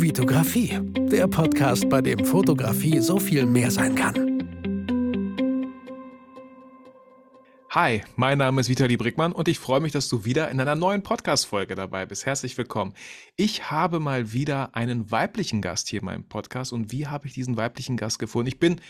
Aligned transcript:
Vitografie, 0.00 0.78
der 1.10 1.26
Podcast, 1.26 1.88
bei 1.88 2.00
dem 2.00 2.24
Fotografie 2.24 3.00
so 3.00 3.18
viel 3.18 3.44
mehr 3.46 3.68
sein 3.68 3.96
kann. 3.96 4.14
Hi, 7.70 8.02
mein 8.14 8.38
Name 8.38 8.60
ist 8.60 8.68
Vitali 8.68 8.96
Brickmann 8.96 9.32
und 9.32 9.48
ich 9.48 9.58
freue 9.58 9.80
mich, 9.80 9.90
dass 9.90 10.08
du 10.08 10.24
wieder 10.24 10.50
in 10.52 10.60
einer 10.60 10.76
neuen 10.76 11.02
Podcast-Folge 11.02 11.74
dabei 11.74 12.06
bist. 12.06 12.26
Herzlich 12.26 12.56
willkommen. 12.56 12.94
Ich 13.34 13.72
habe 13.72 13.98
mal 13.98 14.32
wieder 14.32 14.76
einen 14.76 15.10
weiblichen 15.10 15.60
Gast 15.62 15.88
hier 15.88 15.98
in 15.98 16.06
meinem 16.06 16.28
Podcast 16.28 16.72
und 16.72 16.92
wie 16.92 17.08
habe 17.08 17.26
ich 17.26 17.34
diesen 17.34 17.56
weiblichen 17.56 17.96
Gast 17.96 18.20
gefunden? 18.20 18.46
Ich 18.46 18.60
bin 18.60 18.80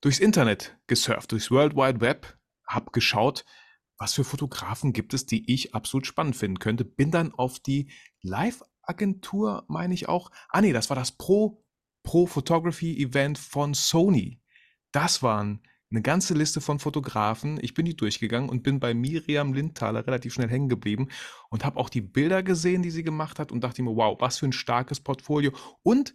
durchs 0.00 0.20
Internet 0.20 0.76
gesurft, 0.86 1.32
durchs 1.32 1.50
World 1.50 1.74
Wide 1.74 2.00
Web, 2.00 2.38
habe 2.64 2.92
geschaut, 2.92 3.44
was 3.98 4.14
für 4.14 4.22
Fotografen 4.22 4.92
gibt 4.92 5.14
es, 5.14 5.26
die 5.26 5.52
ich 5.52 5.74
absolut 5.74 6.06
spannend 6.06 6.36
finden 6.36 6.60
könnte. 6.60 6.84
Bin 6.84 7.10
dann 7.10 7.34
auf 7.34 7.58
die 7.58 7.90
Live-Agentur, 8.84 9.64
meine 9.68 9.94
ich 9.94 10.08
auch. 10.08 10.30
Ah 10.48 10.60
nee, 10.60 10.72
das 10.72 10.90
war 10.90 10.96
das 10.96 11.12
Pro, 11.12 11.64
Pro 12.02 12.26
Photography 12.26 12.96
Event 13.02 13.38
von 13.38 13.74
Sony. 13.74 14.40
Das 14.92 15.22
waren 15.22 15.60
eine 15.90 16.02
ganze 16.02 16.34
Liste 16.34 16.60
von 16.60 16.78
Fotografen. 16.78 17.58
Ich 17.62 17.74
bin 17.74 17.86
die 17.86 17.96
durchgegangen 17.96 18.48
und 18.48 18.62
bin 18.62 18.80
bei 18.80 18.94
Miriam 18.94 19.52
Lindthaler 19.52 20.06
relativ 20.06 20.34
schnell 20.34 20.48
hängen 20.48 20.68
geblieben 20.68 21.08
und 21.50 21.64
habe 21.64 21.78
auch 21.78 21.88
die 21.88 22.00
Bilder 22.00 22.42
gesehen, 22.42 22.82
die 22.82 22.90
sie 22.90 23.04
gemacht 23.04 23.38
hat 23.38 23.52
und 23.52 23.62
dachte 23.62 23.82
mir, 23.82 23.94
wow, 23.94 24.16
was 24.20 24.38
für 24.38 24.46
ein 24.46 24.52
starkes 24.52 25.00
Portfolio. 25.00 25.52
Und 25.82 26.14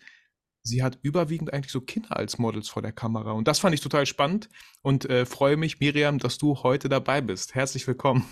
sie 0.63 0.83
hat 0.83 0.99
überwiegend 1.01 1.53
eigentlich 1.53 1.71
so 1.71 1.81
Kinder 1.81 2.17
als 2.17 2.37
Models 2.37 2.67
vor 2.67 2.81
der 2.81 2.91
Kamera. 2.91 3.31
Und 3.31 3.47
das 3.47 3.59
fand 3.59 3.73
ich 3.73 3.81
total 3.81 4.05
spannend 4.05 4.49
und 4.81 5.09
äh, 5.09 5.25
freue 5.25 5.57
mich, 5.57 5.79
Miriam, 5.79 6.19
dass 6.19 6.37
du 6.37 6.63
heute 6.63 6.89
dabei 6.89 7.21
bist. 7.21 7.55
Herzlich 7.55 7.87
willkommen. 7.87 8.25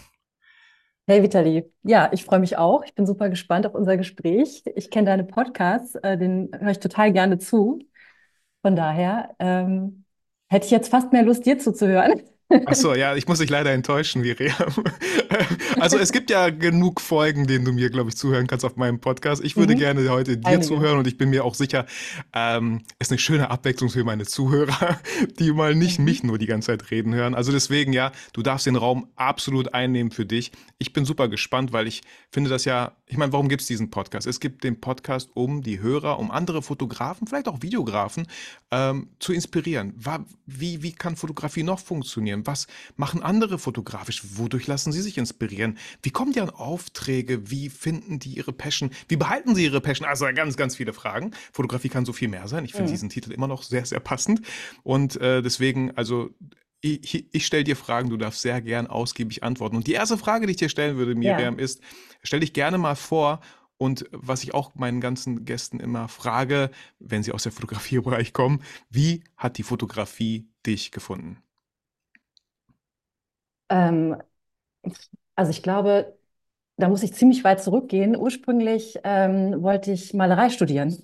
Hey 1.09 1.23
Vitali, 1.23 1.71
ja, 1.83 2.09
ich 2.11 2.25
freue 2.25 2.39
mich 2.39 2.57
auch. 2.57 2.83
Ich 2.83 2.93
bin 2.93 3.05
super 3.05 3.29
gespannt 3.29 3.65
auf 3.65 3.73
unser 3.75 3.95
Gespräch. 3.95 4.63
Ich 4.75 4.89
kenne 4.91 5.05
deine 5.05 5.23
Podcasts, 5.23 5.95
äh, 5.95 6.17
den 6.17 6.49
höre 6.59 6.71
ich 6.71 6.79
total 6.79 7.13
gerne 7.13 7.37
zu. 7.39 7.79
Von 8.61 8.75
daher 8.75 9.35
ähm, 9.39 10.05
hätte 10.49 10.65
ich 10.65 10.71
jetzt 10.71 10.89
fast 10.89 11.13
mehr 11.13 11.23
Lust, 11.23 11.45
dir 11.45 11.59
zuzuhören. 11.59 12.21
Ach 12.65 12.75
so, 12.75 12.95
ja, 12.95 13.15
ich 13.15 13.27
muss 13.27 13.39
dich 13.39 13.49
leider 13.49 13.71
enttäuschen, 13.71 14.21
Miriam. 14.21 14.55
Also 15.79 15.97
es 15.97 16.11
gibt 16.11 16.31
ja 16.31 16.49
genug 16.49 16.99
Folgen, 17.01 17.45
denen 17.45 17.63
du 17.63 17.71
mir, 17.71 17.89
glaube 17.89 18.09
ich, 18.09 18.17
zuhören 18.17 18.47
kannst 18.47 18.65
auf 18.65 18.77
meinem 18.77 18.99
Podcast. 18.99 19.43
Ich 19.43 19.57
würde 19.57 19.75
mhm. 19.75 19.79
gerne 19.79 20.09
heute 20.09 20.37
dir 20.37 20.47
Einige. 20.47 20.65
zuhören 20.65 20.97
und 20.97 21.07
ich 21.07 21.17
bin 21.17 21.29
mir 21.29 21.45
auch 21.45 21.53
sicher, 21.53 21.85
ähm, 22.33 22.81
ist 22.97 23.11
eine 23.11 23.19
schöne 23.19 23.51
Abwechslung 23.51 23.89
für 23.89 24.03
meine 24.03 24.25
Zuhörer, 24.25 24.99
die 25.39 25.51
mal 25.51 25.75
nicht 25.75 25.99
mhm. 25.99 26.05
mich 26.05 26.23
nur 26.23 26.37
die 26.37 26.47
ganze 26.47 26.67
Zeit 26.67 26.89
reden 26.89 27.13
hören. 27.13 27.35
Also 27.35 27.51
deswegen, 27.51 27.93
ja, 27.93 28.11
du 28.33 28.41
darfst 28.41 28.65
den 28.65 28.75
Raum 28.75 29.07
absolut 29.15 29.73
einnehmen 29.73 30.11
für 30.11 30.25
dich. 30.25 30.51
Ich 30.79 30.93
bin 30.93 31.05
super 31.05 31.27
gespannt, 31.27 31.73
weil 31.73 31.87
ich 31.87 32.01
finde 32.31 32.49
das 32.49 32.65
ja, 32.65 32.93
ich 33.05 33.17
meine, 33.17 33.31
warum 33.33 33.49
gibt 33.49 33.61
es 33.61 33.67
diesen 33.67 33.89
Podcast? 33.89 34.25
Es 34.25 34.39
gibt 34.39 34.63
den 34.63 34.81
Podcast, 34.81 35.29
um 35.33 35.61
die 35.61 35.79
Hörer, 35.79 36.19
um 36.19 36.31
andere 36.31 36.61
Fotografen, 36.61 37.27
vielleicht 37.27 37.47
auch 37.47 37.61
Videografen 37.61 38.27
ähm, 38.71 39.09
zu 39.19 39.31
inspirieren. 39.31 39.93
Wie, 40.45 40.81
wie 40.81 40.91
kann 40.91 41.15
Fotografie 41.15 41.63
noch 41.63 41.79
funktionieren? 41.79 42.36
Inspirieren? 42.37 42.47
Was 42.47 42.67
machen 42.95 43.23
andere 43.23 43.57
fotografisch? 43.57 44.21
Wodurch 44.37 44.67
lassen 44.67 44.91
sie 44.91 45.01
sich 45.01 45.17
inspirieren? 45.17 45.77
Wie 46.01 46.11
kommen 46.11 46.31
die 46.31 46.41
an 46.41 46.49
Aufträge? 46.49 47.49
Wie 47.49 47.69
finden 47.69 48.19
die 48.19 48.35
ihre 48.37 48.53
Passion? 48.53 48.91
Wie 49.07 49.17
behalten 49.17 49.55
sie 49.55 49.65
ihre 49.65 49.81
Passion? 49.81 50.07
Also 50.07 50.25
ganz, 50.33 50.57
ganz 50.57 50.75
viele 50.75 50.93
Fragen. 50.93 51.31
Fotografie 51.51 51.89
kann 51.89 52.05
so 52.05 52.13
viel 52.13 52.27
mehr 52.27 52.47
sein. 52.47 52.65
Ich 52.65 52.71
finde 52.71 52.87
mhm. 52.87 52.93
diesen 52.93 53.09
Titel 53.09 53.31
immer 53.31 53.47
noch 53.47 53.63
sehr, 53.63 53.85
sehr 53.85 53.99
passend. 53.99 54.41
Und 54.83 55.19
äh, 55.19 55.41
deswegen, 55.41 55.91
also 55.95 56.29
ich, 56.81 57.33
ich 57.33 57.45
stelle 57.45 57.63
dir 57.63 57.75
Fragen, 57.75 58.09
du 58.09 58.17
darfst 58.17 58.41
sehr 58.41 58.61
gern 58.61 58.87
ausgiebig 58.87 59.43
antworten. 59.43 59.75
Und 59.75 59.87
die 59.87 59.93
erste 59.93 60.17
Frage, 60.17 60.45
die 60.45 60.51
ich 60.51 60.57
dir 60.57 60.69
stellen 60.69 60.97
würde, 60.97 61.15
Miriam, 61.15 61.57
ja. 61.57 61.63
ist, 61.63 61.81
stell 62.21 62.39
dich 62.39 62.53
gerne 62.53 62.77
mal 62.77 62.95
vor 62.95 63.41
und 63.79 64.05
was 64.11 64.43
ich 64.43 64.53
auch 64.53 64.75
meinen 64.75 65.01
ganzen 65.01 65.45
Gästen 65.45 65.79
immer 65.79 66.07
frage, 66.07 66.71
wenn 66.99 67.23
sie 67.23 67.31
aus 67.31 67.43
der 67.43 67.51
Fotografiebereich 67.51 68.33
kommen, 68.33 68.61
wie 68.89 69.23
hat 69.35 69.57
die 69.57 69.63
Fotografie 69.63 70.49
dich 70.65 70.91
gefunden? 70.91 71.43
Ähm, 73.69 74.17
also 75.35 75.51
ich 75.51 75.63
glaube, 75.63 76.17
da 76.77 76.89
muss 76.89 77.03
ich 77.03 77.13
ziemlich 77.13 77.43
weit 77.43 77.63
zurückgehen. 77.63 78.15
Ursprünglich 78.17 78.99
ähm, 79.03 79.61
wollte 79.63 79.91
ich 79.91 80.13
Malerei 80.13 80.49
studieren. 80.49 81.03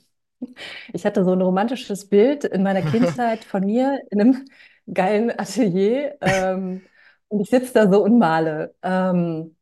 Ich 0.94 1.06
hatte 1.06 1.24
so 1.26 1.34
ein 1.34 1.42
romantisches 1.42 2.10
Bild 2.10 2.44
in 2.46 2.64
meiner 2.64 2.82
Kindheit 2.84 3.46
von 3.46 3.66
mir 3.66 4.02
in 4.12 4.22
einem 4.22 4.46
geilen 4.94 5.32
Atelier 5.32 6.18
ähm, 6.22 6.88
und 7.30 7.42
ich 7.42 7.50
sitze 7.50 7.74
da 7.74 7.92
so 7.92 8.04
und 8.04 8.20
male. 8.20 8.76
Ähm, 8.84 9.56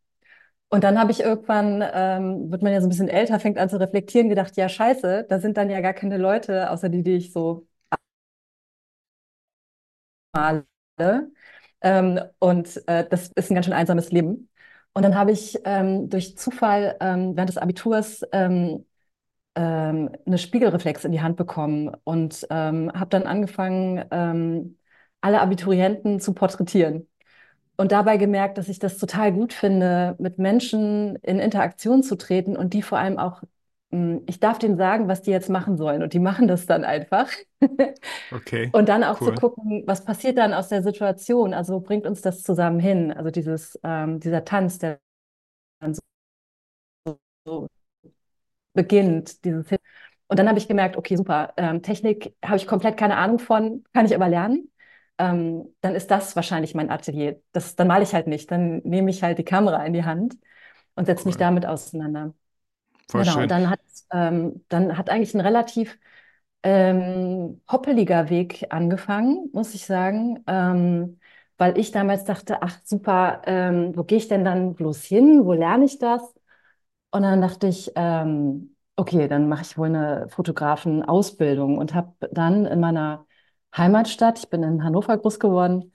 und 0.70 0.84
dann 0.84 1.00
habe 1.00 1.12
ich 1.12 1.22
irgendwann, 1.22 1.84
ähm, 1.94 2.52
wird 2.52 2.64
man 2.64 2.74
ja 2.74 2.82
so 2.82 2.88
ein 2.88 2.90
bisschen 2.92 3.10
älter, 3.10 3.40
fängt 3.40 3.58
an 3.60 3.70
zu 3.70 3.80
reflektieren, 3.80 4.30
gedacht, 4.30 4.58
ja 4.58 4.70
scheiße, 4.70 5.26
da 5.30 5.40
sind 5.40 5.58
dann 5.58 5.70
ja 5.70 5.82
gar 5.82 5.94
keine 5.94 6.18
Leute, 6.18 6.72
außer 6.72 6.90
die, 6.90 7.04
die 7.04 7.14
ich 7.18 7.34
so 7.34 7.68
male. 10.34 10.66
Ähm, 11.82 12.20
und 12.40 12.82
äh, 12.88 13.08
das 13.10 13.32
ist 13.36 13.52
ein 13.52 13.56
ganz 13.56 13.66
schön 13.66 13.74
einsames 13.74 14.12
Leben. 14.12 14.50
Und 14.94 15.04
dann 15.04 15.16
habe 15.16 15.32
ich 15.32 15.58
ähm, 15.66 16.10
durch 16.10 16.38
Zufall 16.38 16.98
ähm, 17.00 17.36
während 17.36 17.50
des 17.50 17.58
Abiturs 17.58 18.24
ähm, 18.34 18.86
ähm, 19.56 20.12
eine 20.26 20.38
Spiegelreflex 20.38 21.06
in 21.06 21.12
die 21.14 21.22
Hand 21.22 21.38
bekommen 21.38 21.92
und 22.06 22.48
ähm, 22.50 22.92
habe 22.94 23.10
dann 23.10 23.24
angefangen, 23.24 24.78
alle 25.22 25.42
Abiturienten 25.42 26.20
zu 26.20 26.34
porträtieren. 26.34 27.08
Und 27.78 27.92
dabei 27.92 28.18
gemerkt, 28.18 28.58
dass 28.58 28.70
ich 28.70 28.80
das 28.80 28.98
total 29.00 29.34
gut 29.34 29.54
finde, 29.54 30.16
mit 30.20 30.38
Menschen 30.38 31.16
in 31.18 31.40
Interaktion 31.40 32.04
zu 32.04 32.16
treten 32.18 32.56
und 32.58 32.74
die 32.74 32.84
vor 32.84 33.00
allem 33.00 33.18
auch 33.20 33.44
ich 34.26 34.40
darf 34.40 34.58
denen 34.58 34.78
sagen, 34.78 35.10
was 35.10 35.22
die 35.22 35.32
jetzt 35.32 35.50
machen 35.50 35.78
sollen. 35.78 36.02
Und 36.02 36.14
die 36.14 36.20
machen 36.20 36.48
das 36.48 36.66
dann 36.66 36.84
einfach. 36.84 37.30
Okay. 38.32 38.70
Und 38.72 38.90
dann 38.90 39.04
auch 39.04 39.22
cool. 39.22 39.28
zu 39.28 39.34
gucken, 39.36 39.84
was 39.86 40.04
passiert 40.04 40.38
dann 40.38 40.54
aus 40.54 40.70
der 40.70 40.82
Situation? 40.82 41.54
Also 41.54 41.80
bringt 41.80 42.08
uns 42.08 42.22
das 42.22 42.42
zusammen 42.42 42.80
hin? 42.80 43.12
Also 43.12 43.30
dieses, 43.30 43.80
ähm, 43.84 44.20
dieser 44.20 44.46
Tanz, 44.46 44.80
der 44.80 45.00
dann 45.80 45.94
so, 45.94 47.20
so 47.46 47.68
beginnt, 48.74 49.44
dieses 49.46 49.70
hin. 49.70 49.78
Und 50.28 50.40
dann 50.40 50.48
habe 50.48 50.58
ich 50.58 50.68
gemerkt, 50.68 50.98
okay, 50.98 51.18
super, 51.18 51.54
ähm, 51.58 51.82
Technik 51.82 52.34
habe 52.44 52.56
ich 52.56 52.66
komplett 52.68 52.98
keine 52.98 53.18
Ahnung 53.18 53.40
von, 53.40 53.84
kann 53.94 54.06
ich 54.06 54.16
aber 54.16 54.30
lernen. 54.30 54.72
Ähm, 55.18 55.76
dann 55.82 55.94
ist 55.94 56.10
das 56.10 56.36
wahrscheinlich 56.36 56.74
mein 56.74 56.90
Atelier. 56.90 57.42
Das, 57.52 57.76
dann 57.76 57.88
male 57.88 58.04
ich 58.04 58.14
halt 58.14 58.28
nicht, 58.28 58.50
dann 58.50 58.78
nehme 58.80 59.10
ich 59.10 59.24
halt 59.24 59.38
die 59.38 59.44
Kamera 59.44 59.86
in 59.86 59.94
die 59.94 60.06
Hand 60.06 60.38
und 60.96 61.06
setze 61.06 61.24
cool. 61.24 61.28
mich 61.28 61.38
damit 61.38 61.66
auseinander. 61.66 62.34
Voll 63.12 63.26
genau, 63.26 63.26
schön. 63.26 63.52
dann 63.52 63.70
hat, 63.70 63.80
ähm, 64.12 64.64
dann 64.70 64.98
hat 64.98 65.10
eigentlich 65.10 65.34
ein 65.36 65.42
relativ 65.42 66.00
ähm, 66.64 67.62
hoppeliger 67.72 68.30
Weg 68.30 68.66
angefangen, 68.70 69.50
muss 69.54 69.74
ich 69.76 69.86
sagen, 69.86 70.44
ähm, 70.48 71.20
weil 71.58 71.78
ich 71.78 71.92
damals 71.92 72.24
dachte, 72.26 72.62
ach 72.64 72.80
super, 72.84 73.42
ähm, 73.46 73.96
wo 73.98 74.04
gehe 74.04 74.18
ich 74.20 74.28
denn 74.28 74.46
dann 74.46 74.76
bloß 74.76 75.04
hin? 75.06 75.46
Wo 75.46 75.54
lerne 75.54 75.86
ich 75.86 76.00
das? 76.00 76.22
Und 77.12 77.24
dann 77.24 77.42
dachte 77.42 77.68
ich, 77.68 77.92
ähm, 77.96 78.76
okay, 78.96 79.28
dann 79.28 79.50
mache 79.50 79.64
ich 79.64 79.78
wohl 79.78 79.88
eine 79.88 80.28
Fotografenausbildung 80.30 81.78
und 81.78 81.94
habe 81.94 82.14
dann 82.32 82.66
in 82.66 82.80
meiner 82.80 83.26
Heimatstadt, 83.76 84.40
ich 84.40 84.50
bin 84.50 84.64
in 84.64 84.84
Hannover 84.84 85.18
groß 85.18 85.40
geworden, 85.40 85.94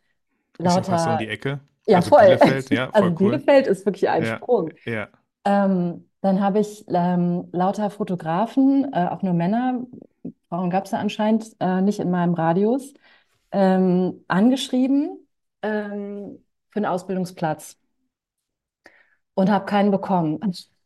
Ist 0.63 0.77
ja 0.77 0.83
fast 0.83 1.07
um 1.07 1.17
die 1.17 1.29
Ecke. 1.29 1.61
ja 1.87 2.01
Also 2.01 2.11
voll, 2.11 2.41
Bielefeld, 2.41 2.71
ja, 2.71 2.93
also 2.93 3.11
voll 3.11 3.15
cool. 3.21 3.43
Bielefeld 3.43 3.67
ist 3.67 3.87
wirklich 3.87 4.09
ein 4.09 4.25
Ja, 4.25 4.43
Sprung. 4.47 4.73
ja. 4.87 5.11
Ähm, 5.45 6.06
dann 6.21 6.41
habe 6.41 6.61
ich 6.61 6.85
ähm, 6.89 7.49
lauter 7.53 7.91
Fotografen, 7.91 8.93
äh, 8.93 9.07
auch 9.09 9.23
nur 9.23 9.35
Männer, 9.35 9.87
Frauen 10.49 10.71
gab 10.71 10.87
es 10.87 10.91
ja 10.93 10.99
anscheinend 10.99 11.55
äh, 11.61 11.81
nicht 11.81 11.99
in 11.99 12.11
meinem 12.11 12.35
Radius, 12.35 12.95
ähm, 13.53 14.25
angeschrieben 14.29 15.27
ähm, 15.63 16.39
für 16.71 16.79
einen 16.79 16.87
Ausbildungsplatz 16.87 17.79
und 19.35 19.51
habe 19.51 19.67
keinen 19.67 19.91
bekommen. 19.91 20.41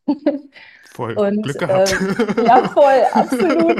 Voll 0.93 1.15
Und 1.15 1.43
Glück 1.43 1.59
gehabt. 1.59 1.95
ähm, 2.01 2.45
ja, 2.45 2.67
voll, 2.67 3.01
absolut. 3.13 3.77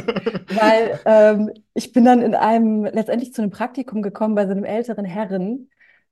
Weil 0.56 1.00
ähm, 1.06 1.52
ich 1.74 1.92
bin 1.92 2.06
dann 2.06 2.22
in 2.22 2.36
einem, 2.36 2.86
letztendlich 2.86 3.34
zu 3.34 3.42
einem 3.42 3.52
Praktikum 3.52 4.02
gekommen 4.02 4.34
bei 4.34 4.46
so 4.46 4.52
einem 4.52 4.64
älteren 4.64 5.04
Herren, 5.04 5.70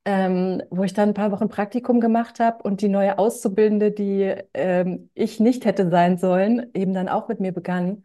ähm, 0.10 0.64
wo 0.72 0.84
ich 0.84 0.94
dann 0.94 1.10
ein 1.10 1.14
paar 1.14 1.32
Wochen 1.32 1.50
Praktikum 1.50 2.00
gemacht 2.00 2.40
habe 2.40 2.64
und 2.64 2.82
die 2.82 2.90
neue 2.90 3.20
Auszubildende, 3.20 3.92
die 3.92 4.34
ähm, 4.56 5.10
ich 5.14 5.40
nicht 5.40 5.66
hätte 5.66 5.90
sein 5.92 6.18
sollen, 6.18 6.72
eben 6.74 6.94
dann 6.94 7.10
auch 7.10 7.28
mit 7.28 7.40
mir 7.40 7.52
begann. 7.54 8.04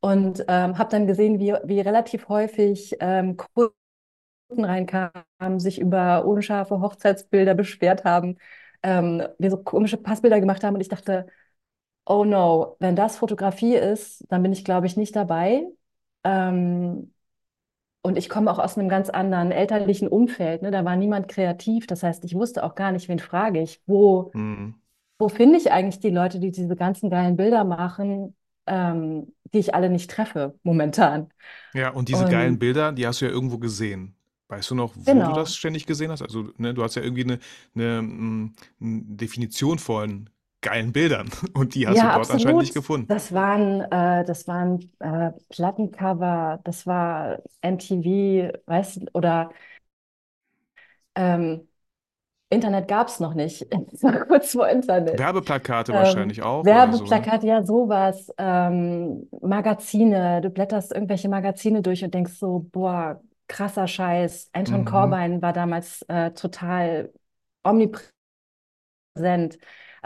Und 0.00 0.40
ähm, 0.48 0.78
habe 0.78 0.90
dann 0.90 1.06
gesehen, 1.06 1.38
wie, 1.40 1.54
wie 1.64 1.80
relativ 1.80 2.28
häufig 2.28 2.96
ähm, 3.00 3.36
Kunden 3.36 4.64
reinkamen, 4.64 5.60
sich 5.60 5.80
über 5.80 6.24
unscharfe 6.24 6.80
Hochzeitsbilder 6.80 7.54
beschwert 7.54 8.04
haben, 8.04 8.38
ähm, 8.82 9.22
wir 9.38 9.50
so 9.50 9.58
komische 9.62 9.96
Passbilder 9.96 10.40
gemacht 10.40 10.62
haben. 10.64 10.74
Und 10.74 10.80
ich 10.80 10.88
dachte, 10.88 11.26
oh 12.06 12.24
no, 12.24 12.76
wenn 12.80 12.96
das 12.96 13.18
Fotografie 13.18 13.76
ist, 13.76 14.24
dann 14.30 14.42
bin 14.42 14.52
ich, 14.52 14.64
glaube 14.64 14.86
ich, 14.86 14.96
nicht 14.96 15.16
dabei. 15.16 15.64
Ähm, 16.24 17.14
und 18.06 18.16
ich 18.16 18.28
komme 18.28 18.50
auch 18.50 18.58
aus 18.58 18.78
einem 18.78 18.88
ganz 18.88 19.10
anderen 19.10 19.50
elterlichen 19.50 20.08
Umfeld. 20.08 20.62
Ne? 20.62 20.70
Da 20.70 20.84
war 20.84 20.96
niemand 20.96 21.28
kreativ. 21.28 21.86
Das 21.86 22.02
heißt, 22.02 22.24
ich 22.24 22.34
wusste 22.34 22.64
auch 22.64 22.74
gar 22.74 22.92
nicht, 22.92 23.08
wen 23.08 23.18
frage 23.18 23.60
ich. 23.60 23.80
Wo, 23.86 24.30
Hm. 24.32 24.74
wo 25.18 25.28
finde 25.28 25.58
ich 25.58 25.72
eigentlich 25.72 26.00
die 26.00 26.10
Leute, 26.10 26.38
die 26.38 26.50
diese 26.52 26.76
ganzen 26.76 27.10
geilen 27.10 27.36
Bilder 27.36 27.64
machen? 27.64 28.34
ähm, 28.66 29.32
die 29.52 29.58
ich 29.58 29.74
alle 29.74 29.88
nicht 29.90 30.10
treffe 30.10 30.58
momentan. 30.62 31.28
Ja, 31.72 31.90
und 31.90 32.08
diese 32.08 32.24
geilen 32.24 32.58
Bilder, 32.58 32.92
die 32.92 33.06
hast 33.06 33.20
du 33.20 33.26
ja 33.26 33.30
irgendwo 33.30 33.58
gesehen. 33.58 34.14
Weißt 34.48 34.70
du 34.70 34.74
noch, 34.74 34.94
wo 34.96 35.02
du 35.02 35.04
das 35.04 35.14
genau. 35.14 35.44
ständig 35.46 35.86
gesehen 35.86 36.10
hast? 36.10 36.22
Also, 36.22 36.50
ne, 36.56 36.72
du 36.72 36.82
hast 36.82 36.94
ja 36.94 37.02
irgendwie 37.02 37.24
eine, 37.24 37.38
eine, 37.74 38.02
mm, 38.02 38.54
eine 38.80 39.02
Definition 39.16 39.78
von 39.78 40.30
geilen 40.66 40.92
Bildern 40.92 41.30
und 41.54 41.74
die 41.74 41.86
hast 41.88 42.02
du 42.02 42.08
Ja, 42.08 42.10
dort 42.10 42.30
anscheinend 42.30 42.60
nicht 42.60 42.74
absolut. 42.74 42.74
gefunden. 42.74 43.08
Das 43.08 43.32
waren, 43.32 43.80
äh, 43.92 44.24
das 44.24 44.48
waren 44.48 44.90
äh, 44.98 45.30
Plattencover, 45.48 46.60
das 46.64 46.86
war 46.86 47.38
MTV, 47.60 48.52
weißt 48.66 48.96
du, 49.02 49.06
oder 49.14 49.50
ähm, 51.14 51.68
Internet 52.50 52.88
gab 52.88 53.08
es 53.08 53.20
noch 53.20 53.34
nicht. 53.34 53.66
Es 53.92 54.02
war 54.02 54.26
kurz 54.26 54.52
vor 54.52 54.68
Internet. 54.68 55.28
Werbeplakate 55.28 55.92
Ähm, 55.92 56.36
wahrscheinlich 56.36 56.42
auch 56.42 56.64
so, 56.92 57.10
ne? 57.10 57.28
Werbeplakate, 57.30 57.46
ja, 57.46 57.64
sowas. 57.64 58.32
Ähm, 58.38 59.28
Magazine, 59.42 60.40
du 60.42 60.50
blätterst 60.50 60.92
irgendwelche 60.92 61.28
Magazine 61.28 61.82
durch 61.82 62.04
und 62.04 62.14
denkst 62.14 62.34
so, 62.34 62.68
boah, 62.72 63.22
krasser 63.48 63.88
Scheiß. 63.88 64.50
Anton 64.54 64.84
Mhm. 64.84 64.86
Corbijn 64.86 65.42
war 65.42 65.52
damals 65.54 66.02
äh, 66.08 66.32
total 66.32 67.12
omnipräsent. 67.64 68.12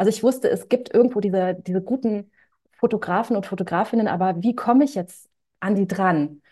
Also 0.01 0.11
ich 0.11 0.23
wusste, 0.23 0.51
es 0.51 0.69
gibt 0.71 0.95
irgendwo 0.95 1.21
diese, 1.21 1.57
diese 1.67 1.83
guten 1.83 2.31
Fotografen 2.73 3.37
und 3.37 3.47
Fotografinnen, 3.47 4.09
aber 4.09 4.43
wie 4.43 4.55
komme 4.57 4.85
ich 4.85 4.95
jetzt 4.95 5.29
an 5.61 5.75
die 5.77 5.87
dran? 5.87 6.43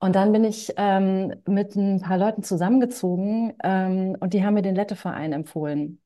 Und 0.00 0.14
dann 0.16 0.32
bin 0.32 0.44
ich 0.44 0.72
ähm, 0.76 1.34
mit 1.46 1.76
ein 1.76 2.00
paar 2.02 2.18
Leuten 2.18 2.42
zusammengezogen 2.42 3.54
ähm, 3.64 4.16
und 4.20 4.34
die 4.34 4.44
haben 4.44 4.54
mir 4.54 4.62
den 4.62 4.74
Lette-Verein 4.76 5.32
empfohlen. 5.32 6.02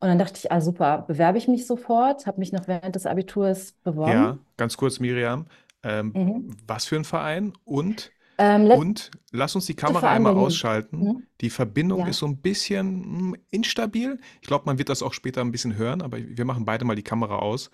Und 0.00 0.08
dann 0.08 0.18
dachte 0.18 0.38
ich, 0.38 0.52
ah 0.52 0.60
super, 0.62 1.02
bewerbe 1.08 1.38
ich 1.38 1.48
mich 1.48 1.66
sofort, 1.66 2.26
habe 2.26 2.40
mich 2.40 2.52
noch 2.52 2.68
während 2.68 2.96
des 2.96 3.06
Abiturs 3.06 3.72
Ja, 4.02 4.38
beworben. 4.42 4.44
ganz 4.56 4.76
kurz, 4.76 5.00
Miriam. 5.00 5.46
Ähm, 5.82 6.14
Mhm. 6.14 6.54
was 6.66 6.86
für 6.86 6.96
ein 6.96 7.04
Verein? 7.04 7.52
Und, 7.64 8.12
Ähm, 8.38 8.70
und 8.70 9.10
lass 9.32 9.54
uns 9.54 9.66
die 9.66 9.74
Kamera 9.76 10.10
einmal 10.10 10.32
ausschalten. 10.34 11.08
Mhm. 11.08 11.26
Die 11.40 11.50
Verbindung 11.50 12.06
ist 12.06 12.18
Ja, 12.18 12.20
so 12.20 12.26
ein 12.26 12.38
bisschen 12.40 13.04
hm, 13.34 13.36
instabil. 13.50 14.20
Ich 14.40 14.48
glaube, 14.48 14.64
man 14.66 14.78
wird 14.78 14.88
das 14.88 15.02
auch 15.02 15.12
später 15.12 15.40
ein 15.42 15.52
bisschen 15.52 15.76
hören, 15.76 16.02
aber 16.02 16.18
wir 16.20 16.44
machen 16.44 16.64
beide 16.64 16.84
mal 16.84 16.96
die 16.96 17.02
Kamera 17.02 17.36
aus. 17.38 17.70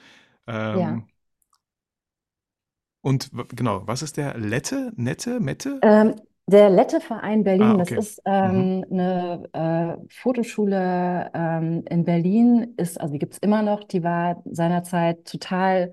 ja. 0.72 1.00
Ähm, 1.00 1.06
und 3.02 3.30
w- 3.36 3.44
genau, 3.54 3.86
was 3.86 4.02
ist 4.02 4.16
der 4.16 4.36
Lette? 4.38 4.92
Nette? 4.96 5.40
Mette? 5.40 5.82
Ähm, 5.82 6.14
der 6.46 6.68
Lette-Verein 6.70 7.44
Ah, 7.58 7.74
Berlin, 7.74 7.78
das 7.78 7.92
okay. 7.92 7.96
ist 7.96 8.20
Mhm. 8.42 8.70
ähm, 8.70 8.84
eine 8.90 9.48
äh, 9.52 9.96
Fotoschule 10.12 11.30
ähm, 11.34 11.84
in 11.88 12.04
Berlin, 12.04 12.74
ist, 12.76 13.00
also 13.00 13.12
die 13.12 13.18
gibt 13.18 13.34
es 13.34 13.38
immer 13.38 13.62
noch, 13.62 13.84
die 13.84 14.02
war 14.02 14.42
seinerzeit 14.50 15.24
total 15.26 15.92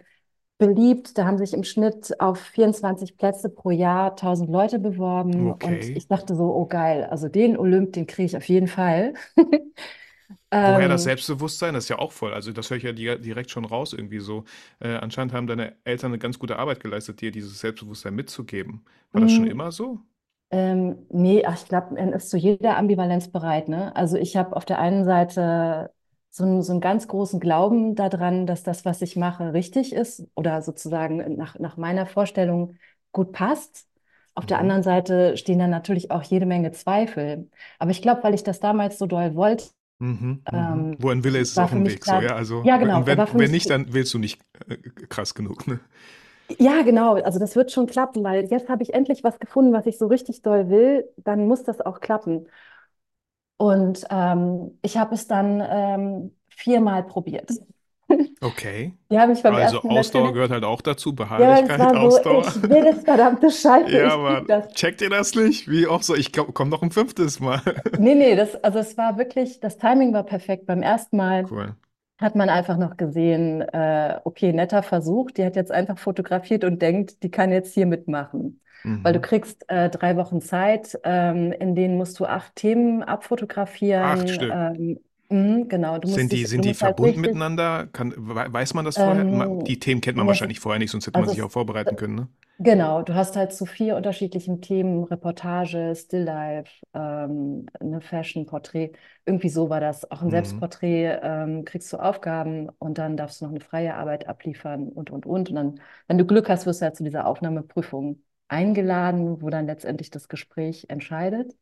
beliebt. 0.57 1.17
Da 1.17 1.25
haben 1.25 1.37
sich 1.37 1.53
im 1.53 1.63
Schnitt 1.63 2.19
auf 2.19 2.39
24 2.39 3.17
Plätze 3.17 3.49
pro 3.49 3.71
Jahr 3.71 4.15
1000 4.15 4.49
Leute 4.49 4.79
beworben 4.79 5.51
und 5.51 5.85
Okay. 5.85 5.95
ich 5.95 6.07
dachte 6.07 6.35
so, 6.35 6.53
oh 6.55 6.65
geil, 6.67 7.05
also 7.05 7.29
den 7.29 7.57
Olymp, 7.57 7.93
den 7.93 8.07
kriege 8.07 8.25
ich 8.27 8.37
auf 8.37 8.47
jeden 8.47 8.67
Fall. 8.67 9.13
Woher 10.63 10.87
das 10.89 11.03
Ähm, 11.03 11.03
Selbstbewusstsein? 11.03 11.73
Das 11.73 11.85
ist 11.85 11.89
ja 11.89 11.99
auch 11.99 12.11
voll. 12.11 12.33
Also, 12.33 12.51
das 12.51 12.69
höre 12.69 12.77
ich 12.77 12.83
ja 12.83 12.91
di- 12.91 13.19
direkt 13.21 13.51
schon 13.51 13.65
raus 13.65 13.93
irgendwie 13.93 14.19
so. 14.19 14.43
Äh, 14.79 14.89
anscheinend 14.95 15.33
haben 15.33 15.47
deine 15.47 15.75
Eltern 15.83 16.11
eine 16.11 16.19
ganz 16.19 16.39
gute 16.39 16.57
Arbeit 16.59 16.79
geleistet, 16.81 17.21
dir 17.21 17.31
dieses 17.31 17.59
Selbstbewusstsein 17.59 18.15
mitzugeben. 18.15 18.83
War 19.11 19.21
das 19.21 19.31
schon 19.31 19.45
mh, 19.45 19.47
immer 19.47 19.71
so? 19.71 19.99
ähm, 20.51 21.07
nee, 21.11 21.45
ach, 21.45 21.55
ich 21.61 21.67
glaube, 21.69 21.95
man 21.95 22.13
ist 22.13 22.29
zu 22.29 22.37
jeder 22.37 22.77
Ambivalenz 22.77 23.31
bereit, 23.31 23.69
ne? 23.69 23.95
Also 23.95 24.17
ich 24.17 24.37
habe 24.37 24.55
auf 24.55 24.65
der 24.65 24.79
einen 24.79 25.05
Seite 25.05 25.93
so 26.37 26.43
einen, 26.45 26.61
so 26.63 26.71
einen 26.73 26.81
ganz 26.81 27.07
großen 27.07 27.39
Glauben 27.39 27.95
daran, 27.95 28.45
dass 28.47 28.63
das, 28.63 28.85
was 28.85 29.01
ich 29.01 29.15
mache, 29.15 29.53
richtig 29.53 29.93
ist 29.93 30.27
oder 30.35 30.61
sozusagen 30.61 31.35
nach, 31.37 31.57
nach 31.59 31.77
meiner 31.77 32.05
Vorstellung 32.05 32.75
gut 33.11 33.31
passt. 33.33 33.87
Auf 34.35 34.45
der 34.45 34.59
Mhm. 34.59 34.61
anderen 34.61 34.83
Seite 34.83 35.35
stehen 35.37 35.59
dann 35.59 35.71
natürlich 35.71 36.11
auch 36.11 36.23
jede 36.23 36.45
Menge 36.45 36.71
Zweifel. 36.71 37.49
Aber 37.79 37.91
ich 37.91 38.01
glaube, 38.03 38.23
weil 38.23 38.35
ich 38.35 38.43
das 38.43 38.59
damals 38.59 38.99
so 38.99 39.07
doll 39.07 39.35
wollte, 39.35 39.65
Mhm, 39.99 40.45
mhm. 40.51 40.91
ähm, 40.91 40.97
Wo 40.99 41.09
ein 41.09 41.23
Wille 41.23 41.39
ist, 41.39 41.57
ist 41.57 41.59
auch 41.59 41.73
ein 41.73 41.85
mich 41.85 41.85
Weg, 41.85 42.05
so, 42.05 42.21
klar, 42.21 42.21
ja. 42.21 42.35
Also, 42.35 42.69
ja 42.69 42.77
genau, 42.77 43.05
wenn, 43.05 43.25
wenn 43.31 43.51
nicht, 43.51 43.69
dann 43.69 43.93
willst 43.93 44.13
du 44.13 44.19
nicht 44.19 44.39
äh, 44.67 44.77
krass 45.09 45.33
genug, 45.33 45.67
ne? 45.67 45.79
Ja, 46.59 46.81
genau. 46.83 47.15
Also 47.15 47.39
das 47.39 47.55
wird 47.57 47.71
schon 47.73 47.87
klappen, 47.87 48.23
weil 48.23 48.45
jetzt 48.49 48.69
habe 48.69 48.81
ich 48.81 48.93
endlich 48.93 49.23
was 49.23 49.37
gefunden, 49.39 49.73
was 49.73 49.85
ich 49.85 49.97
so 49.97 50.07
richtig 50.07 50.41
doll 50.43 50.69
will. 50.69 51.09
Dann 51.17 51.45
muss 51.47 51.63
das 51.63 51.81
auch 51.81 51.99
klappen. 51.99 52.47
Und 53.57 54.05
ähm, 54.09 54.77
ich 54.83 54.97
habe 54.97 55.15
es 55.15 55.27
dann 55.27 55.61
ähm, 55.67 56.35
viermal 56.49 57.03
probiert. 57.03 57.51
Okay. 58.41 58.93
Die 59.11 59.19
habe 59.19 59.33
ich 59.33 59.43
beim 59.43 59.55
Also, 59.55 59.57
ersten 59.57 59.89
Ausdauer 59.89 60.31
natürlich. 60.31 60.33
gehört 60.33 60.51
halt 60.51 60.63
auch 60.63 60.81
dazu, 60.81 61.15
Ja, 61.35 61.65
Beharrlichkeit, 61.65 61.79
so, 61.89 61.95
Ausdauer. 61.95 62.41
ich 62.41 62.61
will 62.69 62.85
es, 62.87 63.03
verdammte 63.03 63.49
Scheiße, 63.51 63.89
Ja, 63.91 64.17
Mann. 64.17 64.45
das. 64.47 64.67
Checkt 64.73 65.01
ihr 65.01 65.09
das 65.09 65.33
nicht? 65.35 65.69
Wie 65.69 65.87
auch 65.87 66.03
so, 66.03 66.15
ich 66.15 66.31
komm, 66.33 66.53
komm 66.53 66.69
noch 66.69 66.83
ein 66.83 66.91
fünftes 66.91 67.39
Mal. 67.39 67.61
Nee, 67.95 68.13
nee, 68.15 68.35
das, 68.35 68.55
also 68.63 68.79
es 68.79 68.95
war 68.97 69.17
wirklich, 69.17 69.59
das 69.59 69.77
Timing 69.77 70.13
war 70.13 70.23
perfekt. 70.23 70.65
Beim 70.67 70.83
ersten 70.83 71.17
Mal 71.17 71.49
Cool. 71.49 71.75
hat 72.19 72.35
man 72.35 72.49
einfach 72.49 72.77
noch 72.77 72.97
gesehen, 72.97 73.61
äh, 73.61 74.19
okay, 74.25 74.53
netter 74.53 74.83
Versuch, 74.83 75.31
die 75.31 75.45
hat 75.45 75.55
jetzt 75.55 75.71
einfach 75.71 75.99
fotografiert 75.99 76.63
und 76.63 76.81
denkt, 76.81 77.23
die 77.23 77.31
kann 77.31 77.51
jetzt 77.51 77.73
hier 77.73 77.87
mitmachen. 77.87 78.61
Weil 79.03 79.13
du 79.13 79.19
Mhm. 79.19 79.21
kriegst 79.21 79.65
äh, 79.69 79.89
drei 79.89 80.15
Wochen 80.17 80.41
Zeit, 80.41 80.97
ähm, 81.03 81.51
in 81.53 81.75
denen 81.75 81.97
musst 81.97 82.19
du 82.19 82.25
acht 82.25 82.55
Themen 82.55 83.03
Acht 83.99 84.29
abfotografieren. 84.29 84.29
Stück. 84.29 84.57
Ähm, 84.77 84.99
mhm, 85.29 85.67
genau, 85.69 85.97
du 85.99 86.07
musst 86.09 86.29
Sind 86.29 86.33
die, 86.33 86.45
dich, 86.45 86.47
sind 86.47 86.63
die 86.65 86.73
halt 86.81 87.01
verbunden 87.01 87.19
richtig, 87.21 87.21
miteinander? 87.21 87.85
Kann, 87.87 88.13
we- 88.17 88.51
weiß 88.53 88.73
man 88.73 88.85
das 88.85 88.97
vorher? 88.97 89.25
Ähm, 89.29 89.63
Die 89.67 89.79
Themen 89.79 90.01
kennt 90.01 90.17
man 90.17 90.25
das, 90.25 90.27
wahrscheinlich 90.27 90.59
vorher 90.59 90.79
nicht, 90.79 90.91
sonst 90.91 91.05
hätte 91.07 91.19
man 91.19 91.27
also 91.27 91.29
sich 91.29 91.41
auch 91.41 91.51
vorbereiten 91.51 91.95
können, 91.95 92.15
ne? 92.15 92.29
Genau, 92.59 93.03
du 93.03 93.13
hast 93.13 93.35
halt 93.35 93.53
zu 93.53 93.67
vier 93.67 93.95
unterschiedlichen 93.95 94.61
Themen, 94.61 95.03
Reportage, 95.03 95.93
Stilllife, 95.95 96.71
ähm, 96.95 97.67
eine 97.79 98.01
Fashion, 98.01 98.47
Porträt, 98.47 98.93
irgendwie 99.27 99.49
so 99.49 99.69
war 99.69 99.79
das. 99.79 100.09
Auch 100.09 100.23
ein 100.23 100.31
Mhm. 100.31 100.31
Selbstporträt, 100.31 101.19
ähm, 101.21 101.65
kriegst 101.65 101.93
du 101.93 101.97
Aufgaben 101.97 102.69
und 102.79 102.97
dann 102.97 103.15
darfst 103.15 103.41
du 103.41 103.45
noch 103.45 103.51
eine 103.51 103.59
freie 103.61 103.93
Arbeit 103.93 104.27
abliefern 104.27 104.89
und, 104.89 105.11
und, 105.11 105.27
und. 105.27 105.49
Und 105.49 105.55
dann, 105.55 105.79
wenn 106.07 106.17
du 106.17 106.25
Glück 106.25 106.49
hast, 106.49 106.65
wirst 106.65 106.81
du 106.81 106.85
ja 106.85 106.93
zu 106.93 107.03
dieser 107.03 107.27
Aufnahmeprüfung 107.27 108.23
eingeladen, 108.49 109.41
wo 109.41 109.49
dann 109.49 109.67
letztendlich 109.67 110.09
das 110.11 110.27
Gespräch 110.29 110.85
entscheidet. 110.89 111.55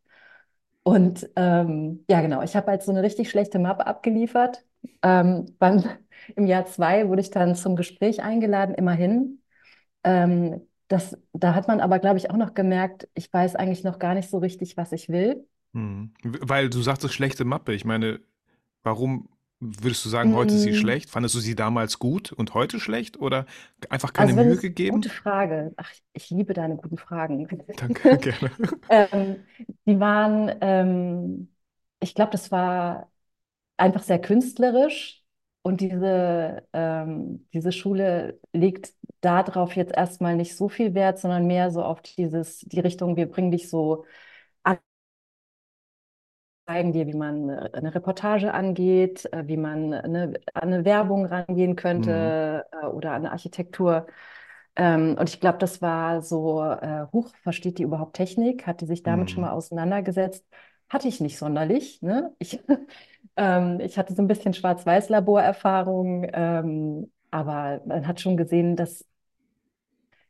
Und 0.83 1.29
ähm, 1.35 2.05
ja, 2.09 2.21
genau, 2.21 2.43
ich 2.43 2.55
habe 2.55 2.67
halt 2.71 2.83
so 2.83 2.91
eine 2.91 3.01
richtig 3.03 3.29
schlechte 3.29 3.59
Mappe 3.59 3.87
abgeliefert. 3.87 4.65
Ähm, 5.01 5.55
beim, 5.59 5.83
im 6.35 6.45
Jahr 6.45 6.65
zwei 6.65 7.07
wurde 7.09 7.21
ich 7.21 7.31
dann 7.31 7.55
zum 7.55 7.75
Gespräch 7.75 8.21
eingeladen, 8.23 8.75
immerhin. 8.75 9.41
Ähm, 10.03 10.61
das, 10.89 11.17
da 11.33 11.56
hat 11.56 11.68
man 11.68 11.81
aber, 11.81 11.99
glaube 11.99 12.18
ich, 12.19 12.31
auch 12.31 12.37
noch 12.37 12.54
gemerkt, 12.56 13.09
ich 13.15 13.31
weiß 13.33 13.56
eigentlich 13.56 13.83
noch 13.83 13.99
gar 13.99 14.15
nicht 14.15 14.30
so 14.30 14.39
richtig, 14.39 14.77
was 14.77 14.92
ich 14.94 15.09
will. 15.09 15.47
W- 16.23 16.39
Weil 16.42 16.69
du 16.69 16.81
sagtest 16.81 17.13
schlechte 17.13 17.45
Mappe. 17.45 17.73
Ich 17.73 17.85
meine, 17.85 18.19
warum 18.83 19.30
würdest 19.81 20.06
du 20.06 20.10
sagen, 20.10 20.34
heute 20.36 20.56
ist 20.56 20.64
sie 20.64 20.74
schlecht? 20.74 21.10
Fandest 21.10 21.36
du 21.36 21.40
sie 21.40 21.56
damals 21.56 22.00
gut 22.00 22.31
und 22.31 22.54
heute 22.54 22.80
schlecht 22.80 23.18
oder 23.19 23.45
einfach 23.90 24.14
keine 24.14 24.34
Also 24.34 24.36
wenn 24.36 24.48
Mühe 24.48 24.57
es, 24.57 24.74
gute 24.88 25.10
gegeben? 25.10 25.10
Frage. 25.10 25.74
Ach, 25.78 25.92
ich 26.14 26.30
liebe 26.30 26.54
deine 26.54 26.78
guten 26.78 26.98
Fragen. 26.98 27.48
Danke, 27.76 28.18
gerne. 28.18 28.52
Ähm, 28.90 29.45
die 29.88 30.00
waren, 30.00 30.52
ähm, 30.62 31.56
ich 32.00 32.14
glaube, 32.16 32.31
das 32.31 32.52
war 32.52 33.12
einfach 33.78 34.04
sehr 34.04 34.19
künstlerisch 34.22 35.24
und 35.64 35.81
diese, 35.81 36.68
ähm, 36.74 37.48
diese 37.54 37.72
Schule 37.72 38.40
legt 38.54 38.94
darauf 39.22 39.76
jetzt 39.76 39.94
erstmal 39.95 40.36
nicht 40.38 40.56
so 40.57 40.69
viel 40.69 40.94
Wert, 40.95 41.19
sondern 41.19 41.48
mehr 41.48 41.72
so 41.72 41.84
auf 41.84 42.02
dieses, 42.04 42.60
die 42.62 42.80
Richtung, 42.81 43.18
wir 43.18 43.30
bringen 43.30 43.52
dich 43.52 43.69
so 43.69 44.06
zeigen 46.68 46.94
dir, 46.94 47.07
wie 47.07 47.14
man 47.14 47.50
äh, 47.50 47.69
eine 47.74 47.94
Reportage 47.95 48.54
angeht, 48.54 49.26
äh, 49.34 49.48
wie 49.48 49.57
man 49.57 49.94
eine, 49.94 50.34
an 50.54 50.64
eine 50.74 50.86
Werbung 50.86 51.26
rangehen 51.26 51.76
Mhm. 51.98 52.31
könnte 52.31 52.66
äh, 52.72 52.86
oder 52.88 53.12
an 53.12 53.18
eine 53.24 53.31
Architektur. 53.31 54.07
Ähm, 54.76 55.16
und 55.19 55.30
ich 55.30 55.40
glaube, 55.40 55.57
das 55.60 55.81
war 55.81 56.22
so, 56.22 56.62
äh, 56.64 57.06
huch, 57.14 57.34
versteht 57.44 57.78
die 57.80 57.84
überhaupt 57.84 58.16
Technik? 58.16 58.68
Hat 58.68 58.81
die 58.81 58.86
sich 58.86 59.04
damit 59.04 59.31
schon 59.31 59.42
Mhm. 59.42 59.45
mal 59.45 59.52
auseinandergesetzt? 59.52 60.45
Hatte 60.90 61.07
ich 61.07 61.22
nicht 61.22 61.38
sonderlich, 61.38 62.02
ne? 62.02 62.34
Ich, 62.40 62.60
ähm, 63.38 63.80
ich 63.81 63.98
hatte 63.98 64.14
so 64.16 64.22
ein 64.22 64.28
bisschen 64.28 64.54
Schwarz-Weiß-Laborerfahrung, 64.54 66.28
ähm, 66.34 67.12
aber 67.31 67.81
man 67.86 68.07
hat 68.07 68.19
schon 68.22 68.38
gesehen, 68.38 68.76
dass 68.76 69.06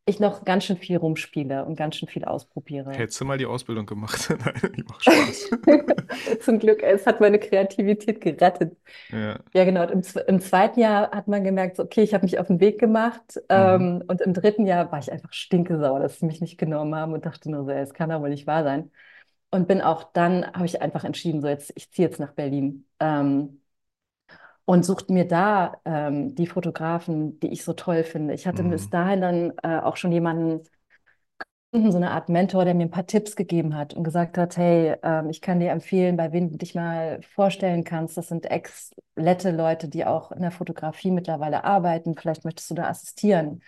ich 0.07 0.19
noch 0.19 0.45
ganz 0.45 0.65
schön 0.65 0.77
viel 0.77 0.97
rumspiele 0.97 1.65
und 1.65 1.75
ganz 1.75 1.95
schön 1.95 2.07
viel 2.07 2.25
ausprobiere. 2.25 2.91
Hättest 2.91 3.19
du 3.19 3.25
mal 3.25 3.39
die 3.39 3.47
Ausbildung 3.47 3.87
gemacht? 3.87 4.29
Nein, 4.45 4.73
ich 4.77 4.85
mach 4.85 5.01
Spaß. 5.01 5.49
Zum 6.41 6.59
Glück, 6.59 6.83
es 6.83 7.07
hat 7.07 7.19
meine 7.19 7.39
Kreativität 7.39 8.21
gerettet. 8.21 8.77
Ja. 9.11 9.39
Ja, 9.53 9.63
genau. 9.65 9.81
Und 9.81 9.91
im, 9.91 10.21
im 10.27 10.39
zweiten 10.39 10.79
Jahr 10.79 11.09
hat 11.09 11.27
man 11.27 11.43
gemerkt, 11.43 11.77
so, 11.77 11.83
okay, 11.83 12.03
ich 12.03 12.13
habe 12.13 12.23
mich 12.23 12.37
auf 12.37 12.47
den 12.47 12.59
Weg 12.59 12.79
gemacht. 12.79 13.35
Mhm. 13.35 13.41
Ähm, 13.49 14.03
und 14.07 14.21
im 14.21 14.33
dritten 14.33 14.67
Jahr 14.67 14.91
war 14.91 14.99
ich 14.99 15.11
einfach 15.11 15.33
stinkesauer, 15.33 15.99
dass 15.99 16.19
sie 16.19 16.27
mich 16.27 16.39
nicht 16.39 16.59
genommen 16.59 16.93
haben 16.93 17.13
und 17.13 17.25
dachte 17.25 17.49
nur 17.49 17.65
so, 17.65 17.71
es 17.71 17.93
kann 17.93 18.09
doch 18.11 18.21
wohl 18.21 18.29
nicht 18.29 18.45
wahr 18.45 18.63
sein. 18.63 18.91
Und 19.49 19.67
bin 19.67 19.81
auch 19.81 20.03
dann, 20.13 20.45
habe 20.53 20.65
ich 20.65 20.81
einfach 20.81 21.03
entschieden, 21.03 21.41
so 21.41 21.47
jetzt, 21.47 21.71
ich 21.75 21.91
ziehe 21.91 22.07
jetzt 22.07 22.19
nach 22.19 22.33
Berlin. 22.33 22.85
Ähm, 22.99 23.61
und 24.65 24.85
sucht 24.85 25.09
mir 25.09 25.27
da 25.27 25.79
ähm, 25.85 26.35
die 26.35 26.47
Fotografen, 26.47 27.39
die 27.39 27.49
ich 27.49 27.63
so 27.63 27.73
toll 27.73 28.03
finde. 28.03 28.33
Ich 28.33 28.47
hatte 28.47 28.63
bis 28.63 28.89
Mhm. 28.89 28.89
dahin 28.89 29.21
dann 29.21 29.53
äh, 29.63 29.79
auch 29.79 29.97
schon 29.97 30.11
jemanden, 30.11 30.61
so 31.73 31.97
eine 31.97 32.11
Art 32.11 32.29
Mentor, 32.29 32.63
der 32.65 32.73
mir 32.73 32.83
ein 32.85 32.89
paar 32.91 33.05
Tipps 33.05 33.35
gegeben 33.35 33.75
hat 33.75 33.93
und 33.93 34.03
gesagt 34.05 34.37
hat, 34.37 34.55
hey, 34.55 34.95
ähm, 35.03 35.29
ich 35.29 35.41
kann 35.41 35.59
dir 35.59 35.71
empfehlen, 35.71 36.15
bei 36.15 36.31
wem 36.31 36.49
du 36.51 36.57
dich 36.57 36.73
mal 36.73 37.21
vorstellen 37.23 37.83
kannst. 37.83 38.15
Das 38.17 38.29
sind 38.29 38.45
ex-lette 38.49 39.51
Leute, 39.51 39.89
die 39.89 40.05
auch 40.05 40.31
in 40.31 40.41
der 40.41 40.51
Fotografie 40.51 41.11
mittlerweile 41.11 41.65
arbeiten. 41.65 42.15
Vielleicht 42.15 42.45
möchtest 42.45 42.69
du 42.71 42.75
da 42.75 42.87
assistieren. 42.87 43.61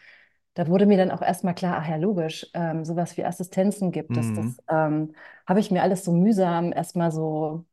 Da 0.54 0.68
wurde 0.68 0.86
mir 0.86 0.98
dann 0.98 1.12
auch 1.12 1.22
erstmal 1.22 1.54
klar, 1.54 1.80
ach 1.82 1.88
ja, 1.90 1.98
logisch, 1.98 2.48
ähm, 2.54 2.86
sowas 2.86 3.18
wie 3.18 3.26
Assistenzen 3.26 3.92
gibt 3.92 4.18
es. 4.18 4.32
Mhm. 4.32 4.34
Das 4.34 4.58
ähm, 4.70 5.14
habe 5.46 5.60
ich 5.60 5.70
mir 5.72 5.84
alles 5.84 6.06
so 6.06 6.14
mühsam 6.14 6.72
erstmal 6.74 7.12
so 7.12 7.66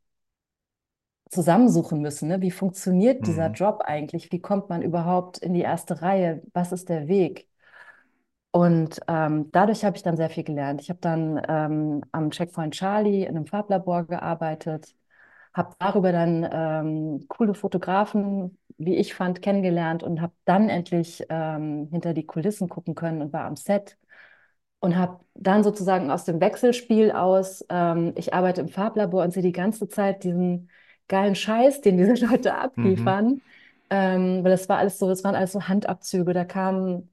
zusammensuchen 1.35 2.01
müssen. 2.01 2.29
Ne? 2.29 2.41
Wie 2.41 2.51
funktioniert 2.51 3.27
dieser 3.27 3.49
Mhm. 3.49 3.53
Job 3.53 3.83
eigentlich? 3.85 4.31
Wie 4.33 4.41
kommt 4.41 4.69
man 4.69 4.81
überhaupt 4.83 5.37
in 5.39 5.53
die 5.53 5.61
erste 5.61 6.01
Reihe? 6.01 6.43
Was 6.53 6.71
ist 6.73 6.89
der 6.89 7.07
Weg? 7.09 7.47
Und 8.51 8.99
ähm, 9.07 9.51
dadurch 9.51 9.83
habe 9.83 9.97
ich 9.97 10.03
dann 10.03 10.15
sehr 10.17 10.29
viel 10.29 10.43
gelernt. 10.43 10.81
Ich 10.81 10.89
habe 10.89 10.99
dann 11.01 11.41
ähm, 11.47 12.01
am 12.13 12.31
Checkpoint 12.31 12.73
Charlie 12.73 13.23
in 13.23 13.35
einem 13.35 13.45
Farblabor 13.47 14.05
gearbeitet, 14.05 14.95
habe 15.53 15.75
darüber 15.79 16.11
dann 16.13 16.47
ähm, 16.51 17.25
coole 17.27 17.53
Fotografen, 17.53 18.57
wie 18.77 18.95
ich 18.95 19.13
fand, 19.13 19.41
kennengelernt 19.41 20.03
und 20.03 20.21
habe 20.21 20.33
dann 20.45 20.69
endlich 20.69 21.23
ähm, 21.29 21.89
hinter 21.91 22.13
die 22.13 22.25
Kulissen 22.25 22.69
gucken 22.69 22.95
können 22.95 23.21
und 23.21 23.33
war 23.33 23.45
am 23.45 23.55
Set 23.57 23.97
und 24.79 24.95
habe 24.97 25.19
dann 25.35 25.63
sozusagen 25.63 26.11
aus 26.11 26.25
dem 26.25 26.39
Wechselspiel 26.41 27.11
aus, 27.11 27.65
ähm, 27.69 28.13
ich 28.15 28.33
arbeite 28.33 28.61
im 28.61 28.69
Farblabor 28.69 29.23
und 29.23 29.31
sehe 29.33 29.43
die 29.43 29.51
ganze 29.51 29.87
Zeit 29.87 30.23
diesen 30.23 30.69
geilen 31.07 31.35
Scheiß, 31.35 31.81
den 31.81 31.97
diese 31.97 32.13
Leute 32.25 32.55
Mhm. 32.77 33.15
abliefern. 33.15 33.41
Ähm, 33.89 34.43
weil 34.43 34.51
das 34.51 34.67
war 34.69 34.77
alles 34.79 34.97
so, 34.99 35.07
das 35.07 35.23
waren 35.23 35.35
alles 35.35 35.51
so 35.53 35.61
Handabzüge, 35.67 36.33
da 36.33 36.45
kamen 36.45 37.11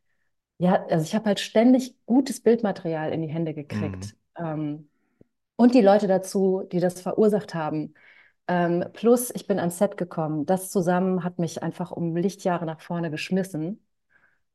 ja, 0.58 0.84
also 0.86 1.04
ich 1.04 1.14
habe 1.14 1.26
halt 1.26 1.40
ständig 1.40 1.96
gutes 2.06 2.40
Bildmaterial 2.42 3.12
in 3.12 3.22
die 3.22 3.28
Hände 3.28 3.54
Mhm. 3.70 4.12
gekriegt. 4.12 4.16
Ähm, 4.38 4.90
und 5.56 5.74
die 5.74 5.80
Leute 5.82 6.06
dazu, 6.08 6.64
die 6.72 6.80
das 6.80 7.00
verursacht 7.00 7.54
haben. 7.54 7.94
Ähm, 8.48 8.84
plus, 8.94 9.30
ich 9.34 9.46
bin 9.46 9.58
ans 9.60 9.78
Set 9.78 9.96
gekommen. 9.96 10.46
Das 10.46 10.70
zusammen 10.70 11.24
hat 11.24 11.38
mich 11.38 11.62
einfach 11.62 11.90
um 11.92 12.16
Lichtjahre 12.16 12.66
nach 12.66 12.80
vorne 12.80 13.10
geschmissen. 13.10 13.86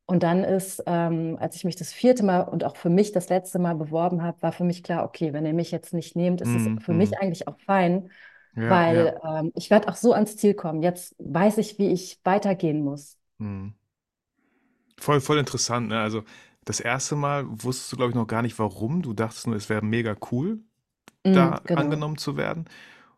Und 0.06 0.24
dann 0.24 0.44
ist, 0.46 0.84
ähm, 0.88 1.38
als 1.39 1.56
ich 1.58 1.65
mich 1.65 1.75
das 1.75 1.91
vierte 1.94 2.24
Mal 2.24 2.41
und 2.44 2.63
auch 2.63 2.77
für 2.77 2.89
mich 2.89 3.12
das 3.12 3.29
letzte 3.29 3.60
Mal 3.60 3.75
beworben 3.75 4.24
habe, 4.24 4.41
war 4.41 4.53
für 4.53 4.63
mich 4.63 4.84
klar, 4.84 5.03
okay, 5.06 5.34
wenn 5.34 5.46
ihr 5.46 5.53
mich 5.53 5.72
jetzt 5.72 5.94
nicht 5.94 6.15
nehmt, 6.15 6.39
ist 6.41 6.56
es 6.56 6.70
Mhm. 6.70 6.77
für 6.79 6.94
mich 6.94 7.12
Mhm. 7.12 7.22
eigentlich 7.22 7.48
auch 7.48 7.60
fein, 7.62 8.10
Ja, 8.58 8.84
ja. 8.88 9.10
weil 9.10 9.20
ähm, 9.24 9.52
ich 9.56 9.70
werde 9.70 9.90
auch 9.90 9.96
so 9.96 10.14
ans 10.14 10.38
Ziel 10.38 10.54
kommen. 10.54 10.84
Jetzt 10.84 11.16
weiß 11.20 11.58
ich, 11.60 11.78
wie 11.80 11.92
ich 11.92 12.20
weitergehen 12.24 12.84
muss. 12.84 13.18
Mhm. 13.40 13.74
Voll, 15.00 15.22
voll 15.22 15.38
interessant, 15.38 15.90
ne? 15.90 16.00
Also 16.02 16.24
das 16.66 16.80
erste 16.80 17.16
Mal 17.16 17.46
wusstest 17.48 17.92
du, 17.92 17.98
glaube 17.98 18.10
ich, 18.12 18.16
noch 18.16 18.28
gar 18.28 18.42
nicht, 18.42 18.58
warum. 18.60 19.02
Du 19.02 19.14
dachtest 19.14 19.48
nur, 19.48 19.56
es 19.56 19.70
wäre 19.70 19.86
mega 19.86 20.16
cool, 20.32 20.60
Mm, 21.26 21.54
da 21.54 21.64
genau. 21.66 21.82
angenommen 21.82 22.18
zu 22.18 22.38
werden. 22.38 22.66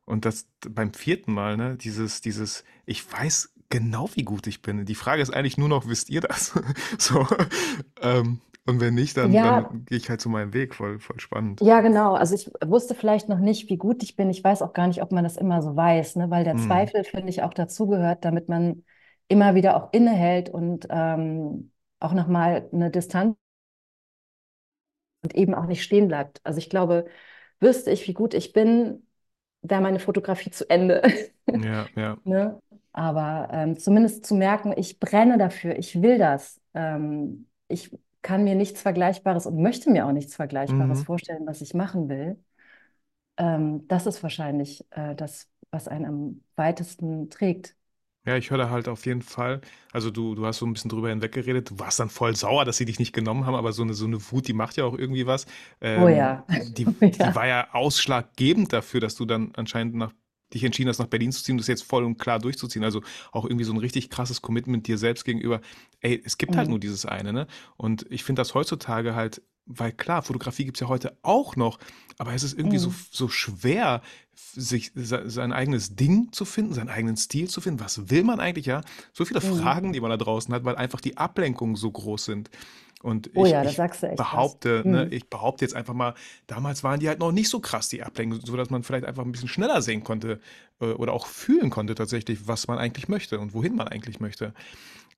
Und 0.06 0.26
das 0.26 0.48
beim 0.70 0.94
vierten 0.94 1.34
Mal, 1.34 1.58
ne, 1.58 1.78
dieses, 1.78 2.22
dieses, 2.22 2.66
ich 2.86 3.12
weiß 3.12 3.54
genau, 3.70 4.10
wie 4.16 4.24
gut 4.24 4.48
ich 4.48 4.62
bin. 4.64 4.86
Die 4.86 4.96
Frage 4.96 5.22
ist 5.22 5.34
eigentlich 5.34 5.58
nur 5.58 5.70
noch, 5.70 5.88
wisst 5.88 6.10
ihr 6.10 6.22
das? 6.22 6.54
So. 7.00 7.28
Ähm, 8.02 8.42
und 8.70 8.80
wenn 8.82 8.94
nicht, 8.96 9.18
dann, 9.18 9.42
Ja, 9.42 9.42
dann 9.42 9.86
gehe 9.86 9.98
ich 9.98 10.10
halt 10.10 10.22
so 10.22 10.30
meinen 10.30 10.54
Weg. 10.54 10.76
Voll, 10.76 11.00
voll 11.00 11.20
spannend. 11.20 11.62
Ja, 11.62 11.82
genau. 11.82 12.14
Also 12.16 12.36
ich 12.36 12.50
wusste 12.66 12.96
vielleicht 12.96 13.28
noch 13.28 13.40
nicht, 13.40 13.70
wie 13.70 13.78
gut 13.78 14.02
ich 14.02 14.16
bin. 14.16 14.30
Ich 14.30 14.44
weiß 14.44 14.62
auch 14.62 14.72
gar 14.74 14.88
nicht, 14.88 15.02
ob 15.02 15.12
man 15.12 15.26
das 15.26 15.36
immer 15.36 15.62
so 15.62 15.76
weiß, 15.76 16.16
ne? 16.16 16.30
Weil 16.30 16.46
der 16.46 16.56
Mhm. 16.56 16.58
Zweifel, 16.58 17.04
finde 17.04 17.30
ich, 17.30 17.44
auch 17.44 17.54
dazugehört, 17.54 18.24
damit 18.24 18.48
man 18.48 18.86
immer 19.28 19.56
wieder 19.56 19.76
auch 19.76 19.92
innehält 19.92 20.50
und 20.50 20.88
ähm, 20.90 21.72
auch 22.00 22.14
nochmal 22.14 22.70
eine 22.72 22.90
Distanz 22.92 23.36
und 25.22 25.36
eben 25.36 25.54
auch 25.54 25.66
nicht 25.66 25.84
stehen 25.84 26.08
bleibt. 26.08 26.40
Also 26.44 26.60
ich 26.60 26.70
glaube, 26.70 27.06
wüsste 27.60 27.92
ich, 27.92 28.08
wie 28.08 28.14
gut 28.14 28.34
ich 28.34 28.54
bin, 28.54 29.06
wäre 29.62 29.82
meine 29.82 30.00
Fotografie 30.00 30.52
zu 30.52 30.70
Ende. 30.70 31.04
Ja, 31.52 31.92
ja. 31.96 32.18
Ne? 32.24 32.62
Aber 32.92 33.50
ähm, 33.52 33.78
zumindest 33.78 34.26
zu 34.26 34.36
merken, 34.36 34.74
ich 34.78 35.00
brenne 35.00 35.38
dafür, 35.38 35.78
ich 35.78 36.02
will 36.02 36.18
das. 36.18 36.60
Ähm, 36.74 37.48
ich 37.68 37.92
kann 38.22 38.44
mir 38.44 38.56
nichts 38.56 38.82
Vergleichbares 38.82 39.46
und 39.46 39.62
möchte 39.62 39.90
mir 39.92 40.06
auch 40.06 40.12
nichts 40.12 40.36
Vergleichbares 40.36 41.02
Mhm. 41.02 41.04
vorstellen, 41.04 41.46
was 41.48 41.62
ich 41.62 41.74
machen 41.74 42.10
will. 42.10 42.44
Ähm, 43.38 43.88
das 43.88 44.06
ist 44.08 44.24
wahrscheinlich 44.24 44.86
äh, 44.92 45.16
das, 45.16 45.50
was 45.72 45.88
einen 45.88 46.06
am 46.06 46.44
weitesten 46.56 47.30
trägt. 47.30 47.76
Ja, 48.26 48.36
ich 48.36 48.52
höre 48.52 48.58
da 48.58 48.70
halt 48.70 48.88
auf 48.88 49.06
jeden 49.06 49.22
Fall. 49.22 49.62
Also 49.92 50.12
du, 50.12 50.36
du 50.36 50.46
hast 50.46 50.58
so 50.60 50.66
ein 50.66 50.74
bisschen 50.74 50.90
drüber 50.90 51.10
hinweggeredet. 51.10 51.72
Du 51.72 51.80
warst 51.80 52.00
dann 52.00 52.10
voll 52.10 52.36
sauer, 52.36 52.66
dass 52.66 52.78
sie 52.78 52.86
dich 52.86 53.00
nicht 53.00 53.14
genommen 53.14 53.46
haben, 53.46 53.56
aber 53.56 53.72
so 53.72 53.82
eine, 53.82 53.94
so 53.94 54.06
eine 54.06 54.20
Wut, 54.32 54.48
die 54.48 54.54
macht 54.54 54.76
ja 54.78 54.84
auch 54.86 54.94
irgendwie 54.98 55.26
was. 55.26 55.46
Oh 55.96 56.08
Ähm, 56.08 56.08
ja. 56.08 56.46
die, 56.52 56.86
Oh 57.02 57.06
die 57.24 57.34
ja. 57.34 57.36
war 57.36 57.48
ja 57.48 57.74
ausschlaggebend 57.74 58.74
dafür, 58.74 59.00
dass 59.00 59.16
du 59.16 59.26
dann 59.26 59.54
anscheinend 59.56 59.96
nach, 59.96 60.12
dich 60.54 60.64
entschieden 60.64 60.90
hast, 60.90 61.00
nach 61.00 61.08
Berlin 61.08 61.32
zu 61.32 61.44
ziehen, 61.44 61.58
das 61.58 61.68
jetzt 61.68 61.84
voll 61.84 62.04
und 62.04 62.18
klar 62.18 62.40
durchzuziehen. 62.40 62.84
Also 62.84 63.02
auch 63.32 63.46
irgendwie 63.46 63.66
so 63.66 63.74
ein 63.74 63.78
richtig 63.78 64.10
krasses 64.10 64.42
Commitment 64.42 64.88
dir 64.88 64.98
selbst 64.98 65.26
gegenüber. 65.26 65.62
Ey, 66.02 66.22
es 66.26 66.38
gibt 66.38 66.56
halt 66.56 66.68
Mhm. 66.68 66.72
nur 66.72 66.80
dieses 66.80 67.06
eine, 67.06 67.34
ne? 67.34 67.48
Und 67.78 68.06
ich 68.10 68.24
finde 68.24 68.40
das 68.42 68.54
heutzutage 68.56 69.16
halt, 69.16 69.42
weil 69.72 69.92
klar, 69.92 70.24
Fotografie 70.24 70.66
gibt 70.66 70.78
es 70.78 70.82
ja 70.82 70.88
heute 70.88 71.16
auch 71.22 71.56
noch, 71.56 71.78
aber 72.18 72.34
es 72.34 72.42
ist 72.44 72.58
irgendwie 72.58 72.80
so, 72.80 72.90
Mhm. 72.90 72.96
so 73.12 73.28
schwer, 73.30 74.02
sich 74.34 74.92
se- 74.96 75.30
sein 75.30 75.52
eigenes 75.54 75.96
Ding 75.96 76.32
zu 76.32 76.46
finden, 76.46 76.74
seinen 76.74 76.90
eigenen 76.90 77.18
Stil 77.18 77.48
zu 77.50 77.62
finden. 77.62 77.80
Was 77.80 78.10
will 78.10 78.24
man 78.24 78.40
eigentlich, 78.40 78.66
ja? 78.66 78.82
So 79.14 79.26
viele 79.26 79.42
Mhm. 79.42 79.58
Fragen, 79.60 79.94
die 79.94 80.00
man 80.00 80.10
da 80.10 80.18
draußen 80.18 80.52
hat, 80.54 80.64
weil 80.66 80.76
einfach 80.76 81.02
die 81.02 81.18
Ablenkungen 81.18 81.76
so 81.76 81.92
groß 81.92 82.26
sind. 82.26 82.50
Und 83.02 83.30
Oh 83.36 83.46
ich, 83.46 83.58
ja, 83.64 83.64
ich 83.64 83.84
behaupte, 84.16 84.84
ne, 84.86 85.08
Mhm. 85.08 85.12
ich 85.12 85.30
behaupte 85.30 85.64
jetzt 85.64 85.76
einfach 85.76 85.94
mal, 85.94 86.14
damals 86.48 86.84
waren 86.84 87.00
die 87.00 87.08
halt 87.08 87.20
noch 87.20 87.32
nicht 87.32 87.50
so 87.50 87.60
krass, 87.62 87.88
die 87.90 88.04
Ablenkungen, 88.04 88.46
so 88.46 88.58
dass 88.58 88.70
man 88.70 88.84
vielleicht 88.84 89.06
einfach 89.06 89.24
ein 89.24 89.32
bisschen 89.32 89.48
schneller 89.48 89.82
sehen 89.82 90.04
konnte 90.04 90.42
äh, 90.82 90.86
oder 90.88 91.14
auch 91.14 91.26
fühlen 91.28 91.70
konnte 91.70 91.96
tatsächlich, 91.96 92.48
was 92.48 92.68
man 92.68 92.78
eigentlich 92.78 93.08
möchte 93.08 93.40
und 93.40 93.54
wohin 93.54 93.76
man 93.76 93.88
eigentlich 93.88 94.20
möchte. 94.20 94.54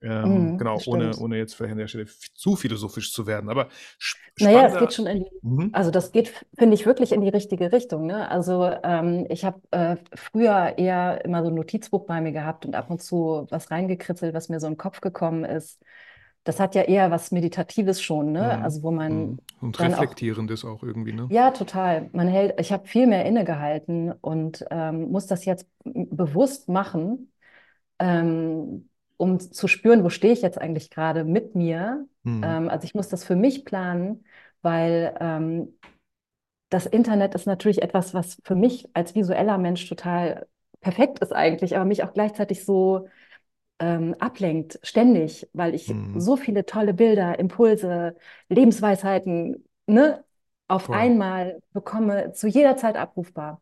Ähm, 0.02 0.54
Mhm. 0.54 0.58
genau, 0.58 0.82
ohne, 0.86 1.18
ohne 1.18 1.38
jetzt 1.38 1.56
vielleicht 1.56 1.74
an 1.74 1.78
der 1.80 1.88
Stelle 1.88 2.08
zu 2.36 2.56
philosophisch 2.56 3.14
zu 3.14 3.28
werden. 3.28 3.50
Aber 3.50 3.70
Naja, 4.40 4.66
es 4.66 4.78
geht 4.78 4.94
schon 4.94 5.08
in 5.08 5.24
die, 5.24 5.32
Mhm. 5.42 5.72
also 5.72 5.92
das 5.92 6.12
geht, 6.12 6.30
finde 6.58 6.74
ich, 6.76 6.86
wirklich 6.86 7.12
in 7.12 7.22
die 7.22 7.30
richtige 7.30 7.72
Richtung, 7.72 8.06
ne? 8.08 8.30
Also 8.30 8.66
ähm, 8.84 9.26
ich 9.30 9.46
habe 9.46 9.62
äh, 9.72 9.98
früher 10.16 10.78
eher 10.78 11.24
immer 11.26 11.44
so 11.44 11.50
ein 11.50 11.56
Notizbuch 11.56 12.06
bei 12.06 12.22
mir 12.22 12.32
gehabt 12.32 12.66
und 12.66 12.76
ab 12.76 12.90
und 12.90 13.02
zu 13.02 13.46
was 13.50 13.72
reingekritzelt, 13.72 14.34
was 14.34 14.50
mir 14.50 14.60
so 14.60 14.68
in 14.68 14.74
den 14.74 14.78
Kopf 14.78 15.00
gekommen 15.02 15.46
ist. 15.46 15.82
Das 16.44 16.60
hat 16.60 16.76
ja 16.76 16.84
eher 16.84 17.12
was 17.12 17.32
Meditatives 17.32 18.02
schon, 18.02 18.32
ne? 18.32 18.58
Mhm. 18.58 18.64
Also 18.64 18.84
wo 18.84 18.92
man 18.92 19.12
Mhm. 19.12 19.40
Und 19.62 19.80
dann 19.80 19.94
auch 19.94 20.00
reflektierendes 20.00 20.66
auch 20.66 20.82
irgendwie, 20.84 21.14
ne? 21.14 21.28
Ja, 21.30 21.52
total. 21.52 22.10
Man 22.14 22.28
hält, 22.28 22.60
ich 22.60 22.72
habe 22.72 22.88
viel 22.88 23.08
mehr 23.08 23.26
innegehalten 23.26 24.12
und 24.12 24.66
ähm, 24.72 25.12
muss 25.12 25.28
das 25.28 25.46
jetzt 25.46 25.68
bewusst 25.84 26.68
machen, 26.68 27.32
ähm, 28.00 28.90
um 29.18 29.40
zu 29.40 29.68
spüren, 29.68 30.04
wo 30.04 30.10
stehe 30.10 30.34
ich 30.34 30.42
jetzt 30.42 30.60
eigentlich 30.60 30.90
gerade 30.90 31.24
mit 31.24 31.56
mir. 31.56 32.08
Mhm. 32.24 32.44
Ähm, 32.44 32.70
also 32.70 32.86
ich 32.86 32.96
muss 32.96 33.08
das 33.08 33.24
für 33.24 33.36
mich 33.36 33.66
planen, 33.66 34.26
weil 34.64 35.16
ähm, 35.20 35.76
das 36.70 36.86
Internet 36.86 37.36
ist 37.36 37.46
natürlich 37.48 37.82
etwas, 37.82 38.14
was 38.14 38.38
für 38.44 38.56
mich 38.56 38.90
als 38.94 39.14
visueller 39.14 39.58
Mensch 39.58 39.88
total 39.88 40.48
perfekt 40.80 41.20
ist 41.20 41.34
eigentlich, 41.34 41.76
aber 41.76 41.86
mich 41.86 42.04
auch 42.04 42.14
gleichzeitig 42.14 42.66
so 42.66 43.08
ähm, 43.82 44.16
ablenkt, 44.20 44.80
ständig, 44.84 45.50
weil 45.54 45.76
ich 45.76 45.98
Mhm. 45.98 46.16
so 46.16 46.38
viele 46.38 46.66
tolle 46.68 46.96
Bilder, 46.96 47.40
Impulse, 47.40 48.18
Lebensweisheiten, 48.50 49.68
ne, 49.88 50.26
auf 50.70 50.90
Voll. 50.90 50.94
einmal 50.94 51.62
bekomme, 51.74 52.34
zu 52.34 52.48
jeder 52.50 52.78
Zeit 52.78 52.98
abrufbar. 52.98 53.62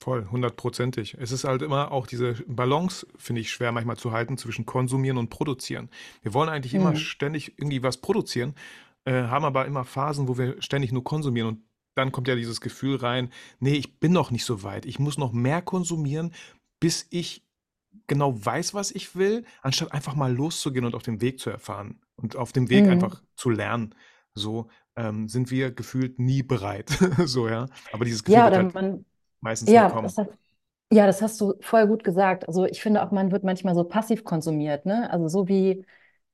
Voll, 0.00 0.26
hundertprozentig. 0.30 1.16
Es 1.18 1.32
ist 1.32 1.44
halt 1.44 1.62
immer 1.62 1.90
auch 1.92 2.06
diese 2.06 2.34
Balance, 2.46 3.06
finde 3.16 3.40
ich, 3.40 3.50
schwer 3.50 3.72
manchmal 3.72 3.96
zu 3.96 4.12
halten 4.12 4.36
zwischen 4.36 4.66
konsumieren 4.66 5.16
und 5.16 5.30
produzieren. 5.30 5.88
Wir 6.22 6.34
wollen 6.34 6.48
eigentlich 6.50 6.74
immer 6.74 6.94
Hm. 6.94 6.94
ständig 6.94 7.54
irgendwie 7.58 7.82
was 7.82 7.96
produzieren, 7.98 8.54
äh, 9.04 9.12
haben 9.14 9.44
aber 9.44 9.64
immer 9.66 9.84
Phasen, 9.84 10.28
wo 10.28 10.36
wir 10.36 10.60
ständig 10.60 10.92
nur 10.92 11.04
konsumieren 11.04 11.48
und 11.48 11.60
dann 11.94 12.10
kommt 12.12 12.26
ja 12.28 12.34
dieses 12.34 12.60
Gefühl 12.60 12.96
rein, 12.96 13.30
nee, 13.60 13.74
ich 13.74 14.00
bin 14.00 14.12
noch 14.12 14.30
nicht 14.32 14.44
so 14.44 14.62
weit. 14.64 14.84
Ich 14.84 14.98
muss 14.98 15.16
noch 15.16 15.32
mehr 15.32 15.62
konsumieren, 15.62 16.34
bis 16.80 17.06
ich 17.10 17.43
genau 18.06 18.44
weiß, 18.44 18.74
was 18.74 18.90
ich 18.90 19.16
will, 19.16 19.44
anstatt 19.62 19.92
einfach 19.92 20.14
mal 20.14 20.32
loszugehen 20.34 20.84
und 20.84 20.94
auf 20.94 21.02
dem 21.02 21.20
Weg 21.20 21.40
zu 21.40 21.50
erfahren 21.50 22.00
und 22.16 22.36
auf 22.36 22.52
dem 22.52 22.68
Weg 22.70 22.88
Hm. 22.88 22.90
einfach 22.90 23.22
zu 23.36 23.50
lernen. 23.50 23.94
So 24.34 24.68
ähm, 24.96 25.28
sind 25.28 25.50
wir 25.50 25.70
gefühlt 25.72 26.18
nie 26.18 26.42
bereit. 26.42 26.90
So, 27.26 27.48
ja. 27.48 27.66
Aber 27.90 28.04
dieses 28.04 28.24
Gefühl 28.24 28.44
Ja, 28.44 28.46
wird 28.46 28.56
oder 28.56 28.58
halt 28.58 28.74
man, 28.74 29.04
meistens 29.40 29.74
nie 29.74 29.84
ja, 29.84 29.86
kommen. 29.86 30.02
das 30.02 30.18
hat, 30.18 30.30
ja, 30.92 31.06
das 31.06 31.22
hast 31.22 31.40
du 31.40 31.54
voll 31.60 31.86
gut 31.88 32.04
gesagt. 32.04 32.48
Also 32.48 32.66
ich 32.66 32.82
finde 32.82 33.02
auch, 33.04 33.10
man 33.12 33.32
wird 33.32 33.44
manchmal 33.44 33.74
so 33.74 33.84
passiv 33.84 34.24
konsumiert, 34.24 34.86
ne? 34.86 35.10
Also 35.12 35.28
so 35.28 35.48
wie 35.48 35.84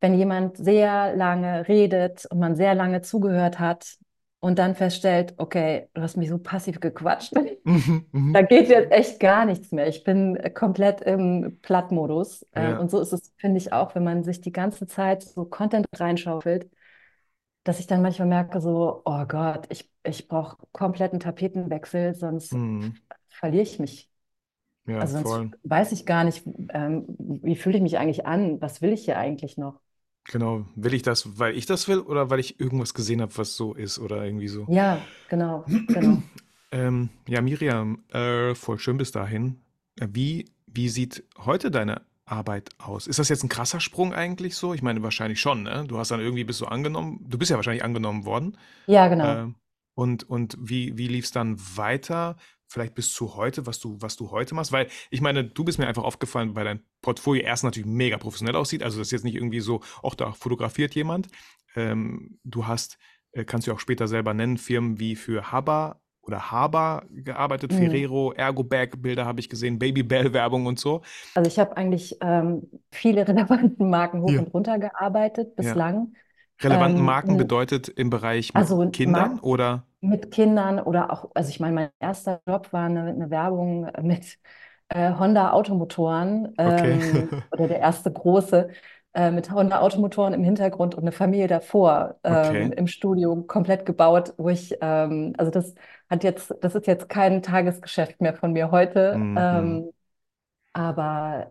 wenn 0.01 0.15
jemand 0.15 0.57
sehr 0.59 1.17
lange 1.17 1.69
redet 1.69 2.27
und 2.27 2.39
man 2.41 2.57
sehr 2.57 2.75
lange 2.75 3.03
zugehört 3.03 3.59
hat 3.61 3.97
und 4.41 4.59
dann 4.59 4.75
feststellt, 4.75 5.35
okay, 5.39 5.89
du 5.95 6.03
hast 6.03 6.17
mich 6.17 6.29
so 6.31 6.39
passiv 6.39 6.81
gequatscht. 6.81 7.35
Mhm, 7.65 8.07
mhm. 8.13 8.33
Da 8.33 8.43
geht 8.43 8.69
jetzt 8.69 8.93
echt 8.93 9.21
gar 9.21 9.45
nichts 9.45 9.73
mehr. 9.73 9.89
Ich 9.89 10.05
bin 10.05 10.37
äh, 10.37 10.51
komplett 10.51 11.01
im 11.01 11.59
Plattmodus. 11.63 12.47
Ähm, 12.55 12.77
Ja. 12.77 12.79
und 12.79 12.91
so 12.91 13.01
ist 13.01 13.13
es, 13.13 13.33
finde 13.39 13.59
ich, 13.59 13.73
auch, 13.73 13.95
wenn 13.97 14.05
man 14.05 14.23
sich 14.25 14.41
die 14.41 14.53
ganze 14.53 14.87
Zeit 14.87 15.23
so 15.23 15.45
Content 15.47 15.87
reinschaufelt, 15.97 16.71
dass 17.65 17.81
ich 17.81 17.87
dann 17.87 18.03
manchmal 18.03 18.29
merke, 18.29 18.61
so, 18.61 19.03
oh 19.05 19.25
Gott, 19.27 19.67
ich, 19.71 19.91
ich 20.05 20.29
brauche 20.29 20.57
kompletten 20.73 21.21
Tapetenwechsel, 21.21 22.15
sonst 22.15 22.61
Mhm. 22.61 23.01
verliere 23.29 23.63
ich 23.65 23.79
mich. 23.81 24.11
Ja, 24.87 25.07
Also 25.07 25.15
sonst 25.15 25.47
voll. 25.47 25.55
weiß 25.65 25.93
ich 25.93 26.07
gar 26.07 26.25
nicht, 26.25 26.45
ähm, 26.71 27.07
wie 27.19 27.57
fühle 27.57 27.77
ich 27.79 27.83
mich 27.83 27.99
eigentlich 27.99 28.27
an? 28.27 28.61
Was 28.63 28.83
will 28.83 28.93
ich 28.93 29.05
hier 29.07 29.19
eigentlich 29.19 29.59
noch? 29.59 29.81
Genau. 30.31 30.65
Will 30.77 30.95
ich 30.95 31.03
das, 31.03 31.41
weil 31.41 31.57
ich 31.57 31.67
das 31.67 31.89
will 31.89 31.99
oder 31.99 32.31
weil 32.31 32.39
ich 32.39 32.61
irgendwas 32.61 32.95
gesehen 32.95 33.21
habe, 33.21 33.37
was 33.37 33.57
so 33.57 33.75
ist 33.75 33.99
oder 33.99 34.25
irgendwie 34.25 34.47
so? 34.47 34.65
Ja, 34.69 35.01
genau, 35.29 35.65
genau. 35.89 36.23
Ähm, 36.73 37.09
ja, 37.27 37.41
Miriam, 37.41 38.05
äh, 38.13 38.55
voll 38.55 38.79
schön 38.79 38.97
bis 38.97 39.11
dahin. 39.11 39.61
Äh, 39.99 40.07
Wie, 40.13 40.45
wie 40.69 40.89
sieht 40.89 41.25
heute 41.37 41.73
deine 41.73 42.03
Arbeit 42.25 42.69
aus? 42.79 43.09
Ist 43.09 43.19
das 43.19 43.29
jetzt 43.29 43.43
ein 43.43 43.49
krasser 43.49 43.81
Sprung 43.81 44.15
eigentlich 44.15 44.55
so? 44.55 44.73
Ich 44.73 44.81
meine, 44.81 45.03
wahrscheinlich 45.03 45.41
schon, 45.41 45.65
ne? 45.65 45.85
Du 45.89 45.99
hast 45.99 46.13
dann 46.13 46.21
irgendwie 46.21 46.45
bist 46.45 46.61
du 46.61 46.67
angenommen, 46.67 47.27
du 47.29 47.39
bist 47.39 47.51
ja 47.51 47.57
wahrscheinlich 47.57 47.83
angenommen 47.83 48.25
worden. 48.25 48.57
Ja, 48.87 49.09
genau. 49.09 49.25
Ähm, 49.27 49.57
und, 49.97 50.23
und 50.31 50.57
wie, 50.61 50.97
wie 50.97 51.09
lief 51.09 51.25
es 51.25 51.33
dann 51.33 51.59
weiter? 51.77 52.37
Vielleicht 52.73 52.95
bis 52.95 53.13
zu 53.13 53.35
heute, 53.35 53.67
was 53.67 53.81
du, 53.81 53.97
was 54.01 54.17
du 54.17 54.31
heute 54.31 54.55
machst? 54.55 54.71
Weil 54.71 54.87
ich 55.11 55.21
meine, 55.21 55.43
du 55.43 55.65
bist 55.65 55.79
mir 55.81 55.89
einfach 55.89 56.05
aufgefallen, 56.05 56.55
weil 56.55 56.65
dein 56.65 56.85
Portfolio 57.03 57.43
erst 57.43 57.65
natürlich 57.65 57.87
mega 57.89 58.17
professionell 58.17 58.55
aussieht. 58.55 58.85
Also 58.85 58.99
das 58.99 59.09
ist 59.09 59.13
jetzt 59.13 59.25
nicht 59.25 59.35
irgendwie 59.35 59.59
so, 59.59 59.81
auch 60.03 60.15
da 60.15 60.33
fotografiert 60.33 60.95
jemand. 60.95 61.27
Ähm, 61.75 62.39
du 62.45 62.69
hast, 62.69 62.97
äh, 63.33 63.45
kannst 63.45 63.67
du 63.67 63.73
auch 63.73 63.81
später 63.81 64.07
selber 64.07 64.35
nennen, 64.35 64.57
Firmen 64.57 65.01
wie 65.01 65.17
für 65.17 65.51
Haber 65.51 66.01
oder 66.23 66.53
Haber 66.53 67.07
gearbeitet, 67.11 67.73
Mhm. 67.73 67.77
Ferrero, 67.77 68.33
Ergo-Bag-Bilder 68.35 69.27
habe 69.27 69.41
ich 69.41 69.49
gesehen, 69.49 69.79
Babybell-Werbung 69.81 70.67
und 70.67 70.79
so. 70.79 71.03
Also 71.35 71.49
ich 71.51 71.59
habe 71.59 71.77
eigentlich 71.77 72.19
ähm, 72.21 72.69
viele 72.93 73.27
relevanten 73.29 73.91
Marken 73.91 74.23
hoch 74.23 74.31
Ja. 74.31 74.41
und 74.41 74.55
runter 74.55 74.79
gearbeitet 74.79 75.55
Ja. 75.59 75.75
Relevanten 76.63 77.05
Ähm, 77.05 77.05
Marken 77.05 77.37
n- 77.37 77.39
bedeutet 77.39 77.89
im 77.89 78.11
Bereich 78.11 78.55
mit 78.55 78.77
Also 78.77 78.91
Kindern 78.93 79.01
Mark 79.05 79.43
oder? 79.43 79.87
mit 80.01 80.31
Kindern 80.31 80.81
oder 80.81 81.13
auch, 81.13 81.31
also 81.35 81.51
ich 81.51 81.61
meine, 81.61 81.75
mein 81.75 81.91
erster 82.01 82.41
Job 82.49 82.73
war 82.73 82.87
eine, 82.87 83.03
eine 83.07 83.31
Werbung 83.31 83.91
mit 84.03 84.39
äh, 84.89 85.13
Honda 85.15 85.53
Automotoren 85.53 86.55
Okay. 86.65 86.99
ähm, 86.99 87.31
oder 87.53 87.69
der 87.69 87.81
erste 87.81 88.11
große 88.13 88.71
äh, 89.15 89.31
mit 89.31 89.51
Honda 89.53 89.81
Automotoren 89.81 90.33
im 90.35 90.43
Hintergrund 90.45 90.95
und 90.95 91.03
eine 91.03 91.13
Familie 91.13 91.49
davor 91.49 92.19
ähm, 92.25 92.73
Okay. 92.73 92.73
im 92.73 92.87
Studio 92.87 93.43
komplett 93.45 93.85
gebaut, 93.87 94.33
wo 94.39 94.49
ich, 94.49 94.75
ähm, 94.81 95.35
also 95.39 95.51
das 95.51 95.75
hat 96.09 96.25
jetzt, 96.25 96.55
das 96.63 96.75
ist 96.75 96.87
jetzt 96.87 97.09
kein 97.11 97.43
Tagesgeschäft 97.43 98.21
mehr 98.21 98.35
von 98.35 98.53
mir 98.53 98.71
heute. 98.71 99.29
Mhm. 99.41 99.85
Aber 100.73 101.49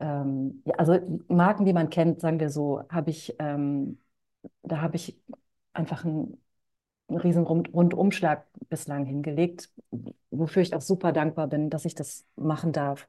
ja, 0.66 0.76
also 0.78 0.98
Marken, 1.28 1.66
die 1.66 1.74
man 1.74 1.90
kennt, 1.90 2.22
sagen 2.22 2.40
wir 2.40 2.50
so, 2.50 2.84
habe 2.90 3.10
ich, 3.10 3.36
da 4.64 4.82
habe 4.82 4.96
ich 4.96 5.18
einfach 5.74 6.06
einen, 6.06 6.42
einen 7.08 7.20
riesen 7.20 7.44
Rund 7.44 7.74
Rundumschlag 7.74 8.48
bislang 8.70 9.06
hingelegt, 9.06 9.72
wofür 10.32 10.62
ich 10.62 10.76
auch 10.76 10.82
super 10.82 11.12
dankbar 11.14 11.48
bin, 11.48 11.70
dass 11.70 11.86
ich 11.86 11.96
das 11.96 12.26
machen 12.36 12.74
darf. 12.74 13.08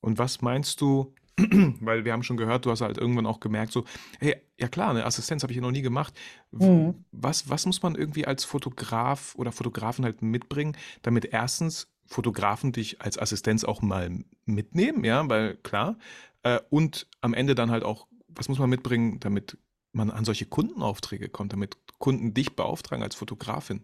Und 0.00 0.18
was 0.18 0.42
meinst 0.42 0.80
du, 0.80 1.14
weil 1.80 2.04
wir 2.04 2.12
haben 2.12 2.22
schon 2.22 2.36
gehört, 2.36 2.66
du 2.66 2.70
hast 2.70 2.80
halt 2.80 2.98
irgendwann 2.98 3.26
auch 3.26 3.40
gemerkt, 3.40 3.72
so, 3.72 3.84
hey, 4.20 4.36
ja 4.58 4.68
klar, 4.68 4.90
eine 4.90 5.04
Assistenz 5.04 5.42
habe 5.42 5.52
ich 5.52 5.56
ja 5.56 5.62
noch 5.62 5.70
nie 5.70 5.82
gemacht. 5.82 6.14
Mhm. 6.50 7.04
Was, 7.12 7.48
was 7.48 7.66
muss 7.66 7.82
man 7.82 7.94
irgendwie 7.94 8.26
als 8.26 8.44
Fotograf 8.44 9.34
oder 9.36 9.52
Fotografen 9.52 10.04
halt 10.04 10.22
mitbringen, 10.22 10.76
damit 11.02 11.26
erstens 11.26 11.88
Fotografen 12.06 12.72
dich 12.72 13.02
als 13.02 13.18
Assistenz 13.18 13.64
auch 13.64 13.82
mal 13.82 14.24
mitnehmen, 14.46 15.04
ja, 15.04 15.28
weil 15.28 15.56
klar, 15.56 15.98
äh, 16.42 16.58
und 16.70 17.06
am 17.20 17.34
Ende 17.34 17.54
dann 17.54 17.70
halt 17.70 17.84
auch, 17.84 18.06
was 18.28 18.48
muss 18.48 18.58
man 18.58 18.70
mitbringen, 18.70 19.20
damit 19.20 19.58
man 19.92 20.10
an 20.10 20.24
solche 20.24 20.46
Kundenaufträge 20.46 21.28
kommt, 21.28 21.52
damit 21.52 21.76
Kunden 21.98 22.34
dich 22.34 22.56
beauftragen 22.56 23.02
als 23.02 23.14
Fotografin? 23.16 23.82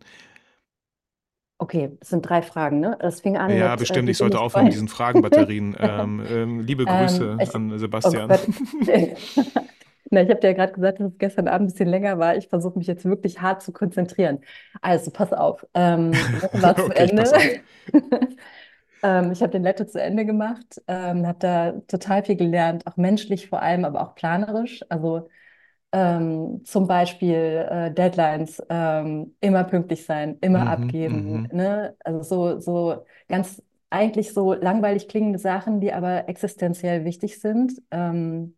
Okay, 1.58 1.96
das 2.00 2.08
sind 2.10 2.22
drei 2.28 2.42
Fragen, 2.42 2.80
ne? 2.80 2.96
Das 3.00 3.20
fing 3.20 3.36
an 3.36 3.58
Ja, 3.58 3.76
mit, 3.78 3.80
äh, 3.80 3.84
bestimmt, 3.86 4.08
wie 4.08 4.12
ich 4.12 4.18
sollte 4.18 4.40
aufhören 4.40 4.64
mit 4.64 4.72
diesen 4.72 4.88
Fragenbatterien. 4.88 5.76
Ähm, 5.78 6.22
ähm, 6.26 6.60
liebe 6.60 6.86
Ähm, 6.86 7.34
Grüße 7.34 7.42
ich, 7.42 7.50
an 7.52 7.78
oh 8.02 8.10
Sebastian. 8.10 8.28
Gott. 8.28 8.48
Na, 10.10 10.22
ich 10.22 10.28
habe 10.30 10.40
dir 10.40 10.48
ja 10.48 10.52
gerade 10.54 10.72
gesagt, 10.72 11.00
dass 11.00 11.12
es 11.12 11.18
gestern 11.18 11.48
Abend 11.48 11.68
ein 11.68 11.72
bisschen 11.72 11.88
länger 11.88 12.18
war. 12.18 12.36
Ich 12.36 12.48
versuche 12.48 12.78
mich 12.78 12.86
jetzt 12.86 13.04
wirklich 13.04 13.40
hart 13.40 13.62
zu 13.62 13.72
konzentrieren. 13.72 14.40
Also, 14.82 15.10
pass 15.10 15.32
auf. 15.32 15.66
Ähm, 15.74 16.28
war 16.52 16.78
zu 16.78 16.92
Okay, 16.92 17.04
ich 17.04 17.14
Ende. 17.14 17.62
Ähm, 19.02 19.32
ich 19.32 19.42
habe 19.42 19.52
den 19.52 19.62
Lette 19.62 19.86
zu 19.86 20.00
Ende 20.00 20.24
gemacht, 20.26 20.80
ähm, 20.88 21.26
habe 21.26 21.38
da 21.38 21.72
total 21.88 22.24
viel 22.24 22.36
gelernt, 22.36 22.86
auch 22.86 22.96
menschlich 22.96 23.48
vor 23.48 23.60
allem, 23.62 23.84
aber 23.84 24.02
auch 24.02 24.14
planerisch. 24.14 24.84
Also 24.88 25.28
ähm, 25.94 26.62
zum 26.66 26.88
Beispiel 26.88 27.66
äh, 27.70 27.92
Deadlines, 27.94 28.62
ähm, 28.70 29.36
immer 29.40 29.64
pünktlich 29.64 30.04
sein, 30.06 30.38
immer 30.42 30.66
Mhm, 30.66 30.68
abgeben, 30.68 31.46
mhm. 31.46 31.52
ne? 31.52 31.96
Also 32.04 32.22
so, 32.22 32.60
so 32.60 33.06
ganz 33.28 33.62
eigentlich 33.90 34.34
so 34.34 34.54
langweilig 34.54 35.08
klingende 35.08 35.38
Sachen, 35.38 35.80
die 35.80 35.92
aber 35.94 36.28
existenziell 36.28 37.04
wichtig 37.06 37.40
sind. 37.40 37.74
Ähm, 37.92 38.56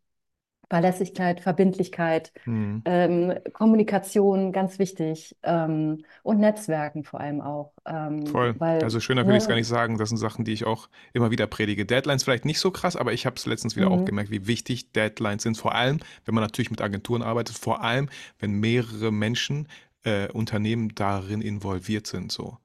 Verlässlichkeit, 0.68 1.40
Verbindlichkeit, 1.40 2.32
Mhm. 2.44 2.82
ähm, 2.84 3.34
Kommunikation, 3.52 4.52
ganz 4.52 4.78
wichtig. 4.78 5.36
Ähm, 5.42 6.04
und 6.22 6.40
Netzwerken 6.40 7.04
vor 7.04 7.20
allem 7.20 7.40
auch. 7.40 7.72
Ähm, 7.86 8.26
Voll. 8.26 8.58
weil, 8.58 8.82
Also 8.82 9.00
schöner 9.00 9.26
würde 9.26 9.38
ich 9.38 9.44
es 9.44 9.48
gar 9.48 9.54
ne, 9.54 9.60
nicht 9.60 9.68
sagen. 9.68 9.96
Das 9.98 10.08
sind 10.10 10.18
Sachen, 10.18 10.44
die 10.44 10.52
ich 10.52 10.64
auch 10.66 10.88
immer 11.12 11.30
wieder 11.30 11.46
predige. 11.46 11.86
Deadlines 11.86 12.24
vielleicht 12.24 12.44
nicht 12.44 12.58
so 12.58 12.70
krass, 12.70 12.96
aber 12.96 13.12
ich 13.12 13.24
habe 13.26 13.36
es 13.36 13.46
letztens 13.46 13.76
wieder 13.76 13.90
auch 13.90 14.00
mhm. 14.00 14.04
gemerkt, 14.04 14.30
wie 14.30 14.46
wichtig 14.46 14.92
Deadlines 14.92 15.42
sind. 15.44 15.56
Vor 15.56 15.74
allem, 15.74 16.00
wenn 16.24 16.34
man 16.34 16.42
natürlich 16.42 16.70
mit 16.70 16.80
Agenturen 16.82 17.22
arbeitet, 17.22 17.56
vor 17.58 17.82
allem, 17.82 18.08
wenn 18.38 18.52
mehrere 18.52 19.12
Menschen, 19.12 19.68
äh, 20.04 20.30
Unternehmen 20.30 20.94
darin 20.94 21.40
involviert 21.42 22.06
sind. 22.06 22.32
So. 22.32 22.58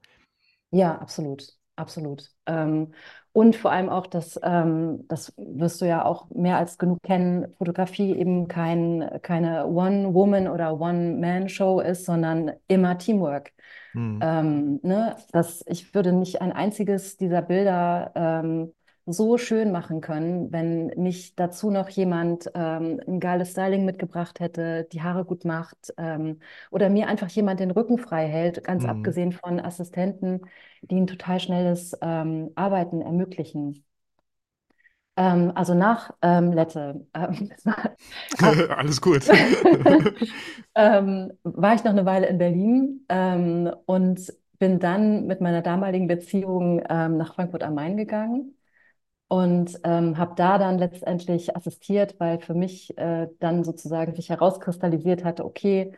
Ja, 0.70 0.98
absolut, 0.98 1.56
absolut. 1.76 2.30
Ähm, 2.46 2.94
und 3.32 3.56
vor 3.56 3.72
allem 3.72 3.88
auch, 3.88 4.06
dass, 4.06 4.38
ähm, 4.42 5.04
das 5.08 5.32
wirst 5.36 5.80
du 5.80 5.86
ja 5.86 6.04
auch 6.04 6.28
mehr 6.30 6.58
als 6.58 6.76
genug 6.76 7.02
kennen, 7.02 7.54
Fotografie 7.56 8.14
eben 8.14 8.46
kein, 8.46 9.08
keine 9.22 9.66
One-Woman- 9.66 10.48
oder 10.48 10.78
One-Man-Show 10.78 11.80
ist, 11.80 12.04
sondern 12.04 12.52
immer 12.68 12.98
Teamwork. 12.98 13.52
Mhm. 13.94 14.20
Ähm, 14.22 14.80
ne, 14.82 15.16
dass 15.32 15.64
ich 15.66 15.94
würde 15.94 16.12
nicht 16.12 16.42
ein 16.42 16.52
einziges 16.52 17.16
dieser 17.16 17.42
Bilder 17.42 18.12
ähm, 18.14 18.74
so 19.06 19.36
schön 19.38 19.72
machen 19.72 20.00
können, 20.00 20.52
wenn 20.52 20.86
nicht 20.88 21.38
dazu 21.40 21.70
noch 21.70 21.88
jemand 21.88 22.50
ähm, 22.54 23.00
ein 23.06 23.20
geiles 23.20 23.50
Styling 23.52 23.84
mitgebracht 23.84 24.40
hätte, 24.40 24.84
die 24.92 25.02
Haare 25.02 25.24
gut 25.24 25.44
macht 25.44 25.92
ähm, 25.98 26.40
oder 26.70 26.88
mir 26.90 27.08
einfach 27.08 27.28
jemand 27.30 27.60
den 27.60 27.70
Rücken 27.72 27.98
frei 27.98 28.26
hält, 28.28 28.64
ganz 28.64 28.84
Mhm. 28.84 28.84
abgesehen 28.84 29.32
von 29.32 29.60
Assistenten, 29.60 30.42
die 30.82 30.96
ein 31.00 31.06
total 31.08 31.40
schnelles 31.40 31.96
ähm, 32.02 32.50
Arbeiten 32.54 33.00
ermöglichen. 33.02 33.84
Ähm, 35.16 35.52
also 35.54 35.74
nach 35.74 36.10
ähm, 36.22 36.52
Lette, 36.52 37.06
ähm, 37.14 37.50
Alles 38.76 39.00
gut. 39.00 39.30
war 40.74 41.74
ich 41.74 41.84
noch 41.84 41.92
eine 41.92 42.06
Weile 42.06 42.26
in 42.28 42.38
Berlin 42.38 43.04
und 43.86 44.32
bin 44.58 44.78
dann 44.78 45.26
mit 45.26 45.40
meiner 45.40 45.62
damaligen 45.62 46.06
Beziehung 46.08 46.82
ähm, 46.88 47.16
nach 47.16 47.34
Frankfurt 47.34 47.62
am 47.64 47.74
Main 47.74 47.96
gegangen 47.96 48.54
und 49.32 49.80
ähm, 49.84 50.18
habe 50.18 50.34
da 50.36 50.58
dann 50.58 50.78
letztendlich 50.78 51.56
assistiert, 51.56 52.16
weil 52.20 52.38
für 52.40 52.52
mich 52.54 52.96
äh, 52.98 53.28
dann 53.40 53.64
sozusagen 53.64 54.14
sich 54.14 54.28
herauskristallisiert 54.28 55.24
hatte, 55.24 55.44
okay, 55.46 55.92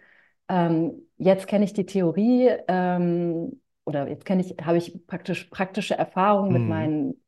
ähm, 0.48 1.08
jetzt 1.16 1.48
kenne 1.48 1.64
ich 1.64 1.72
die 1.72 1.86
Theorie 1.86 2.50
ähm, 2.68 3.60
oder 3.84 4.08
jetzt 4.08 4.24
kenne 4.24 4.42
ich, 4.42 4.56
habe 4.64 4.78
ich 4.78 5.04
praktisch 5.08 5.44
praktische 5.46 5.96
Erfahrung 5.98 6.52
mit 6.52 6.62
Mhm. 6.62 6.68
meinen 6.68 7.22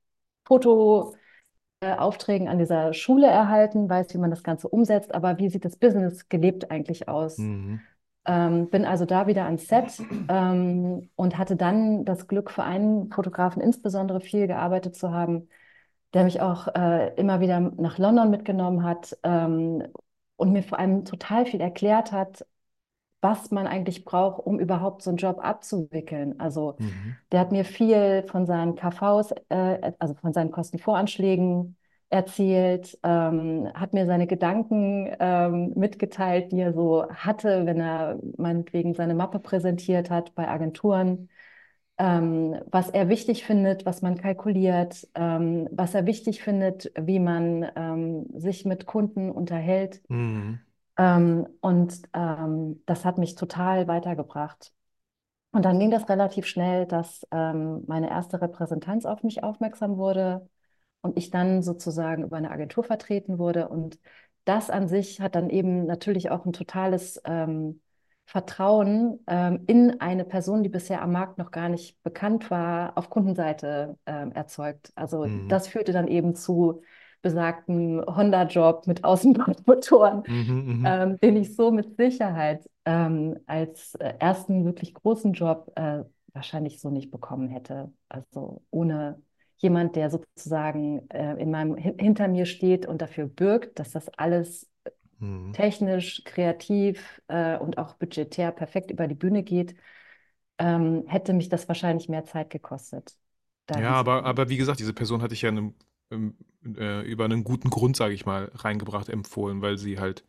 Foto 0.47 1.15
äh, 1.81 1.89
an 1.89 2.59
dieser 2.59 2.93
Schule 2.95 3.27
erhalten, 3.29 3.89
weiß, 3.89 4.15
wie 4.15 4.19
man 4.19 4.31
das 4.31 4.43
Ganze 4.45 4.69
umsetzt, 4.69 5.15
aber 5.15 5.39
wie 5.39 5.51
sieht 5.51 5.65
das 5.65 5.77
Business 5.77 6.29
gelebt 6.29 6.71
eigentlich 6.71 7.09
aus? 7.09 7.39
Mhm. 7.39 7.87
Ähm, 8.27 8.71
bin 8.71 8.85
also 8.85 9.05
da 9.07 9.27
wieder 9.29 9.45
ans 9.45 9.69
Set 9.69 10.03
ähm, 10.29 11.11
und 11.17 11.39
hatte 11.39 11.57
dann 11.57 12.05
das 12.05 12.27
Glück, 12.29 12.51
für 12.51 12.65
einen 12.65 13.11
Fotografen 13.13 13.63
insbesondere 13.63 14.21
viel 14.21 14.47
gearbeitet 14.49 14.97
zu 14.97 15.13
haben, 15.13 15.49
der 16.17 16.25
mich 16.25 16.43
auch 16.43 16.69
äh, 16.77 17.15
immer 17.17 17.41
wieder 17.41 17.61
nach 17.61 17.99
London 17.99 18.31
mitgenommen 18.33 18.85
hat 18.85 19.17
ähm, 19.25 19.85
und 20.37 20.53
mir 20.53 20.65
vor 20.65 20.81
allem 20.81 21.07
total 21.07 21.47
viel 21.47 21.63
erklärt 21.63 22.13
hat, 22.13 22.47
was 23.21 23.51
man 23.51 23.67
eigentlich 23.67 24.05
braucht, 24.05 24.41
um 24.47 24.59
überhaupt 24.61 25.03
so 25.03 25.11
einen 25.11 25.17
Job 25.19 25.39
abzuwickeln. 25.45 26.39
Also 26.41 26.79
Mhm. 26.79 27.17
der 27.33 27.41
hat 27.41 27.53
mir 27.53 27.65
viel 27.65 28.25
von 28.29 28.47
seinen 28.47 28.77
KVs, 28.77 29.33
äh, 29.51 29.93
also 29.99 30.15
von 30.15 30.33
seinen 30.33 30.51
Kostenvoranschlägen 30.53 31.77
erzählt, 32.11 32.99
ähm, 33.03 33.69
hat 33.75 33.93
mir 33.95 34.07
seine 34.07 34.27
Gedanken 34.29 35.11
ähm, 35.21 35.73
mitgeteilt, 35.77 36.53
die 36.53 36.61
er 36.61 36.73
so 36.73 37.09
hatte, 37.11 37.67
wenn 37.67 37.81
er 37.81 38.19
meinetwegen 38.39 38.95
seine 38.95 39.15
Mappe 39.15 39.41
präsentiert 39.41 40.11
hat 40.11 40.35
bei 40.37 40.49
Agenturen, 40.49 41.29
ähm, 41.99 42.61
was 42.71 42.91
er 42.91 43.09
wichtig 43.09 43.45
findet, 43.45 43.87
was 43.87 44.03
man 44.03 44.17
kalkuliert, 44.19 45.09
ähm, 45.15 45.69
was 45.73 45.95
er 45.95 46.07
wichtig 46.07 46.43
findet, 46.43 46.93
wie 46.99 47.19
man 47.19 47.67
ähm, 47.75 48.27
sich 48.35 48.65
mit 48.65 48.87
Kunden 48.87 49.31
unterhält. 49.31 50.03
Mhm. 50.09 50.61
Ähm, 50.99 51.47
und 51.61 52.03
ähm, 52.13 52.83
das 52.87 53.05
hat 53.05 53.19
mich 53.19 53.35
total 53.35 53.89
weitergebracht. 53.89 54.73
Und 55.53 55.65
dann 55.65 55.79
ging 55.79 55.91
das 55.91 56.09
relativ 56.11 56.47
schnell, 56.47 56.87
dass 56.87 57.27
ähm, 57.31 57.83
meine 57.87 58.11
erste 58.11 58.43
Repräsentanz 58.43 59.07
auf 59.07 59.23
mich 59.23 59.43
aufmerksam 59.43 59.97
wurde 59.97 60.49
und 61.01 61.17
ich 61.17 61.31
dann 61.31 61.63
sozusagen 61.63 62.25
über 62.25 62.37
eine 62.37 62.51
Agentur 62.51 62.85
vertreten 62.85 63.39
wurde. 63.39 63.69
Und 63.69 63.99
das 64.45 64.69
an 64.69 64.87
sich 64.89 65.21
hat 65.21 65.35
dann 65.35 65.49
eben 65.49 65.87
natürlich 65.87 66.31
auch 66.31 66.45
ein 66.45 66.53
totales 66.53 67.21
ähm, 67.25 67.81
Vertrauen 68.27 69.21
ähm, 69.29 69.63
in 69.67 70.01
eine 70.01 70.25
Person, 70.25 70.63
die 70.63 70.69
bisher 70.69 71.01
am 71.03 71.13
Markt 71.13 71.39
noch 71.39 71.51
gar 71.53 71.69
nicht 71.69 72.03
bekannt 72.03 72.51
war, 72.51 72.99
auf 72.99 73.09
Kundenseite 73.11 73.99
ähm, 74.07 74.33
erzeugt. 74.33 74.93
Also 74.97 75.29
Mhm. 75.29 75.49
das 75.49 75.69
führte 75.69 75.93
dann 75.93 76.09
eben 76.09 76.35
zu 76.35 76.83
besagten 77.23 78.03
Honda-Job 78.05 78.87
mit 78.87 79.05
Außenbordmotoren, 79.05 80.25
Mhm, 80.27 80.55
mhm. 80.67 80.83
ähm, 80.85 81.19
den 81.21 81.37
ich 81.37 81.55
so 81.57 81.71
mit 81.71 81.97
Sicherheit 81.97 82.69
ähm, 82.85 83.39
als 83.47 83.95
äh, 83.97 84.15
ersten 84.19 84.65
wirklich 84.65 84.95
großen 84.95 85.33
Job 85.33 85.73
äh, 85.77 86.03
wahrscheinlich 86.33 86.81
so 86.81 86.91
nicht 86.91 87.11
bekommen 87.11 87.49
hätte. 87.49 87.93
Also 88.09 88.63
ohne 88.71 89.23
jemand, 89.57 89.97
der 89.97 90.11
sozusagen 90.11 91.09
äh, 91.11 91.35
in 91.41 91.51
meinem, 91.51 91.77
hin- 91.77 91.99
hinter 91.99 92.29
mir 92.29 92.47
steht 92.47 92.87
und 92.87 93.01
dafür 93.03 93.27
bürgt, 93.27 93.79
dass 93.79 93.93
das 93.93 94.09
alles 94.19 94.69
Mhm. 95.21 95.53
technisch, 95.53 96.23
kreativ 96.25 97.23
äh, 97.29 97.59
und 97.59 97.79
auch 97.79 97.95
budgetär 97.95 98.53
perfekt 98.53 98.91
über 98.91 99.09
die 99.09 99.15
Bühne 99.15 99.43
geht, 99.43 99.75
ähm, 100.59 101.07
hätte 101.09 101.33
mich 101.35 101.49
das 101.51 101.69
wahrscheinlich 101.69 102.09
mehr 102.11 102.25
Zeit 102.25 102.51
gekostet, 102.51 103.17
Ja, 103.73 103.93
aber, 103.95 104.25
aber 104.25 104.49
wie 104.49 104.57
gesagt, 104.57 104.81
diese 104.81 104.93
Person 104.93 105.23
hatte 105.23 105.35
ich 105.35 105.43
ja 105.43 105.51
einem, 105.51 105.75
äh, 106.65 107.03
über 107.03 107.25
einen 107.25 107.45
guten 107.45 107.71
Grund, 107.71 107.97
sage 107.97 108.15
ich 108.15 108.25
mal, 108.27 108.51
reingebracht, 108.55 109.09
empfohlen, 109.09 109.61
weil 109.63 109.77
sie 109.79 109.99
halt 109.99 110.25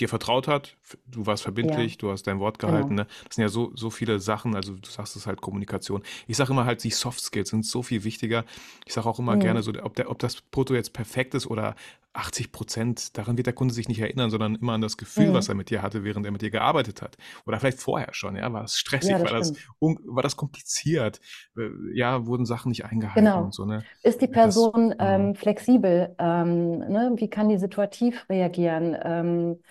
dir 0.00 0.08
vertraut 0.08 0.48
hat, 0.48 0.76
du 1.06 1.24
warst 1.24 1.42
Ja, 1.60 1.94
verbindlich, 1.94 1.96
du 1.96 2.10
hast 2.10 2.24
dein 2.26 2.38
Wort 2.40 2.58
gehalten, 2.58 2.94
genau. 2.94 2.96
ne? 2.96 3.06
Das 3.26 3.36
sind 3.36 3.42
ja 3.42 3.48
so, 3.48 3.72
so 3.74 3.88
viele 3.88 4.20
Sachen, 4.20 4.54
also 4.54 4.74
du 4.76 4.90
sagst 4.90 5.16
es 5.16 5.26
halt 5.26 5.40
Kommunikation. 5.40 6.02
Ich 6.26 6.36
sage 6.36 6.52
immer 6.52 6.66
halt, 6.66 6.84
die 6.84 6.90
Soft 6.90 7.20
Skills 7.20 7.48
sind 7.50 7.64
so 7.64 7.82
viel 7.82 8.04
wichtiger. 8.04 8.44
Ich 8.84 8.92
sage 8.92 9.08
auch 9.08 9.18
immer 9.18 9.38
gerne 9.38 9.62
Mhm. 9.62 9.62
so, 9.62 9.72
ob, 9.82 9.94
der, 9.96 10.10
ob 10.10 10.18
das 10.18 10.42
Foto 10.52 10.74
jetzt 10.74 10.92
perfekt 10.92 11.32
ist 11.34 11.46
oder 11.46 11.74
80 12.14 12.52
Prozent, 12.52 13.16
daran 13.18 13.36
wird 13.36 13.46
der 13.46 13.54
Kunde 13.54 13.74
sich 13.74 13.88
nicht 13.88 14.00
erinnern, 14.00 14.30
sondern 14.30 14.54
immer 14.56 14.74
an 14.74 14.80
das 14.80 14.96
Gefühl, 14.98 15.32
was 15.32 15.48
Mhm. 15.48 15.50
er 15.50 15.54
mit 15.54 15.70
dir 15.70 15.82
hatte, 15.82 16.04
während 16.04 16.26
er 16.26 16.32
mit 16.32 16.42
dir 16.42 16.50
gearbeitet 16.50 17.02
hat. 17.02 17.16
Oder 17.46 17.58
vielleicht 17.60 17.80
vorher 17.80 18.12
schon, 18.14 18.36
ja, 18.36 18.52
war 18.52 18.64
es 18.64 18.78
Ja, 19.00 19.18
stressig, 19.18 19.18
das 19.18 19.30
war 19.30 19.32
das, 19.32 19.52
war 19.80 20.22
das 20.22 20.36
kompliziert, 20.36 21.20
äh, 21.56 21.70
ja, 21.94 22.26
wurden 22.26 22.46
Sachen 22.46 22.68
nicht 22.70 22.84
eingehalten 22.84 23.42
und 23.42 23.54
Genau. 23.54 23.54
so, 23.54 23.64
ne? 23.64 23.86
Ist 24.02 24.20
die 24.22 24.26
Das, 24.28 24.28
Person 24.28 24.94
mm, 24.98 24.98
ähm, 24.98 25.34
flexibel? 25.34 26.14
Ähm, 26.18 26.78
ne? 26.78 27.12
Wie 27.16 27.28
kann 27.28 27.48
die 27.48 27.58
situativ 27.58 28.26
reagieren? 28.30 28.96
Ähm, 29.02 29.62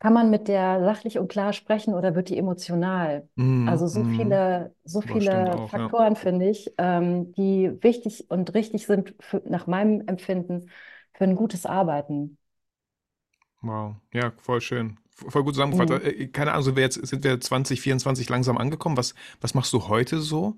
kann 0.00 0.12
man 0.12 0.30
mit 0.30 0.48
der 0.48 0.80
sachlich 0.84 1.18
und 1.18 1.28
klar 1.28 1.52
sprechen 1.52 1.94
oder 1.94 2.14
wird 2.14 2.28
die 2.28 2.38
emotional? 2.38 3.28
mm, 3.36 3.42
Also 3.64 3.86
so 3.86 4.02
mm, 4.02 4.40
viele, 4.44 4.74
so 4.84 5.00
das 5.02 5.30
viele 5.30 5.58
auch, 5.58 5.74
ja. 5.76 5.92
Faktoren, 5.92 6.16
finde 6.16 6.48
ich, 6.48 6.72
ähm, 6.78 7.32
die 7.34 7.70
wichtig 7.82 8.30
und 8.30 8.54
richtig 8.54 8.86
sind 8.86 9.14
für, 9.20 9.42
nach 9.46 9.66
meinem 9.66 10.06
Empfinden 10.08 10.70
für 11.18 11.24
ein 11.24 11.34
gutes 11.34 11.66
Arbeiten. 11.66 12.38
Wow, 13.60 13.96
ja, 14.14 14.32
voll 14.40 14.60
schön. 14.60 14.98
Voll 15.10 15.42
gut 15.42 15.54
zusammengefasst. 15.54 16.04
Mhm. 16.04 16.20
Äh, 16.20 16.26
Keine 16.28 16.52
Ahnung, 16.52 16.62
sind 16.62 16.76
wir 16.76 16.84
jetzt, 16.84 16.94
sind 17.06 17.24
wir 17.24 17.40
2024 17.40 18.28
langsam 18.28 18.56
angekommen? 18.56 18.96
Was, 18.96 19.16
was 19.40 19.52
machst 19.54 19.72
du 19.72 19.88
heute 19.88 20.20
so? 20.20 20.54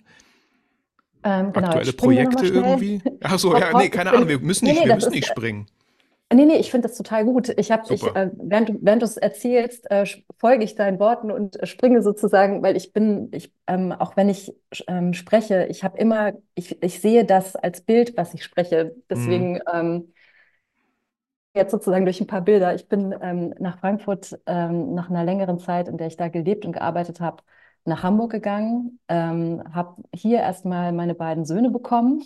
Ähm, 1.24 1.52
genau, 1.52 1.68
Aktuelle 1.68 1.86
wir 1.86 1.96
Projekte 1.96 2.46
irgendwie? 2.46 3.02
Ach 3.22 3.38
so, 3.38 3.54
Hopp, 3.54 3.60
ja, 3.72 3.76
nee, 3.76 3.88
keine 3.88 4.10
Ahnung, 4.10 4.28
wir 4.28 4.38
müssen 4.38 4.66
nee, 4.66 4.72
nicht, 4.72 4.80
nee, 4.82 4.88
wir 4.88 4.94
das 4.94 5.04
müssen 5.04 5.14
nicht 5.14 5.28
springen. 5.28 5.66
Nee, 6.32 6.44
nee, 6.44 6.58
ich 6.58 6.70
finde 6.70 6.88
das 6.88 6.96
total 6.96 7.24
gut. 7.24 7.48
Ich 7.58 7.72
habe, 7.72 7.92
ich, 7.92 8.00
Super. 8.00 8.22
äh, 8.22 8.30
während 8.36 8.68
du, 8.68 8.78
während 8.82 9.02
du 9.02 9.06
es 9.06 9.16
erzählst, 9.16 9.90
äh, 9.90 10.04
folge 10.38 10.62
ich 10.62 10.76
deinen 10.76 11.00
Worten 11.00 11.32
und 11.32 11.60
äh, 11.60 11.66
springe 11.66 12.02
sozusagen, 12.02 12.62
weil 12.62 12.76
ich 12.76 12.92
bin, 12.92 13.30
ich, 13.32 13.52
ähm, 13.66 13.92
auch 13.92 14.16
wenn 14.16 14.28
ich 14.28 14.52
ähm, 14.86 15.14
spreche, 15.14 15.66
ich 15.70 15.82
habe 15.82 15.98
immer, 15.98 16.34
ich, 16.54 16.80
ich 16.82 17.00
sehe 17.00 17.24
das 17.24 17.56
als 17.56 17.80
Bild, 17.80 18.16
was 18.16 18.34
ich 18.34 18.44
spreche. 18.44 18.94
Mhm. 18.94 19.02
Deswegen 19.10 19.60
ähm, 19.72 20.12
jetzt 21.54 21.72
sozusagen 21.72 22.04
durch 22.04 22.20
ein 22.20 22.26
paar 22.26 22.42
Bilder. 22.42 22.74
Ich 22.74 22.88
bin 22.88 23.14
ähm, 23.20 23.54
nach 23.58 23.78
Frankfurt 23.78 24.38
ähm, 24.46 24.94
nach 24.94 25.10
einer 25.10 25.24
längeren 25.24 25.58
Zeit, 25.58 25.88
in 25.88 25.96
der 25.96 26.06
ich 26.06 26.16
da 26.16 26.28
gelebt 26.28 26.64
und 26.64 26.72
gearbeitet 26.72 27.20
habe, 27.20 27.42
nach 27.84 28.02
Hamburg 28.02 28.30
gegangen, 28.30 29.00
ähm, 29.08 29.62
habe 29.72 30.02
hier 30.14 30.40
erstmal 30.40 30.92
meine 30.92 31.14
beiden 31.14 31.44
Söhne 31.44 31.70
bekommen. 31.70 32.22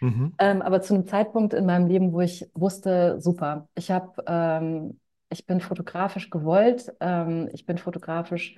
Mhm. 0.00 0.34
Ähm, 0.38 0.62
aber 0.62 0.80
zu 0.80 0.94
einem 0.94 1.06
Zeitpunkt 1.06 1.54
in 1.54 1.66
meinem 1.66 1.86
Leben, 1.86 2.12
wo 2.12 2.20
ich 2.20 2.50
wusste, 2.54 3.20
super, 3.20 3.68
ich 3.74 3.90
habe, 3.90 4.12
ähm, 4.26 4.98
ich 5.28 5.46
bin 5.46 5.60
fotografisch 5.60 6.30
gewollt, 6.30 6.92
ähm, 7.00 7.48
ich 7.52 7.66
bin 7.66 7.78
fotografisch 7.78 8.56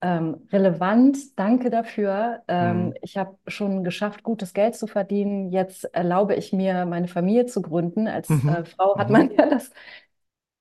ähm, 0.00 0.46
relevant, 0.52 1.38
danke 1.38 1.70
dafür. 1.70 2.42
Ähm, 2.48 2.92
Mhm. 2.92 2.98
ich 3.02 3.16
habe 3.16 3.36
schon 3.48 3.84
geschafft, 3.84 4.22
gutes 4.22 4.54
Geld 4.54 4.76
zu 4.76 4.86
verdienen. 4.86 5.50
Jetzt 5.50 5.84
erlaube 5.94 6.34
ich 6.36 6.52
mir, 6.52 6.86
meine 6.86 7.08
Familie 7.08 7.46
zu 7.46 7.62
gründen. 7.62 8.06
Als 8.08 8.40
Mhm. 8.42 8.48
äh, 8.48 8.64
Frau 8.64 8.96
hat 8.98 9.10
Mhm. 9.10 9.10
man 9.10 9.30
ja 9.36 9.48
das, 9.50 9.70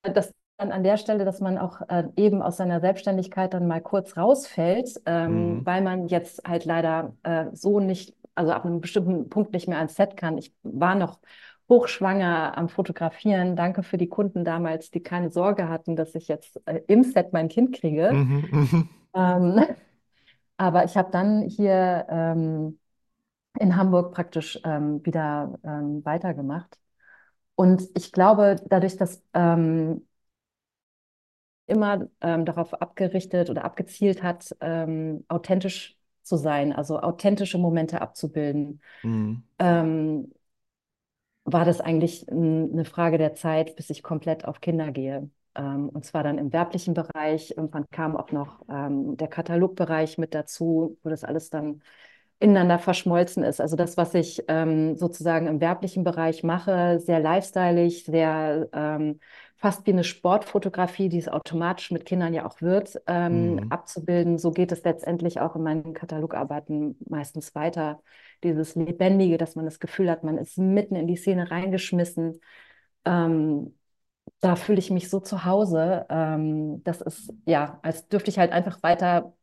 das 0.03 0.33
dann 0.57 0.71
an 0.71 0.83
der 0.83 0.97
Stelle, 0.97 1.25
dass 1.25 1.39
man 1.39 1.57
auch 1.57 1.81
äh, 1.89 2.05
eben 2.15 2.41
aus 2.41 2.57
seiner 2.57 2.79
Selbstständigkeit 2.81 3.53
dann 3.53 3.67
mal 3.67 3.81
kurz 3.81 4.17
rausfällt, 4.17 5.01
ähm, 5.05 5.59
Mhm. 5.59 5.65
weil 5.65 5.81
man 5.83 6.07
jetzt 6.07 6.41
halt 6.47 6.65
leider 6.65 7.15
äh, 7.23 7.45
so 7.53 7.79
nicht, 7.79 8.15
also 8.35 8.51
ab 8.53 8.65
einem 8.65 8.81
bestimmten 8.81 9.29
Punkt 9.29 9.53
nicht 9.53 9.67
mehr 9.67 9.77
ans 9.77 9.95
Set 9.95 10.17
kann. 10.17 10.37
Ich 10.37 10.53
war 10.63 10.95
noch 10.95 11.19
hochschwanger 11.69 12.57
am 12.57 12.69
Fotografieren. 12.69 13.55
Danke 13.55 13.83
für 13.83 13.97
die 13.97 14.07
Kunden 14.09 14.43
damals, 14.45 14.89
die 14.89 15.01
keine 15.03 15.29
Sorge 15.31 15.69
hatten, 15.69 15.95
dass 15.95 16.15
ich 16.15 16.27
jetzt 16.27 16.59
äh, 16.65 16.81
im 16.87 17.03
Set 17.03 17.33
mein 17.33 17.49
Kind 17.49 17.75
kriege. 17.75 18.19
Mhm. 18.19 18.89
Ähm, 19.17 19.61
aber 20.57 20.85
ich 20.85 20.97
habe 20.97 21.11
dann 21.11 21.43
hier 21.43 22.07
ähm, 22.09 22.79
in 23.59 23.75
Hamburg 23.77 24.13
praktisch 24.13 24.59
ähm, 24.65 25.05
wieder 25.05 25.59
ähm, 25.65 26.05
weitergemacht. 26.05 26.79
Und 27.55 27.83
ich 27.95 28.11
glaube, 28.13 28.57
dadurch, 28.69 28.97
dass 28.97 29.23
ähm, 29.33 30.07
immer 31.65 32.07
ähm, 32.21 32.45
darauf 32.45 32.73
abgerichtet 32.73 33.49
oder 33.49 33.65
abgezielt 33.65 34.23
hat, 34.23 34.55
authentisch 35.27 35.97
zu 36.23 36.37
sein, 36.37 36.73
also 36.73 36.99
authentische 36.99 37.57
Momente 37.57 38.01
abzubilden, 38.01 38.81
Mhm. 39.03 39.43
war 41.45 41.65
das 41.65 41.81
eigentlich 41.81 42.27
eine 42.29 42.85
Frage 42.85 43.17
der 43.17 43.33
Zeit, 43.35 43.75
bis 43.75 43.89
ich 43.89 44.03
komplett 44.03 44.45
auf 44.45 44.61
Kinder 44.61 44.91
gehe. 44.91 45.29
Ähm, 45.57 45.89
und 45.89 46.05
zwar 46.05 46.23
dann 46.23 46.37
im 46.37 46.53
werblichen 46.53 46.93
Bereich. 46.93 47.51
Irgendwann 47.57 47.89
kam 47.91 48.15
auch 48.17 48.31
noch 48.31 48.61
ähm, 48.69 49.17
der 49.17 49.27
Katalogbereich 49.27 50.17
mit 50.17 50.33
dazu, 50.35 50.97
wo 51.03 51.09
das 51.09 51.23
alles 51.25 51.49
dann 51.49 51.81
ineinander 52.39 52.77
verschmolzen 52.79 53.43
ist. 53.43 53.59
Also 53.59 53.75
das, 53.75 53.97
was 53.97 54.13
ich 54.13 54.43
ähm, 54.47 54.95
sozusagen 54.95 55.47
im 55.47 55.59
werblichen 55.59 56.03
Bereich 56.03 56.43
mache, 56.43 56.99
sehr 56.99 57.19
lifestyleig, 57.19 57.91
sehr 58.05 58.69
ähm, 58.73 59.19
fast 59.55 59.87
wie 59.87 59.91
eine 59.91 60.03
Sportfotografie, 60.03 61.09
die 61.09 61.17
es 61.17 61.27
automatisch 61.29 61.89
mit 61.89 62.05
Kindern 62.05 62.35
ja 62.35 62.45
auch 62.45 62.61
wird, 62.61 63.01
ähm, 63.07 63.59
Mhm. 63.59 63.69
abzubilden. 63.69 64.37
So 64.37 64.51
geht 64.51 64.71
es 64.71 64.83
letztendlich 64.83 65.39
auch 65.39 65.55
in 65.55 65.63
meinen 65.63 65.93
Katalogarbeiten 65.95 66.95
meistens 67.09 67.55
weiter. 67.55 68.01
Dieses 68.43 68.75
Lebendige, 68.75 69.37
dass 69.39 69.55
man 69.55 69.65
das 69.65 69.79
Gefühl 69.79 70.11
hat, 70.11 70.23
man 70.23 70.37
ist 70.37 70.59
mitten 70.59 70.95
in 70.95 71.07
die 71.07 71.15
Szene 71.15 71.49
reingeschmissen. 71.49 72.39
Ähm, 73.05 73.76
da 74.39 74.55
fühle 74.55 74.79
ich 74.79 74.91
mich 74.91 75.09
so 75.09 75.19
zu 75.19 75.45
Hause. 75.45 76.05
Ähm, 76.09 76.83
das 76.83 77.01
ist 77.01 77.33
ja, 77.45 77.79
als 77.83 78.07
dürfte 78.07 78.29
ich 78.31 78.39
halt 78.39 78.51
einfach 78.51 78.81
weiter 78.83 79.33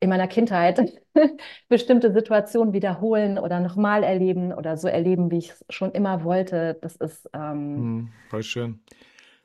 in 0.00 0.10
meiner 0.10 0.28
Kindheit 0.28 0.80
bestimmte 1.68 2.12
Situationen 2.12 2.72
wiederholen 2.74 3.38
oder 3.38 3.60
nochmal 3.60 4.04
erleben 4.04 4.52
oder 4.54 4.76
so 4.78 4.88
erleben, 4.88 5.30
wie 5.30 5.38
ich 5.38 5.50
es 5.52 5.64
schon 5.70 5.92
immer 5.92 6.24
wollte. 6.24 6.78
Das 6.82 6.96
ist 6.96 7.28
ähm, 7.34 7.92
Mhm. 7.94 8.12
Voll 8.28 8.42
schön. 8.42 8.80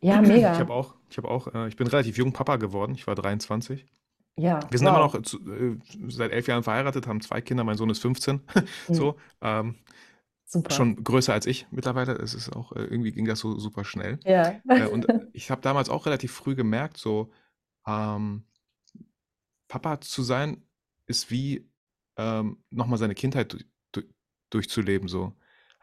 ja 0.02 0.22
Ich 0.22 0.22
mega. 0.22 0.54
habe 0.60 0.74
auch, 0.74 0.96
ich 1.10 1.18
habe 1.18 1.30
auch, 1.30 1.54
äh, 1.54 1.68
ich 1.68 1.76
bin 1.78 1.88
relativ 1.88 2.18
jung 2.18 2.34
Papa 2.34 2.58
geworden. 2.58 2.94
Ich 2.96 3.08
war 3.08 3.16
23. 3.16 3.86
Ja, 4.38 4.72
Wir 4.72 4.80
sind 4.80 4.88
immer 4.88 5.00
wow. 5.00 5.02
noch 5.02 5.22
zu, 5.24 5.40
äh, 5.52 5.80
seit 6.10 6.32
elf 6.32 6.48
Jahren 6.48 6.64
verheiratet, 6.64 7.08
haben 7.08 7.22
zwei 7.22 7.42
Kinder. 7.42 7.64
Mein 7.66 7.78
Sohn 7.78 7.90
ist 7.92 8.02
15. 8.02 8.42
Hm, 8.88 9.06
So, 9.06 9.18
ähm, 9.42 9.78
super. 10.46 10.72
schon 10.72 11.04
größer 11.04 11.34
als 11.34 11.46
ich 11.46 11.68
mittlerweile. 11.72 12.14
Es 12.14 12.34
ist 12.34 12.56
auch, 12.56 12.72
äh, 12.74 12.84
irgendwie 12.84 13.12
ging 13.12 13.26
das 13.26 13.40
so 13.40 13.58
super 13.60 13.84
schnell. 13.86 14.20
Ja. 14.24 14.62
Äh, 14.68 14.88
und 14.88 15.08
ich 15.34 15.52
habe 15.52 15.62
damals 15.62 15.90
auch 15.90 16.06
relativ 16.06 16.32
früh 16.32 16.56
gemerkt, 16.56 16.98
so, 16.98 17.32
ähm, 17.88 18.46
Papa 19.68 20.00
zu 20.02 20.24
sein 20.24 20.64
ist 21.08 21.32
wie 21.32 21.70
ähm, 22.18 22.64
nochmal 22.70 22.98
seine 22.98 23.16
Kindheit 23.16 23.54
du, 23.54 23.58
du, 23.92 24.02
durchzuleben, 24.50 25.08
so. 25.08 25.34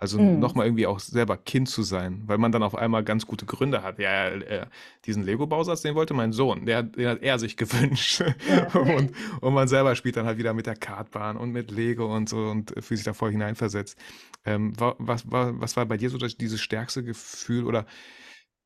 Also 0.03 0.19
Mhm. 0.19 0.41
nochmal 0.41 0.67
irgendwie 0.67 0.89
auch 0.89 0.99
selber 0.99 1.37
Kind 1.37 1.69
zu 1.69 1.85
sein, 1.85 2.25
weil 2.27 2.37
man 2.37 2.51
dann 2.51 2.65
auf 2.65 2.75
einmal 2.75 3.05
ganz 3.05 3.25
gute 3.25 3.47
Gründe 3.47 3.85
hat. 3.85 4.01
Ja, 4.01 4.31
äh, 4.31 4.67
diesen 5.05 5.23
Lego-Bausatz, 5.23 5.83
den 5.83 5.95
wollte 5.95 6.13
mein 6.13 6.33
Sohn, 6.33 6.67
der, 6.67 6.83
den 6.83 7.07
hat 7.09 7.23
er 7.23 7.39
sich 7.39 7.57
gewünscht. 7.59 8.25
Ja. 8.49 8.67
Und, 8.81 9.13
und 9.41 9.55
man 9.55 9.69
selber 9.69 9.95
spielt 9.95 10.17
dann 10.17 10.27
halt 10.27 10.39
wieder 10.39 10.55
mit 10.55 10.67
der 10.67 10.75
Kartbahn 10.75 11.37
und 11.37 11.53
mit 11.53 11.71
Lego 11.71 12.13
und 12.13 12.29
so 12.29 12.37
und 12.49 12.71
fühlt 12.81 12.99
sich 12.99 13.05
da 13.05 13.13
voll 13.13 13.31
hineinversetzt. 13.31 13.97
Ähm, 14.45 14.73
wa- 14.81 14.97
was, 14.99 15.31
war, 15.31 15.61
was 15.61 15.77
war 15.77 15.87
bei 15.87 15.97
dir 15.97 16.11
so 16.11 16.19
das, 16.19 16.37
dieses 16.37 16.61
stärkste 16.61 17.05
Gefühl 17.05 17.65
oder 17.65 17.87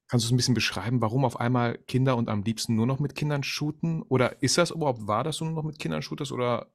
kannst 0.08 0.24
du 0.24 0.28
es 0.28 0.32
ein 0.32 0.36
bisschen 0.36 0.54
beschreiben, 0.54 1.00
warum 1.00 1.24
auf 1.24 1.40
einmal 1.40 1.78
Kinder 1.86 2.16
und 2.16 2.28
am 2.30 2.42
liebsten 2.42 2.76
nur 2.76 2.86
noch 2.86 3.00
mit 3.00 3.14
Kindern 3.14 3.42
shooten? 3.42 4.02
Oder 4.02 4.42
ist 4.42 4.58
das 4.58 4.70
überhaupt 4.70 5.06
wahr, 5.06 5.24
dass 5.24 5.38
du 5.38 5.44
nur 5.44 5.54
noch 5.54 5.64
mit 5.64 5.78
Kindern 5.78 6.02
shootest? 6.02 6.32
Oder 6.32 6.68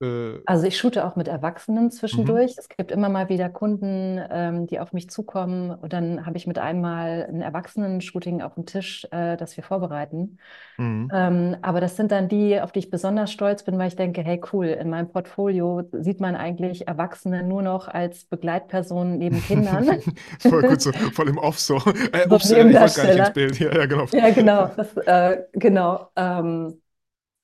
äh, 0.00 0.40
Also 0.46 0.66
ich 0.66 0.76
shoote 0.78 1.04
auch 1.06 1.14
mit 1.14 1.28
Erwachsenen 1.28 1.90
mhm, 2.12 2.34
zwischendurch. 2.38 2.56
Es 2.58 2.68
gibt 2.68 2.90
immer 2.90 3.08
mal 3.08 3.28
wieder 3.28 3.48
Kunden, 3.50 4.20
ähm, 4.30 4.66
die 4.66 4.80
auf 4.80 4.92
mich 4.92 5.08
zukommen. 5.10 5.70
Und 5.70 5.92
dann 5.92 6.26
habe 6.26 6.36
ich 6.36 6.46
mit 6.46 6.58
einmal 6.58 7.26
ein 7.30 7.40
Erwachsenen-Shooting 7.42 8.42
auf 8.42 8.54
dem 8.54 8.66
Tisch, 8.66 9.06
äh, 9.12 9.36
das 9.36 9.56
wir 9.56 9.62
vorbereiten. 9.64 10.38
mhm. 10.76 11.10
Ähm, 11.12 11.56
aber 11.62 11.80
das 11.80 11.96
sind 11.96 12.10
dann 12.12 12.28
die, 12.28 12.60
auf 12.60 12.72
die 12.72 12.80
ich 12.80 12.90
besonders 12.90 13.32
stolz 13.32 13.62
bin, 13.64 13.78
weil 13.78 13.88
ich 13.88 13.96
denke, 13.96 14.22
hey 14.22 14.40
cool, 14.52 14.66
in 14.66 14.90
meinem 14.90 15.10
Portfolio 15.12 15.82
sieht 15.92 16.20
man 16.20 16.34
eigentlich 16.36 16.88
Erwachsene 16.88 17.44
nur 17.44 17.62
noch 17.62 17.88
als 17.88 18.24
Begleitperson 18.24 19.18
neben 19.18 19.42
Kindern. 19.46 20.02
Voll 20.40 20.64
gut, 20.64 20.80
so 20.82 20.92
voll 21.12 21.28
im 21.28 21.38
Off 21.38 21.58
so. 21.58 21.76
Äh, 22.12 22.26
ups, 22.30 22.50
äh, 22.50 22.68
ich 22.70 22.78
wollte 22.80 22.94
gar 22.96 23.06
nicht 23.06 23.18
ins. 23.18 23.30
Bild. 23.32 23.58
Ja, 23.58 23.72
ja, 23.74 23.86
genau. 23.86 24.06
Ja, 24.12 24.30
genau. 24.30 24.68
Das, 24.76 24.96
äh, 24.96 25.44
genau. 25.52 26.10
Ähm, 26.16 26.80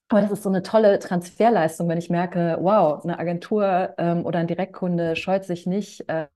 aber 0.08 0.20
das 0.22 0.30
ist 0.30 0.42
so 0.44 0.48
eine 0.48 0.62
tolle 0.62 0.98
Transferleistung, 1.00 1.88
wenn 1.88 1.98
ich 1.98 2.10
merke, 2.10 2.58
wow, 2.60 3.02
eine 3.04 3.18
Agentur 3.18 3.94
ähm, 3.98 4.24
oder 4.24 4.38
ein 4.38 4.46
Direktkunde 4.46 5.16
scheut 5.16 5.44
sich 5.44 5.66
nicht, 5.66 6.08
äh, 6.08 6.28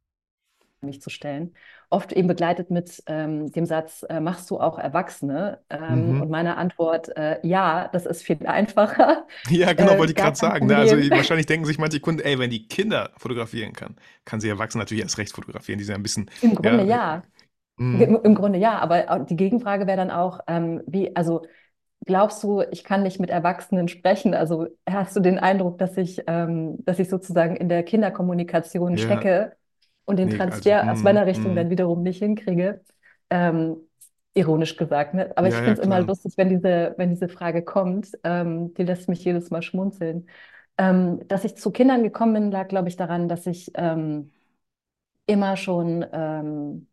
mich 0.83 1.03
zu 1.03 1.11
stellen. 1.11 1.55
Oft 1.91 2.13
eben 2.13 2.29
begleitet 2.29 2.71
mit 2.71 3.03
ähm, 3.07 3.53
dem 3.53 3.67
Satz, 3.67 4.05
äh, 4.09 4.21
machst 4.21 4.51
du 4.51 4.61
auch 4.61 4.79
Erwachsene? 4.79 5.61
Ähm, 5.71 6.15
Mhm. 6.15 6.21
und 6.21 6.31
meine 6.31 6.57
Antwort, 6.57 7.11
äh, 7.17 7.39
ja, 7.47 7.89
das 7.93 8.07
ist 8.07 8.23
viel 8.23 8.47
einfacher. 8.47 9.27
Ja, 9.49 9.73
genau, 9.73 9.97
Äh, 9.97 9.99
wollte 9.99 10.13
ich 10.13 10.17
gerade 10.19 10.37
sagen. 10.37 10.67
Ne? 10.67 10.77
Also 10.77 10.97
wahrscheinlich 11.15 11.47
denken 11.47 11.65
sich 11.67 11.79
manche 11.79 12.01
Kunden, 12.01 12.21
ey, 12.21 12.39
wenn 12.39 12.51
die 12.51 12.69
Kinder 12.69 13.13
fotografieren 13.17 13.73
kann, 13.73 13.97
kann 14.25 14.41
sie 14.41 14.49
Erwachsene 14.49 14.83
natürlich 14.83 15.03
erst 15.03 15.19
recht 15.19 15.33
fotografieren. 15.35 15.79
Die 15.79 15.85
sind 15.85 15.93
ja 15.95 15.99
ein 15.99 16.03
bisschen, 16.03 16.31
Im 16.41 16.55
Grunde 16.55 16.85
ja, 16.85 16.85
ja. 16.85 17.23
mhm. 17.79 18.01
Im, 18.01 18.23
im 18.23 18.35
Grunde 18.35 18.59
ja, 18.59 18.79
aber 18.79 19.11
auch 19.11 19.27
die 19.27 19.37
Gegenfrage 19.37 19.87
wäre 19.87 19.97
dann 19.99 20.11
auch, 20.11 20.41
ähm, 20.49 20.83
wie, 20.87 21.15
also 21.17 21.47
glaubst 22.07 22.43
du, 22.43 22.63
ich 22.71 22.85
kann 22.85 23.03
nicht 23.03 23.21
mit 23.21 23.31
Erwachsenen 23.31 23.89
sprechen? 23.89 24.35
Also 24.35 24.67
hast 24.89 25.17
du 25.17 25.21
den 25.21 25.39
Eindruck, 25.39 25.79
dass 25.79 25.97
ich, 25.97 26.23
ähm, 26.27 26.85
dass 26.85 26.99
ich 26.99 27.09
sozusagen 27.09 27.57
in 27.57 27.69
der 27.69 27.83
Kinderkommunikation 27.85 28.97
Ja, 28.97 28.99
stecke 28.99 29.57
und 30.05 30.19
den 30.19 30.29
nee, 30.29 30.45
also, 30.51 30.71
Transfer 30.71 30.91
aus 30.91 31.03
mhm, 31.03 31.03
meiner 31.03 31.27
Richtung 31.27 31.55
mhm. 31.55 31.57
dann 31.57 31.71
wiederum 31.71 32.03
nicht 32.03 32.19
hinkriege? 32.19 32.85
Ähm, 33.31 33.77
ironisch 34.35 34.77
gesagt, 34.77 35.15
ne? 35.15 35.33
Aber 35.37 35.49
ich 35.49 35.55
Ja, 35.55 35.63
ja, 35.63 35.77
finde 35.77 35.81
es 35.81 35.85
immer 35.87 36.01
klar. 36.01 36.03
lustig, 36.03 36.35
wenn 36.37 36.49
diese, 36.51 36.95
wenn 36.99 37.11
diese 37.11 37.29
Frage 37.29 37.63
kommt. 37.65 38.13
Ähm, 38.25 38.75
die 38.75 38.85
lässt 38.85 39.09
mich 39.09 39.25
jedes 39.25 39.51
Mal 39.51 39.63
schmunzeln. 39.63 40.29
Ähm, 40.79 41.27
dass 41.29 41.45
ich 41.45 41.57
zu 41.57 41.71
Kindern 41.73 42.03
gekommen 42.03 42.35
bin, 42.35 42.51
lag, 42.51 42.69
glaube 42.69 42.89
ich, 42.89 42.97
daran, 42.97 43.29
dass 43.29 43.47
ich 43.47 43.71
ähm, 43.75 44.31
immer 45.27 45.57
schon 45.57 46.05
ähm, 46.13 46.89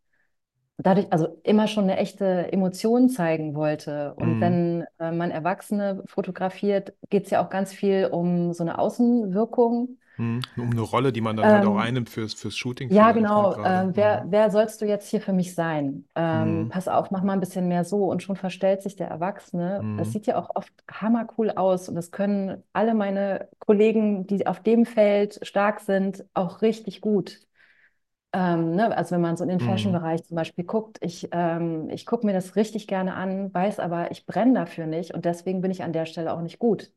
dadurch, 0.78 1.12
also 1.12 1.40
immer 1.44 1.66
schon 1.68 1.84
eine 1.84 1.96
echte 1.98 2.52
Emotion 2.52 3.08
zeigen 3.10 3.54
wollte. 3.54 4.14
Und 4.14 4.40
Mhm. 4.40 4.40
wenn 4.40 4.84
äh, 4.98 5.12
man 5.12 5.30
Erwachsene 5.30 6.02
fotografiert, 6.06 6.94
geht 7.10 7.24
es 7.26 7.30
ja 7.30 7.44
auch 7.44 7.50
ganz 7.50 7.72
viel 7.74 8.06
um 8.12 8.52
so 8.54 8.62
eine 8.64 8.78
Außenwirkung. 8.78 9.98
Mhm. 10.16 10.46
Um 10.56 10.70
eine 10.72 10.80
Rolle, 10.82 11.12
die 11.12 11.20
man 11.20 11.36
dann 11.36 11.50
halt 11.52 11.64
auch 11.64 11.76
Ähm, 11.76 11.78
einnimmt 11.78 12.10
fürs, 12.10 12.34
fürs 12.34 12.56
Shooting 12.56 12.90
ja, 12.90 13.12
genau. 13.12 13.54
Äh, 13.62 13.90
wer, 13.96 14.24
Mhm. 14.24 14.28
wer 14.28 14.50
sollst 14.50 14.80
du 14.82 14.86
jetzt 14.86 15.08
hier 15.10 15.20
für 15.20 15.32
mich 15.34 15.54
sein? 15.54 16.08
Ähm, 16.16 16.66
Mhm. 16.66 16.70
pass 16.70 16.88
auf, 16.88 17.10
mach 17.10 17.22
mal 17.22 17.34
ein 17.34 17.40
bisschen 17.40 17.68
mehr 17.68 17.84
so. 17.84 18.06
Und 18.10 18.22
schon 18.22 18.36
verstellt 18.36 18.82
sich 18.82 18.96
der 18.96 19.08
Erwachsene. 19.08 19.90
Das 19.96 20.10
Mhm. 20.10 20.12
sieht 20.12 20.26
ja 20.26 20.38
auch 20.38 20.50
oft 20.56 20.72
hammercool 20.90 21.50
aus. 21.52 21.88
Und 21.88 21.96
das 21.96 22.10
können 22.12 22.64
alle 22.72 22.94
meine 22.94 23.48
Kollegen, 23.60 24.26
die 24.26 24.46
auf 24.46 24.62
dem 24.62 24.86
Feld 24.86 25.38
stark 25.46 25.80
sind, 25.80 26.24
auch 26.34 26.62
richtig 26.62 27.00
gut. 27.02 27.40
Ähm, 28.32 28.72
ne? 28.76 28.94
Also 28.96 29.12
wenn 29.12 29.20
man 29.22 29.36
so 29.36 29.44
in 29.44 29.48
den 29.50 29.60
Mhm. 29.60 29.60
Fashion-Bereich 29.60 30.24
zum 30.24 30.36
Beispiel 30.36 30.64
guckt, 30.64 30.98
ich, 31.02 31.28
ähm, 31.32 31.88
ich 31.90 32.04
gucke 32.06 32.26
mir 32.26 32.32
das 32.34 32.56
richtig 32.56 32.86
gerne 32.86 33.14
an, 33.14 33.52
weiß 33.54 33.80
aber, 33.80 34.10
ich 34.10 34.26
brenne 34.26 34.54
dafür 34.54 34.86
nicht 34.86 35.14
und 35.14 35.24
deswegen 35.24 35.60
bin 35.62 35.70
ich 35.70 35.82
an 35.82 35.92
der 35.94 36.06
Stelle 36.06 36.32
auch 36.34 36.42
nicht 36.42 36.58
gut. 36.58 36.92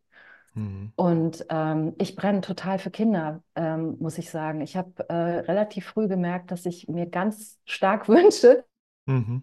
Mhm. 0.55 0.91
Und 0.95 1.45
ähm, 1.49 1.95
ich 1.97 2.15
brenne 2.15 2.41
total 2.41 2.77
für 2.77 2.91
Kinder, 2.91 3.41
ähm, 3.55 3.97
muss 3.99 4.17
ich 4.19 4.29
sagen. 4.29 4.61
Ich 4.61 4.77
habe 4.77 5.07
äh, 5.09 5.13
relativ 5.15 5.87
früh 5.87 6.07
gemerkt, 6.07 6.51
dass 6.51 6.65
ich 6.65 6.87
mir 6.89 7.07
ganz 7.07 7.59
stark 7.65 8.07
wünsche, 8.07 8.65
Mhm. 9.07 9.41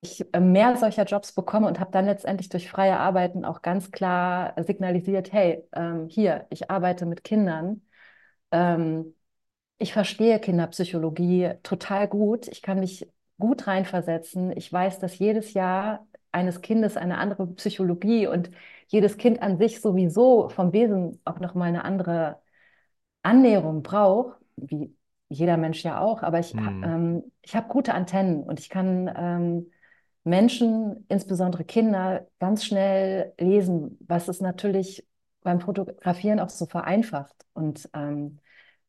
ich 0.00 0.24
äh, 0.34 0.40
mehr 0.40 0.76
solcher 0.76 1.04
Jobs 1.04 1.32
bekomme 1.32 1.66
und 1.66 1.78
habe 1.80 1.90
dann 1.92 2.06
letztendlich 2.06 2.48
durch 2.48 2.70
freie 2.70 2.98
Arbeiten 2.98 3.44
auch 3.44 3.62
ganz 3.62 3.90
klar 3.90 4.54
signalisiert, 4.62 5.32
hey, 5.32 5.64
ähm, 5.74 6.08
hier, 6.08 6.46
ich 6.50 6.70
arbeite 6.70 7.06
mit 7.06 7.24
Kindern. 7.24 7.82
Ich 9.82 9.92
verstehe 9.94 10.40
Kinderpsychologie 10.40 11.54
total 11.64 12.08
gut. 12.08 12.48
Ich 12.48 12.62
kann 12.62 12.80
mich 12.80 13.10
gut 13.38 13.66
reinversetzen. 13.66 14.52
Ich 14.56 14.72
weiß, 14.72 14.98
dass 15.00 15.18
jedes 15.18 15.54
Jahr 15.54 16.06
eines 16.32 16.62
Kindes 16.62 16.96
eine 16.98 17.18
andere 17.18 17.46
Psychologie 17.54 18.26
und 18.28 18.50
jedes 18.88 19.18
Kind 19.18 19.42
an 19.42 19.58
sich 19.58 19.80
sowieso 19.80 20.48
vom 20.50 20.72
Wesen 20.74 21.20
auch 21.24 21.40
nochmal 21.40 21.68
eine 21.70 21.84
andere 21.84 22.40
Annäherung 23.22 23.82
braucht, 23.82 24.38
wie 24.56 24.96
jeder 25.28 25.56
Mensch 25.58 25.84
ja 25.84 26.00
auch. 26.00 26.22
Aber 26.22 26.40
ich, 26.40 26.54
Mhm. 26.54 26.84
ähm, 26.84 27.32
ich 27.42 27.56
habe 27.56 27.68
gute 27.68 27.94
Antennen 27.94 28.42
und 28.44 28.60
ich 28.60 28.70
kann 28.70 29.10
ähm, 29.16 29.72
Menschen, 30.24 31.06
insbesondere 31.08 31.64
Kinder, 31.64 32.26
ganz 32.40 32.64
schnell 32.64 33.34
lesen, 33.38 33.98
was 34.08 34.28
es 34.28 34.40
natürlich 34.40 35.06
beim 35.42 35.60
Fotografieren 35.60 36.40
auch 36.40 36.50
so 36.50 36.66
vereinfacht. 36.66 37.34
Und 37.54 37.88
ähm, 37.94 38.38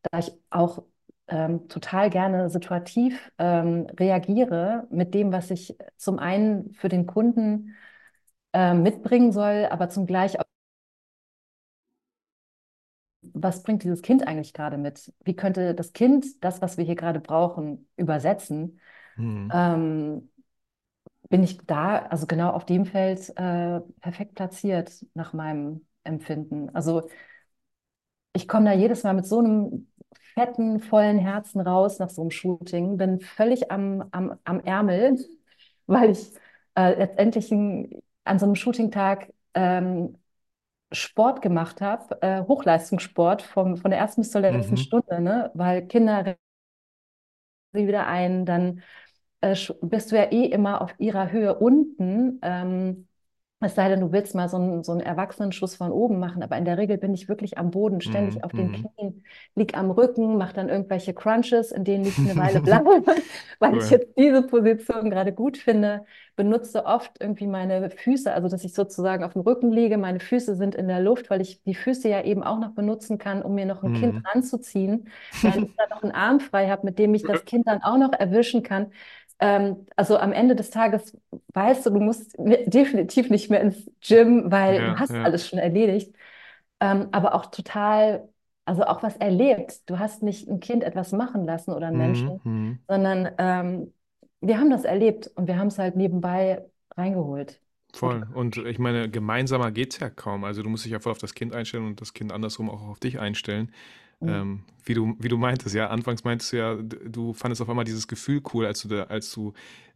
da 0.03 0.19
ich 0.19 0.31
auch 0.49 0.83
ähm, 1.27 1.67
total 1.67 2.09
gerne 2.09 2.49
situativ 2.49 3.31
ähm, 3.37 3.87
reagiere 3.99 4.87
mit 4.91 5.13
dem, 5.13 5.31
was 5.31 5.51
ich 5.51 5.77
zum 5.97 6.19
einen 6.19 6.73
für 6.73 6.89
den 6.89 7.05
Kunden 7.07 7.75
ähm, 8.53 8.83
mitbringen 8.83 9.31
soll, 9.31 9.67
aber 9.71 9.89
zum 9.89 10.05
gleich 10.07 10.39
auch, 10.39 10.45
was 13.21 13.63
bringt 13.63 13.83
dieses 13.83 14.01
Kind 14.01 14.27
eigentlich 14.27 14.53
gerade 14.53 14.77
mit? 14.77 15.13
Wie 15.23 15.35
könnte 15.35 15.75
das 15.75 15.93
Kind 15.93 16.43
das, 16.43 16.61
was 16.61 16.77
wir 16.77 16.85
hier 16.85 16.95
gerade 16.95 17.19
brauchen, 17.19 17.87
übersetzen? 17.97 18.79
Mhm. 19.17 19.49
Ähm, 19.53 20.29
bin 21.29 21.43
ich 21.43 21.57
da, 21.65 21.99
also 21.99 22.27
genau 22.27 22.51
auf 22.51 22.65
dem 22.65 22.85
Feld, 22.85 23.29
äh, 23.37 23.81
perfekt 24.01 24.35
platziert 24.35 25.05
nach 25.13 25.33
meinem 25.33 25.85
Empfinden. 26.03 26.69
Also 26.75 27.09
ich 28.33 28.47
komme 28.47 28.65
da 28.65 28.73
jedes 28.73 29.03
Mal 29.03 29.13
mit 29.13 29.25
so 29.25 29.39
einem 29.39 29.90
fetten, 30.35 30.79
vollen 30.79 31.17
Herzen 31.19 31.61
raus 31.61 31.99
nach 31.99 32.09
so 32.09 32.21
einem 32.21 32.31
Shooting, 32.31 32.97
bin 32.97 33.19
völlig 33.21 33.71
am, 33.71 34.03
am, 34.11 34.37
am 34.43 34.59
Ärmel, 34.61 35.17
weil 35.87 36.11
ich 36.11 36.33
äh, 36.75 36.95
letztendlich 36.95 37.51
ein, 37.51 38.01
an 38.23 38.39
so 38.39 38.45
einem 38.45 38.55
Shooting-Tag 38.55 39.33
ähm, 39.53 40.17
Sport 40.93 41.41
gemacht 41.41 41.81
habe, 41.81 42.21
äh, 42.21 42.41
Hochleistungssport 42.47 43.41
vom, 43.43 43.77
von 43.77 43.91
der 43.91 43.99
ersten 43.99 44.21
bis 44.21 44.31
zur 44.31 44.41
letzten 44.41 44.77
Mhm. 44.77 44.77
Stunde, 44.77 45.21
ne? 45.21 45.51
Weil 45.55 45.87
Kinder 45.87 46.35
sie 47.73 47.87
wieder 47.87 48.07
ein, 48.07 48.45
dann 48.45 48.81
äh, 49.41 49.55
bist 49.81 50.11
du 50.11 50.15
ja 50.17 50.31
eh 50.31 50.45
immer 50.45 50.81
auf 50.81 50.93
ihrer 50.99 51.31
Höhe 51.31 51.55
unten. 51.59 52.39
Ähm, 52.41 53.07
es 53.67 53.75
sei 53.75 53.89
denn, 53.89 53.99
du 54.01 54.11
willst 54.11 54.35
mal 54.35 54.49
so 54.49 54.57
einen, 54.57 54.83
so 54.83 54.91
einen 54.91 55.01
Erwachsenenschuss 55.01 55.75
von 55.75 55.91
oben 55.91 56.19
machen, 56.19 56.43
aber 56.43 56.57
in 56.57 56.65
der 56.65 56.77
Regel 56.77 56.97
bin 56.97 57.13
ich 57.13 57.29
wirklich 57.29 57.57
am 57.57 57.71
Boden, 57.71 58.01
ständig 58.01 58.43
Mhm. 58.43 58.43
auf 58.43 58.53
den 58.53 58.71
Mhm. 58.71 58.71
Knien, 58.71 59.23
lieg 59.55 59.77
am 59.77 59.91
Rücken, 59.91 60.37
mache 60.37 60.53
dann 60.53 60.69
irgendwelche 60.69 61.13
Crunches, 61.13 61.71
in 61.71 61.83
denen 61.83 62.05
ich 62.07 62.23
eine 62.25 62.37
Weile 62.37 62.61
blank, 62.61 62.87
weil 63.59 63.77
ich 63.77 63.89
Cool. 63.89 63.91
jetzt 63.91 64.07
diese 64.17 64.41
Position 64.43 65.09
gerade 65.09 65.33
gut 65.33 65.57
finde. 65.57 66.05
Benutze 66.35 66.85
oft 66.85 67.11
irgendwie 67.19 67.45
meine 67.47 67.89
Füße, 67.91 68.33
also 68.33 68.47
dass 68.47 68.63
ich 68.63 68.73
sozusagen 68.73 69.23
auf 69.23 69.33
dem 69.33 69.41
Rücken 69.41 69.71
liege, 69.71 69.97
meine 69.97 70.19
Füße 70.19 70.55
sind 70.55 70.75
in 70.75 70.87
der 70.87 71.01
Luft, 71.01 71.29
weil 71.29 71.41
ich 71.41 71.61
die 71.63 71.75
Füße 71.75 72.09
ja 72.09 72.23
eben 72.23 72.43
auch 72.43 72.59
noch 72.59 72.71
benutzen 72.73 73.17
kann, 73.17 73.41
um 73.43 73.53
mir 73.55 73.65
noch 73.65 73.83
ein 73.83 73.93
Kind 73.93 74.15
Mhm. 74.15 74.25
ranzuziehen, 74.33 75.09
während 75.41 75.65
ich 75.65 75.75
dann 75.75 75.89
noch 75.89 76.03
einen 76.03 76.11
Arm 76.13 76.39
frei 76.39 76.69
habe, 76.69 76.85
mit 76.85 76.97
dem 76.99 77.13
ich 77.13 77.25
das 77.25 77.43
Kind 77.45 77.67
dann 77.67 77.81
auch 77.83 77.97
noch 77.97 78.13
erwischen 78.13 78.63
kann. 78.63 78.91
Ähm, 79.41 79.87
also 79.97 80.17
am 80.17 80.33
Ende 80.33 80.55
des 80.55 80.71
Tages 80.71 81.17
weißt 81.53 81.85
du, 81.87 81.91
du 81.91 81.99
musst 81.99 82.35
definitiv 82.39 83.29
nicht 83.31 83.49
mehr 83.51 83.61
ins 83.61 83.89
Gym, 84.01 84.51
weil 84.51 84.83
du 84.83 84.93
Ja, 84.93 84.97
hast 84.99 85.19
ja. 85.19 85.25
alles 85.25 85.47
schon 85.47 85.59
erledigt. 85.59 86.15
Ähm, 86.79 87.09
aber 87.11 87.35
auch 87.35 87.47
total, 87.47 88.29
also 88.65 88.83
auch 88.85 89.03
was 89.03 89.17
erlebt. 89.17 89.89
Du 89.89 89.99
hast 89.99 90.23
nicht 90.23 90.47
ein 90.49 90.59
Kind 90.59 90.83
etwas 90.83 91.11
machen 91.11 91.45
lassen 91.45 91.71
oder 91.73 91.87
einen 91.87 91.97
Mhm. 91.97 91.97
Menschen, 91.97 92.41
Mhm. 92.45 92.79
sondern 92.87 93.31
ähm, 93.37 93.93
wir 94.41 94.59
haben 94.59 94.69
das 94.71 94.85
erlebt 94.85 95.27
und 95.35 95.47
wir 95.47 95.57
haben 95.57 95.67
es 95.67 95.77
halt 95.79 95.95
nebenbei 95.95 96.65
reingeholt. 96.97 97.61
Voll. 97.93 98.25
Und 98.33 98.57
ich 98.57 98.79
meine, 98.79 99.09
gemeinsamer 99.09 99.71
geht's 99.71 99.99
ja 99.99 100.09
kaum. 100.09 100.43
Also 100.45 100.63
du 100.63 100.69
musst 100.69 100.85
dich 100.85 100.91
ja 100.93 100.99
voll 100.99 101.11
auf 101.11 101.17
das 101.17 101.33
Kind 101.33 101.53
einstellen 101.53 101.85
und 101.85 101.99
das 102.01 102.13
Kind 102.13 102.31
andersrum 102.31 102.69
auch 102.69 102.83
auf 102.87 102.99
dich 102.99 103.19
einstellen. 103.19 103.73
Mhm. 104.21 104.29
Ähm, 104.29 104.63
wie, 104.85 104.93
du, 104.93 105.15
wie 105.19 105.27
du 105.27 105.37
meintest, 105.37 105.75
ja, 105.75 105.87
anfangs 105.89 106.23
meintest 106.23 106.53
du 106.53 106.57
ja, 106.57 106.75
du 106.75 107.33
fandest 107.33 107.61
auf 107.61 107.69
einmal 107.69 107.85
dieses 107.85 108.07
Gefühl 108.07 108.41
cool, 108.53 108.65
als 108.65 108.81
du, 108.81 108.87
da, 108.87 109.03
als 109.03 109.31
du 109.31 109.53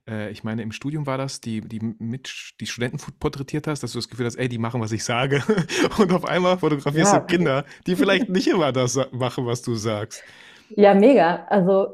äh, 0.07 0.31
ich 0.31 0.43
meine, 0.43 0.61
im 0.61 0.71
Studium 0.71 1.05
war 1.07 1.17
das, 1.17 1.41
die, 1.41 1.61
die, 1.61 1.79
mit, 1.79 2.53
die 2.59 2.67
Studenten 2.67 2.99
porträtiert 3.19 3.67
hast, 3.67 3.81
dass 3.81 3.93
du 3.93 3.97
das 3.97 4.09
Gefühl 4.09 4.25
hast, 4.25 4.35
ey, 4.35 4.47
die 4.47 4.57
machen, 4.57 4.81
was 4.81 4.91
ich 4.91 5.03
sage. 5.03 5.43
Und 5.97 6.11
auf 6.13 6.25
einmal 6.25 6.57
fotografierst 6.57 7.13
ja. 7.13 7.19
du 7.19 7.25
Kinder, 7.25 7.65
die 7.87 7.95
vielleicht 7.95 8.29
nicht 8.29 8.47
immer 8.47 8.71
das 8.71 8.99
machen, 9.11 9.45
was 9.45 9.61
du 9.61 9.75
sagst. 9.75 10.23
Ja, 10.69 10.93
mega. 10.93 11.45
Also, 11.49 11.93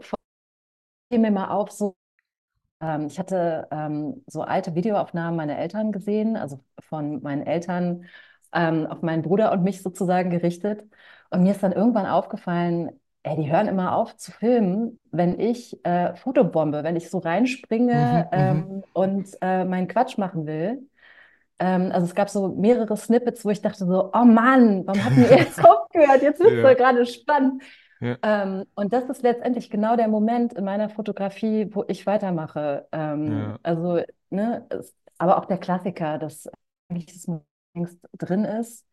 fiel 1.09 1.19
mir 1.19 1.31
mal 1.31 1.49
auf, 1.49 1.71
so 1.71 1.95
ähm, 2.81 3.07
ich 3.07 3.19
hatte 3.19 3.67
ähm, 3.71 4.23
so 4.27 4.41
alte 4.41 4.75
Videoaufnahmen 4.75 5.35
meiner 5.35 5.57
Eltern 5.57 5.91
gesehen, 5.91 6.35
also 6.35 6.59
von 6.79 7.21
meinen 7.21 7.45
Eltern 7.45 8.05
ähm, 8.53 8.87
auf 8.87 9.01
meinen 9.01 9.21
Bruder 9.21 9.51
und 9.51 9.63
mich 9.63 9.81
sozusagen 9.81 10.29
gerichtet. 10.29 10.85
Und 11.29 11.43
mir 11.43 11.51
ist 11.51 11.63
dann 11.63 11.71
irgendwann 11.71 12.05
aufgefallen, 12.05 12.91
ey, 13.23 13.35
die 13.35 13.51
hören 13.51 13.67
immer 13.67 13.95
auf 13.95 14.17
zu 14.17 14.31
filmen, 14.31 14.99
wenn 15.11 15.39
ich 15.39 15.83
äh, 15.85 16.15
Fotobombe, 16.15 16.83
wenn 16.83 16.95
ich 16.95 17.09
so 17.09 17.19
reinspringe 17.19 18.29
mhm, 18.31 18.37
mhm. 18.37 18.57
ähm, 18.71 18.83
und 18.93 19.29
äh, 19.41 19.63
meinen 19.63 19.87
Quatsch 19.87 20.17
machen 20.17 20.45
will. 20.45 20.87
Ähm, 21.59 21.91
also 21.91 22.05
es 22.05 22.15
gab 22.15 22.29
so 22.29 22.47
mehrere 22.49 22.97
Snippets, 22.97 23.45
wo 23.45 23.51
ich 23.51 23.61
dachte 23.61 23.85
so, 23.85 24.11
oh 24.11 24.25
Mann, 24.25 24.85
warum 24.87 25.03
hatten 25.03 25.17
wir 25.17 25.37
jetzt 25.37 25.63
aufgehört? 25.63 26.21
Jetzt 26.23 26.39
wird 26.39 26.53
es 26.53 26.63
ja. 26.63 26.73
gerade 26.73 27.05
spannend. 27.05 27.63
Ja. 27.99 28.17
Ähm, 28.23 28.65
und 28.73 28.91
das 28.91 29.03
ist 29.09 29.21
letztendlich 29.21 29.69
genau 29.69 29.95
der 29.95 30.07
Moment 30.07 30.53
in 30.53 30.65
meiner 30.65 30.89
Fotografie, 30.89 31.67
wo 31.71 31.85
ich 31.87 32.07
weitermache. 32.07 32.87
Ähm, 32.91 33.31
ja. 33.31 33.59
Also, 33.61 34.01
ne, 34.31 34.65
es, 34.69 34.95
aber 35.19 35.37
auch 35.37 35.45
der 35.45 35.59
Klassiker, 35.59 36.17
dass 36.17 36.49
eigentlich 36.89 37.05
das 37.05 37.27
längst 37.73 37.99
drin 38.17 38.45
ist. 38.45 38.85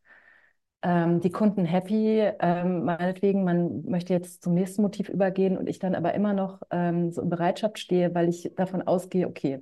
Ähm, 0.80 1.20
die 1.20 1.30
Kunden 1.30 1.64
happy, 1.64 2.20
ähm, 2.38 2.84
meinetwegen, 2.84 3.42
man 3.42 3.84
möchte 3.84 4.12
jetzt 4.12 4.44
zum 4.44 4.54
nächsten 4.54 4.82
Motiv 4.82 5.08
übergehen 5.08 5.58
und 5.58 5.68
ich 5.68 5.80
dann 5.80 5.96
aber 5.96 6.14
immer 6.14 6.34
noch 6.34 6.62
ähm, 6.70 7.10
so 7.10 7.22
in 7.22 7.28
Bereitschaft 7.28 7.78
stehe, 7.80 8.14
weil 8.14 8.28
ich 8.28 8.52
davon 8.56 8.82
ausgehe, 8.82 9.26
okay, 9.26 9.60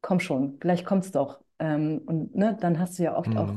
komm 0.00 0.20
schon, 0.20 0.58
gleich 0.58 0.84
kommt's 0.84 1.10
doch. 1.12 1.40
Ähm, 1.58 2.00
und 2.06 2.34
ne, 2.34 2.56
dann 2.60 2.78
hast 2.78 2.98
du 2.98 3.02
ja 3.02 3.16
oft 3.16 3.28
mhm. 3.28 3.36
auch, 3.36 3.52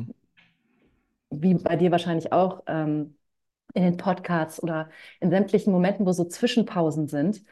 wie 1.30 1.54
bei 1.54 1.78
dir 1.78 1.92
wahrscheinlich 1.92 2.34
auch, 2.34 2.64
ähm, 2.68 3.18
in 3.74 3.84
den 3.84 3.98
Podcasts 3.98 4.62
oder 4.62 4.90
in 5.20 5.30
sämtlichen 5.30 5.72
Momenten, 5.72 6.06
wo 6.06 6.12
so 6.12 6.26
Zwischenpausen 6.26 7.08
sind, 7.08 7.44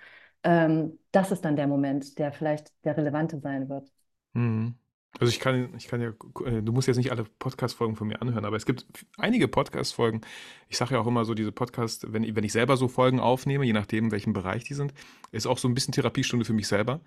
ähm, 0.44 1.00
das 1.12 1.32
ist 1.32 1.46
dann 1.46 1.56
der 1.56 1.68
Moment, 1.68 2.18
der 2.20 2.32
vielleicht 2.32 2.74
der 2.86 2.98
relevante 2.98 3.40
sein 3.40 3.70
wird. 3.70 3.90
Mhm. 4.34 4.76
Also 5.20 5.30
ich 5.30 5.40
kann, 5.40 5.74
ich 5.78 5.88
kann 5.88 6.02
ja, 6.02 6.10
äh, 6.46 6.62
du 6.62 6.72
musst 6.72 6.88
jetzt 6.88 6.98
nicht 6.98 7.12
alle 7.12 7.24
Podcast-Folgen 7.24 7.96
von 7.96 8.08
mir 8.08 8.22
anhören, 8.22 8.46
aber 8.46 8.56
es 8.56 8.66
gibt 8.66 8.86
einige 9.18 9.48
Podcast-Folgen. 9.48 10.22
Ich 10.70 10.78
sage 10.78 10.96
ja 10.96 11.02
auch 11.02 11.08
immer 11.08 11.24
so, 11.24 11.36
diese 11.36 11.52
Podcast, 11.52 12.12
wenn, 12.12 12.36
wenn 12.36 12.44
ich 12.44 12.52
selber 12.52 12.78
so 12.78 12.88
Folgen 12.88 13.20
aufnehme, 13.20 13.64
je 13.64 13.74
nachdem, 13.74 14.06
in 14.06 14.12
welchem 14.12 14.34
Bereich 14.34 14.64
die 14.64 14.74
sind, 14.74 14.94
ist 15.32 15.46
auch 15.46 15.60
so 15.60 15.68
ein 15.68 15.76
bisschen 15.76 15.94
Therapiestunde 15.94 16.46
für 16.46 16.54
mich 16.54 16.68
selber. 16.68 17.02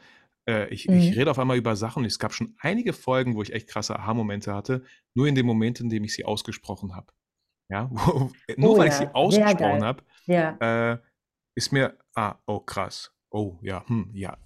Äh, 0.49 0.73
ich, 0.73 0.87
mhm. 0.87 0.99
ich 0.99 1.17
rede 1.17 1.31
auf 1.31 1.39
einmal 1.39 1.57
über 1.57 1.75
Sachen 1.75 2.01
und 2.01 2.07
es 2.07 2.21
gab 2.21 2.33
schon 2.33 2.55
einige 2.61 2.93
Folgen, 2.93 3.35
wo 3.35 3.43
ich 3.43 3.53
echt 3.53 3.69
krasse 3.69 3.99
Aha-Momente 3.99 4.55
hatte, 4.55 4.85
nur 5.15 5.27
in 5.27 5.35
dem 5.35 5.47
Moment, 5.47 5.81
in 5.81 5.89
dem 5.89 6.05
ich 6.05 6.15
sie 6.15 6.25
ausgesprochen 6.25 6.95
habe. 6.95 7.13
Ja, 7.69 7.91
nur 8.57 8.71
oh, 8.71 8.79
weil 8.79 8.87
ja. 8.87 8.93
ich 8.93 8.99
sie 8.99 9.15
ausgesprochen 9.15 9.85
habe, 9.85 10.05
ja. 10.27 10.93
äh, 10.93 10.99
ist 11.57 11.73
mir, 11.73 11.99
ah, 12.15 12.37
oh 12.47 12.61
krass, 12.61 13.13
oh 13.31 13.59
ja, 13.63 13.85
hm, 13.89 14.11
ja, 14.15 14.39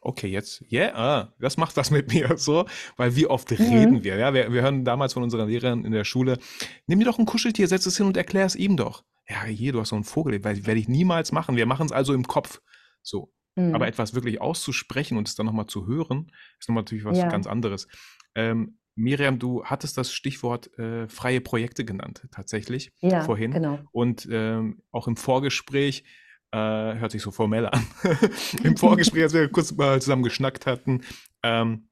okay, 0.00 0.28
jetzt, 0.28 0.64
ja, 0.68 0.82
yeah, 0.82 0.94
ah, 0.94 1.34
das 1.38 1.56
macht 1.56 1.76
was 1.76 1.90
mit 1.90 2.12
mir 2.12 2.36
so, 2.36 2.66
weil 2.96 3.16
wie 3.16 3.26
oft 3.26 3.50
mhm. 3.50 3.56
reden 3.56 4.04
wir, 4.04 4.16
ja, 4.16 4.34
wir, 4.34 4.52
wir 4.52 4.62
hören 4.62 4.84
damals 4.84 5.12
von 5.12 5.22
unserer 5.22 5.46
Lehrerin 5.46 5.84
in 5.84 5.92
der 5.92 6.04
Schule, 6.04 6.38
nimm 6.86 6.98
dir 6.98 7.06
doch 7.06 7.18
ein 7.18 7.26
Kuscheltier, 7.26 7.68
setz 7.68 7.86
es 7.86 7.96
hin 7.96 8.06
und 8.06 8.16
erklär 8.16 8.46
es 8.46 8.56
ihm 8.56 8.76
doch. 8.76 9.04
Ja, 9.28 9.44
hier, 9.44 9.72
du 9.72 9.80
hast 9.80 9.90
so 9.90 9.96
einen 9.96 10.04
Vogel, 10.04 10.42
werde 10.42 10.74
ich 10.74 10.88
niemals 10.88 11.32
machen, 11.32 11.56
wir 11.56 11.66
machen 11.66 11.86
es 11.86 11.92
also 11.92 12.14
im 12.14 12.26
Kopf, 12.26 12.60
so. 13.02 13.32
Mhm. 13.56 13.74
Aber 13.74 13.88
etwas 13.88 14.14
wirklich 14.14 14.40
auszusprechen 14.40 15.18
und 15.18 15.28
es 15.28 15.34
dann 15.34 15.46
nochmal 15.46 15.66
zu 15.66 15.86
hören, 15.86 16.30
ist 16.58 16.68
nochmal 16.68 16.82
natürlich 16.82 17.04
was 17.04 17.18
ja. 17.18 17.28
ganz 17.28 17.46
anderes. 17.46 17.88
Ähm, 18.34 18.78
Miriam, 18.94 19.38
du 19.38 19.64
hattest 19.64 19.96
das 19.96 20.12
Stichwort 20.12 20.76
äh, 20.76 21.08
freie 21.08 21.40
Projekte 21.40 21.84
genannt, 21.84 22.26
tatsächlich, 22.32 22.92
ja, 23.00 23.22
vorhin. 23.22 23.52
Genau. 23.52 23.78
Und 23.92 24.28
ähm, 24.30 24.82
auch 24.90 25.06
im 25.06 25.16
Vorgespräch, 25.16 26.04
äh, 26.52 26.58
hört 26.58 27.12
sich 27.12 27.22
so 27.22 27.30
formell 27.30 27.66
an, 27.66 27.86
im 28.62 28.76
Vorgespräch, 28.76 29.24
als 29.24 29.34
wir 29.34 29.48
kurz 29.48 29.72
mal 29.72 30.00
zusammen 30.00 30.22
geschnackt 30.22 30.66
hatten, 30.66 31.02
ähm, 31.42 31.88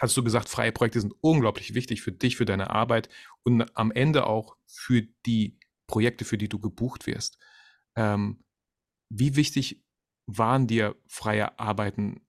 hast 0.00 0.16
du 0.16 0.24
gesagt, 0.24 0.48
freie 0.48 0.72
Projekte 0.72 1.00
sind 1.00 1.14
unglaublich 1.20 1.74
wichtig 1.74 2.02
für 2.02 2.12
dich, 2.12 2.36
für 2.36 2.44
deine 2.44 2.70
Arbeit 2.70 3.08
und 3.44 3.76
am 3.76 3.92
Ende 3.92 4.26
auch 4.26 4.56
für 4.66 5.02
die 5.26 5.58
Projekte, 5.86 6.24
für 6.24 6.38
die 6.38 6.48
du 6.48 6.58
gebucht 6.58 7.06
wirst. 7.06 7.38
Ähm, 7.96 8.42
wie 9.10 9.36
wichtig 9.36 9.84
waren 10.26 10.66
dir 10.66 10.96
freie 11.06 11.58
Arbeiten 11.58 12.22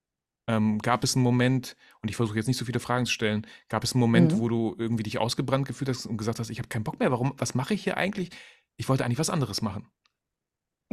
ähm, 0.47 0.79
gab 0.79 1.03
es 1.03 1.15
einen 1.15 1.23
Moment, 1.23 1.75
und 2.01 2.09
ich 2.09 2.15
versuche 2.15 2.37
jetzt 2.37 2.47
nicht 2.47 2.57
so 2.57 2.65
viele 2.65 2.79
Fragen 2.79 3.05
zu 3.05 3.13
stellen, 3.13 3.47
gab 3.69 3.83
es 3.83 3.93
einen 3.93 4.01
Moment, 4.01 4.33
mhm. 4.33 4.39
wo 4.39 4.49
du 4.49 4.75
irgendwie 4.77 5.03
dich 5.03 5.17
ausgebrannt 5.17 5.67
gefühlt 5.67 5.89
hast 5.89 6.05
und 6.05 6.17
gesagt 6.17 6.39
hast, 6.39 6.49
ich 6.49 6.59
habe 6.59 6.67
keinen 6.67 6.83
Bock 6.83 6.99
mehr, 6.99 7.11
warum, 7.11 7.33
was 7.37 7.55
mache 7.55 7.73
ich 7.73 7.83
hier 7.83 7.97
eigentlich? 7.97 8.29
Ich 8.77 8.89
wollte 8.89 9.05
eigentlich 9.05 9.19
was 9.19 9.29
anderes 9.29 9.61
machen. 9.61 9.87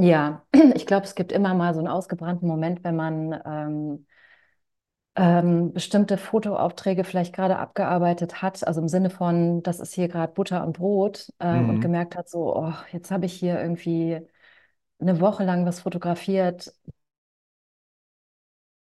Ja, 0.01 0.47
ich 0.75 0.87
glaube, 0.87 1.05
es 1.05 1.15
gibt 1.15 1.33
immer 1.33 1.55
mal 1.55 1.75
so 1.75 1.81
einen 1.81 1.89
ausgebrannten 1.89 2.49
Moment, 2.49 2.83
wenn 2.85 2.97
man 2.97 3.41
ähm, 3.45 4.07
ähm, 5.17 5.73
bestimmte 5.73 6.17
Fotoaufträge 6.17 7.05
vielleicht 7.05 7.35
gerade 7.35 7.59
abgearbeitet 7.59 8.43
hat, 8.43 8.67
also 8.67 8.81
im 8.81 8.89
Sinne 8.89 9.11
von, 9.11 9.63
das 9.63 9.81
ist 9.81 9.93
hier 9.93 10.09
gerade 10.09 10.33
Butter 10.33 10.65
und 10.65 10.79
Brot 10.79 11.31
äh, 11.41 11.61
mhm. 11.61 11.71
und 11.71 11.81
gemerkt 11.81 12.17
hat, 12.17 12.29
so, 12.29 12.57
oh, 12.57 12.73
jetzt 12.93 13.11
habe 13.11 13.27
ich 13.27 13.35
hier 13.35 13.61
irgendwie 13.61 14.21
eine 15.01 15.21
Woche 15.21 15.45
lang 15.45 15.67
was 15.67 15.81
fotografiert, 15.81 16.73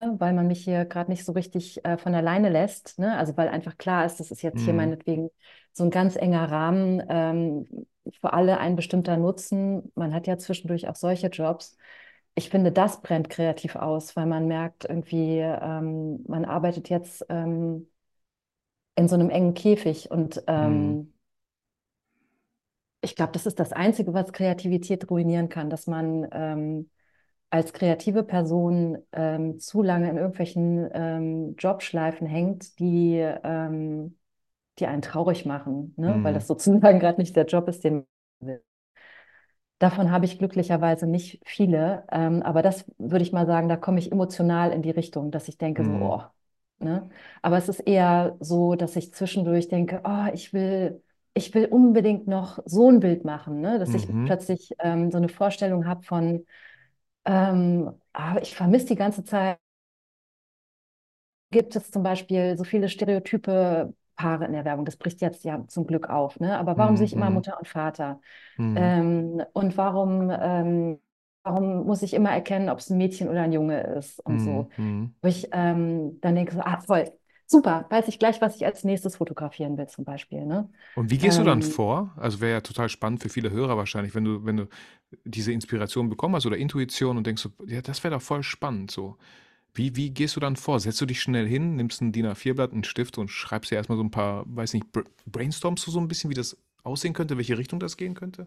weil 0.00 0.35
man 0.35 0.46
mich 0.46 0.64
hier 0.64 0.85
gerade 0.85 1.11
nicht 1.11 1.24
so 1.24 1.33
richtig 1.33 1.85
äh, 1.85 1.96
von 1.96 2.14
alleine 2.14 2.48
lässt. 2.50 2.98
Ne? 2.98 3.16
Also 3.16 3.37
weil 3.37 3.48
einfach 3.48 3.79
klar 3.79 4.05
ist, 4.05 4.20
das 4.20 4.31
ist 4.31 4.42
jetzt 4.42 4.61
mhm. 4.61 4.64
hier 4.64 4.74
meinetwegen 4.74 5.31
so 5.72 5.85
ein 5.85 5.90
ganz 5.90 6.16
enger 6.16 6.50
Rahmen, 6.50 7.03
ähm, 7.09 7.66
für 8.21 8.33
alle 8.33 8.59
ein 8.59 8.77
bestimmter 8.77 9.17
Nutzen. 9.17 9.93
Man 9.95 10.14
hat 10.14 10.27
ja 10.27 10.38
zwischendurch 10.38 10.88
auch 10.88 10.97
solche 10.97 11.29
Jobs. 11.29 11.77
Ich 12.35 12.51
finde, 12.51 12.73
das 12.73 13.01
brennt 13.03 13.31
kreativ 13.31 13.77
aus, 13.77 14.17
weil 14.17 14.27
man 14.27 14.49
merkt 14.49 14.85
irgendwie, 14.85 15.38
ähm, 15.38 16.25
man 16.27 16.45
arbeitet 16.45 16.88
jetzt 16.88 17.25
ähm, 17.29 17.88
in 18.97 19.09
so 19.09 19.14
einem 19.14 19.31
engen 19.31 19.55
Käfig 19.55 20.11
und 20.11 20.43
ähm, 20.47 20.88
mhm. 20.88 21.12
ich 23.01 23.17
glaube, 23.17 23.33
das 23.33 23.47
ist 23.47 23.61
das 23.61 23.73
Einzige, 23.73 24.14
was 24.14 24.33
Kreativität 24.33 25.11
ruinieren 25.11 25.49
kann, 25.49 25.71
dass 25.71 25.87
man 25.87 26.29
ähm, 26.33 26.90
als 27.51 27.73
kreative 27.73 28.25
Person 28.25 28.99
ähm, 29.12 29.61
zu 29.61 29.83
lange 29.83 30.11
in 30.11 30.17
irgendwelchen 30.17 30.88
ähm, 30.93 31.55
Jobschleifen 31.57 32.27
hängt, 32.27 32.81
die, 32.81 33.17
ähm, 33.19 34.17
die 34.78 34.87
einen 34.87 35.02
traurig 35.02 35.46
machen, 35.46 35.94
ne? 35.96 36.14
Mhm. 36.14 36.24
weil 36.24 36.34
das 36.34 36.46
sozusagen 36.46 36.98
gerade 37.00 37.20
nicht 37.20 37.37
der 37.37 37.46
Job 37.46 37.68
ist, 37.68 37.84
den 37.84 38.06
man 38.40 38.48
will. 38.48 38.62
Davon 39.78 40.10
habe 40.10 40.24
ich 40.24 40.38
glücklicherweise 40.38 41.06
nicht 41.06 41.40
viele, 41.44 42.04
ähm, 42.10 42.42
aber 42.42 42.62
das 42.62 42.90
würde 42.96 43.22
ich 43.22 43.32
mal 43.32 43.46
sagen, 43.46 43.68
da 43.68 43.76
komme 43.76 43.98
ich 43.98 44.12
emotional 44.12 44.72
in 44.72 44.82
die 44.82 44.90
Richtung, 44.90 45.30
dass 45.30 45.48
ich 45.48 45.58
denke, 45.58 45.82
mhm. 45.82 45.98
so, 45.98 46.04
oh, 46.04 46.22
ne? 46.78 47.10
Aber 47.42 47.58
es 47.58 47.68
ist 47.68 47.80
eher 47.80 48.37
so, 48.40 48.76
dass 48.76 48.96
ich 48.96 49.12
zwischendurch 49.12 49.68
denke, 49.68 50.00
oh, 50.04 50.32
ich 50.32 50.52
will, 50.52 51.02
ich 51.34 51.52
will 51.54 51.66
unbedingt 51.66 52.26
noch 52.28 52.60
so 52.64 52.88
ein 52.88 53.00
Bild 53.00 53.24
machen, 53.24 53.60
ne? 53.60 53.78
dass 53.78 53.90
mhm. 53.90 53.96
ich 53.96 54.06
plötzlich 54.26 54.70
ähm, 54.78 55.10
so 55.10 55.18
eine 55.18 55.28
Vorstellung 55.28 55.87
habe 55.87 56.02
von, 56.04 56.46
ähm, 57.24 57.92
aber 58.12 58.42
ich 58.42 58.54
vermisse 58.54 58.87
die 58.87 58.96
ganze 58.96 59.24
Zeit. 59.24 59.58
Gibt 61.50 61.76
es 61.76 61.90
zum 61.90 62.02
Beispiel 62.02 62.56
so 62.56 62.64
viele 62.64 62.88
Stereotype 62.88 63.94
Paare 64.16 64.44
in 64.46 64.53
der 64.53 64.64
Werbung? 64.64 64.85
Das 64.85 64.96
bricht 64.96 65.20
jetzt 65.20 65.44
ja 65.44 65.66
zum 65.68 65.87
Glück 65.87 66.09
auf, 66.09 66.40
ne? 66.40 66.59
Aber 66.59 66.77
warum 66.77 66.92
mhm. 66.92 66.96
sehe 66.98 67.07
ich 67.07 67.12
immer 67.12 67.29
mhm. 67.29 67.35
Mutter 67.35 67.59
und 67.59 67.68
Vater? 67.68 68.20
Mhm. 68.57 68.77
Ähm, 68.79 69.42
und 69.53 69.77
warum, 69.77 70.31
ähm, 70.31 70.98
warum 71.42 71.87
muss 71.87 72.03
ich 72.03 72.14
immer 72.14 72.31
erkennen, 72.31 72.68
ob 72.68 72.79
es 72.79 72.90
ein 72.90 72.98
Mädchen 72.98 73.29
oder 73.29 73.42
ein 73.42 73.53
Junge 73.53 73.81
ist 73.81 74.20
und 74.24 74.37
mhm. 74.37 74.40
so? 74.40 74.70
Wo 75.22 75.29
ich 75.29 75.48
ähm, 75.53 76.20
dann 76.20 76.35
denke 76.35 76.55
so, 76.55 76.61
ah, 76.61 76.81
voll, 76.81 77.11
super, 77.46 77.87
weiß 77.90 78.09
ich 78.09 78.18
gleich, 78.18 78.40
was 78.40 78.57
ich 78.57 78.64
als 78.64 78.85
nächstes 78.85 79.16
fotografieren 79.16 79.77
will, 79.77 79.87
zum 79.87 80.05
Beispiel. 80.05 80.44
Ne? 80.44 80.68
Und 80.96 81.11
wie 81.11 81.18
gehst 81.18 81.38
du 81.38 81.44
dann 81.44 81.62
ähm, 81.62 81.68
vor? 81.68 82.12
Also 82.16 82.40
wäre 82.40 82.53
ja 82.53 82.61
total 82.61 82.88
spannend 82.88 83.22
für 83.22 83.29
viele 83.29 83.50
Hörer 83.50 83.77
wahrscheinlich, 83.77 84.14
wenn 84.14 84.24
du, 84.24 84.44
wenn 84.44 84.57
du 84.57 84.68
diese 85.24 85.53
Inspiration 85.53 86.09
bekommen 86.09 86.35
hast 86.35 86.46
oder 86.46 86.57
Intuition 86.57 87.16
und 87.16 87.27
denkst 87.27 87.42
so, 87.42 87.50
ja, 87.66 87.81
das 87.81 88.03
wäre 88.03 88.15
doch 88.15 88.23
voll 88.23 88.42
spannend 88.42 88.90
so. 88.90 89.17
Wie, 89.75 89.96
wie 89.96 90.10
gehst 90.10 90.37
du 90.37 90.40
dann 90.40 90.56
vor? 90.56 90.79
Setzt 90.81 91.00
du 91.00 91.06
dich 91.06 91.20
schnell 91.20 91.46
hin, 91.48 91.77
nimmst 91.77 92.00
ein 92.00 92.12
DIN 92.12 92.27
A4-Blatt, 92.27 92.72
einen 92.72 92.85
Stift 92.85 93.18
und 93.18 93.29
schreibst 93.31 93.70
dir 93.70 93.77
erstmal 93.77 93.98
so 93.98 94.04
ein 94.04 94.10
paar, 94.10 94.44
weiß 94.46 94.72
nicht, 94.75 94.87
brainstormst 95.27 95.87
du 95.87 95.90
so 95.90 95.98
ein 96.00 96.08
bisschen, 96.08 96.31
wie 96.31 96.35
das 96.35 96.56
aussehen 96.85 97.12
könnte, 97.14 97.37
welche 97.37 97.58
Richtung 97.58 97.81
das 97.81 97.96
gehen 97.96 98.14
könnte? 98.14 98.46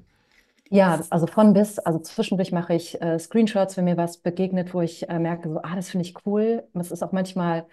Ja, 0.69 1.01
also 1.11 1.27
von 1.27 1.53
bis, 1.53 1.79
also 1.79 1.99
zwischendurch 1.99 2.51
mache 2.51 2.73
ich 2.73 3.01
äh, 3.01 3.17
Screenshots, 3.19 3.77
wenn 3.77 3.85
mir 3.85 3.95
was 3.95 4.17
begegnet, 4.17 4.73
wo 4.73 4.81
ich 4.81 5.07
äh, 5.07 5.17
merke, 5.17 5.49
so, 5.49 5.59
ah, 5.63 5.75
das 5.75 5.89
finde 5.89 6.05
ich 6.05 6.25
cool. 6.25 6.67
Es 6.73 6.91
ist 6.91 7.03
auch 7.03 7.13
manchmal 7.13 7.67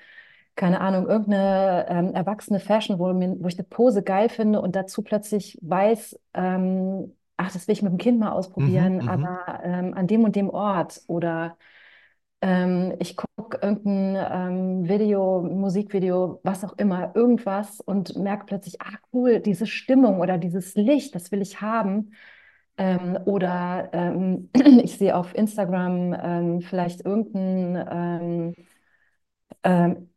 keine 0.57 0.81
Ahnung, 0.83 1.09
irgendeine 1.09 1.87
ähm, 1.89 2.15
erwachsene 2.15 2.61
Fashion, 2.61 2.99
wo, 2.99 3.13
mir, 3.15 3.37
wo 3.41 3.49
ich 3.49 3.57
eine 3.59 3.65
Pose 3.69 4.03
geil 4.05 4.29
finde 4.29 4.61
und 4.63 4.77
dazu 4.77 5.03
plötzlich 5.03 5.59
weiß, 5.63 6.21
ähm, 6.35 7.17
ach, 7.39 7.53
das 7.53 7.69
will 7.69 7.75
ich 7.75 7.83
mit 7.83 7.93
dem 7.93 7.99
Kind 7.99 8.21
mal 8.21 8.33
Mhm, 8.57 8.91
ausprobieren, 8.91 9.01
mhm. 9.01 9.09
aber 9.09 9.61
ähm, 9.65 9.95
an 9.95 10.07
dem 10.09 10.25
und 10.25 10.37
dem 10.37 10.51
Ort 10.51 11.03
oder 11.09 11.57
ähm, 12.45 12.95
ich 13.01 13.17
gucke 13.17 13.59
irgendein 13.63 14.17
ähm, 14.85 14.89
Video, 14.89 15.41
Musikvideo, 15.43 16.41
was 16.43 16.63
auch 16.65 16.75
immer, 16.77 17.17
irgendwas 17.17 17.81
und 17.81 18.17
merke 18.19 18.45
plötzlich, 18.47 18.83
ah, 18.83 18.99
cool, 19.15 19.41
diese 19.41 19.67
Stimmung 19.67 20.21
oder 20.21 20.37
dieses 20.37 20.75
Licht, 20.75 21.15
das 21.15 21.33
will 21.33 21.41
ich 21.41 21.63
haben. 21.63 22.13
Ähm, 22.77 23.19
oder 23.27 23.89
ähm, 23.95 24.51
ich 24.85 24.99
sehe 24.99 25.17
auf 25.17 25.35
Instagram 25.35 26.15
ähm, 26.23 26.61
vielleicht 26.61 27.05
irgendein, 27.07 27.87
ähm, 27.91 28.55
ähm, 29.65 30.11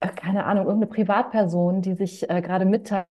äh, 0.00 0.08
keine 0.08 0.44
Ahnung, 0.44 0.66
irgendeine 0.66 0.92
Privatperson, 0.92 1.82
die 1.82 1.94
sich 1.94 2.28
äh, 2.30 2.42
gerade 2.42 2.64
mitteilt, 2.66 3.06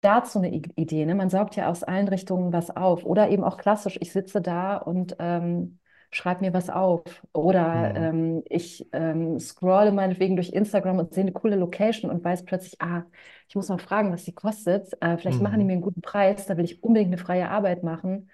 dazu 0.00 0.38
eine 0.38 0.50
Idee. 0.50 1.04
Ne? 1.06 1.14
Man 1.14 1.30
saugt 1.30 1.56
ja 1.56 1.68
aus 1.68 1.82
allen 1.84 2.08
Richtungen 2.08 2.52
was 2.52 2.74
auf. 2.74 3.04
Oder 3.04 3.28
eben 3.30 3.44
auch 3.44 3.56
klassisch, 3.58 3.98
ich 4.00 4.12
sitze 4.12 4.40
da 4.40 4.76
und 4.76 5.16
ähm, 5.18 5.78
schreibe 6.12 6.40
mir 6.42 6.52
was 6.54 6.70
auf. 6.70 7.02
Oder 7.32 7.94
Mhm. 7.94 7.96
ähm, 7.96 8.42
ich 8.48 8.88
ähm, 8.92 9.38
scrolle 9.40 9.92
meinetwegen 9.92 10.36
durch 10.36 10.50
Instagram 10.50 10.98
und 10.98 11.14
sehe 11.14 11.22
eine 11.24 11.32
coole 11.32 11.56
Location 11.56 12.10
und 12.10 12.24
weiß 12.24 12.44
plötzlich, 12.44 12.80
ah, 12.82 13.04
ich 13.48 13.54
muss 13.56 13.68
mal 13.68 13.78
fragen, 13.78 14.12
was 14.12 14.24
die 14.24 14.34
kostet. 14.34 14.92
Äh, 15.02 15.18
vielleicht 15.18 15.40
machen 15.40 15.58
die 15.60 15.64
Mhm. 15.64 15.66
mir 15.66 15.72
einen 15.74 15.82
guten 15.82 16.02
Preis, 16.02 16.46
da 16.46 16.56
will 16.56 16.64
ich 16.64 16.82
unbedingt 16.82 17.08
eine 17.12 17.18
freie 17.18 17.48
Arbeit 17.50 17.82
machen, 17.84 18.30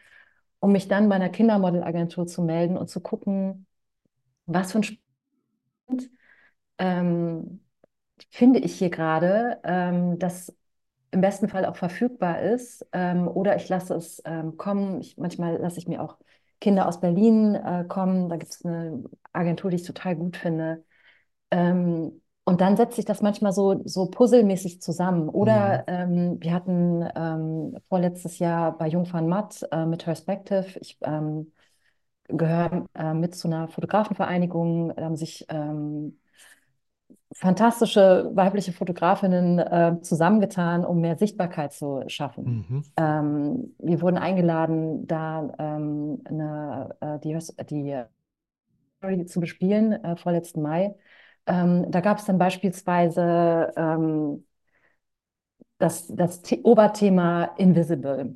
um 0.61 0.73
mich 0.73 0.89
dann 0.89 1.09
bei 1.09 1.17
einer 1.17 1.29
Kindermodelagentur 1.31 2.27
zu 2.27 2.43
melden 2.43 2.77
und 2.79 2.89
zu 2.91 3.01
gucken, 3.01 3.67
was 4.47 4.73
für 4.73 4.79
ein 4.81 4.85
Spend 4.85 5.03
ähm, 6.79 7.61
finde 8.31 8.61
ich 8.61 8.79
hier 8.79 8.91
gerade, 8.91 9.61
ähm, 9.65 10.19
das 10.19 10.55
im 11.13 11.21
besten 11.23 11.49
Fall 11.49 11.67
auch 11.67 11.77
verfügbar 11.77 12.43
ist. 12.43 12.87
Ähm, 12.93 13.29
oder 13.29 13.57
ich 13.57 13.69
lasse 13.69 13.95
es 13.97 14.23
ähm, 14.27 14.57
kommen. 14.57 15.01
Ich, 15.01 15.17
manchmal 15.19 15.59
lasse 15.59 15.79
ich 15.79 15.89
mir 15.89 16.03
auch 16.03 16.19
Kinder 16.61 16.89
aus 16.89 17.01
Berlin 17.01 17.55
äh, 17.55 17.85
kommen. 17.89 18.29
Da 18.29 18.37
gibt 18.37 18.53
es 18.53 18.65
eine 18.65 19.05
Agentur, 19.33 19.71
die 19.71 19.77
ich 19.77 19.85
total 19.85 20.17
gut 20.17 20.37
finde. 20.37 20.85
Ähm, 21.51 22.23
und 22.45 22.61
dann 22.61 22.77
setzt 22.77 22.97
sich 22.97 23.05
das 23.05 23.23
manchmal 23.23 23.53
so, 23.53 23.83
so 23.85 24.07
puzzelmäßig 24.07 24.81
zusammen. 24.81 25.25
Mhm. 25.25 25.31
Oder 25.31 25.85
ähm, 25.89 26.37
wir 26.41 26.53
hatten 26.53 27.05
ähm, 27.15 27.77
vorletztes 27.89 28.39
Jahr 28.39 28.79
bei 28.79 28.89
Jungfern 28.89 29.29
Matt 29.29 29.67
äh, 29.73 29.85
mit 29.85 30.05
Perspective, 30.05 30.79
ich 30.81 30.97
ähm, 31.03 31.53
gehöre 32.29 32.87
äh, 32.95 33.15
mit 33.15 33.35
zu 33.35 33.49
einer 33.49 33.69
Fotografenvereinigung, 33.69 34.95
da 34.95 35.05
haben 35.05 35.17
sich 35.17 35.45
ähm, 35.49 36.19
fantastische 37.33 38.31
weibliche 38.35 38.73
Fotografinnen 38.73 39.59
äh, 39.59 40.01
zusammengetan, 40.01 40.85
um 40.85 41.01
mehr 41.01 41.17
Sichtbarkeit 41.17 41.73
zu 41.73 42.03
schaffen. 42.07 42.67
Mhm. 42.69 42.85
Ähm, 42.97 43.75
wir 43.79 44.01
wurden 44.01 44.19
eingeladen, 44.19 45.07
da 45.07 45.53
ähm, 45.59 46.23
eine, 46.25 46.97
äh, 47.01 47.19
die, 47.19 47.39
die 47.71 48.03
Story 48.99 49.27
zu 49.27 49.41
bespielen, 49.41 49.93
äh, 49.93 50.17
vorletzten 50.17 50.63
Mai. 50.63 50.95
Ähm, 51.47 51.91
da 51.91 52.01
gab 52.01 52.19
es 52.19 52.25
dann 52.25 52.39
beispielsweise 52.39 53.73
ähm, 53.77 54.45
das, 55.79 56.07
das 56.09 56.43
The 56.45 56.63
Oberthema 56.63 57.51
Invisible 57.57 58.35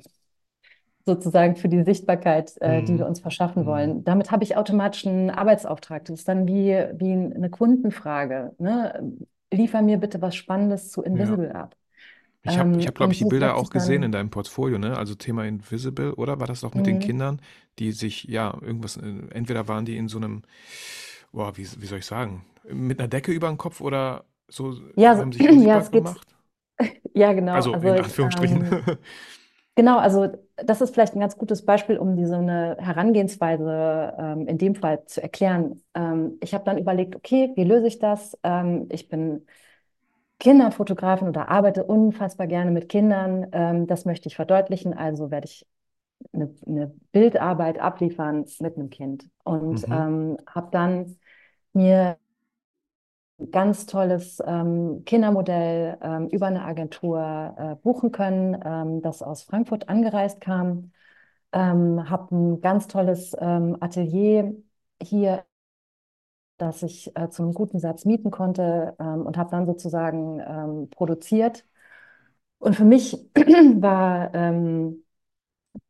sozusagen 1.05 1.55
für 1.55 1.69
die 1.69 1.83
Sichtbarkeit, 1.83 2.59
äh, 2.61 2.83
die 2.83 2.97
wir 2.97 3.05
Mhm. 3.05 3.07
uns 3.07 3.19
verschaffen 3.19 3.65
Mhm. 3.65 3.65
wollen. 3.65 4.03
Damit 4.03 4.31
habe 4.31 4.43
ich 4.43 4.57
automatisch 4.57 5.05
einen 5.07 5.29
Arbeitsauftrag. 5.29 6.05
Das 6.05 6.19
ist 6.19 6.27
dann 6.27 6.47
wie, 6.47 6.71
wie 6.95 7.11
eine 7.13 7.49
Kundenfrage. 7.49 8.55
Ne? 8.59 9.17
Liefer 9.51 9.81
mir 9.81 9.97
bitte 9.97 10.21
was 10.21 10.35
Spannendes 10.35 10.91
zu 10.91 11.01
Ja. 11.13 11.37
Invisible 11.37 11.53
ab. 11.55 11.75
Ich 12.43 12.57
habe, 12.57 12.71
ich 12.77 12.87
Ähm, 12.87 12.87
hab, 12.87 12.95
glaube 12.95 13.11
und 13.11 13.13
ich, 13.13 13.19
die 13.19 13.25
Bilder 13.25 13.55
auch 13.55 13.69
gesehen 13.69 14.01
in 14.01 14.11
deinem 14.11 14.31
Portfolio, 14.31 14.79
ne? 14.79 14.97
Also 14.97 15.13
Thema 15.13 15.45
Invisible, 15.45 16.13
oder 16.15 16.39
war 16.39 16.47
das 16.47 16.63
auch 16.63 16.73
mit 16.73 16.87
den 16.87 16.97
Mhm. 16.97 16.99
Kindern, 16.99 17.39
die 17.77 17.91
sich, 17.91 18.23
ja, 18.25 18.57
irgendwas, 18.61 18.97
äh, 18.97 19.01
entweder 19.31 19.67
waren 19.67 19.85
die 19.85 19.95
in 19.97 20.07
so 20.07 20.17
einem, 20.17 20.41
boah, 21.33 21.57
wie, 21.57 21.67
wie 21.81 21.85
soll 21.87 21.99
ich 21.99 22.05
sagen, 22.05 22.45
mit 22.69 22.99
einer 22.99 23.09
Decke 23.09 23.31
über 23.33 23.49
den 23.49 23.57
Kopf 23.57 23.81
oder 23.81 24.25
so, 24.49 24.77
ja, 24.95 25.15
haben 25.17 25.33
sich 25.33 25.49
ja, 25.65 25.79
es 25.79 25.91
geht, 25.91 26.09
gemacht? 26.09 26.27
ja, 27.15 27.33
genau. 27.33 27.65
Also 27.69 27.73
Also, 27.73 27.87
in 27.87 27.99
Anführungsstrichen. 27.99 28.65
ähm, 28.65 28.83
Genau, 29.75 29.97
also 29.99 30.27
das 30.57 30.81
ist 30.81 30.93
vielleicht 30.93 31.13
ein 31.15 31.21
ganz 31.21 31.37
gutes 31.37 31.65
Beispiel, 31.65 31.97
um 31.97 32.15
diese 32.17 32.35
eine 32.37 32.75
Herangehensweise 32.79 34.13
ähm, 34.19 34.47
in 34.47 34.57
dem 34.57 34.75
Fall 34.75 35.05
zu 35.05 35.21
erklären. 35.23 35.81
Ähm, 35.93 36.37
ich 36.41 36.53
habe 36.53 36.65
dann 36.65 36.77
überlegt, 36.77 37.15
okay, 37.15 37.51
wie 37.55 37.63
löse 37.63 37.87
ich 37.87 37.97
das? 37.99 38.37
Ähm, 38.43 38.87
ich 38.91 39.07
bin 39.07 39.45
Kinderfotografin 40.39 41.29
oder 41.29 41.49
arbeite 41.49 41.85
unfassbar 41.85 42.47
gerne 42.47 42.71
mit 42.71 42.89
Kindern. 42.89 43.47
Ähm, 43.53 43.87
das 43.87 44.05
möchte 44.05 44.27
ich 44.29 44.35
verdeutlichen, 44.37 44.93
also 44.93 45.31
werde 45.31 45.45
ich 45.47 45.67
eine, 46.33 46.53
eine 46.67 46.93
Bildarbeit 47.11 47.79
abliefern 47.79 48.45
mit 48.59 48.77
einem 48.77 48.89
Kind. 48.89 49.29
Und 49.43 49.87
Mhm. 49.87 49.87
ähm, 49.91 50.37
habe 50.47 50.69
dann 50.71 51.17
mir 51.73 52.17
ganz 53.51 53.85
tolles 53.85 54.41
ähm, 54.45 55.03
Kindermodell 55.05 55.97
ähm, 56.01 56.27
über 56.29 56.47
eine 56.47 56.63
Agentur 56.63 57.55
äh, 57.57 57.75
buchen 57.83 58.11
können, 58.11 58.59
ähm, 58.63 59.01
das 59.01 59.21
aus 59.21 59.43
Frankfurt 59.43 59.89
angereist 59.89 60.41
kam. 60.41 60.91
Ähm, 61.53 62.09
habe 62.09 62.35
ein 62.35 62.61
ganz 62.61 62.87
tolles 62.87 63.35
ähm, 63.39 63.77
Atelier 63.81 64.55
hier, 65.01 65.45
das 66.57 66.83
ich 66.83 67.15
äh, 67.17 67.29
zu 67.29 67.43
einem 67.43 67.53
guten 67.53 67.79
Satz 67.79 68.05
mieten 68.05 68.29
konnte 68.31 68.95
ähm, 68.99 69.25
und 69.25 69.37
habe 69.37 69.49
dann 69.51 69.65
sozusagen 69.65 70.39
ähm, 70.39 70.89
produziert. 70.91 71.65
Und 72.59 72.75
für 72.75 72.85
mich 72.85 73.13
war 73.35 74.33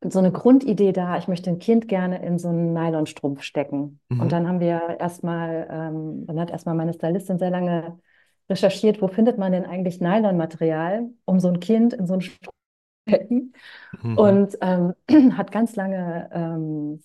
so 0.07 0.19
eine 0.19 0.31
Grundidee 0.31 0.91
da, 0.91 1.17
ich 1.17 1.27
möchte 1.27 1.49
ein 1.49 1.59
Kind 1.59 1.87
gerne 1.87 2.23
in 2.25 2.37
so 2.37 2.49
einen 2.49 2.73
Nylonstrumpf 2.73 3.41
stecken. 3.43 3.99
Und 4.09 4.25
Mhm. 4.25 4.29
dann 4.29 4.47
haben 4.47 4.59
wir 4.59 4.97
erstmal, 4.99 5.67
ähm, 5.69 6.25
dann 6.25 6.39
hat 6.39 6.51
erstmal 6.51 6.75
meine 6.75 6.93
Stylistin 6.93 7.39
sehr 7.39 7.49
lange 7.49 7.99
recherchiert, 8.49 9.01
wo 9.01 9.07
findet 9.07 9.37
man 9.37 9.51
denn 9.51 9.65
eigentlich 9.65 9.99
Nylonmaterial, 10.01 11.09
um 11.25 11.39
so 11.39 11.47
ein 11.47 11.59
Kind 11.59 11.93
in 11.93 12.05
so 12.07 12.13
einen 12.13 12.21
Strumpf 12.21 12.49
zu 13.07 13.09
stecken. 13.09 13.53
Mhm. 14.03 14.17
Und 14.17 14.57
ähm, 14.61 14.93
hat 15.37 15.51
ganz 15.51 15.75
lange 15.75 16.29
ähm, 16.33 17.01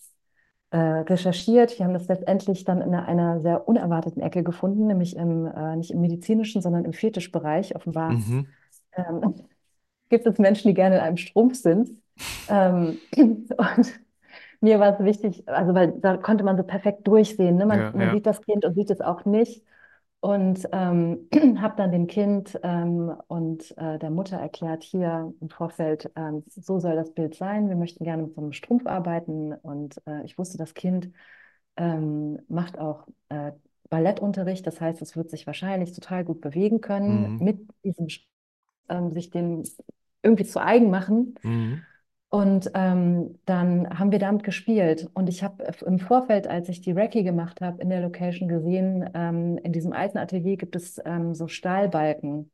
äh, 0.70 0.79
recherchiert. 0.79 1.79
Wir 1.79 1.87
haben 1.87 1.95
das 1.95 2.09
letztendlich 2.09 2.64
dann 2.64 2.83
in 2.83 2.95
einer 2.95 3.41
sehr 3.41 3.68
unerwarteten 3.68 4.22
Ecke 4.22 4.43
gefunden, 4.43 4.87
nämlich 4.87 5.16
im, 5.16 5.47
äh, 5.47 5.77
nicht 5.77 5.91
im 5.91 6.01
medizinischen, 6.01 6.62
sondern 6.62 6.85
im 6.85 6.93
Fetischbereich. 6.93 7.74
Offenbar 7.77 8.12
Mhm. 8.12 8.47
ähm, 8.97 9.35
gibt 10.09 10.27
es 10.27 10.39
Menschen, 10.39 10.68
die 10.68 10.74
gerne 10.74 10.97
in 10.97 11.03
einem 11.03 11.16
Strumpf 11.16 11.55
sind. 11.57 11.91
Ähm, 12.49 12.99
und 13.17 14.01
mir 14.61 14.81
war 14.81 14.99
es 14.99 15.05
wichtig, 15.05 15.49
also 15.49 15.75
weil 15.75 15.93
da 16.01 16.17
konnte 16.17 16.45
man 16.45 16.57
so 16.57 16.62
perfekt 16.64 17.07
durchsehen. 17.07 17.57
Ne? 17.57 17.67
Man, 17.67 17.79
Ja, 17.81 17.91
man 17.93 18.09
ja. 18.09 18.12
sieht 18.12 18.27
das 18.27 18.41
Kind 18.43 18.64
und 18.64 18.75
sieht 18.75 18.91
es 18.91 19.01
auch 19.01 19.25
nicht. 19.25 19.64
Und 20.21 20.69
ähm, 20.73 21.29
habe 21.61 21.77
dann 21.77 21.93
dem 21.93 22.07
Kind 22.09 22.59
ähm, 22.62 23.14
und 23.29 23.77
äh, 23.79 23.99
der 23.99 24.11
Mutter 24.11 24.39
erklärt, 24.39 24.83
hier 24.83 25.33
im 25.41 25.51
Vorfeld, 25.51 26.11
ähm, 26.17 26.43
so 26.49 26.79
soll 26.81 26.97
das 26.97 27.12
Bild 27.14 27.35
sein. 27.37 27.69
Wir 27.69 27.77
möchten 27.77 28.05
gerne 28.05 28.25
mit 28.25 28.35
so 28.35 28.41
einem 28.41 28.53
Strumpf 28.53 28.87
arbeiten. 28.87 29.53
Und 29.55 30.01
äh, 30.07 30.25
ich 30.25 30.39
wusste, 30.39 30.59
das 30.59 30.75
Kind 30.75 31.11
ähm, 31.77 32.39
macht 32.49 32.79
auch 32.79 33.07
äh, 33.29 33.53
Ballettunterricht. 33.91 34.67
Das 34.67 34.81
heißt, 34.81 35.03
es 35.03 35.17
wird 35.17 35.31
sich 35.31 35.47
wahrscheinlich 35.47 35.93
total 35.93 36.25
gut 36.25 36.41
bewegen 36.41 36.81
können, 36.81 37.37
Mhm. 37.37 37.45
mit 37.45 37.59
diesem 37.85 38.09
ähm, 38.89 39.12
sich 39.12 39.31
den 39.31 39.62
irgendwie 40.23 40.45
zu 40.45 40.61
eigen 40.61 40.91
machen. 40.91 41.35
Mhm. 41.43 41.87
Und 42.29 42.70
ähm, 42.74 43.39
dann 43.47 43.99
haben 43.99 44.11
wir 44.12 44.18
damit 44.18 44.43
gespielt. 44.45 45.09
Und 45.14 45.29
ich 45.29 45.43
habe 45.45 45.64
im 45.87 45.99
Vorfeld, 45.99 46.47
als 46.49 46.68
ich 46.68 46.81
die 46.81 46.91
Recce 46.93 47.22
gemacht 47.22 47.61
habe, 47.61 47.81
in 47.83 47.89
der 47.89 48.01
Location 48.01 48.49
gesehen, 48.49 49.09
ähm, 49.14 49.59
in 49.59 49.72
diesem 49.72 49.93
alten 49.93 50.18
Atelier 50.18 50.57
gibt 50.57 50.77
es 50.77 51.01
ähm, 51.05 51.35
so 51.35 51.49
Stahlbalken. 51.49 52.51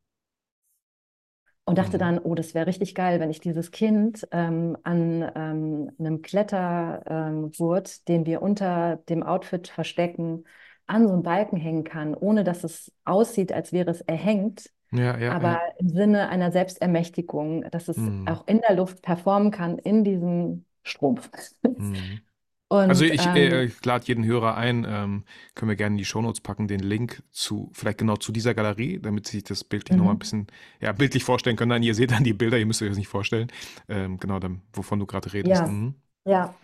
Und 1.64 1.78
dachte 1.78 1.96
Mhm. 1.96 2.00
dann, 2.00 2.18
oh, 2.18 2.34
das 2.34 2.54
wäre 2.54 2.66
richtig 2.66 2.94
geil, 2.94 3.20
wenn 3.20 3.30
ich 3.30 3.40
dieses 3.40 3.70
Kind 3.70 4.26
ähm, 4.32 4.76
an 4.82 5.30
ähm, 5.36 5.90
einem 5.98 6.20
Klettergurt, 6.22 8.08
den 8.08 8.26
wir 8.26 8.42
unter 8.42 8.96
dem 9.08 9.22
Outfit 9.22 9.68
verstecken, 9.68 10.44
an 10.86 11.06
so 11.06 11.12
einen 11.14 11.22
Balken 11.22 11.56
hängen 11.56 11.84
kann, 11.84 12.14
ohne 12.14 12.42
dass 12.44 12.64
es 12.64 12.92
aussieht, 13.04 13.52
als 13.52 13.72
wäre 13.72 13.90
es 13.92 14.00
erhängt, 14.00 14.70
Ja, 14.92 15.16
ja, 15.18 15.36
aber 15.36 15.58
ja. 15.58 15.62
im 15.78 15.88
Sinne 15.88 16.28
einer 16.28 16.52
Selbstermächtigung, 16.52 17.62
dass 17.70 17.88
es 17.88 17.96
Mhm. 17.96 18.24
auch 18.24 18.46
in 18.46 18.60
der 18.60 18.76
Luft 18.76 19.02
performen 19.02 19.50
kann, 19.50 19.78
in 19.78 20.04
diesem 20.04 20.66
Strumpf. 20.82 21.30
Mhm. 21.76 22.22
Also 22.86 23.04
Und 23.04 23.06
ich 23.06 23.34
ähm, 23.36 23.36
äh, 23.36 23.64
ich 23.66 23.84
lade 23.84 24.06
jeden 24.08 24.24
Hörer 24.26 24.56
ein, 24.56 24.86
ähm, 24.88 25.24
können 25.54 25.70
wir 25.70 25.76
gerne 25.76 25.94
in 25.94 25.98
die 25.98 26.04
Shownotes 26.06 26.40
packen, 26.42 26.68
den 26.68 26.80
Link 26.80 27.22
zu, 27.32 27.70
vielleicht 27.74 27.98
genau 27.98 28.16
zu 28.16 28.32
dieser 28.32 28.54
Galerie, 28.54 29.00
damit 29.00 29.26
Sie 29.28 29.38
sich 29.38 29.44
das 29.44 29.64
bildlich 29.64 29.96
nochmal 29.98 30.14
ein 30.16 30.18
mhm. 30.18 30.20
bisschen, 30.20 30.48
ja, 30.80 30.92
bildlich 30.92 31.24
vorstellen 31.24 31.56
können. 31.56 31.70
Nein, 31.70 31.84
ihr 31.84 31.94
seht 31.94 32.12
dann 32.12 32.24
die 32.24 32.34
Bilder, 32.34 32.58
ihr 32.58 32.66
müsst 32.66 32.82
euch 32.82 32.88
das 32.90 32.98
nicht 32.98 33.08
vorstellen. 33.08 33.48
Ähm, 33.88 34.18
genau, 34.20 34.40
dann, 34.40 34.62
wovon 34.74 35.00
du 35.00 35.06
gerade 35.06 35.32
redest. 35.32 35.64
Ja, 35.64 35.66
Mhm. 35.66 35.96
ja. 36.24 36.58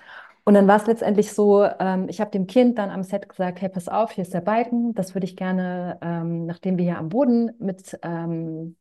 Und 0.48 0.54
dann 0.54 0.66
war 0.66 0.76
es 0.76 0.86
letztendlich 0.86 1.34
so, 1.34 1.62
ähm, 1.78 2.06
ich 2.08 2.22
habe 2.22 2.30
dem 2.30 2.46
Kind 2.46 2.78
dann 2.78 2.88
am 2.88 3.02
Set 3.02 3.28
gesagt, 3.28 3.60
hey, 3.60 3.68
pass 3.68 3.86
auf, 3.86 4.12
hier 4.12 4.22
ist 4.22 4.32
der 4.32 4.40
Balken, 4.40 4.94
das 4.94 5.14
würde 5.14 5.26
ich 5.26 5.36
gerne, 5.36 5.98
ähm, 6.00 6.46
nachdem 6.46 6.78
wir 6.78 6.86
hier 6.86 6.96
am 6.96 7.10
Boden 7.10 7.50
mit 7.58 7.98
ähm, 8.02 8.74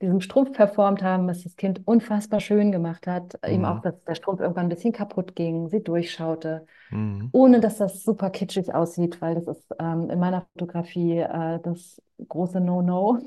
diesen 0.00 0.20
Strumpf 0.20 0.52
performt 0.52 1.00
haben, 1.04 1.28
was 1.28 1.44
das 1.44 1.54
Kind 1.54 1.86
unfassbar 1.86 2.40
schön 2.40 2.72
gemacht 2.72 3.06
hat. 3.06 3.38
Mhm. 3.46 3.54
Ihm 3.54 3.64
auch, 3.66 3.78
dass 3.78 4.02
der 4.02 4.16
Strumpf 4.16 4.40
irgendwann 4.40 4.66
ein 4.66 4.70
bisschen 4.70 4.92
kaputt 4.92 5.36
ging, 5.36 5.68
sie 5.68 5.80
durchschaute, 5.80 6.66
mhm. 6.90 7.28
ohne 7.30 7.60
dass 7.60 7.76
das 7.76 8.02
super 8.02 8.30
kitschig 8.30 8.74
aussieht, 8.74 9.22
weil 9.22 9.36
das 9.36 9.46
ist 9.46 9.72
ähm, 9.78 10.10
in 10.10 10.18
meiner 10.18 10.44
Fotografie 10.54 11.18
äh, 11.18 11.60
das 11.62 12.02
große 12.26 12.60
No-No. 12.60 13.20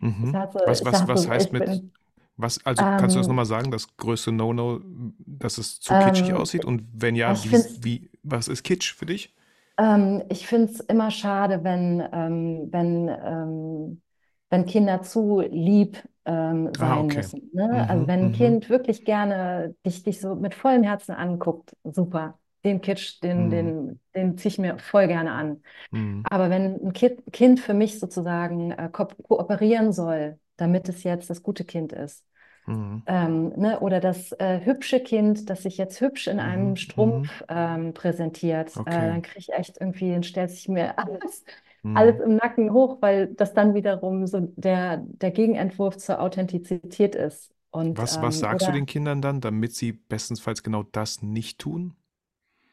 Mhm. 0.00 0.32
Was, 0.32 0.82
was, 0.82 1.06
was 1.06 1.28
heißt 1.28 1.52
mit, 1.52 1.66
bin, 1.66 1.92
was, 2.38 2.64
also 2.64 2.82
kannst 2.82 3.16
du 3.16 3.18
das 3.18 3.26
ähm, 3.26 3.30
nochmal 3.30 3.46
sagen, 3.46 3.72
das 3.72 3.96
größte 3.96 4.30
No-No, 4.30 4.80
dass 5.26 5.58
es 5.58 5.80
zu 5.80 5.92
kitschig 5.92 6.28
ähm, 6.30 6.36
aussieht? 6.36 6.64
Und 6.64 6.84
wenn 6.94 7.16
ja, 7.16 7.34
wie, 7.44 7.50
wie, 7.82 8.10
was 8.22 8.46
ist 8.46 8.62
Kitsch 8.62 8.94
für 8.94 9.06
dich? 9.06 9.34
Ähm, 9.76 10.22
ich 10.28 10.46
finde 10.46 10.72
es 10.72 10.80
immer 10.80 11.10
schade, 11.10 11.64
wenn, 11.64 12.00
ähm, 12.12 12.68
wenn, 12.70 13.08
ähm, 13.08 14.02
wenn 14.50 14.66
Kinder 14.66 15.02
zu 15.02 15.40
lieb 15.40 16.00
ähm, 16.26 16.70
ah, 16.76 16.78
sein 16.78 16.90
ah, 16.90 17.00
okay. 17.00 17.16
müssen. 17.16 17.50
Ne? 17.52 17.66
Mhm, 17.66 17.90
also 17.90 18.06
wenn 18.06 18.20
ein 18.20 18.28
mhm. 18.28 18.34
Kind 18.34 18.70
wirklich 18.70 19.04
gerne 19.04 19.74
dich, 19.84 20.04
dich 20.04 20.20
so 20.20 20.36
mit 20.36 20.54
vollem 20.54 20.84
Herzen 20.84 21.12
anguckt, 21.12 21.76
super. 21.82 22.38
Den 22.64 22.80
Kitsch, 22.80 23.20
den, 23.20 23.46
mhm. 23.46 23.50
den, 23.50 24.00
den 24.14 24.38
ziehe 24.38 24.50
ich 24.50 24.58
mir 24.58 24.78
voll 24.78 25.08
gerne 25.08 25.32
an. 25.32 25.62
Mhm. 25.90 26.22
Aber 26.30 26.50
wenn 26.50 26.86
ein 26.86 26.92
Kind, 26.92 27.20
kind 27.32 27.58
für 27.58 27.74
mich 27.74 27.98
sozusagen 27.98 28.70
äh, 28.70 28.88
ko 28.92 29.08
kooperieren 29.26 29.92
soll, 29.92 30.38
damit 30.58 30.88
es 30.90 31.02
jetzt 31.04 31.30
das 31.30 31.42
gute 31.42 31.64
Kind 31.64 31.92
ist, 31.92 32.24
Mhm. 32.68 33.02
Ähm, 33.06 33.48
ne? 33.56 33.80
Oder 33.80 33.98
das 33.98 34.32
äh, 34.32 34.60
hübsche 34.64 35.00
Kind, 35.00 35.48
das 35.48 35.62
sich 35.62 35.78
jetzt 35.78 36.00
hübsch 36.00 36.26
in 36.26 36.38
einem 36.38 36.70
mhm. 36.70 36.76
Strumpf 36.76 37.40
mhm. 37.40 37.46
ähm, 37.48 37.94
präsentiert, 37.94 38.76
äh, 38.76 38.80
okay. 38.80 39.06
äh, 39.06 39.08
dann 39.08 39.22
kriege 39.22 39.38
ich 39.38 39.52
echt 39.52 39.78
irgendwie, 39.80 40.12
dann 40.12 40.22
stellt 40.22 40.50
sich 40.50 40.68
mir 40.68 40.98
alles, 40.98 41.44
mhm. 41.82 41.96
alles 41.96 42.20
im 42.20 42.36
Nacken 42.36 42.72
hoch, 42.72 42.98
weil 43.00 43.28
das 43.28 43.54
dann 43.54 43.74
wiederum 43.74 44.26
so 44.26 44.52
der, 44.56 44.98
der 44.98 45.30
Gegenentwurf 45.30 45.96
zur 45.96 46.20
Authentizität 46.20 47.14
ist. 47.14 47.50
Und, 47.70 47.98
was, 47.98 48.20
was 48.20 48.36
ähm, 48.36 48.40
sagst 48.40 48.62
oder, 48.64 48.72
du 48.72 48.78
den 48.78 48.86
Kindern 48.86 49.22
dann, 49.22 49.40
damit 49.40 49.74
sie 49.74 49.92
bestensfalls 49.92 50.62
genau 50.62 50.82
das 50.82 51.22
nicht 51.22 51.58
tun? 51.58 51.94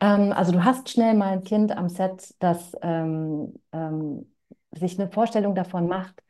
Ähm, 0.01 0.33
also 0.33 0.51
du 0.51 0.63
hast 0.65 0.89
schnell 0.89 1.13
mal 1.13 1.31
ein 1.31 1.43
Kind 1.43 1.71
am 1.71 1.88
Set, 1.88 2.36
das 2.39 2.75
ähm, 2.81 3.53
ähm, 3.71 4.25
sich 4.71 4.99
eine 4.99 5.09
Vorstellung 5.09 5.55
davon 5.55 5.88
macht, 5.88 6.21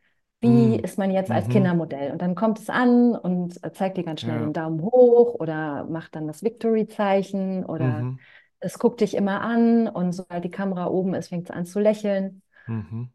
wie 0.42 0.78
mm. 0.78 0.84
ist 0.84 0.98
man 0.98 1.12
jetzt 1.12 1.32
als 1.32 1.48
mhm. 1.48 1.52
Kindermodell? 1.52 2.12
Und 2.12 2.22
dann 2.22 2.36
kommt 2.36 2.60
es 2.60 2.70
an 2.70 3.16
und 3.16 3.60
zeigt 3.76 3.98
dir 3.98 4.04
ganz 4.04 4.22
schnell 4.22 4.38
ja. 4.38 4.44
den 4.44 4.54
Daumen 4.54 4.82
hoch 4.82 5.36
oder 5.36 5.86
macht 5.86 6.16
dann 6.16 6.28
das 6.28 6.44
Victory-Zeichen 6.44 7.66
oder 7.66 8.04
mhm. 8.04 8.20
es 8.60 8.80
guckt 8.80 9.02
dich 9.02 9.16
immer 9.16 9.42
an 9.42 9.88
und 9.88 10.12
sobald 10.12 10.44
die 10.44 10.52
Kamera 10.52 10.88
oben 10.88 11.14
ist, 11.14 11.30
fängt 11.30 11.50
es 11.50 11.56
an 11.56 11.66
zu 11.66 11.80
lächeln. 11.80 12.42
Mhm. 12.68 13.10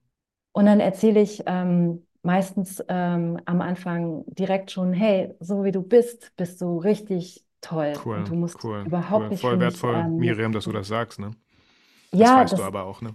Und 0.53 0.67
dann 0.67 0.81
erzähle 0.81 1.21
ich 1.21 1.45
ähm, 1.47 2.07
meistens 2.23 2.83
ähm, 2.89 3.39
am 3.45 3.61
Anfang 3.61 4.25
direkt 4.27 4.71
schon, 4.71 4.93
hey, 4.93 5.35
so 5.41 5.65
wie 5.65 5.73
du 5.73 5.83
bist, 5.83 6.33
bist 6.37 6.61
du 6.61 6.79
richtig 6.79 7.45
toll. 7.61 7.93
Cool, 8.05 8.19
und 8.19 8.29
du 8.29 8.35
musst 8.35 8.63
cool, 8.65 8.85
überhaupt 8.87 9.25
cool. 9.25 9.29
nicht. 9.31 9.41
Voll 9.41 9.61
wertvoll, 9.61 9.97
mich, 9.97 10.05
ähm, 10.05 10.17
Miriam, 10.17 10.53
dass 10.53 10.65
du 10.65 10.73
das 10.73 10.89
sagst, 10.89 11.19
ne? 11.19 11.31
Das 12.11 12.21
ja, 12.21 12.37
weißt 12.39 12.53
das, 12.55 12.61
du 12.61 12.67
aber 12.67 12.85
auch, 12.85 13.01
ne? 13.03 13.15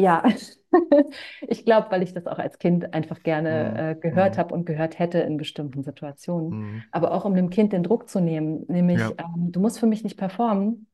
Ja, 0.00 0.24
ich 1.46 1.64
glaube, 1.64 1.90
weil 1.90 2.02
ich 2.02 2.14
das 2.14 2.26
auch 2.26 2.38
als 2.38 2.58
Kind 2.58 2.94
einfach 2.94 3.22
gerne 3.22 3.70
mhm. 3.70 3.78
äh, 3.78 3.94
gehört 3.96 4.36
mhm. 4.36 4.38
habe 4.38 4.54
und 4.54 4.64
gehört 4.66 4.98
hätte 4.98 5.18
in 5.18 5.36
bestimmten 5.36 5.82
Situationen. 5.82 6.50
Mhm. 6.50 6.82
Aber 6.90 7.12
auch 7.12 7.24
um 7.24 7.34
dem 7.34 7.50
Kind 7.50 7.72
den 7.72 7.82
Druck 7.82 8.08
zu 8.08 8.20
nehmen, 8.20 8.64
nämlich, 8.68 9.00
ja. 9.00 9.12
ähm, 9.18 9.52
du 9.52 9.60
musst 9.60 9.78
für 9.78 9.86
mich 9.86 10.04
nicht 10.04 10.16
performen. 10.16 10.86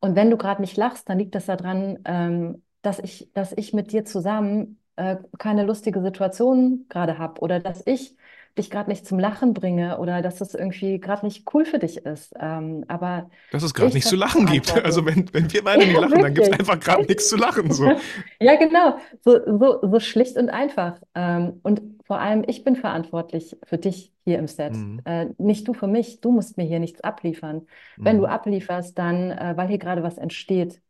Und 0.00 0.14
wenn 0.14 0.30
du 0.30 0.36
gerade 0.36 0.60
nicht 0.60 0.76
lachst, 0.76 1.08
dann 1.08 1.18
liegt 1.18 1.34
das 1.34 1.46
daran, 1.46 1.98
ähm, 2.04 2.62
dass 2.82 2.98
ich, 2.98 3.30
dass 3.34 3.52
ich 3.52 3.72
mit 3.72 3.92
dir 3.92 4.04
zusammen 4.04 4.78
äh, 4.96 5.16
keine 5.38 5.64
lustige 5.64 6.02
Situation 6.02 6.86
gerade 6.88 7.18
habe 7.18 7.40
oder 7.40 7.60
dass 7.60 7.82
ich 7.86 8.16
dich 8.56 8.70
gerade 8.70 8.90
nicht 8.90 9.06
zum 9.06 9.18
Lachen 9.18 9.54
bringe 9.54 9.98
oder 9.98 10.22
dass 10.22 10.40
es 10.40 10.54
irgendwie 10.54 10.98
gerade 11.00 11.24
nicht 11.24 11.44
cool 11.52 11.64
für 11.64 11.78
dich 11.78 11.98
ist. 11.98 12.34
Ähm, 12.38 12.84
aber 12.88 13.30
dass 13.52 13.62
es 13.62 13.74
gerade 13.74 13.92
nichts 13.92 14.10
zu 14.10 14.16
lachen 14.16 14.46
gibt. 14.46 14.72
Also 14.84 15.04
wenn, 15.06 15.32
wenn 15.32 15.52
wir 15.52 15.64
beide 15.64 15.86
nicht 15.86 15.94
lachen, 15.94 16.10
wirklich. 16.10 16.22
dann 16.22 16.34
gibt 16.34 16.46
es 16.48 16.52
einfach 16.52 16.80
gerade 16.80 17.04
nichts 17.04 17.28
zu 17.28 17.36
lachen. 17.36 17.70
So. 17.70 17.92
ja, 18.40 18.56
genau. 18.56 18.98
So, 19.20 19.38
so, 19.58 19.80
so 19.82 20.00
schlicht 20.00 20.36
und 20.36 20.50
einfach. 20.50 20.98
Ähm, 21.14 21.60
und 21.62 21.82
vor 22.04 22.20
allem, 22.20 22.42
ich 22.46 22.64
bin 22.64 22.74
verantwortlich 22.74 23.56
für 23.64 23.76
dich 23.76 24.12
hier 24.24 24.38
im 24.38 24.48
Set. 24.48 24.74
Mhm. 24.74 25.02
Äh, 25.04 25.26
nicht 25.36 25.68
du 25.68 25.74
für 25.74 25.86
mich. 25.86 26.20
Du 26.20 26.32
musst 26.32 26.56
mir 26.56 26.64
hier 26.64 26.80
nichts 26.80 27.02
abliefern. 27.02 27.66
Wenn 27.96 28.16
mhm. 28.16 28.20
du 28.22 28.26
ablieferst, 28.26 28.98
dann, 28.98 29.30
äh, 29.30 29.52
weil 29.56 29.68
hier 29.68 29.78
gerade 29.78 30.02
was 30.02 30.16
entsteht. 30.16 30.80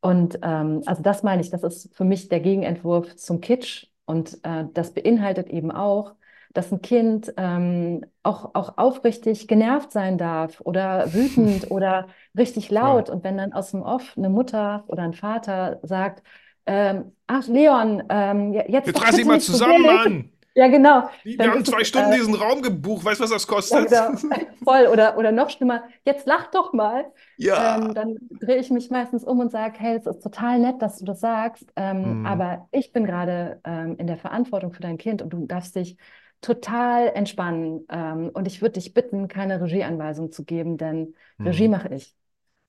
Und 0.00 0.38
ähm, 0.42 0.82
also 0.86 1.02
das 1.02 1.22
meine 1.22 1.40
ich, 1.40 1.50
das 1.50 1.62
ist 1.62 1.96
für 1.96 2.04
mich 2.04 2.28
der 2.28 2.40
Gegenentwurf 2.40 3.16
zum 3.16 3.40
Kitsch. 3.40 3.86
Und 4.04 4.38
äh, 4.44 4.66
das 4.72 4.92
beinhaltet 4.92 5.48
eben 5.48 5.70
auch, 5.70 6.14
dass 6.56 6.72
ein 6.72 6.80
Kind 6.80 7.32
ähm, 7.36 8.04
auch, 8.22 8.54
auch 8.54 8.78
aufrichtig 8.78 9.46
genervt 9.46 9.92
sein 9.92 10.16
darf 10.16 10.60
oder 10.62 11.12
wütend 11.12 11.70
oder 11.70 12.08
richtig 12.36 12.70
laut. 12.70 13.08
Ja. 13.08 13.14
Und 13.14 13.24
wenn 13.24 13.36
dann 13.36 13.52
aus 13.52 13.72
dem 13.72 13.82
Off 13.82 14.14
eine 14.16 14.30
Mutter 14.30 14.84
oder 14.86 15.02
ein 15.02 15.14
Vater 15.14 15.80
sagt, 15.82 16.22
ähm, 16.66 17.12
ach 17.26 17.46
Leon, 17.46 18.02
ähm, 18.08 18.52
jetzt, 18.54 18.86
jetzt 18.86 19.02
reiß 19.06 19.16
dich 19.16 19.24
mal 19.26 19.40
zusammen, 19.40 19.82
Mann. 19.82 20.30
Ja, 20.56 20.68
genau. 20.68 21.10
Wir 21.22 21.50
haben 21.50 21.62
zwei 21.66 21.82
es, 21.82 21.88
Stunden 21.88 22.12
äh, 22.12 22.16
diesen 22.16 22.34
Raum 22.34 22.62
gebucht. 22.62 23.04
Weißt 23.04 23.20
du, 23.20 23.24
was 23.24 23.30
das 23.30 23.46
kostet? 23.46 23.90
Ja, 23.92 24.08
genau. 24.08 24.36
Voll. 24.64 24.86
Oder, 24.90 25.18
oder 25.18 25.30
noch 25.30 25.50
schlimmer, 25.50 25.84
jetzt 26.06 26.26
lach 26.26 26.46
doch 26.50 26.72
mal. 26.72 27.04
Ja. 27.36 27.76
Ähm, 27.76 27.92
dann 27.92 28.16
drehe 28.40 28.56
ich 28.56 28.70
mich 28.70 28.88
meistens 28.88 29.22
um 29.22 29.38
und 29.40 29.52
sage, 29.52 29.74
hey, 29.78 29.96
es 29.96 30.06
ist 30.06 30.22
total 30.22 30.58
nett, 30.58 30.80
dass 30.80 30.96
du 30.96 31.04
das 31.04 31.20
sagst. 31.20 31.70
Ähm, 31.76 32.20
mhm. 32.20 32.26
Aber 32.26 32.68
ich 32.72 32.90
bin 32.94 33.04
gerade 33.04 33.60
ähm, 33.64 33.96
in 33.98 34.06
der 34.06 34.16
Verantwortung 34.16 34.72
für 34.72 34.80
dein 34.80 34.96
Kind 34.96 35.20
und 35.20 35.28
du 35.28 35.44
darfst 35.44 35.76
dich 35.76 35.98
total 36.46 37.08
entspannen. 37.08 37.86
Ähm, 37.90 38.30
und 38.32 38.46
ich 38.46 38.62
würde 38.62 38.74
dich 38.74 38.94
bitten, 38.94 39.26
keine 39.26 39.60
Regieanweisung 39.60 40.30
zu 40.30 40.44
geben, 40.44 40.76
denn 40.76 41.14
mhm. 41.38 41.46
Regie 41.46 41.68
mache 41.68 41.92
ich. 41.92 42.14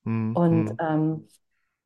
Mhm. 0.03 0.36
Und 0.36 0.65
mhm. 0.65 0.78
ähm, 0.80 1.28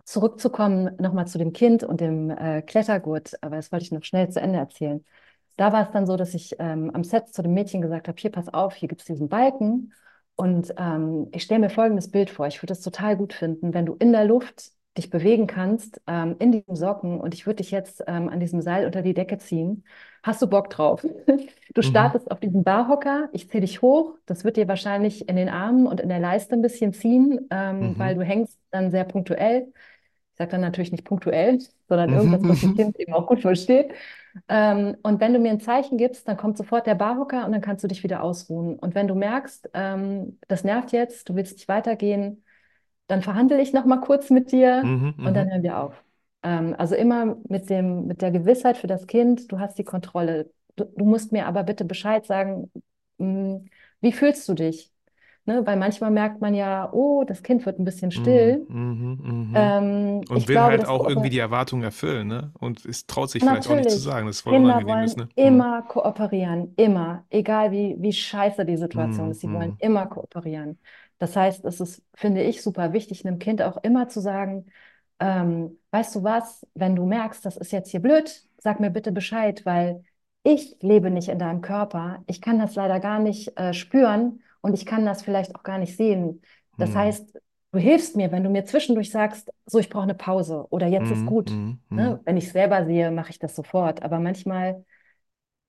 zurückzukommen 0.06 0.96
nochmal 1.00 1.28
zu 1.28 1.38
dem 1.38 1.52
Kind 1.52 1.84
und 1.84 2.00
dem 2.00 2.30
äh, 2.30 2.62
Klettergurt, 2.62 3.34
aber 3.44 3.58
das 3.58 3.72
wollte 3.72 3.84
ich 3.84 3.92
noch 3.92 4.04
schnell 4.04 4.30
zu 4.30 4.40
Ende 4.40 4.60
erzählen. 4.60 5.04
Da 5.58 5.74
war 5.74 5.84
es 5.84 5.92
dann 5.92 6.08
so, 6.08 6.16
dass 6.16 6.34
ich 6.34 6.56
ähm, 6.60 6.92
am 6.94 7.04
Set 7.04 7.28
zu 7.34 7.42
dem 7.42 7.54
Mädchen 7.54 7.82
gesagt 7.82 8.08
habe, 8.08 8.20
hier, 8.20 8.32
pass 8.32 8.48
auf, 8.54 8.74
hier 8.74 8.88
gibt 8.88 9.02
es 9.02 9.08
diesen 9.08 9.28
Balken. 9.28 9.94
Und 10.36 10.74
ähm, 10.78 11.28
ich 11.34 11.44
stelle 11.44 11.60
mir 11.60 11.70
folgendes 11.70 12.10
Bild 12.10 12.30
vor. 12.30 12.48
Ich 12.48 12.64
würde 12.64 12.72
es 12.72 12.82
total 12.82 13.18
gut 13.18 13.34
finden, 13.34 13.74
wenn 13.74 13.86
du 13.86 13.96
in 13.96 14.14
der 14.14 14.26
Luft 14.26 14.72
dich 14.98 15.10
bewegen 15.10 15.48
kannst 15.48 16.02
ähm, 16.08 16.36
in 16.40 16.52
diesem 16.52 16.76
Socken 16.76 17.20
und 17.22 17.34
ich 17.34 17.46
würde 17.46 17.58
dich 17.58 17.72
jetzt 17.72 18.04
ähm, 18.08 18.28
an 18.28 18.40
diesem 18.40 18.62
Seil 18.62 18.86
unter 18.86 19.02
die 19.02 19.14
Decke 19.14 19.38
ziehen. 19.38 19.86
Hast 20.22 20.42
du 20.42 20.48
Bock 20.48 20.70
drauf? 20.70 21.06
Du 21.74 21.80
mhm. 21.80 21.86
startest 21.86 22.30
auf 22.30 22.42
diesem 22.42 22.66
Barhocker, 22.66 23.30
ich 23.32 23.50
ziehe 23.50 23.62
dich 23.62 23.82
hoch, 23.82 24.16
das 24.26 24.44
wird 24.44 24.58
dir 24.58 24.68
wahrscheinlich 24.68 25.30
in 25.30 25.38
den 25.38 25.48
Armen 25.48 25.88
und 25.88 26.02
in 26.02 26.10
der 26.10 26.20
Leiste 26.20 26.54
ein 26.54 26.62
bisschen 26.62 26.92
ziehen, 26.92 27.48
ähm, 27.50 27.92
mhm. 27.92 27.98
weil 27.98 28.16
du 28.16 28.24
hängst 28.24 28.60
dann 28.72 28.92
sehr 28.92 29.06
punktuell. 29.06 29.72
Ich 30.34 30.38
sage 30.38 30.52
dann 30.52 30.60
natürlich 30.60 30.92
nicht 30.92 31.06
punktuell, 31.06 31.60
sondern 31.88 32.10
mhm. 32.10 32.16
irgendwas, 32.18 32.42
was 32.44 32.62
das 32.62 32.76
Kind 32.76 33.00
eben 33.00 33.14
auch 33.14 33.26
gut 33.26 33.40
versteht. 33.40 33.94
Ähm, 34.50 34.98
und 35.02 35.22
wenn 35.22 35.32
du 35.32 35.40
mir 35.40 35.52
ein 35.52 35.62
Zeichen 35.62 35.98
gibst, 35.98 36.28
dann 36.28 36.36
kommt 36.36 36.58
sofort 36.58 36.88
der 36.88 36.96
Barhocker 36.96 37.46
und 37.46 37.54
dann 37.54 37.62
kannst 37.62 37.86
du 37.86 37.88
dich 37.88 38.04
wieder 38.04 38.22
ausruhen. 38.22 38.78
Und 38.78 38.94
wenn 38.94 39.08
du 39.08 39.16
merkst, 39.16 39.70
ähm, 39.74 40.40
das 40.50 40.66
nervt 40.66 40.92
jetzt, 40.92 41.30
du 41.30 41.36
willst 41.36 41.54
nicht 41.54 41.70
weitergehen, 41.70 42.44
dann 43.12 43.22
verhandle 43.22 43.62
ich 43.62 43.74
noch 43.74 43.86
mal 43.86 44.00
kurz 44.00 44.30
mit 44.30 44.52
dir 44.52 44.84
mhm, 44.84 45.16
und 45.18 45.34
dann 45.34 45.48
mhm. 45.48 45.52
hören 45.52 45.64
wir 45.64 45.80
auf. 45.80 46.04
Ähm, 46.44 46.76
also 46.78 46.96
immer 46.96 47.38
mit 47.50 47.70
dem, 47.70 48.08
mit 48.08 48.22
der 48.22 48.32
Gewissheit 48.32 48.78
für 48.78 48.88
das 48.88 49.06
Kind, 49.06 49.52
du 49.52 49.60
hast 49.60 49.78
die 49.78 49.84
Kontrolle. 49.84 50.50
Du, 50.78 50.86
du 50.86 51.04
musst 51.04 51.34
mir 51.34 51.46
aber 51.46 51.64
bitte 51.64 51.84
Bescheid 51.84 52.26
sagen, 52.26 52.72
mh, 53.18 53.26
hm, 53.28 53.70
wie 54.00 54.14
fühlst 54.14 54.48
du 54.48 54.54
dich? 54.54 54.92
Ne, 55.46 55.66
weil 55.66 55.76
manchmal 55.76 56.12
merkt 56.12 56.40
man 56.40 56.54
ja, 56.54 56.88
oh, 56.94 57.24
das 57.24 57.42
Kind 57.42 57.66
wird 57.66 57.80
ein 57.80 57.84
bisschen 57.84 58.12
still. 58.12 58.64
Mm, 58.70 58.78
mm, 58.78 59.52
mm, 59.52 59.54
ähm, 59.56 60.22
und 60.30 60.48
will 60.48 60.54
glaube, 60.54 60.70
halt 60.70 60.88
auch 60.88 61.10
irgendwie 61.10 61.32
die 61.32 61.40
Erwartungen 61.40 61.82
erfüllen, 61.82 62.28
ne? 62.28 62.52
Und 62.60 62.86
es 62.86 63.08
traut 63.08 63.32
sich 63.32 63.44
vielleicht 63.44 63.68
auch 63.68 63.76
nicht 63.76 63.90
zu 63.90 63.98
sagen, 63.98 64.28
das 64.28 64.36
ist 64.36 64.42
voll 64.42 64.54
Kinder 64.54 64.78
unangenehm 64.78 65.04
ist, 65.04 65.18
ne? 65.18 65.30
Immer 65.36 65.82
kooperieren, 65.82 66.74
immer. 66.76 67.26
Egal 67.32 67.72
wie, 67.72 67.96
wie 67.98 68.14
scheiße 68.14 68.66
die 68.66 68.78
Situation 68.78 69.32
ist, 69.32 69.42
sie 69.42 69.52
wollen 69.52 69.76
immer 69.80 70.06
kooperieren. 70.06 70.78
Das 71.22 71.36
heißt, 71.36 71.66
es 71.66 71.80
ist, 71.80 72.02
finde 72.16 72.42
ich, 72.42 72.64
super 72.64 72.94
wichtig, 72.94 73.28
einem 73.28 73.38
Kind 73.38 73.62
auch 73.62 73.78
immer 73.84 74.08
zu 74.08 74.20
sagen, 74.22 74.66
ähm, 75.20 75.78
weißt 75.92 76.16
du 76.16 76.24
was, 76.24 76.66
wenn 76.74 76.96
du 76.96 77.06
merkst, 77.06 77.46
das 77.46 77.58
ist 77.58 77.72
jetzt 77.72 77.92
hier 77.92 78.00
blöd, 78.00 78.44
sag 78.58 78.80
mir 78.80 78.90
bitte 78.90 79.12
Bescheid, 79.12 79.64
weil 79.64 80.04
ich 80.42 80.78
lebe 80.82 81.12
nicht 81.12 81.30
in 81.30 81.38
deinem 81.38 81.62
Körper. 81.62 82.24
Ich 82.26 82.42
kann 82.42 82.58
das 82.58 82.74
leider 82.74 83.00
gar 83.00 83.20
nicht 83.20 83.56
äh, 83.56 83.72
spüren 83.72 84.42
und 84.62 84.74
ich 84.74 84.88
kann 84.88 85.06
das 85.06 85.22
vielleicht 85.22 85.54
auch 85.54 85.62
gar 85.62 85.78
nicht 85.78 85.96
sehen. 85.96 86.42
Das 86.80 86.90
hm. 86.90 86.96
heißt, 86.96 87.40
du 87.72 87.78
hilfst 87.78 88.16
mir, 88.16 88.32
wenn 88.32 88.44
du 88.44 88.50
mir 88.50 88.66
zwischendurch 88.66 89.12
sagst, 89.12 89.52
so, 89.68 89.78
ich 89.78 89.90
brauche 89.90 90.06
eine 90.06 90.16
Pause 90.16 90.66
oder 90.72 90.88
jetzt 90.88 91.12
hm, 91.12 91.14
ist 91.14 91.26
gut. 91.28 91.52
Hm, 91.52 91.78
ne? 91.92 92.20
Wenn 92.26 92.38
ich 92.38 92.48
es 92.48 92.54
selber 92.54 92.84
sehe, 92.84 93.12
mache 93.12 93.30
ich 93.30 93.38
das 93.38 93.56
sofort. 93.56 94.02
Aber 94.02 94.20
manchmal 94.20 94.84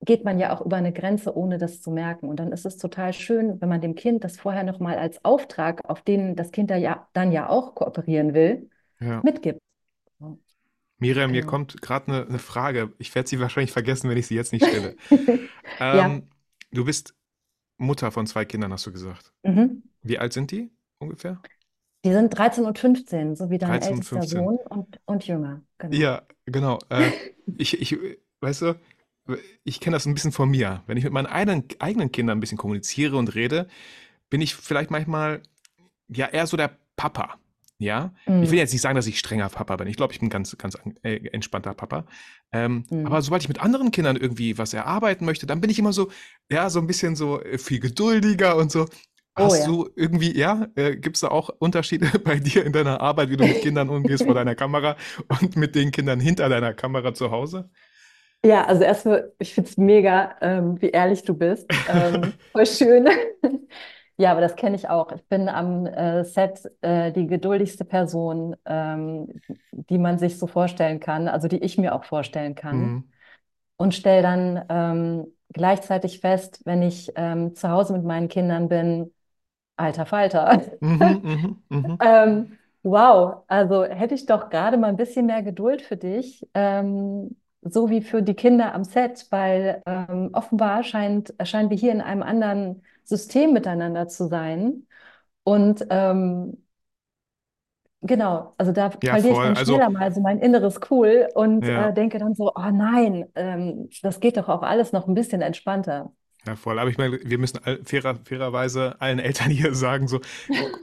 geht 0.05 0.25
man 0.25 0.39
ja 0.39 0.55
auch 0.55 0.61
über 0.65 0.77
eine 0.77 0.93
Grenze, 0.93 1.37
ohne 1.37 1.59
das 1.59 1.81
zu 1.81 1.91
merken. 1.91 2.29
Und 2.29 2.37
dann 2.37 2.53
ist 2.53 2.67
es 2.67 2.77
total 2.77 3.13
schön, 3.13 3.61
wenn 3.61 3.69
man 3.69 3.81
dem 3.81 3.95
Kind 3.95 4.25
das 4.25 4.37
vorher 4.37 4.65
nochmal 4.65 4.99
als 4.99 5.25
Auftrag, 5.25 5.89
auf 5.89 6.03
den 6.03 6.35
das 6.37 6.51
Kind 6.51 6.71
da 6.71 6.77
ja, 6.77 7.09
dann 7.13 7.33
ja 7.33 7.49
auch 7.49 7.75
kooperieren 7.75 8.35
will, 8.35 8.69
ja. 9.01 9.21
mitgibt. 9.23 9.61
Miriam, 10.99 11.33
mir 11.33 11.41
genau. 11.41 11.51
kommt 11.51 11.83
gerade 11.83 12.09
eine, 12.09 12.27
eine, 12.29 12.39
Frage. 12.39 12.93
Ich 12.99 13.13
werde 13.15 13.29
sie 13.29 13.41
wahrscheinlich 13.41 13.73
vergessen, 13.73 14.09
wenn 14.09 14.17
ich 14.17 14.29
sie 14.29 14.37
jetzt 14.37 14.53
nicht 14.53 14.65
stelle. 14.65 14.97
Ja. 15.79 16.05
Ähm, 16.07 16.29
du 16.71 16.85
bist 16.85 17.15
Mutter 17.79 18.11
von 18.11 18.27
zwei 18.27 18.45
Kindern, 18.45 18.73
hast 18.73 18.87
du 18.87 18.93
gesagt. 18.93 19.33
Mhm. 19.43 19.85
Wie 20.03 20.19
alt 20.19 20.33
sind 20.33 20.51
die 20.51 20.71
ungefähr? 20.99 21.41
Die 22.05 22.13
sind 22.13 22.37
13 22.37 22.65
und 22.65 22.79
15, 22.79 23.37
so 23.37 23.49
wie 23.51 23.59
dein 23.59 23.71
13 23.71 23.93
und 23.93 23.99
ältester 23.99 24.17
15. 24.17 24.39
Sohn 24.39 24.59
und, 24.69 25.01
und 25.07 25.27
jünger. 25.27 25.63
Genau. 25.79 25.97
Ja, 25.97 26.23
genau. 26.47 26.79
Äh, 26.89 27.11
ich, 27.57 27.81
ich, 27.81 27.99
weißt 28.41 28.63
du, 28.63 28.75
ich 29.65 29.81
kenne 29.81 29.95
das 29.97 30.07
ein 30.07 30.15
bisschen 30.15 30.33
von 30.33 30.51
mir. 30.51 30.83
Wenn 30.87 30.97
ich 30.97 31.05
mit 31.05 31.13
meinen 31.13 31.27
eigenen, 31.27 31.65
eigenen 31.79 32.13
Kindern 32.13 32.39
ein 32.39 32.41
bisschen 32.41 32.59
kommuniziere 32.59 33.17
und 33.17 33.35
rede, 33.35 33.69
bin 34.31 34.41
ich 34.41 34.55
vielleicht 34.55 34.91
manchmal 34.91 35.43
ja 36.09 36.27
eher 36.29 36.47
so 36.47 36.57
der 36.57 36.79
Papa. 36.97 37.39
Ja, 37.79 38.15
ich 38.41 38.51
will 38.51 38.59
Mhm. 38.59 38.59
jetzt 38.59 38.73
nicht 38.73 38.83
sagen, 38.83 38.95
dass 38.97 39.09
ich 39.09 39.19
strenger 39.19 39.49
Papa 39.49 39.77
bin. 39.77 39.89
Ich 39.89 39.97
glaube, 39.97 40.13
ich 40.13 40.21
bin 40.21 40.31
ganz, 40.31 40.57
ganz 40.57 40.77
an- 40.77 40.95
äh, 41.03 41.17
entspannter 41.33 41.75
Papa. 41.75 42.07
Ähm, 42.53 42.87
Mhm. 42.91 43.07
aber 43.07 43.23
sobald 43.23 43.43
ich 43.43 43.49
mit 43.49 43.61
anderen 43.61 43.91
Kindern 43.91 44.17
irgendwie 44.17 44.57
was 44.59 44.73
erarbeiten 44.73 45.25
möchte, 45.25 45.47
dann 45.47 45.61
bin 45.61 45.71
ich 45.71 45.81
immer 45.81 45.93
so, 45.93 46.11
ja, 46.51 46.71
so 46.71 46.79
ein 46.81 46.87
bisschen 46.87 47.17
so 47.17 47.43
äh, 47.43 47.59
viel 47.59 47.81
geduldiger 47.81 48.57
und 48.57 48.71
so. 48.71 48.87
Oh 49.37 49.55
Hast 49.55 49.55
ja. 49.55 49.67
du 49.67 49.89
irgendwie, 49.97 50.37
ja, 50.37 50.69
äh, 50.77 50.97
gibt 50.97 51.17
es 51.17 51.23
da 51.23 51.29
auch 51.29 51.49
Unterschiede 51.59 52.07
bei 52.25 52.39
dir 52.39 52.65
in 52.65 52.73
deiner 52.73 53.01
Arbeit, 53.01 53.31
wie 53.31 53.37
du 53.37 53.45
mit 53.45 53.61
Kindern 53.61 53.89
umgehst 53.89 54.25
vor 54.27 54.35
deiner 54.35 54.55
Kamera 54.55 54.97
und 55.29 55.57
mit 55.57 55.75
den 55.75 55.91
Kindern 55.91 56.21
hinter 56.21 56.49
deiner 56.49 56.75
Kamera 56.75 57.15
zu 57.15 57.31
Hause? 57.33 57.71
Ja, 58.45 58.65
also 58.65 58.83
erstmal, 58.83 59.33
ich 59.39 59.55
finde 59.55 59.71
es 59.71 59.77
mega, 59.77 60.35
ähm, 60.41 60.81
wie 60.81 60.91
ehrlich 60.91 61.23
du 61.23 61.35
bist. 61.35 61.67
Ähm, 61.87 62.35
voll 62.53 62.67
schön. 62.67 63.09
Ja, 64.19 64.31
aber 64.33 64.43
das 64.43 64.57
kenne 64.57 64.77
ich 64.77 64.89
auch. 64.89 65.11
Ich 65.13 65.25
bin 65.25 65.49
am 65.49 65.87
äh, 65.87 66.23
Set 66.25 66.71
äh, 66.83 67.11
die 67.13 67.27
geduldigste 67.27 67.85
Person, 67.85 68.55
ähm, 68.67 69.27
die 69.73 69.99
man 69.99 70.19
sich 70.19 70.39
so 70.39 70.47
vorstellen 70.47 71.01
kann, 71.01 71.29
also 71.29 71.49
die 71.49 71.57
ich 71.65 71.79
mir 71.79 71.95
auch 71.95 72.05
vorstellen 72.05 72.55
kann. 72.55 72.79
Mhm. 72.79 73.05
Und 73.79 73.95
stelle 73.95 74.23
dann 74.23 74.65
ähm, 74.69 75.27
gleichzeitig 75.53 76.21
fest, 76.21 76.61
wenn 76.67 76.83
ich 76.83 77.11
ähm, 77.17 77.55
zu 77.57 77.71
Hause 77.71 77.95
mit 77.95 78.05
meinen 78.05 78.29
Kindern 78.29 78.69
bin, 78.69 79.13
alter 79.77 80.07
Falter. 80.07 80.61
Mhm, 80.81 80.99
mhm, 81.71 81.79
mhm. 81.89 81.99
Ähm, 82.01 82.59
wow, 82.83 83.45
also 83.49 83.85
hätte 83.85 84.15
ich 84.15 84.27
doch 84.27 84.51
gerade 84.51 84.77
mal 84.77 84.89
ein 84.89 84.97
bisschen 84.97 85.27
mehr 85.27 85.43
Geduld 85.43 85.83
für 85.83 85.97
dich, 85.97 86.47
ähm, 86.55 87.37
so 87.63 87.91
wie 87.91 88.03
für 88.03 88.23
die 88.23 88.35
Kinder 88.35 88.75
am 88.75 88.85
Set, 88.85 89.27
weil 89.31 89.83
ähm, 89.87 90.31
offenbar 90.33 90.83
scheint, 90.85 91.35
scheinen 91.45 91.71
wir 91.71 91.77
hier 91.77 91.93
in 91.93 92.01
einem 92.01 92.23
anderen 92.23 92.83
System 93.05 93.53
miteinander 93.53 94.09
zu 94.09 94.29
sein. 94.29 94.87
Und 95.45 95.87
ähm, 95.91 96.59
genau, 98.03 98.55
also 98.59 98.73
da 98.73 98.91
Ja, 99.03 99.17
verliere 99.17 99.33
ich 99.33 99.41
voll. 99.41 99.41
dann 99.41 99.57
Also, 99.57 99.81
schneller 99.81 99.91
mal 99.91 100.13
so 100.13 100.21
mein 100.21 100.39
inneres 100.39 100.81
Cool 100.91 101.29
und 101.35 101.69
ja. 101.69 101.89
äh, 101.89 101.93
denke 101.93 102.19
dann 102.19 102.35
so, 102.35 102.53
oh 102.55 102.71
nein, 102.73 103.27
ähm, 103.35 103.89
das 104.03 104.21
geht 104.21 104.37
doch 104.37 104.49
auch 104.49 104.63
alles 104.63 104.93
noch 104.93 105.07
ein 105.09 105.15
bisschen 105.15 105.43
entspannter. 105.43 106.13
Ja, 106.47 106.57
voll. 106.57 106.79
Aber 106.79 106.91
ich 106.91 106.99
meine, 106.99 107.21
wir 107.23 107.39
müssen 107.39 107.61
fairer, 107.85 108.17
fairerweise 108.25 108.97
allen 109.01 109.19
Eltern 109.21 109.51
hier 109.51 109.75
sagen, 109.77 110.09
so, 110.09 110.21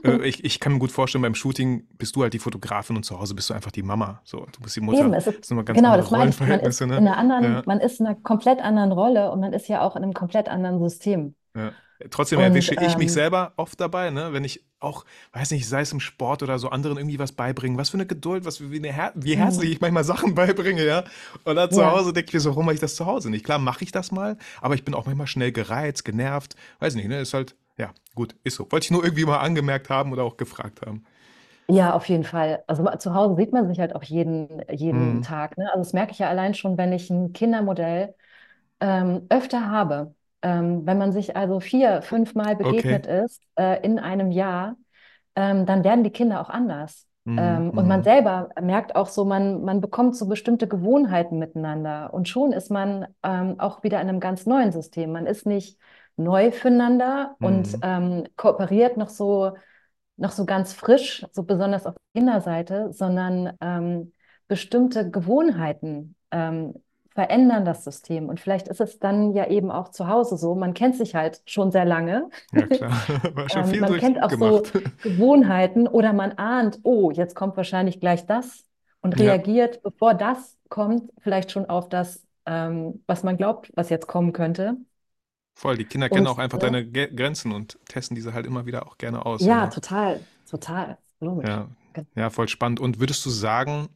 äh, 0.04 0.26
ich, 0.26 0.44
ich 0.44 0.58
kann 0.58 0.72
mir 0.74 0.78
gut 0.78 0.90
vorstellen, 0.90 1.22
beim 1.22 1.34
Shooting 1.34 1.86
bist 1.98 2.16
du 2.16 2.22
halt 2.22 2.32
die 2.32 2.38
Fotografin 2.38 2.96
und 2.96 3.02
zu 3.04 3.18
Hause 3.20 3.34
bist 3.34 3.50
du 3.50 3.54
einfach 3.54 3.70
die 3.70 3.82
Mama. 3.82 4.22
So, 4.24 4.46
du 4.52 4.60
bist 4.60 4.76
die 4.76 4.80
Mutter. 4.80 5.00
Eben, 5.00 5.12
es 5.12 5.24
Das 5.26 5.34
ist, 5.34 5.44
sind 5.44 5.56
immer 5.56 5.64
ganz 5.64 5.76
genau, 5.76 5.96
das 5.96 6.10
meine 6.10 6.30
ich. 6.30 6.40
Man 6.40 6.48
ist 6.48 6.80
Rollenverhältnisse, 6.80 6.84
in 6.84 6.90
ne? 6.90 6.96
einer 6.96 7.16
anderen, 7.18 7.44
Ja, 7.44 7.62
man 7.66 7.80
ist 7.80 8.00
in 8.00 8.06
einer 8.06 8.16
komplett 8.16 8.60
anderen 8.60 8.92
Rolle 8.92 9.30
und 9.30 9.40
man 9.40 9.52
ist 9.52 9.68
ja 9.68 9.82
auch 9.82 9.96
in 9.96 10.02
einem 10.02 10.14
komplett 10.14 10.48
anderen 10.48 10.78
System. 10.80 11.34
ja. 11.54 11.72
Trotzdem 12.08 12.38
Und 12.38 12.46
erwische 12.46 12.74
ich 12.74 12.96
mich 12.96 13.08
ähm, 13.08 13.12
selber 13.12 13.52
oft 13.58 13.78
dabei, 13.78 14.08
ne? 14.08 14.32
Wenn 14.32 14.42
ich 14.42 14.64
auch, 14.80 15.04
weiß 15.32 15.50
nicht, 15.52 15.68
sei 15.68 15.82
es 15.82 15.92
im 15.92 16.00
Sport 16.00 16.42
oder 16.42 16.58
so, 16.58 16.70
anderen 16.70 16.96
irgendwie 16.98 17.18
was 17.18 17.32
beibringen. 17.32 17.78
Was 17.78 17.90
für 17.90 17.96
eine 17.98 18.06
Geduld, 18.06 18.44
was 18.44 18.58
für 18.58 18.70
wie, 18.70 18.78
eine 18.78 18.92
Her 18.92 19.12
wie 19.14 19.36
herzlich 19.36 19.70
mm, 19.70 19.72
ich 19.72 19.80
manchmal 19.80 20.04
Sachen 20.04 20.34
beibringe, 20.36 20.84
ja. 20.84 21.04
Und 21.44 21.56
dann 21.56 21.70
zu 21.70 21.84
ja, 21.84 21.86
Hause 21.86 22.12
denke 22.12 22.28
ich 22.28 22.34
mir 22.34 22.40
so, 22.40 22.50
warum 22.50 22.66
mache 22.66 22.74
ich 22.74 22.80
das 22.80 22.94
zu 22.96 23.06
Hause 23.06 23.30
nicht? 23.30 23.44
Klar, 23.44 23.58
mache 23.58 23.84
ich 23.84 23.92
das 23.92 24.12
mal, 24.12 24.36
aber 24.60 24.74
ich 24.74 24.84
bin 24.84 24.94
auch 24.94 25.06
manchmal 25.06 25.26
schnell 25.26 25.52
gereizt, 25.52 26.04
genervt. 26.04 26.56
Weiß 26.80 26.94
nicht, 26.94 27.08
ne? 27.08 27.20
Ist 27.20 27.34
halt, 27.34 27.54
ja, 27.78 27.92
gut, 28.14 28.34
ist 28.44 28.56
so. 28.56 28.70
Wollte 28.70 28.84
ich 28.84 28.90
nur 28.90 29.04
irgendwie 29.04 29.24
mal 29.24 29.38
angemerkt 29.38 29.90
haben 29.90 30.12
oder 30.12 30.24
auch 30.24 30.36
gefragt 30.36 30.80
haben. 30.86 31.04
ja, 31.68 31.94
auf 31.94 32.06
jeden 32.08 32.24
Fall. 32.24 32.64
Also 32.66 32.84
zu 32.98 33.14
Hause 33.14 33.36
sieht 33.36 33.52
man 33.52 33.68
sich 33.68 33.78
halt 33.80 33.94
auch 33.94 34.02
jeden, 34.02 34.62
jeden 34.70 35.20
Mhm. 35.20 35.22
Tag, 35.22 35.56
ne? 35.58 35.66
Also 35.72 35.80
das 35.84 35.92
merke 35.92 36.12
ich 36.12 36.18
ja 36.18 36.28
allein 36.28 36.54
schon, 36.54 36.76
wenn 36.78 36.92
ich 36.92 37.10
ein 37.10 37.32
Kindermodell 37.32 38.14
ähm, 38.80 39.26
öfter 39.30 39.70
habe. 39.70 40.14
Ähm, 40.42 40.86
wenn 40.86 40.98
man 40.98 41.12
sich 41.12 41.36
also 41.36 41.60
vier, 41.60 42.02
fünf 42.02 42.34
Mal 42.34 42.56
Okay. 42.62 42.96
begegnet 42.96 43.06
ist 43.06 43.42
äh, 43.58 43.82
in 43.84 43.98
einem 43.98 44.30
Jahr, 44.32 44.76
ähm, 45.36 45.66
dann 45.66 45.84
werden 45.84 46.04
die 46.04 46.10
Kinder 46.10 46.40
auch 46.40 46.50
anders. 46.50 47.06
Mhm, 47.26 47.32
Ähm, 47.36 47.70
und 47.70 47.86
man 47.86 48.02
mhm. 48.02 48.04
selber 48.04 48.50
merkt 48.60 48.96
auch 48.96 49.08
so, 49.08 49.24
man, 49.24 49.62
man 49.62 49.80
bekommt 49.80 50.16
so 50.16 50.26
bestimmte 50.28 50.66
Gewohnheiten 50.68 51.38
miteinander. 51.38 52.12
Und 52.12 52.28
schon 52.28 52.52
ist 52.52 52.70
man 52.70 53.06
ähm, 53.22 53.58
auch 53.60 53.82
wieder 53.82 54.00
in 54.00 54.08
einem 54.08 54.20
ganz 54.20 54.46
neuen 54.46 54.72
System. 54.72 55.12
Man 55.12 55.26
ist 55.26 55.46
nicht 55.46 55.78
neu 56.16 56.50
füreinander 56.52 57.36
und 57.40 57.76
Mhm. 57.76 57.82
ähm, 57.82 58.24
kooperiert 58.36 58.96
noch 58.96 59.08
so, 59.08 59.52
noch 60.16 60.32
so 60.32 60.44
ganz 60.46 60.72
frisch, 60.72 61.26
so 61.32 61.44
besonders 61.44 61.86
auf 61.86 61.94
der 61.94 62.20
Kinderseite, 62.20 62.92
sondern 62.92 63.52
ähm, 63.60 64.12
bestimmte 64.48 65.10
Gewohnheiten 65.10 66.16
ähm, 66.30 66.74
verändern 67.20 67.64
das 67.64 67.84
System. 67.84 68.28
Und 68.28 68.40
vielleicht 68.40 68.68
ist 68.68 68.80
es 68.80 68.98
dann 68.98 69.32
ja 69.34 69.46
eben 69.48 69.70
auch 69.70 69.90
zu 69.90 70.08
Hause 70.08 70.36
so. 70.36 70.54
Man 70.54 70.74
kennt 70.74 70.96
sich 70.96 71.14
halt 71.14 71.42
schon 71.46 71.70
sehr 71.72 71.84
lange. 71.84 72.30
Ja, 72.52 72.66
klar. 72.66 72.92
War 73.34 73.48
schon 73.48 73.64
Ähm, 73.64 73.64
viel 73.64 73.80
man 73.80 73.96
kennt 73.96 74.22
auch 74.22 74.30
so 74.32 74.70
gemacht. 74.70 74.72
Gewohnheiten 75.02 75.88
oder 75.88 76.12
man 76.12 76.32
ahnt, 76.32 76.80
oh, 76.82 77.10
jetzt 77.10 77.34
kommt 77.34 77.56
wahrscheinlich 77.56 78.00
gleich 78.00 78.26
das 78.26 78.64
und 79.00 79.14
Ja, 79.14 79.18
reagiert, 79.18 79.82
bevor 79.82 80.14
das 80.14 80.58
kommt, 80.68 81.10
vielleicht 81.20 81.50
schon 81.50 81.66
auf 81.68 81.88
das, 81.88 82.26
ähm, 82.46 83.02
was 83.06 83.22
man 83.24 83.36
glaubt, 83.36 83.72
was 83.74 83.90
jetzt 83.90 84.06
kommen 84.06 84.32
könnte. 84.32 84.76
voll. 85.54 85.76
Die 85.76 85.84
Kinder 85.84 86.10
kennen 86.10 86.26
auch 86.26 86.38
Und 86.38 86.38
einfach 86.38 86.58
äh, 86.58 86.58
deine 86.58 86.84
Ge 86.86 87.14
Grenzen 87.14 87.52
und 87.52 87.78
testen 87.88 88.14
diese 88.16 88.32
halt 88.34 88.46
immer 88.46 88.66
wieder 88.66 88.86
auch 88.86 88.98
gerne 88.98 89.24
aus, 89.26 89.44
so, 89.44 89.54
ja, 89.54 89.60
ne? 89.60 89.68
total, 89.68 90.28
total, 90.46 90.98
logisch. 91.20 91.48
Ja, 91.48 91.68
ja, 92.16 92.30
voll 92.30 92.48
spannend. 92.48 92.80
Und 92.80 93.00
würdest 93.00 93.24
du 93.24 93.30
sagen, 93.30 93.88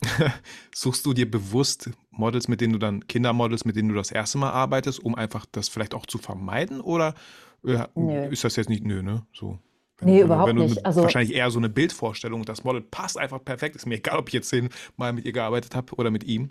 suchst 0.74 1.04
du 1.06 1.12
dir 1.12 1.30
bewusst 1.30 1.90
Models, 2.18 2.48
mit 2.48 2.60
denen 2.60 2.72
du 2.74 2.78
dann, 2.78 3.06
Kindermodels, 3.06 3.64
mit 3.64 3.76
denen 3.76 3.88
du 3.90 3.94
das 3.94 4.10
erste 4.10 4.38
Mal 4.38 4.50
arbeitest, 4.50 5.00
um 5.00 5.14
einfach 5.14 5.46
das 5.52 5.68
vielleicht 5.68 5.94
auch 5.94 6.06
zu 6.06 6.18
vermeiden? 6.18 6.80
Oder 6.80 7.14
äh, 7.66 7.86
ist 8.30 8.44
das 8.44 8.56
jetzt 8.56 8.68
nicht, 8.68 8.84
nö, 8.84 9.02
ne? 9.02 9.26
So. 9.32 9.58
Wenn, 9.98 10.10
nee, 10.10 10.20
wenn 10.20 10.44
wenn 10.44 10.56
überhaupt 10.56 10.56
du 10.56 10.62
nicht. 10.62 10.84
Also 10.86 11.02
wahrscheinlich 11.02 11.34
eher 11.36 11.50
so 11.50 11.58
eine 11.58 11.68
Bildvorstellung, 11.68 12.44
das 12.44 12.64
Model 12.64 12.82
passt 12.82 13.16
einfach 13.18 13.44
perfekt, 13.44 13.76
ist 13.76 13.86
mir 13.86 13.96
egal, 13.96 14.18
ob 14.18 14.28
ich 14.28 14.34
jetzt 14.34 14.48
zehnmal 14.48 15.12
mit 15.12 15.24
ihr 15.24 15.32
gearbeitet 15.32 15.74
habe 15.74 15.94
oder 15.96 16.10
mit 16.10 16.24
ihm. 16.24 16.50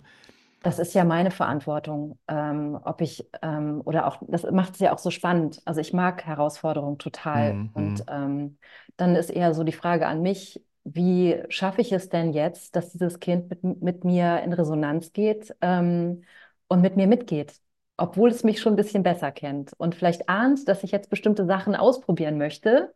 Das 0.62 0.78
ist 0.78 0.94
ja 0.94 1.04
meine 1.04 1.30
Verantwortung, 1.30 2.18
ähm, 2.26 2.78
ob 2.84 3.02
ich, 3.02 3.28
ähm, 3.42 3.82
oder 3.84 4.06
auch, 4.06 4.16
das 4.26 4.44
macht 4.50 4.74
es 4.74 4.80
ja 4.80 4.94
auch 4.94 4.98
so 4.98 5.10
spannend. 5.10 5.60
Also 5.66 5.80
ich 5.82 5.92
mag 5.92 6.24
Herausforderungen 6.24 6.96
total. 6.98 7.58
Mhm, 7.58 7.70
Und 7.74 8.02
mhm, 8.02 8.08
ähm, 8.08 8.58
dann 8.96 9.14
ist 9.14 9.28
eher 9.30 9.52
so 9.52 9.62
die 9.62 9.72
Frage 9.72 10.06
an 10.06 10.22
mich, 10.22 10.64
wie 10.84 11.42
schaffe 11.48 11.80
ich 11.80 11.92
es 11.92 12.08
denn 12.08 12.32
jetzt, 12.32 12.76
dass 12.76 12.92
dieses 12.92 13.18
Kind 13.20 13.50
mit, 13.50 13.82
mit 13.82 14.04
mir 14.04 14.42
in 14.42 14.52
Resonanz 14.52 15.12
geht, 15.12 15.54
ähm, 15.60 16.22
und 16.68 16.80
mit 16.80 16.96
mir 16.96 17.06
mitgeht, 17.06 17.54
obwohl 17.96 18.30
es 18.30 18.42
mich 18.44 18.60
schon 18.60 18.72
ein 18.72 18.76
bisschen 18.76 19.02
besser 19.02 19.30
kennt 19.32 19.72
und 19.76 19.94
vielleicht 19.94 20.28
ahnt, 20.28 20.66
dass 20.68 20.82
ich 20.82 20.90
jetzt 20.92 21.10
bestimmte 21.10 21.46
Sachen 21.46 21.76
ausprobieren 21.76 22.38
möchte, 22.38 22.92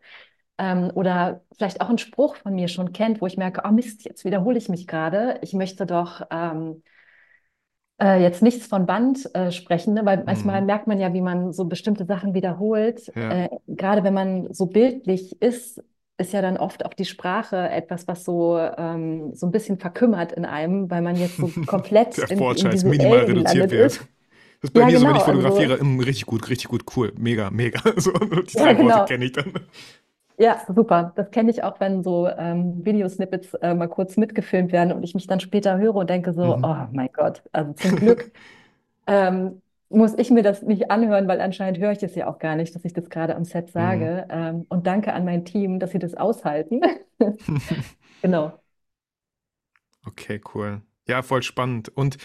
ähm, 0.58 0.90
oder 0.94 1.42
vielleicht 1.56 1.80
auch 1.80 1.88
einen 1.88 1.98
Spruch 1.98 2.36
von 2.36 2.54
mir 2.54 2.68
schon 2.68 2.92
kennt, 2.92 3.20
wo 3.20 3.26
ich 3.26 3.36
merke, 3.36 3.62
oh 3.64 3.70
Mist, 3.70 4.04
jetzt 4.04 4.24
wiederhole 4.24 4.58
ich 4.58 4.68
mich 4.68 4.86
gerade. 4.86 5.38
Ich 5.42 5.52
möchte 5.52 5.86
doch, 5.86 6.22
ähm, 6.30 6.82
äh, 8.00 8.20
jetzt 8.22 8.42
nichts 8.42 8.66
von 8.66 8.86
Band 8.86 9.32
äh, 9.34 9.50
sprechen, 9.50 9.94
ne? 9.94 10.04
Weil 10.04 10.24
manchmal 10.24 10.60
mhm. 10.60 10.66
merkt 10.66 10.86
man 10.86 10.98
ja, 11.00 11.12
wie 11.12 11.20
man 11.20 11.52
so 11.52 11.64
bestimmte 11.64 12.04
Sachen 12.06 12.34
wiederholt. 12.34 13.06
Ja, 13.14 13.44
Äh, 13.44 13.48
gerade 13.66 14.04
wenn 14.04 14.14
man 14.14 14.52
so 14.52 14.66
bildlich 14.66 15.40
ist, 15.40 15.82
ist 16.18 16.32
ja 16.32 16.42
dann 16.42 16.56
oft 16.58 16.84
auch 16.84 16.94
die 16.94 17.04
Sprache 17.04 17.68
etwas, 17.70 18.08
was 18.08 18.24
so, 18.24 18.58
ähm, 18.58 19.34
so 19.34 19.46
ein 19.46 19.52
bisschen 19.52 19.78
verkümmert 19.78 20.32
in 20.32 20.44
einem, 20.44 20.90
weil 20.90 21.02
man 21.02 21.18
jetzt 21.18 21.38
so 21.40 21.50
komplett 21.66 22.18
Der 22.18 22.28
im, 22.28 22.50
im 22.54 22.72
Wortschatz 22.72 22.84
minimal 22.84 23.24
reduziert 23.24 23.72
wird. 23.76 23.76
ist. 23.76 24.00
Das 24.60 24.70
ist 24.70 24.74
bei 24.74 24.82
Ja, 24.82 24.86
mir 24.86 24.98
so, 24.98 25.06
wenn 25.08 25.14
genau. 25.14 25.16
ich 25.16 25.24
Also, 25.24 25.24
fotografiere, 25.24 25.82
mm, 25.84 26.00
richtig 26.00 26.26
gut, 26.26 26.48
richtig 26.50 26.68
gut, 26.68 26.84
cool, 26.96 27.12
mega, 27.18 27.50
mega. 27.50 27.80
So, 28.00 28.12
die 28.12 28.54
ja, 28.54 28.72
drei 28.72 28.78
Worte 28.80 29.00
genau. 29.00 29.06
kenne 29.06 29.26
ich 29.26 29.32
dann. 29.32 29.52
Ja, 30.40 30.62
super. 30.68 31.12
Das 31.16 31.30
kenne 31.32 31.50
ich 31.50 31.64
auch, 31.64 31.80
wenn 31.80 32.02
so 32.04 32.28
ähm, 32.28 32.84
Videosnippets 32.84 33.54
äh, 33.54 33.74
mal 33.74 33.88
kurz 33.88 34.16
mitgefilmt 34.16 34.70
werden 34.70 34.92
und 34.92 35.02
ich 35.02 35.14
mich 35.14 35.26
dann 35.26 35.40
später 35.40 35.78
höre 35.78 35.96
und 35.96 36.08
denke 36.10 36.32
so, 36.32 36.42
Mhm. 36.42 36.62
oh 36.62 36.76
mein 36.92 37.08
Gott, 37.12 37.42
also 37.50 37.72
zum 37.72 37.96
Glück 37.96 38.30
ähm, 39.06 39.62
muss 39.90 40.14
ich 40.18 40.30
mir 40.30 40.42
das 40.42 40.62
nicht 40.62 40.90
anhören, 40.90 41.28
weil 41.28 41.40
anscheinend 41.40 41.78
höre 41.78 41.92
ich 41.92 42.02
es 42.02 42.14
ja 42.14 42.28
auch 42.28 42.38
gar 42.38 42.56
nicht, 42.56 42.74
dass 42.74 42.84
ich 42.84 42.92
das 42.92 43.10
gerade 43.10 43.34
am 43.36 43.44
Set 43.44 43.70
Mhm. 43.76 44.10
sage. 44.10 44.26
Ähm, 44.30 44.66
und 44.68 44.86
danke 44.86 45.12
an 45.14 45.24
mein 45.24 45.44
Team, 45.44 45.78
dass 45.80 45.90
sie 45.92 45.98
das 45.98 46.14
aushalten. 46.14 46.80
Genau. 48.22 48.60
Okay, 50.06 50.40
cool. 50.54 50.82
Ja, 51.06 51.22
voll 51.22 51.42
spannend. 51.42 51.88
Und 51.90 52.18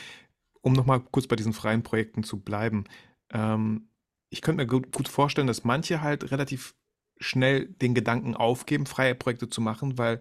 um 0.61 0.73
nochmal 0.73 1.01
kurz 1.01 1.27
bei 1.27 1.35
diesen 1.35 1.53
freien 1.53 1.83
Projekten 1.83 2.23
zu 2.23 2.39
bleiben, 2.39 2.85
ähm, 3.31 3.89
ich 4.29 4.41
könnte 4.41 4.63
mir 4.63 4.67
gut, 4.67 4.91
gut 4.91 5.07
vorstellen, 5.07 5.47
dass 5.47 5.63
manche 5.63 6.01
halt 6.01 6.31
relativ 6.31 6.75
schnell 7.19 7.67
den 7.67 7.93
Gedanken 7.93 8.35
aufgeben, 8.35 8.85
freie 8.85 9.15
Projekte 9.15 9.49
zu 9.49 9.61
machen, 9.61 9.97
weil 9.97 10.19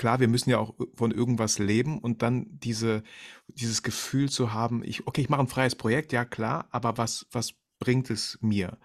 klar, 0.00 0.20
wir 0.20 0.28
müssen 0.28 0.50
ja 0.50 0.58
auch 0.58 0.74
von 0.94 1.12
irgendwas 1.12 1.58
leben 1.60 2.00
und 2.00 2.22
dann 2.22 2.46
diese, 2.60 3.04
dieses 3.48 3.84
Gefühl 3.84 4.30
zu 4.30 4.52
haben, 4.54 4.82
ich, 4.84 5.06
okay, 5.06 5.22
ich 5.22 5.30
mache 5.30 5.42
ein 5.42 5.48
freies 5.48 5.76
Projekt, 5.76 6.12
ja 6.12 6.24
klar, 6.26 6.68
aber 6.72 6.98
was, 6.98 7.26
was 7.32 7.54
bringt 7.80 8.10
es 8.10 8.38
mir? 8.42 8.78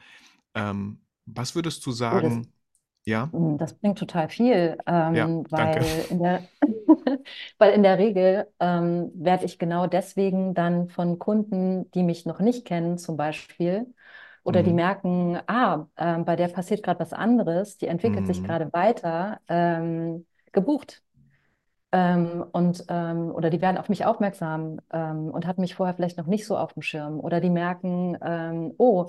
Ähm, 0.56 1.02
was 1.26 1.56
würdest 1.56 1.86
du 1.86 1.92
Oh, 2.10 2.20
das, 2.20 2.40
sagen? 2.40 2.54
Ja? 3.06 3.34
mm, 3.34 3.58
das 3.58 3.76
bringt 3.76 4.00
total 4.00 4.30
viel, 4.30 4.78
Ja, 5.12 5.28
ähm, 5.28 5.46
danke. 5.56 5.88
weil 5.90 6.08
in 6.10 6.20
der, 6.24 6.50
weil 7.60 7.74
in 7.74 7.84
der 7.84 8.00
Regel 8.00 8.52
ähm, 8.62 9.12
werde 9.16 9.46
ich 9.46 9.60
genau 9.60 9.88
deswegen 9.88 10.54
dann 10.54 10.90
von 10.90 11.20
Kunden, 11.20 11.92
die 11.92 12.04
mich 12.04 12.26
noch 12.26 12.40
nicht 12.42 12.66
kennen, 12.66 12.98
zum 12.98 13.18
Beispiel, 13.18 13.94
oder 14.44 14.64
die 14.64 14.74
Mhm. 14.74 14.76
merken, 14.76 15.40
ah, 15.48 15.88
ähm, 15.98 16.26
bei 16.26 16.36
der 16.36 16.50
passiert 16.50 16.84
gerade 16.84 17.00
was 17.02 17.14
anderes, 17.14 17.78
die 17.78 17.88
entwickelt 17.88 18.28
sich 18.28 18.44
Mhm. 18.44 18.44
gerade 18.44 18.72
weiter, 18.74 19.42
ähm, 19.50 20.28
gebucht. 20.56 21.04
Ähm, 21.92 22.44
und, 22.52 22.86
ähm, 22.90 23.32
oder 23.32 23.50
die 23.50 23.62
werden 23.62 23.78
auf 23.78 23.90
mich 23.90 24.06
aufmerksam 24.06 24.80
ähm, 24.92 25.30
und 25.30 25.48
hatten 25.48 25.62
mich 25.62 25.76
vorher 25.76 25.96
vielleicht 25.96 26.18
noch 26.18 26.26
nicht 26.28 26.46
so 26.46 26.58
auf 26.58 26.74
dem 26.74 26.82
Schirm. 26.82 27.20
Oder 27.20 27.40
die 27.40 27.50
merken, 27.50 28.18
ähm, 28.22 28.74
oh, 28.78 29.08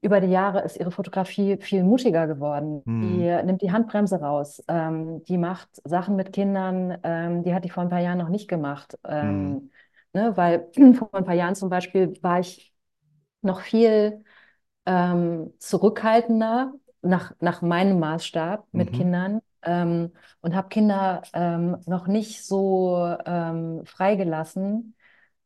über 0.00 0.20
die 0.20 0.28
Jahre 0.28 0.62
ist 0.62 0.76
ihre 0.78 0.90
Fotografie 0.90 1.58
viel 1.58 1.84
mutiger 1.84 2.26
geworden. 2.26 2.84
Die 3.00 3.06
Mhm. 3.10 3.26
nimmt 3.44 3.62
die 3.62 3.72
Handbremse 3.72 4.20
raus. 4.20 4.62
Ähm, 4.68 5.24
die 5.24 5.38
macht 5.38 5.68
Sachen 5.84 6.16
mit 6.16 6.32
Kindern, 6.32 6.98
ähm, 7.04 7.42
die 7.44 7.54
hat 7.54 7.64
die 7.64 7.70
vor 7.70 7.82
ein 7.84 7.90
paar 7.90 8.00
Jahren 8.00 8.18
noch 8.18 8.28
nicht 8.28 8.48
gemacht. 8.48 8.98
Ähm, 9.04 9.70
ne, 10.12 10.36
weil 10.36 10.68
vor 10.98 11.10
ein 11.14 11.24
paar 11.24 11.34
Jahren 11.34 11.54
zum 11.54 11.68
Beispiel 11.70 12.14
war 12.22 12.40
ich 12.40 12.72
noch 13.42 13.60
viel 13.62 14.24
zurückhaltender 15.58 16.72
nach, 17.02 17.32
nach 17.40 17.62
meinem 17.62 17.98
Maßstab 18.00 18.66
mit 18.72 18.92
Mhm. 18.92 18.92
Kindern 18.92 19.40
ähm, 19.66 20.12
und 20.42 20.56
habe 20.56 20.68
Kinder 20.70 21.22
ähm, 21.34 21.78
noch 21.86 22.08
nicht 22.08 22.46
so 22.46 23.16
ähm, 23.26 23.84
freigelassen, 23.86 24.96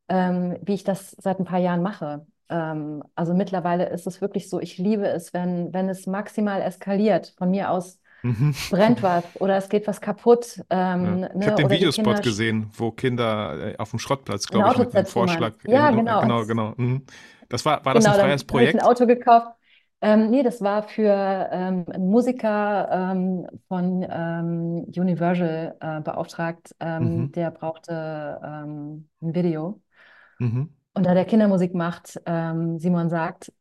ähm, 0.09 0.59
wie 0.63 0.75
ich 0.75 0.85
das 0.85 1.13
seit 1.13 1.39
ein 1.41 1.45
paar 1.47 1.59
Jahren 1.61 1.83
mache. 1.83 2.27
Ähm, 2.49 3.03
also 3.15 3.35
mittlerweile 3.35 3.89
ist 3.91 4.07
es 4.07 4.21
wirklich 4.21 4.49
so, 4.51 4.61
ich 4.61 4.79
liebe 4.79 5.07
es, 5.09 5.33
wenn, 5.35 5.73
wenn 5.75 5.89
es 5.89 6.07
maximal 6.07 6.63
eskaliert. 6.63 7.35
Von 7.39 7.51
mir 7.51 7.71
aus 7.71 8.01
Mhm. 8.23 8.53
brennt 8.71 9.03
was 9.03 9.25
oder 9.37 9.57
es 9.57 9.69
geht 9.69 9.87
was 9.89 10.01
kaputt, 10.01 10.63
Ja. 11.01 11.19
ähm, 11.19 11.21
Ich 11.39 11.47
habe 11.47 11.55
ne? 11.57 11.63
den 11.63 11.71
Videospot 11.71 12.21
gesehen, 12.23 12.71
wo 12.77 12.91
Kinder 12.91 13.73
äh, 13.75 13.77
auf 13.79 13.91
dem 13.91 13.99
Schrottplatz, 13.99 14.49
ein 14.51 14.51
glaube 14.51 14.69
ich, 14.69 14.79
mit 14.79 14.95
einem 14.95 15.07
Vorschlag 15.07 15.55
in, 15.71 15.73
Ja, 15.73 15.91
äh, 15.93 16.03
genau. 16.03 16.21
genau, 16.21 16.45
genau. 16.47 16.75
Mhm. 16.77 17.07
Das 17.49 17.65
war, 17.65 17.85
war 17.85 17.95
das 17.95 18.07
ein 18.07 18.13
Genau, 18.13 18.15
freies 18.15 18.45
dann 18.45 18.53
habe 18.53 18.65
ich 18.65 18.75
ein 18.75 18.81
Projekt? 18.81 18.81
Auto 18.81 19.07
gekauft. 19.07 19.57
Ähm, 20.03 20.31
nee, 20.31 20.43
das 20.43 20.63
war 20.63 20.83
für 20.89 21.49
ähm, 21.53 21.85
einen 21.91 22.09
Musiker 22.11 22.89
ähm, 22.91 23.47
von 23.69 24.03
ähm, 24.09 24.85
Universal 24.97 25.77
äh, 25.81 26.01
beauftragt. 26.01 26.75
Ähm, 26.81 27.27
Mhm. 27.27 27.33
der 27.33 27.51
brauchte 27.51 28.41
ähm, 28.43 29.09
ein 29.21 29.35
Video. 29.35 29.83
Mhm. 30.41 30.69
Und 30.95 31.07
da 31.07 31.15
der 31.15 31.25
Kindermusik 31.25 31.75
macht, 31.75 32.21
ähm, 32.27 32.79
Simon 32.79 33.09
sagt, 33.11 33.53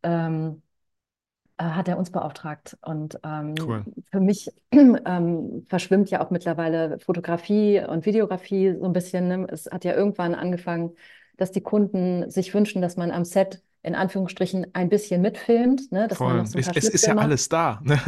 äh, 1.58 1.64
hat 1.64 1.88
er 1.88 1.98
uns 1.98 2.12
beauftragt. 2.12 2.78
Und 2.82 3.20
Cool. 3.60 3.86
für 4.12 4.20
mich 4.20 4.50
verschwimmt 5.68 6.10
ja 6.10 6.22
auch 6.26 6.30
mittlerweile 6.32 7.00
Fotografie 7.00 7.82
und 7.88 8.06
Videografie 8.06 8.76
so 8.80 8.86
ein 8.86 8.94
bisschen. 8.94 9.28
Ne? 9.28 9.48
Es 9.52 9.66
hat 9.72 9.84
ja 9.86 9.94
irgendwann 9.96 10.36
angefangen, 10.36 10.96
dass 11.38 11.52
die 11.52 11.62
Kunden 11.62 12.30
sich 12.30 12.54
wünschen, 12.54 12.82
dass 12.82 12.98
man 12.98 13.12
am 13.12 13.26
Set 13.26 13.62
in 13.84 13.96
Anführungsstrichen 13.96 14.74
ein 14.76 14.90
bisschen 14.90 15.22
mitfilmt, 15.22 15.92
ne? 15.92 16.08
Dass 16.08 16.24
man 16.26 16.36
noch 16.38 16.46
so 16.48 16.60
ein 16.60 16.62
Es, 16.62 16.68
paar 16.68 16.76
es 16.76 16.90
ist 16.90 17.06
ja 17.06 17.16
alles 17.18 17.50
da. 17.50 17.80
Ne? 17.84 18.00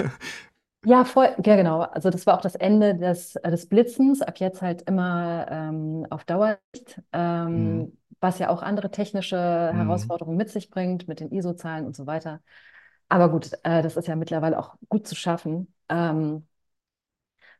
Ja, 0.83 1.05
voll, 1.05 1.35
ja, 1.45 1.55
genau. 1.57 1.81
Also 1.81 2.09
das 2.09 2.25
war 2.25 2.35
auch 2.37 2.41
das 2.41 2.55
Ende 2.55 2.95
des, 2.95 3.33
des 3.33 3.67
Blitzens. 3.69 4.21
Ab 4.23 4.39
jetzt 4.39 4.63
halt 4.63 4.81
immer 4.83 5.45
ähm, 5.49 6.07
auf 6.09 6.25
Mhm. 7.53 7.87
ähm, 7.87 7.97
was 8.19 8.39
ja 8.39 8.49
auch 8.49 8.63
andere 8.63 8.89
technische 8.91 9.37
Mhm. 9.71 9.75
Herausforderungen 9.75 10.37
mit 10.37 10.49
sich 10.49 10.69
bringt, 10.71 11.07
mit 11.07 11.19
den 11.19 11.31
ISO-Zahlen 11.31 11.85
und 11.85 11.95
so 11.95 12.07
weiter. 12.07 12.41
Aber 13.09 13.29
gut, 13.29 13.51
äh, 13.63 13.83
das 13.83 13.97
ist 13.97 14.07
ja 14.07 14.15
mittlerweile 14.15 14.59
auch 14.59 14.75
gut 14.89 15.07
zu 15.07 15.15
schaffen. 15.15 15.73
Ähm, 15.89 16.47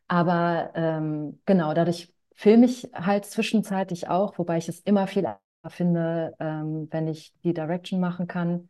aber 0.07 0.72
ähm, 0.76 1.39
genau, 1.45 1.74
dadurch 1.74 2.14
filme 2.36 2.66
ich 2.66 2.89
halt 2.93 3.26
zwischenzeitlich 3.26 4.07
auch, 4.09 4.38
wobei 4.38 4.57
ich 4.57 4.68
es 4.70 4.80
immer 4.82 5.07
viel 5.07 5.28
finde, 5.70 6.34
ähm, 6.39 6.88
wenn 6.91 7.07
ich 7.07 7.34
die 7.43 7.53
Direction 7.53 7.99
machen 7.99 8.28
kann. 8.28 8.70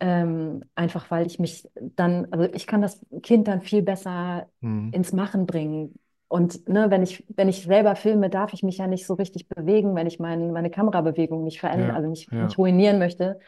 Ähm, 0.00 0.64
einfach 0.74 1.10
weil 1.10 1.26
ich 1.26 1.38
mich 1.38 1.68
dann, 1.80 2.26
also 2.32 2.52
ich 2.54 2.66
kann 2.66 2.82
das 2.82 3.00
Kind 3.22 3.48
dann 3.48 3.62
viel 3.62 3.82
besser 3.82 4.48
Mhm. 4.62 4.92
ins 4.92 5.12
Machen 5.12 5.46
bringen. 5.46 5.94
Und 6.28 6.68
ne, 6.68 6.90
wenn 6.90 7.02
ich, 7.02 7.24
wenn 7.36 7.48
ich 7.48 7.62
selber 7.64 7.94
filme, 7.96 8.30
darf 8.30 8.52
ich 8.54 8.62
mich 8.62 8.78
ja 8.78 8.86
nicht 8.86 9.06
so 9.06 9.14
richtig 9.14 9.48
bewegen, 9.48 9.94
wenn 9.94 10.06
ich 10.06 10.18
mein, 10.18 10.52
meine 10.52 10.70
Kamerabewegung 10.70 11.44
nicht 11.44 11.60
verändern, 11.60 11.90
Ja, 11.90 11.96
also 11.96 12.08
nicht, 12.08 12.32
ja. 12.32 12.38
nicht 12.40 12.58
ruinieren 12.58 12.98
möchte, 12.98 13.38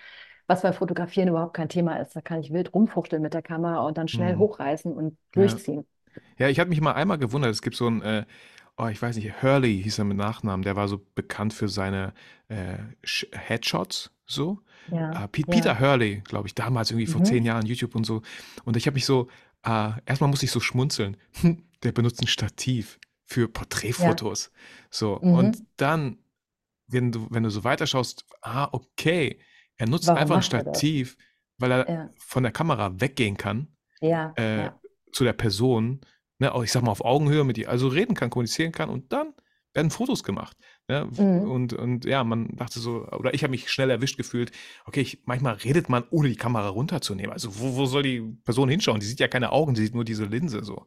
was 0.47 0.63
beim 0.63 0.75
Fotografieren 0.75 1.29
überhaupt 1.29 1.55
kein 1.55 1.69
Thema 1.71 1.97
ist. 2.01 2.15
Da 2.17 2.21
kann 2.21 2.41
ich 2.41 2.53
wild 2.53 2.75
rumfuchteln 2.75 3.23
mit 3.23 3.35
der 3.35 3.43
Kamera 3.43 3.87
und 3.87 3.99
dann 3.99 4.09
schnell 4.09 4.37
Mhm. 4.37 4.39
hochreißen 4.39 4.93
und 4.93 5.19
Ja. 5.37 5.61
durchziehen. 5.61 5.87
Ja, 6.39 6.49
ich 6.49 6.61
hatte 6.61 6.71
mich 6.71 6.81
mal 6.81 6.93
einmal 6.95 7.19
gewundert, 7.19 7.53
es 7.53 7.63
gibt 7.63 7.77
so 7.77 7.87
einen, 7.89 8.03
äh, 8.03 8.27
oh, 8.77 8.87
ich 8.89 9.01
weiß 9.01 9.17
nicht, 9.17 9.43
Hurley 9.43 9.83
hieß 9.83 9.99
er 9.99 10.05
mit 10.05 10.17
Nachnamen, 10.17 10.63
der 10.63 10.77
war 10.77 10.89
so 10.89 11.01
bekannt 11.15 11.53
für 11.55 11.69
seine 11.69 12.13
äh, 12.49 12.79
Sh- 13.05 13.35
Headshots, 13.37 14.11
so. 14.27 14.61
Ja, 14.91 15.11
Äh, 15.11 15.15
ja. 15.21 15.27
Peter 15.29 15.79
Hurley, 15.81 16.21
glaube 16.25 16.49
ich, 16.49 16.55
damals 16.55 16.91
irgendwie 16.91 17.07
vor 17.07 17.21
Mhm. 17.21 17.25
zehn 17.27 17.45
Jahren, 17.45 17.67
YouTube 17.67 17.95
und 17.95 18.05
so. 18.05 18.23
Und 18.65 18.77
ich 18.77 18.87
habe 18.87 18.95
mich 18.95 19.07
so, 19.07 19.29
äh, 19.65 19.93
erstmal 20.07 20.29
musste 20.29 20.45
ich 20.47 20.51
so 20.53 20.61
schmunzeln. 20.61 21.17
Hm, 21.41 21.63
der 21.83 21.93
benutzt 21.93 22.21
ein 22.23 22.27
Stativ 22.27 22.99
für 23.25 23.43
Ja. 23.43 23.47
Porträtfotos. 23.49 24.51
So, 24.91 25.15
und 25.19 25.59
Mhm. 25.61 25.67
dann, 25.77 26.19
wenn 26.87 27.13
du, 27.13 27.27
wenn 27.31 27.43
du 27.45 27.51
so 27.51 27.65
weiterschaust, 27.65 28.25
ah, 28.43 28.69
okay, 28.73 29.39
er 29.77 29.89
nutzt 29.89 30.07
Warum 30.09 30.21
einfach 30.21 30.37
ein? 30.37 30.43
Stativ, 30.43 31.17
weil 31.59 31.73
er 31.73 31.89
Ja, 31.91 32.11
von 32.19 32.43
der 32.43 32.53
Kamera 32.53 33.01
weggehen 33.01 33.37
kann 33.37 33.69
ja, 34.01 34.33
äh, 34.37 34.65
ja. 34.65 34.81
zu 35.13 35.25
der 35.25 35.33
Person, 35.33 36.01
ne, 36.45 36.53
ich 36.63 36.73
sag 36.73 36.83
mal 36.83 36.91
auf 36.91 37.05
Augenhöhe 37.05 37.45
mit 37.45 37.59
ihr, 37.59 37.69
also 37.69 37.89
reden 37.89 38.15
kann, 38.15 38.31
kommunizieren 38.31 38.73
kann 38.73 38.91
und 38.91 39.13
dann 39.13 39.35
werden 39.73 39.91
Fotos 39.91 40.23
gemacht. 40.23 40.57
Ne? 40.89 41.05
Mhm. 41.05 41.51
Und, 41.51 41.73
und 41.73 42.05
ja, 42.05 42.23
man 42.23 42.49
dachte 42.57 42.79
so, 42.79 43.07
oder 43.09 43.35
ich 43.35 43.43
habe 43.43 43.51
mich 43.51 43.71
schnell 43.71 43.91
erwischt 43.91 44.17
gefühlt, 44.17 44.53
okay, 44.87 45.01
ich, 45.01 45.23
manchmal 45.25 45.55
redet 45.55 45.89
man, 45.89 46.05
ohne 46.11 46.29
die 46.29 46.37
Kamera 46.37 46.69
runterzunehmen. 46.69 47.33
Also 47.33 47.59
wo, 47.59 47.77
wo 47.77 47.87
soll 47.87 48.03
die 48.03 48.21
Person 48.45 48.69
hinschauen? 48.69 49.01
Die 49.01 49.07
sieht 49.07 49.21
ja 49.21 49.29
keine 49.29 49.51
Augen, 49.51 49.75
die 49.75 49.83
sieht 49.83 49.95
nur 49.95 50.05
diese 50.05 50.25
Linse 50.27 50.63
so. 50.65 50.87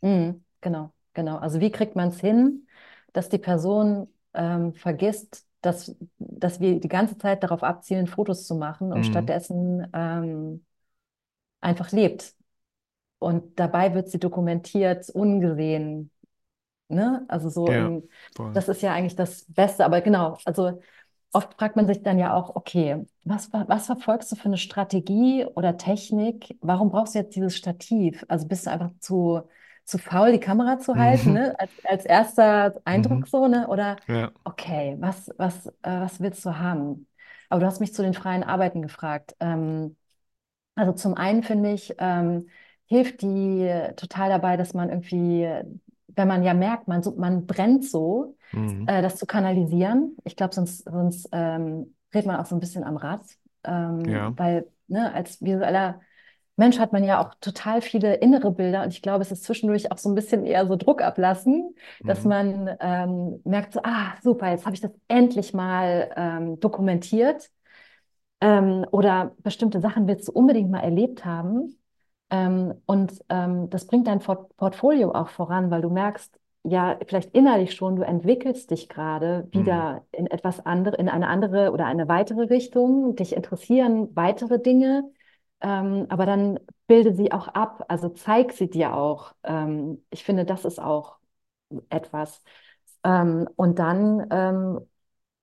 Mhm. 0.00 0.42
Genau, 0.60 0.92
genau. 1.14 1.36
Also 1.36 1.60
wie 1.60 1.70
kriegt 1.70 1.94
man 1.96 2.08
es 2.08 2.20
hin, 2.20 2.66
dass 3.12 3.28
die 3.28 3.38
Person 3.38 4.08
ähm, 4.34 4.74
vergisst, 4.74 5.46
dass, 5.60 5.94
dass 6.18 6.60
wir 6.60 6.80
die 6.80 6.88
ganze 6.88 7.18
Zeit 7.18 7.42
darauf 7.42 7.62
abzielen, 7.62 8.06
Fotos 8.06 8.46
zu 8.46 8.54
machen 8.54 8.92
und 8.92 9.00
Mhm. 9.00 9.04
stattdessen 9.04 9.86
ähm, 9.92 10.64
einfach 11.60 11.92
lebt. 11.92 12.34
Und 13.18 13.58
dabei 13.58 13.94
wird 13.94 14.10
sie 14.10 14.18
dokumentiert, 14.18 15.08
ungesehen. 15.10 16.10
Ne? 16.88 17.24
Also 17.28 17.48
so 17.50 17.72
Ja, 17.72 17.92
voll. 18.36 18.52
das 18.52 18.68
ist 18.68 18.82
ja 18.82 18.92
eigentlich 18.94 19.16
das 19.16 19.44
Beste. 19.52 19.84
Aber 19.84 20.00
genau, 20.00 20.38
also 20.44 20.80
oft 21.32 21.54
fragt 21.54 21.76
man 21.76 21.86
sich 21.86 22.02
dann 22.02 22.18
ja 22.18 22.34
auch, 22.34 22.56
okay, 22.56 23.06
was, 23.24 23.52
was 23.52 23.86
verfolgst 23.86 24.30
du 24.32 24.36
für 24.36 24.46
eine 24.46 24.58
Strategie 24.58 25.44
oder 25.46 25.76
Technik? 25.76 26.56
Warum 26.60 26.90
brauchst 26.90 27.14
du 27.14 27.18
jetzt 27.20 27.34
dieses 27.36 27.56
Stativ? 27.56 28.24
Also 28.28 28.46
bist 28.48 28.66
du 28.66 28.70
einfach 28.70 28.90
zu, 29.00 29.42
zu 29.84 29.98
faul, 29.98 30.32
die 30.32 30.40
Kamera 30.40 30.78
zu 30.78 30.96
halten, 30.98 31.32
Mhm. 31.32 31.34
ne? 31.34 31.58
Als, 31.58 31.72
als 31.84 32.04
erster 32.06 32.80
Eindruck 32.84 33.26
Mhm. 33.26 33.28
so, 33.28 33.48
ne? 33.48 33.66
Oder 33.68 33.96
Ja. 34.08 34.32
okay, 34.44 34.96
was, 35.00 35.30
was, 35.38 35.66
äh, 35.66 35.72
was 35.82 36.20
willst 36.20 36.44
du 36.44 36.58
haben? 36.58 37.08
Aber 37.48 37.60
du 37.60 37.66
hast 37.66 37.80
mich 37.80 37.94
zu 37.94 38.02
den 38.02 38.14
freien 38.14 38.44
Arbeiten 38.44 38.82
gefragt. 38.82 39.34
Ähm, 39.40 39.96
also 40.74 40.92
zum 40.92 41.14
einen 41.14 41.42
finde 41.42 41.72
ich, 41.72 41.94
ähm, 41.98 42.48
hilft 42.86 43.22
die 43.22 43.68
total 43.96 44.28
dabei, 44.30 44.56
dass 44.56 44.74
man 44.74 44.90
irgendwie, 44.90 45.48
wenn 46.08 46.28
man 46.28 46.42
ja 46.44 46.54
merkt, 46.54 46.88
man, 46.88 47.02
so, 47.02 47.12
man 47.16 47.46
brennt 47.46 47.84
so, 47.84 48.36
Mhm. 48.52 48.86
äh, 48.86 49.02
das 49.02 49.16
zu 49.16 49.26
kanalisieren. 49.26 50.16
Ich 50.24 50.36
glaube, 50.36 50.54
sonst, 50.54 50.84
sonst 50.84 51.28
ähm, 51.32 51.94
dreht 52.12 52.26
man 52.26 52.36
auch 52.36 52.46
so 52.46 52.56
ein 52.56 52.60
bisschen 52.60 52.84
am 52.84 52.96
Rad, 52.96 53.22
ähm, 53.64 54.32
Ja. 54.32 54.36
weil 54.36 54.68
ne, 54.88 55.12
als 55.14 55.42
visueller 55.42 56.00
Mensch 56.58 56.78
hat 56.78 56.92
man 56.92 57.04
ja 57.04 57.20
auch 57.22 57.34
total 57.40 57.82
viele 57.82 58.14
innere 58.14 58.50
Bilder 58.50 58.82
und 58.82 58.88
ich 58.88 59.02
glaube, 59.02 59.20
es 59.22 59.30
ist 59.30 59.44
zwischendurch 59.44 59.92
auch 59.92 59.98
so 59.98 60.08
ein 60.08 60.14
bisschen 60.14 60.46
eher 60.46 60.66
so 60.66 60.76
Druck 60.76 61.02
ablassen, 61.02 61.74
dass 62.06 62.24
Mhm. 62.24 62.30
man 62.30 62.70
ähm, 62.80 63.40
merkt 63.44 63.74
so, 63.74 63.80
ah, 63.82 64.14
super, 64.22 64.50
jetzt 64.50 64.64
habe 64.64 64.74
ich 64.74 64.80
das 64.80 64.92
endlich 65.08 65.52
mal 65.52 66.10
ähm, 66.16 66.58
dokumentiert 66.60 67.50
ähm, 68.40 68.86
oder 68.92 69.34
bestimmte 69.42 69.80
Sachen 69.80 70.06
willst 70.08 70.28
du 70.28 70.32
unbedingt 70.32 70.70
mal 70.70 70.80
erlebt 70.80 71.24
haben. 71.24 71.78
Ähm, 72.30 72.74
und 72.86 73.24
ähm, 73.28 73.70
das 73.70 73.86
bringt 73.86 74.06
dein 74.08 74.20
Fort 74.20 74.56
Portfolio 74.56 75.12
auch 75.12 75.28
voran, 75.28 75.70
weil 75.70 75.82
du 75.82 75.90
merkst, 75.90 76.38
ja, 76.64 76.98
vielleicht 77.06 77.32
innerlich 77.34 77.74
schon, 77.74 77.94
du 77.96 78.02
entwickelst 78.02 78.70
dich 78.72 78.88
gerade 78.88 79.48
Mhm. 79.54 79.62
wieder 79.62 80.04
in 80.10 80.26
etwas 80.26 80.64
andere, 80.66 80.96
in 80.96 81.08
eine 81.08 81.28
andere 81.28 81.70
oder 81.72 81.86
eine 81.86 82.08
weitere 82.08 82.42
Richtung. 82.44 83.14
Dich 83.16 83.34
interessieren 83.36 84.08
weitere 84.16 84.58
Dinge, 84.60 85.04
ähm, 85.60 86.06
aber 86.08 86.26
dann 86.26 86.58
bilde 86.88 87.14
sie 87.14 87.30
auch 87.32 87.46
ab, 87.48 87.84
also 87.88 88.08
zeig 88.08 88.52
sie 88.52 88.68
dir 88.68 88.94
auch. 88.96 89.34
Ähm, 89.44 90.04
ich 90.10 90.24
finde, 90.24 90.44
das 90.44 90.64
ist 90.64 90.80
auch 90.80 91.18
etwas. 91.90 92.42
Ähm, 93.04 93.48
und 93.56 93.78
dann 93.78 94.26
ähm, 94.30 94.80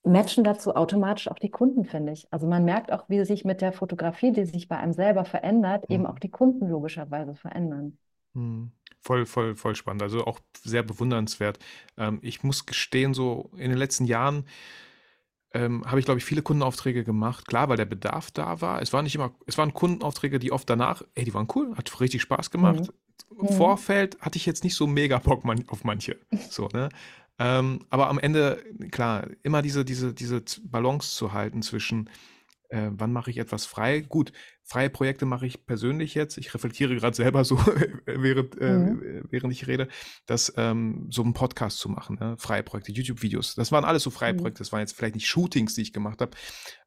matchen 0.03 0.43
dazu 0.43 0.75
automatisch 0.75 1.27
auch 1.29 1.39
die 1.39 1.49
Kunden, 1.51 1.85
finde 1.85 2.13
ich. 2.13 2.27
Also 2.31 2.47
man 2.47 2.65
merkt 2.65 2.91
auch, 2.91 3.09
wie 3.09 3.23
sich 3.25 3.45
mit 3.45 3.61
der 3.61 3.73
Fotografie, 3.73 4.31
die 4.31 4.45
sich 4.45 4.67
bei 4.67 4.77
einem 4.77 4.93
selber 4.93 5.25
verändert, 5.25 5.85
eben 5.91 6.05
Mhm. 6.05 6.07
auch 6.07 6.19
die 6.19 6.31
Kunden 6.31 6.67
logischerweise 6.69 7.35
verändern. 7.35 7.97
Mhm. 8.33 8.71
Voll, 9.01 9.25
voll, 9.25 9.55
voll 9.55 9.75
spannend. 9.75 10.01
Also 10.01 10.25
auch 10.25 10.39
sehr 10.63 10.81
bewundernswert. 10.83 11.59
Ähm, 11.97 12.19
ich 12.21 12.41
muss 12.43 12.65
gestehen, 12.65 13.13
so 13.13 13.51
in 13.57 13.69
den 13.69 13.77
letzten 13.77 14.05
Jahren 14.05 14.45
ähm, 15.53 15.83
habe 15.85 15.99
ich, 15.99 16.05
glaube 16.05 16.17
ich, 16.19 16.25
viele 16.25 16.41
Kundenaufträge 16.41 17.03
gemacht. 17.03 17.47
Klar, 17.47 17.69
weil 17.69 17.77
der 17.77 17.85
Bedarf 17.85 18.31
da 18.31 18.61
war. 18.61 18.81
Es 18.81 18.91
war 18.93 19.03
nicht 19.03 19.15
immer, 19.15 19.33
es 19.45 19.57
waren 19.57 19.73
Kundenaufträge, 19.73 20.39
die 20.39 20.51
oft 20.51 20.69
danach, 20.69 21.03
ey, 21.15 21.25
die 21.25 21.33
waren 21.33 21.47
cool, 21.55 21.75
hat 21.77 21.99
richtig 22.01 22.21
Spaß 22.23 22.49
gemacht. 22.49 22.91
Im 23.39 23.47
Mhm. 23.47 23.47
Vorfeld 23.47 24.19
hatte 24.21 24.37
ich 24.37 24.45
jetzt 24.45 24.63
nicht 24.63 24.75
so 24.75 24.87
mega 24.87 25.19
Bock 25.19 25.45
man, 25.45 25.63
auf 25.69 25.83
manche. 25.83 26.17
So, 26.49 26.69
ne? 26.73 26.89
Ähm, 27.39 27.85
aber 27.89 28.09
am 28.09 28.19
Ende, 28.19 28.63
klar, 28.91 29.27
immer 29.41 29.61
diese, 29.61 29.83
diese, 29.85 30.13
diese 30.13 30.43
Balance 30.63 31.15
zu 31.15 31.33
halten 31.33 31.61
zwischen, 31.61 32.09
äh, 32.69 32.89
wann 32.91 33.11
mache 33.11 33.31
ich 33.31 33.37
etwas 33.37 33.65
frei? 33.65 34.01
Gut, 34.01 34.31
freie 34.63 34.89
Projekte 34.89 35.25
mache 35.25 35.45
ich 35.45 35.65
persönlich 35.65 36.13
jetzt. 36.15 36.37
Ich 36.37 36.53
reflektiere 36.53 36.95
gerade 36.95 37.15
selber 37.15 37.43
so, 37.43 37.57
während, 38.05 38.59
äh, 38.59 38.77
Mhm. 38.77 39.25
während 39.29 39.51
ich 39.53 39.67
rede, 39.67 39.87
dass 40.25 40.53
ähm, 40.57 41.07
so 41.11 41.23
einen 41.23 41.33
Podcast 41.33 41.79
zu 41.79 41.89
machen, 41.89 42.17
ne? 42.19 42.35
freie 42.37 42.63
Projekte, 42.63 42.91
YouTube-Videos. 42.91 43.55
Das 43.55 43.71
waren 43.71 43.83
alles 43.85 44.03
so 44.03 44.09
freie 44.11 44.33
Mhm. 44.33 44.37
Projekte. 44.37 44.59
Das 44.59 44.71
waren 44.71 44.79
jetzt 44.81 44.95
vielleicht 44.95 45.15
nicht 45.15 45.27
Shootings, 45.27 45.73
die 45.75 45.81
ich 45.81 45.93
gemacht 45.93 46.21
habe. 46.21 46.31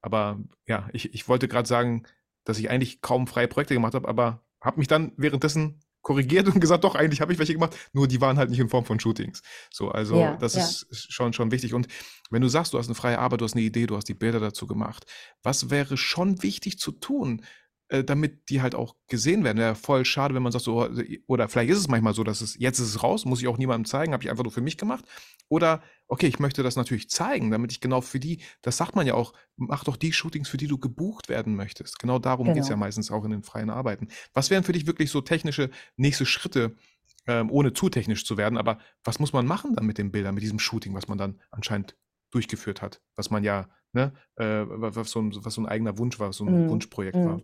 Aber 0.00 0.40
ja, 0.66 0.88
ich, 0.92 1.12
ich 1.12 1.28
wollte 1.28 1.48
gerade 1.48 1.68
sagen, 1.68 2.04
dass 2.44 2.58
ich 2.58 2.70
eigentlich 2.70 3.00
kaum 3.00 3.26
freie 3.26 3.48
Projekte 3.48 3.74
gemacht 3.74 3.94
habe, 3.94 4.08
aber 4.08 4.44
habe 4.60 4.78
mich 4.78 4.88
dann 4.88 5.12
währenddessen 5.16 5.80
korrigiert 6.06 6.46
und 6.46 6.60
gesagt, 6.60 6.84
doch, 6.84 6.94
eigentlich 6.94 7.20
habe 7.20 7.32
ich 7.32 7.38
welche 7.40 7.52
gemacht, 7.52 7.76
nur 7.92 8.06
die 8.06 8.20
waren 8.20 8.38
halt 8.38 8.48
nicht 8.48 8.60
in 8.60 8.68
Form 8.68 8.84
von 8.84 9.00
Shootings. 9.00 9.42
So, 9.72 9.90
also 9.90 10.14
Ja, 10.14 10.36
das 10.36 10.54
ja. 10.54 10.60
ist 10.62 11.12
schon, 11.12 11.32
schon 11.32 11.50
wichtig. 11.50 11.74
Und 11.74 11.88
wenn 12.30 12.42
du 12.42 12.48
sagst, 12.48 12.72
du 12.72 12.78
hast 12.78 12.86
eine 12.86 12.94
freie 12.94 13.18
Arbeit, 13.18 13.40
du 13.40 13.44
hast 13.44 13.54
eine 13.54 13.64
Idee, 13.64 13.88
du 13.88 13.96
hast 13.96 14.08
die 14.08 14.14
Bilder 14.14 14.38
dazu 14.38 14.68
gemacht, 14.68 15.04
was 15.42 15.68
wäre 15.68 15.96
schon 15.96 16.44
wichtig 16.44 16.78
zu 16.78 16.92
tun, 16.92 17.44
äh, 17.88 18.04
damit 18.04 18.50
die 18.50 18.62
halt 18.62 18.76
auch 18.76 18.94
gesehen 19.08 19.42
werden? 19.42 19.58
Wäre 19.58 19.74
voll 19.74 20.04
schade, 20.04 20.32
wenn 20.32 20.44
man 20.44 20.52
sagt, 20.52 20.64
so, 20.64 20.88
oder 21.26 21.48
vielleicht 21.48 21.70
ist 21.70 21.78
es 21.78 21.88
manchmal 21.88 22.14
so, 22.14 22.22
dass 22.22 22.40
es, 22.40 22.56
jetzt 22.56 22.78
ist 22.78 22.90
es 22.90 23.02
raus, 23.02 23.24
muss 23.24 23.40
ich 23.42 23.48
auch 23.48 23.58
niemandem 23.58 23.84
zeigen, 23.84 24.12
habe 24.12 24.22
ich 24.22 24.30
einfach 24.30 24.44
nur 24.44 24.52
für 24.52 24.60
mich 24.60 24.78
gemacht. 24.78 25.04
Oder, 25.48 25.82
okay, 26.08 26.26
ich 26.26 26.38
möchte 26.38 26.62
das 26.62 26.76
natürlich 26.76 27.08
zeigen, 27.10 27.50
damit 27.50 27.72
ich 27.72 27.80
genau 27.80 28.00
für 28.00 28.18
die, 28.20 28.42
das 28.62 28.76
sagt 28.76 28.96
man 28.96 29.06
ja 29.06 29.14
auch, 29.14 29.32
mach 29.56 29.84
doch 29.84 29.96
die 29.96 30.12
Shootings, 30.12 30.48
für 30.48 30.56
die 30.56 30.66
du 30.66 30.78
gebucht 30.78 31.28
werden 31.28 31.54
möchtest. 31.56 31.98
Genau 31.98 32.18
darum 32.18 32.52
geht 32.52 32.64
es 32.64 32.68
ja 32.68 32.76
Genau. 32.76 32.80
meistens 32.80 33.10
auch 33.10 33.24
in 33.24 33.30
den 33.30 33.42
freien 33.42 33.70
Arbeiten. 33.70 34.08
Was 34.34 34.50
wären 34.50 34.64
für 34.64 34.72
dich 34.72 34.86
wirklich 34.86 35.10
so 35.10 35.20
technische 35.20 35.70
nächste 35.96 36.26
Schritte, 36.26 36.76
ähm, 37.26 37.50
ohne 37.50 37.72
zu 37.72 37.88
technisch 37.88 38.24
zu 38.24 38.36
werden, 38.36 38.58
aber 38.58 38.78
was 39.04 39.18
muss 39.18 39.32
man 39.32 39.46
machen 39.46 39.74
dann 39.74 39.86
mit 39.86 39.98
den 39.98 40.12
Bildern, 40.12 40.34
mit 40.34 40.42
diesem 40.44 40.58
Shooting, 40.58 40.94
was 40.94 41.08
man 41.08 41.18
dann 41.18 41.40
anscheinend 41.50 41.96
durchgeführt 42.30 42.82
hat, 42.82 43.00
was 43.16 43.30
man 43.30 43.44
ja, 43.44 43.68
ne, 43.92 44.12
äh, 44.36 44.64
was 44.66 45.10
so 45.10 45.20
ein, 45.20 45.32
was 45.44 45.54
so 45.54 45.60
ein 45.62 45.66
eigener 45.66 45.98
Wunsch 45.98 46.18
war, 46.18 46.32
so 46.32 46.44
ein 46.44 46.62
Mhm. 46.64 46.68
Wunschprojekt 46.68 47.24
war. 47.24 47.42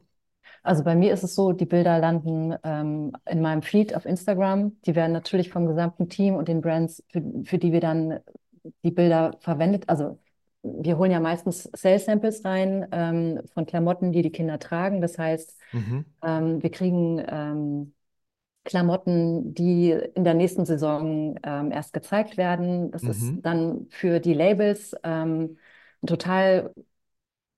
Also 0.62 0.84
bei 0.84 0.94
mir 0.94 1.12
ist 1.12 1.24
es 1.24 1.34
so, 1.34 1.52
die 1.52 1.66
Bilder 1.66 1.98
landen 1.98 2.54
ähm, 2.62 3.12
in 3.28 3.40
meinem 3.42 3.62
Feed 3.62 3.94
auf 3.96 4.04
Instagram. 4.06 4.80
Die 4.86 4.94
werden 4.94 5.12
natürlich 5.12 5.50
vom 5.50 5.66
gesamten 5.66 6.08
Team 6.08 6.36
und 6.36 6.48
den 6.48 6.60
Brands, 6.60 7.02
für, 7.10 7.22
für 7.44 7.58
die 7.58 7.72
wir 7.72 7.80
dann 7.80 8.20
die 8.84 8.92
Bilder 8.92 9.36
verwendet. 9.40 9.88
Also 9.88 10.18
wir 10.62 10.98
holen 10.98 11.10
ja 11.10 11.18
meistens 11.20 11.64
Sales 11.74 12.04
Samples 12.04 12.44
rein 12.44 12.86
ähm, 12.92 13.40
von 13.54 13.66
Klamotten, 13.66 14.12
die 14.12 14.22
die 14.22 14.30
Kinder 14.30 14.58
tragen. 14.60 15.00
Das 15.00 15.18
heißt, 15.18 15.58
Mhm. 15.72 16.04
ähm, 16.22 16.62
wir 16.62 16.70
kriegen 16.70 17.20
ähm, 17.28 17.94
Klamotten, 18.64 19.54
die 19.54 19.90
in 20.14 20.22
der 20.24 20.34
nächsten 20.34 20.64
Saison 20.64 21.36
ähm, 21.42 21.72
erst 21.72 21.92
gezeigt 21.92 22.36
werden. 22.36 22.90
Das 22.92 23.08
ist 23.08 23.34
Mhm. 23.34 23.42
dann 23.42 23.88
für 23.90 24.20
die 24.20 24.34
Labels 24.34 24.94
ähm, 25.02 25.58
ein 26.02 26.06
total 26.06 26.72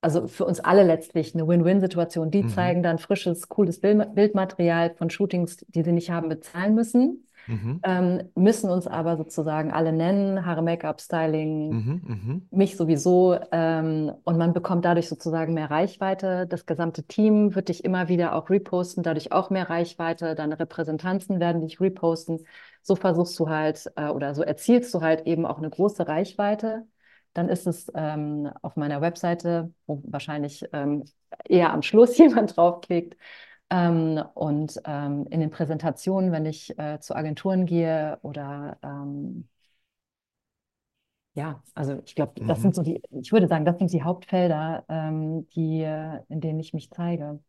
also 0.05 0.27
für 0.27 0.45
uns 0.45 0.59
alle 0.61 0.83
letztlich 0.83 1.33
eine 1.35 1.47
Win-Win-Situation. 1.47 2.31
Die 2.31 2.43
Mhm. 2.43 2.49
zeigen 2.49 2.83
dann 2.83 2.99
frisches, 2.99 3.49
cooles 3.49 3.81
Bild 3.81 4.15
Bildmaterial 4.15 4.95
von 4.95 5.09
Shootings, 5.09 5.57
die 5.67 5.83
sie 5.83 5.91
nicht 5.91 6.11
haben 6.11 6.29
bezahlen 6.29 6.75
müssen, 6.75 7.27
Mhm. 7.47 7.79
ähm, 7.83 8.21
müssen 8.35 8.69
uns 8.69 8.87
aber 8.87 9.17
sozusagen 9.17 9.71
alle 9.71 9.91
nennen, 9.93 10.45
Haare, 10.45 10.61
Make-up, 10.63 11.01
Styling, 11.01 11.69
Mhm. 11.69 12.01
Mhm. 12.07 12.47
mich 12.51 12.77
sowieso. 12.77 13.37
Ähm, 13.51 14.11
und 14.23 14.37
man 14.37 14.53
bekommt 14.53 14.85
dadurch 14.85 15.09
sozusagen 15.09 15.53
mehr 15.53 15.69
Reichweite. 15.69 16.47
Das 16.47 16.65
gesamte 16.65 17.03
Team 17.03 17.53
wird 17.55 17.69
dich 17.69 17.83
immer 17.83 18.07
wieder 18.07 18.35
auch 18.35 18.49
reposten, 18.49 19.03
dadurch 19.03 19.31
auch 19.31 19.49
mehr 19.49 19.69
Reichweite. 19.69 20.35
Deine 20.35 20.59
Repräsentanzen 20.59 21.39
werden 21.39 21.61
dich 21.61 21.79
reposten. 21.81 22.45
So 22.81 22.95
versuchst 22.95 23.37
du 23.39 23.49
halt 23.49 23.91
äh, 23.95 24.09
oder 24.09 24.33
so 24.35 24.43
erzielst 24.43 24.93
du 24.93 25.01
halt 25.01 25.25
eben 25.27 25.45
auch 25.45 25.57
eine 25.57 25.69
große 25.69 26.07
Reichweite. 26.07 26.85
Dann 27.35 27.49
ist 27.49 27.67
es 27.67 27.91
ähm, 27.95 28.51
auf 28.63 28.77
meiner 28.77 29.01
Webseite, 29.01 29.73
wo 29.87 30.01
wahrscheinlich 30.05 30.65
ähm, 30.73 31.05
eher 31.45 31.73
am 31.73 31.83
Schluss 31.83 32.17
jemand 32.19 32.57
draufklickt. 32.57 33.17
Ähm, 33.71 34.23
und 34.35 34.79
ähm, 34.85 35.27
in 35.31 35.41
den 35.41 35.51
Präsentationen, 35.51 36.31
wenn 36.33 36.45
ich 36.47 36.77
äh, 36.79 36.99
zu 37.01 37.15
Agenturen 37.15 37.65
gehe 37.67 38.19
oder 38.23 38.79
ähm, 38.83 39.49
ja, 41.33 41.61
also 41.73 42.01
ich 42.05 42.15
glaube, 42.15 42.41
das 42.45 42.61
Mhm. 42.61 42.61
sind 42.61 42.75
so 42.75 42.81
die, 42.81 43.01
ich 43.11 43.31
würde 43.31 43.47
sagen, 43.47 43.65
das 43.65 43.77
sind 43.77 43.91
die 43.91 44.03
Hauptfelder, 44.03 44.85
ähm, 44.89 45.47
die, 45.49 45.81
äh, 45.81 46.21
in 46.29 46.39
denen 46.41 46.59
ich 46.59 46.73
mich 46.73 46.91
zeige. 46.91 47.39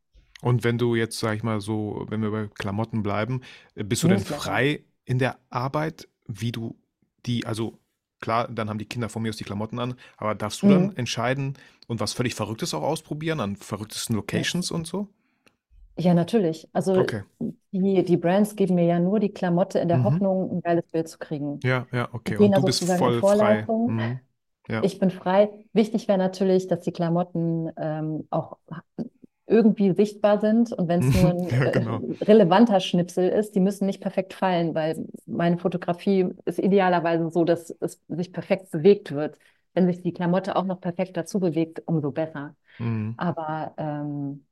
Und 0.42 0.64
wenn 0.64 0.78
du 0.78 0.94
jetzt, 0.94 1.18
sag 1.18 1.36
ich 1.36 1.42
mal 1.42 1.60
so, 1.60 2.04
wenn 2.08 2.20
wir 2.22 2.30
bei 2.30 2.48
Klamotten 2.48 3.02
bleiben, 3.02 3.42
äh, 3.74 3.84
bist 3.84 4.02
du 4.02 4.08
denn 4.08 4.24
Newsletter. 4.24 4.24
frei 4.24 4.84
in 5.04 5.18
der 5.18 5.38
Arbeit, 5.50 6.08
wie 6.26 6.52
du 6.52 6.76
die, 7.26 7.46
also 7.46 7.78
klar, 8.20 8.48
dann 8.48 8.68
haben 8.70 8.78
die 8.78 8.86
Kinder 8.86 9.08
von 9.08 9.22
mir 9.22 9.30
aus 9.30 9.36
die 9.36 9.44
Klamotten 9.44 9.78
an, 9.78 9.94
aber 10.16 10.34
darfst 10.34 10.62
du 10.62 10.66
dann 10.66 10.90
Mhm. 10.90 10.96
entscheiden 10.96 11.54
und 11.88 12.00
was 12.00 12.12
völlig 12.14 12.34
Verrücktes 12.34 12.74
auch 12.74 12.82
ausprobieren 12.82 13.40
an 13.40 13.56
verrücktesten 13.56 14.16
Ja. 14.32 14.46
Locations 14.46 14.70
und 14.70 14.86
so? 14.86 15.08
Ja, 15.98 16.12
natürlich. 16.14 16.68
Also 16.72 17.00
Okay. 17.00 17.22
die, 17.72 18.04
die 18.04 18.16
Brands 18.16 18.54
geben 18.56 18.74
mir 18.74 18.84
ja 18.84 18.98
nur 19.00 19.18
die 19.20 19.30
Klamotte 19.32 19.78
in 19.78 19.88
der 19.88 19.98
Mhm. 19.98 20.04
Hoffnung, 20.04 20.50
ein 20.58 20.60
geiles 20.62 20.84
Bild 20.90 21.08
zu 21.08 21.18
kriegen. 21.18 21.64
Ja, 21.64 21.86
ja, 21.92 22.08
Die 22.26 22.32
okay. 22.32 22.36
gehen 22.36 22.52
Und 22.52 22.52
da 22.52 22.58
du 22.58 22.64
bist 22.64 22.80
sozusagen 22.80 23.04
in 23.04 23.12
voll 23.12 23.22
frei. 23.22 23.68
Vorleistung. 23.68 23.86
Mhm. 23.86 24.20
Ja. 24.68 24.82
Ich 24.82 24.98
bin 24.98 25.10
frei. 25.10 25.50
Wichtig 25.72 26.08
wäre 26.08 26.18
natürlich, 26.18 26.68
dass 26.68 26.80
die 26.82 26.92
Klamotten 26.92 27.70
ähm, 27.78 28.26
auch 28.30 28.58
irgendwie 29.46 29.92
sichtbar 29.94 30.40
sind. 30.40 30.72
Und 30.72 30.88
wenn 30.88 31.00
es 31.00 31.12
nur 31.14 31.30
ein 31.30 31.50
Ja, 31.50 31.64
äh, 31.64 31.70
genau. 31.70 32.06
relevanter 32.24 32.80
Schnipsel 32.80 33.28
ist, 33.28 33.54
die 33.54 33.60
müssen 33.60 33.86
nicht 33.86 34.00
perfekt 34.02 34.34
fallen, 34.34 34.74
weil 34.74 35.06
meine 35.26 35.58
Fotografie 35.58 36.28
ist 36.46 36.58
idealerweise 36.58 37.30
so, 37.30 37.44
dass 37.44 37.70
es 37.80 38.00
sich 38.08 38.32
perfekt 38.32 38.70
bewegt 38.70 39.12
wird. 39.12 39.38
Wenn 39.74 39.86
sich 39.86 40.02
die 40.02 40.12
Klamotte 40.12 40.56
auch 40.56 40.64
noch 40.64 40.80
perfekt 40.80 41.16
dazu 41.16 41.40
bewegt, 41.40 41.82
umso 41.86 42.10
besser. 42.12 42.56
Mhm. 42.78 43.16
Aber 43.16 43.74
ähm, 43.78 44.46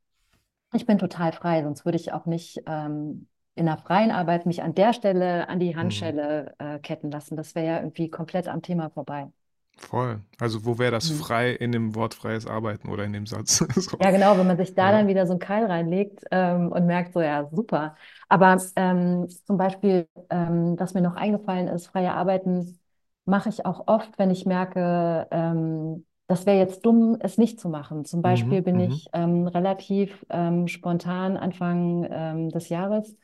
ich 0.73 0.85
bin 0.85 0.97
total 0.99 1.31
frei, 1.33 1.63
sonst 1.63 1.85
würde 1.85 1.97
ich 1.97 2.11
auch 2.13 2.25
nicht 2.25 2.61
ähm, 2.67 3.27
in 3.55 3.65
der 3.65 3.77
freien 3.77 4.11
Arbeit 4.11 4.45
mich 4.45 4.61
an 4.63 4.75
der 4.75 4.93
Stelle 4.93 5.47
an 5.49 5.59
die 5.59 5.75
Mhm. 5.81 6.15
Handschelle 6.15 6.55
äh, 6.59 6.79
ketten 6.79 7.11
lassen. 7.11 7.37
Das 7.37 7.55
wäre 7.55 7.65
ja 7.67 7.77
irgendwie 7.79 8.09
komplett 8.09 8.47
am 8.47 8.61
Thema 8.61 8.89
vorbei. 8.89 9.31
Voll. 9.77 10.21
Also 10.39 10.65
wo 10.65 10.77
wäre 10.79 10.91
das 10.91 11.07
Mhm. 11.07 11.09
frei 11.09 11.51
in 11.51 11.71
dem 11.71 11.95
Wort 11.95 12.13
freies 12.13 12.45
Arbeiten 12.47 12.89
oder 12.89 13.03
in 13.05 13.13
dem 13.13 13.25
Satz? 13.27 13.63
So. 13.75 13.97
Ja, 13.97 14.11
genau, 14.11 14.37
wenn 14.37 14.47
man 14.47 14.57
sich 14.57 14.75
da 14.75 14.91
Ja. 14.91 14.91
dann 14.91 15.07
wieder 15.07 15.25
so 15.25 15.31
einen 15.33 15.39
Keil 15.39 15.65
reinlegt 15.65 16.25
ähm, 16.31 16.69
und 16.71 16.85
merkt, 16.85 17.13
so, 17.13 17.21
ja, 17.21 17.47
super. 17.51 17.95
Aber 18.27 18.57
ähm, 18.75 19.29
zum 19.45 19.57
Beispiel, 19.57 20.07
ähm, 20.29 20.75
was 20.77 20.93
mir 20.93 21.01
noch 21.01 21.15
eingefallen 21.15 21.69
ist, 21.69 21.87
freie 21.87 22.13
Arbeiten 22.13 22.77
mache 23.23 23.47
ich 23.49 23.65
auch 23.65 23.87
oft, 23.87 24.17
wenn 24.19 24.31
ich 24.31 24.45
merke, 24.45 25.27
ähm, 25.31 26.05
das 26.27 26.45
wäre 26.45 26.57
jetzt 26.57 26.85
dumm, 26.85 27.15
es 27.21 27.37
nicht 27.37 27.59
zu 27.59 27.69
machen. 27.69 28.03
Zum 28.03 28.21
Beispiel 28.21 28.61
Mhm, 28.61 28.61
bin 28.61 28.79
mhm. 28.79 28.81
ich 28.81 29.07
ähm, 29.13 29.47
relativ 29.47 30.25
ähm, 30.29 30.67
spontan 30.67 31.37
Anfang 31.37 32.49
des 32.51 32.69
Jahres 32.69 33.15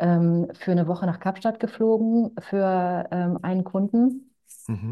für 0.00 0.70
eine 0.70 0.86
Woche 0.86 1.06
nach 1.06 1.18
Kapstadt 1.18 1.58
geflogen 1.58 2.30
für 2.40 2.64
einen 3.42 3.64
Kunden. 3.64 4.27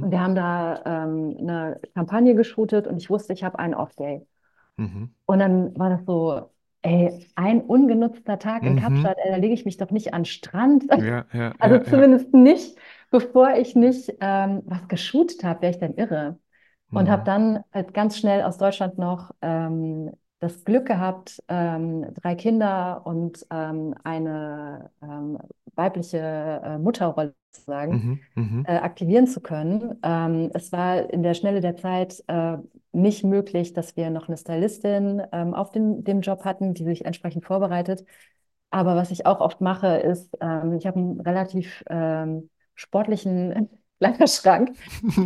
Und 0.01 0.11
Mhm. 0.11 0.13
wir 0.13 0.21
haben 0.21 0.35
da 0.35 0.83
ähm, 0.87 1.37
eine 1.41 1.81
Kampagne 1.95 2.35
geshootet 2.35 2.87
und 2.87 2.99
ich 2.99 3.11
wusste, 3.11 3.33
ich 3.33 3.45
habe 3.45 3.59
einen 3.59 3.75
Off-Day. 3.75 4.27
Mhm. 4.79 5.07
Und 5.27 5.39
dann 5.41 5.77
war 5.79 5.91
das 5.91 6.05
so, 6.07 6.51
ey, 6.83 7.27
ein 7.35 7.61
ungenutzter 7.63 8.39
Tag 8.39 8.67
in 8.67 8.77
Mhm. 8.77 8.77
Kapstadt, 8.77 9.17
ey, 9.19 9.31
da 9.31 9.37
lege 9.37 9.55
ich 9.55 9.65
mich 9.65 9.77
doch 9.77 9.91
nicht 9.91 10.15
an 10.15 10.23
den 10.23 10.27
Strand. 10.27 10.85
Ja, 10.95 11.27
ja, 11.33 11.55
Also 11.59 11.79
ja, 11.79 11.83
ja. 11.87 12.07
zumindest 12.07 12.35
nicht, 12.35 12.77
bevor 13.11 13.55
ich 13.57 13.75
nicht 13.75 14.13
ähm, 14.21 14.63
was 14.67 14.89
geshootet 14.89 15.43
habe, 15.43 15.63
wäre 15.63 15.73
ich 15.73 15.79
dann 15.79 15.95
irre. 15.95 16.39
Und 16.93 17.09
habe 17.11 17.23
Mhm. 17.23 17.27
dann 17.27 17.65
halt 17.73 17.95
ganz 17.95 18.19
schnell 18.19 18.43
aus 18.43 18.59
Deutschland 18.59 18.99
noch 18.99 19.33
ähm, 19.43 20.13
das 20.41 20.65
Glück 20.65 20.87
gehabt, 20.87 21.43
ähm, 21.49 22.13
drei 22.15 22.35
Kinder 22.37 23.03
und 23.07 23.47
ähm, 23.51 23.95
eine 24.05 24.91
ähm, 25.03 25.39
weibliche 25.75 26.19
äh, 26.65 26.79
Mutterrolle 26.79 27.35
sozusagen 27.57 27.93
Mhm. 27.95 28.21
Mhm. 28.35 28.65
äh, 28.65 28.77
aktivieren 28.77 29.27
zu 29.27 29.41
können. 29.41 29.99
Ähm, 30.03 30.51
es 30.55 30.73
war 30.73 31.11
in 31.11 31.23
der 31.23 31.35
Schnelle 31.35 31.61
der 31.61 31.77
Zeit 31.77 32.23
äh, 32.29 32.59
nicht 32.93 33.25
möglich, 33.25 33.73
dass 33.73 33.97
wir 33.97 34.11
noch 34.11 34.29
eine 34.29 34.37
Stylistin 34.37 35.23
ähm, 35.33 35.55
auf 35.55 35.73
den, 35.73 36.05
dem 36.05 36.21
Job 36.23 36.45
hatten, 36.45 36.75
die 36.75 36.85
sich 36.85 37.05
entsprechend 37.05 37.45
vorbereitet. 37.45 38.05
Aber 38.71 38.97
was 38.97 39.11
ich 39.11 39.27
auch 39.27 39.41
oft 39.41 39.61
mache, 39.61 39.99
ist, 39.99 40.37
ähm, 40.41 40.75
ich 40.75 40.87
habe 40.87 40.99
einen 40.99 41.21
relativ 41.21 41.85
ähm, 41.89 42.51
sportlichen 42.75 43.71
Kleiderschrank. 44.01 44.73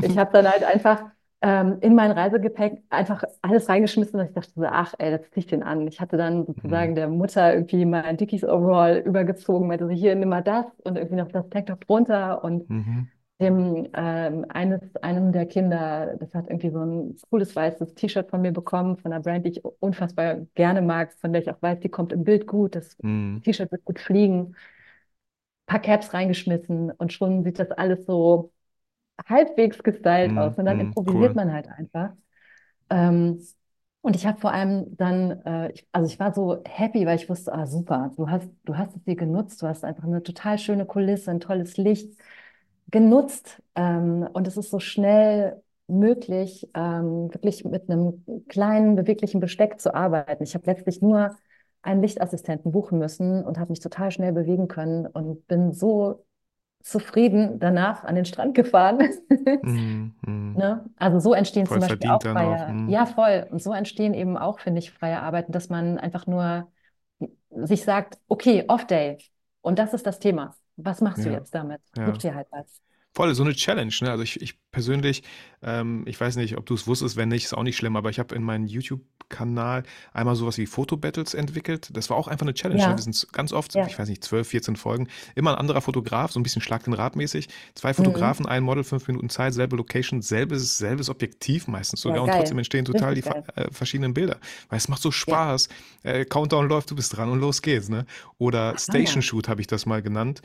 Ich 0.01 0.18
habe 0.18 0.31
dann 0.33 0.49
halt 0.51 0.64
einfach 0.64 1.05
ähm, 1.43 1.78
in 1.80 1.95
mein 1.95 2.11
Reisegepäck 2.11 2.82
einfach 2.91 3.24
alles 3.43 3.68
reingeschmissen 3.68 4.20
und 4.20 4.26
ich 4.26 4.32
dachte 4.34 4.53
so, 4.55 4.62
ach 4.64 4.95
ey, 4.99 5.11
das 5.18 5.30
zieh 5.30 5.41
ich 5.41 5.47
den 5.47 5.62
an. 5.62 5.86
Ich 5.88 6.01
hatte 6.01 6.16
dann 6.18 6.47
sozusagen 6.47 6.95
Mhm. 6.95 6.97
der 6.97 7.09
Mutter 7.09 7.55
irgendwie 7.55 7.84
mein 7.86 8.16
Dickies 8.18 8.45
Overall 8.45 8.99
übergezogen, 8.99 9.68
meinte 9.68 9.86
so, 9.86 9.91
hier, 9.93 10.14
nimm 10.14 10.28
mal 10.30 10.43
das 10.43 10.66
und 10.84 10.97
irgendwie 10.97 11.16
noch 11.16 11.28
das 11.28 11.49
Tanktop 11.51 11.86
drunter 11.86 12.45
und 12.45 12.68
Mhm. 12.68 13.11
dem 13.41 13.88
ähm, 13.95 14.45
eines, 14.51 14.80
einem 14.97 15.32
der 15.32 15.47
Kinder, 15.47 16.16
das 16.18 16.34
hat 16.34 16.47
irgendwie 16.49 16.70
so 16.70 16.80
ein 16.84 17.16
cooles 17.30 17.57
weißes 17.57 17.95
T-Shirt 17.95 18.30
von 18.30 18.43
mir 18.43 18.53
bekommen, 18.53 18.99
von 18.99 19.12
einer 19.12 19.22
Brand, 19.22 19.47
die 19.47 19.51
ich 19.53 19.64
unfassbar 19.64 20.36
gerne 20.55 20.82
mag, 20.82 21.12
von 21.14 21.32
der 21.32 21.43
ich 21.43 21.51
auch 21.51 21.62
weiß, 21.62 21.80
die 21.80 21.88
kommt 21.88 22.12
im 22.12 22.24
Bild 22.24 22.47
gut, 22.47 22.74
das 22.76 22.99
Mhm. 23.03 23.43
T-Shirt 23.45 23.72
wird 23.72 23.84
gut 23.84 23.99
fliegen, 24.01 24.55
paar 25.66 25.80
Caps 25.80 26.12
reingeschmissen 26.14 26.91
und 26.93 27.12
schon 27.12 27.45
sieht 27.45 27.59
das 27.59 27.70
alles 27.70 28.05
so 28.07 28.53
halbwegs 29.26 29.82
gestylt 29.82 30.36
aus 30.36 30.52
Mhm. 30.52 30.58
und 30.58 30.64
dann 30.66 30.78
Mhm. 30.78 30.80
improvisiert 30.80 31.34
Cool. 31.34 31.36
man 31.36 31.52
halt 31.52 31.68
einfach. 31.68 32.10
Ähm, 32.90 33.40
und 34.02 34.16
ich 34.16 34.26
habe 34.26 34.40
vor 34.40 34.52
allem 34.52 34.96
dann, 34.96 35.32
äh, 35.44 35.72
ich, 35.72 35.86
also 35.92 36.08
ich 36.10 36.18
war 36.20 36.34
so 36.34 36.62
happy, 36.66 37.06
weil 37.06 37.16
ich 37.16 37.28
wusste, 37.28 37.52
ah 37.52 37.66
super, 37.66 38.12
du 38.16 38.30
hast, 38.30 38.50
du 38.64 38.76
hast 38.78 38.96
es 38.96 39.04
dir 39.04 39.16
genutzt, 39.16 39.62
du 39.62 39.66
hast 39.68 39.84
einfach 39.84 40.04
eine 40.04 40.22
total 40.22 40.58
schöne 40.58 40.86
Kulisse, 40.86 41.30
ein 41.30 41.40
tolles 41.40 41.76
Licht 41.76 42.18
genutzt. 42.90 43.62
Ähm, 43.74 44.28
und 44.32 44.46
es 44.48 44.56
ist 44.56 44.70
so 44.70 44.80
schnell 44.80 45.62
möglich, 45.88 46.68
ähm, 46.74 47.32
wirklich 47.34 47.64
mit 47.64 47.90
einem 47.90 48.24
kleinen, 48.48 48.96
beweglichen 48.96 49.40
Besteck 49.40 49.80
zu 49.80 49.94
arbeiten. 49.94 50.42
Ich 50.42 50.54
habe 50.54 50.66
letztlich 50.66 51.02
nur 51.02 51.36
einen 51.82 52.02
Lichtassistenten 52.02 52.72
buchen 52.72 52.98
müssen 52.98 53.44
und 53.44 53.58
habe 53.58 53.70
mich 53.70 53.80
total 53.80 54.10
schnell 54.10 54.32
bewegen 54.32 54.68
können 54.68 55.06
und 55.06 55.46
bin 55.48 55.72
so 55.72 56.24
zufrieden 56.83 57.59
danach 57.59 58.05
an 58.05 58.14
den 58.14 58.24
Strand 58.24 58.55
gefahren. 58.55 59.01
Mhm. 59.62 60.14
Mhm. 60.26 60.55
Ne? 60.55 60.85
Also 60.97 61.20
so 61.20 61.33
entstehen 61.35 61.66
Voll 61.66 61.76
zum 61.76 61.81
Beispiel 61.83 62.11
auch 62.11 62.18
dann 62.20 62.37
auch. 62.37 62.57
freie, 62.59 62.72
Mhm. 62.72 62.89
ja 62.91 63.07
voll. 63.07 63.47
Und 63.51 63.62
so 63.62 63.72
entstehen 63.72 64.14
eben 64.14 64.37
auch, 64.37 64.59
finde 64.61 64.81
ich, 64.81 64.91
freie 64.91 65.20
Arbeiten, 65.22 65.53
dass 65.53 65.68
man 65.68 65.99
einfach 65.99 66.26
nur 66.26 66.68
sich 67.51 67.85
sagt, 67.85 68.18
okay, 68.28 68.64
Off-Day. 68.68 69.18
Und 69.62 69.78
das 69.78 69.95
ist 69.95 70.07
das 70.07 70.18
Thema. 70.18 70.57
Was 70.76 71.01
machst 71.01 71.24
du 71.24 71.31
Ja, 71.31 71.35
jetzt 71.39 71.55
damit? 71.55 71.81
Such 72.05 72.14
ja. 72.14 72.18
dir 72.18 72.35
halt 72.35 72.49
was. 72.51 72.81
Voll, 73.20 73.34
so 73.34 73.42
eine 73.42 73.54
Challenge, 73.54 73.92
ne? 74.00 74.10
Also 74.10 74.22
ich, 74.22 74.40
ich 74.40 74.54
persönlich, 74.70 75.22
ähm, 75.62 76.04
ich 76.06 76.18
weiß 76.18 76.36
nicht, 76.36 76.56
ob 76.56 76.64
du 76.64 76.72
es 76.72 76.86
wusstest, 76.86 77.16
wenn 77.16 77.28
nicht, 77.28 77.44
ist 77.44 77.52
auch 77.52 77.62
nicht 77.64 77.76
schlimm, 77.76 77.96
aber 77.96 78.08
ich 78.08 78.18
habe 78.18 78.34
in 78.34 78.42
meinem 78.42 78.66
YouTube-Kanal 78.66 79.82
einmal 80.14 80.36
sowas 80.36 80.56
wie 80.56 80.64
Fotobattles 80.64 81.34
entwickelt. 81.34 81.90
Das 81.92 82.08
war 82.08 82.16
auch 82.16 82.28
einfach 82.28 82.46
eine 82.46 82.54
Challenge. 82.54 82.80
Ne? 82.80 82.86
Wir 82.86 82.90
Ja, 82.92 82.98
sind 82.98 83.26
ganz 83.32 83.52
oft, 83.52 83.74
ja. 83.74 83.86
ich 83.86 83.98
weiß 83.98 84.08
nicht, 84.08 84.24
12, 84.24 84.48
14 84.48 84.76
Folgen, 84.76 85.08
immer 85.34 85.50
ein 85.52 85.58
anderer 85.58 85.82
Fotograf, 85.82 86.32
so 86.32 86.40
ein 86.40 86.42
bisschen 86.42 86.62
Schlag 86.62 86.84
den 86.84 86.94
Rad 86.94 87.14
mäßig. 87.14 87.48
Zwei 87.74 87.90
Mhm. 87.90 87.94
Fotografen, 87.96 88.46
ein 88.46 88.62
Model, 88.62 88.84
fünf 88.84 89.06
Minuten 89.06 89.28
Zeit, 89.28 89.52
selbe 89.52 89.76
Location, 89.76 90.22
selbes, 90.22 90.78
selbes 90.78 91.10
Objektiv 91.10 91.68
meistens 91.68 92.00
Ja, 92.00 92.10
sogar 92.10 92.22
und 92.22 92.30
trotzdem 92.32 92.56
entstehen 92.56 92.86
total 92.86 93.14
die 93.14 93.22
äh, 93.24 93.70
verschiedenen 93.70 94.14
Bilder. 94.14 94.38
Weil 94.70 94.78
es 94.78 94.88
macht 94.88 95.02
so 95.02 95.10
Ja. 95.10 95.12
Spaß. 95.12 95.68
Äh, 96.04 96.24
Countdown 96.24 96.68
läuft, 96.68 96.90
du 96.90 96.96
bist 96.96 97.14
dran 97.14 97.28
und 97.28 97.40
los 97.40 97.60
geht's, 97.60 97.90
ne? 97.90 98.06
Oder 98.38 98.72
Ah 98.72 98.78
Station 98.78 99.16
ja. 99.16 99.22
Shoot 99.22 99.48
habe 99.48 99.60
ich 99.60 99.66
das 99.66 99.84
mal 99.84 100.00
genannt 100.00 100.40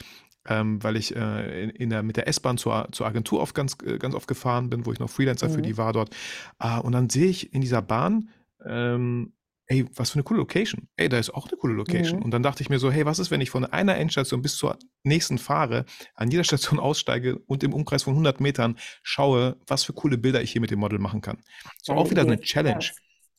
ähm, 0.47 0.83
weil 0.83 0.95
ich 0.95 1.15
äh, 1.15 1.63
in, 1.63 1.69
in 1.71 1.89
der, 1.89 2.03
mit 2.03 2.17
der 2.17 2.27
S-Bahn 2.27 2.57
zur, 2.57 2.87
zur 2.91 3.07
Agentur 3.07 3.41
oft 3.41 3.55
ganz, 3.55 3.77
äh, 3.85 3.97
ganz 3.97 4.15
oft 4.15 4.27
gefahren 4.27 4.69
bin, 4.69 4.85
wo 4.85 4.91
ich 4.91 4.99
noch 4.99 5.09
Freelancer 5.09 5.49
für 5.49 5.57
Mhm. 5.57 5.63
die 5.63 5.77
war 5.77 5.93
dort. 5.93 6.15
Ah, 6.57 6.77
und 6.79 6.91
dann 6.91 7.09
sehe 7.09 7.27
ich 7.27 7.53
in 7.53 7.61
dieser 7.61 7.81
Bahn, 7.81 8.29
ähm, 8.65 9.33
ey, 9.67 9.85
was 9.95 10.11
für 10.11 10.15
eine 10.15 10.23
coole 10.23 10.39
Location. 10.39 10.87
Ey, 10.95 11.09
da 11.09 11.17
ist 11.17 11.33
auch 11.33 11.47
eine 11.47 11.57
coole 11.57 11.73
Location. 11.73 12.19
Mhm. 12.19 12.25
Und 12.25 12.31
dann 12.31 12.43
dachte 12.43 12.61
ich 12.61 12.69
mir 12.69 12.79
so, 12.79 12.91
hey, 12.91 13.05
was 13.05 13.19
ist, 13.19 13.31
wenn 13.31 13.41
ich 13.41 13.49
von 13.49 13.65
einer 13.65 13.95
Endstation 13.95 14.41
bis 14.41 14.55
zur 14.57 14.77
nächsten 15.03 15.37
fahre, 15.37 15.85
an 16.13 16.29
jeder 16.29 16.43
Station 16.43 16.79
aussteige 16.79 17.39
und 17.47 17.63
im 17.63 17.73
Umkreis 17.73 18.03
von 18.03 18.13
100 18.13 18.39
Metern 18.41 18.77
schaue, 19.03 19.57
was 19.67 19.83
für 19.83 19.93
coole 19.93 20.17
Bilder 20.17 20.41
ich 20.41 20.51
hier 20.51 20.61
mit 20.61 20.71
dem 20.71 20.79
Model 20.79 20.99
machen 20.99 21.21
kann. 21.21 21.37
So 21.81 21.93
auch 21.93 22.09
wieder 22.09 22.21
eine. 22.21 22.39
Challenge. 22.39 22.85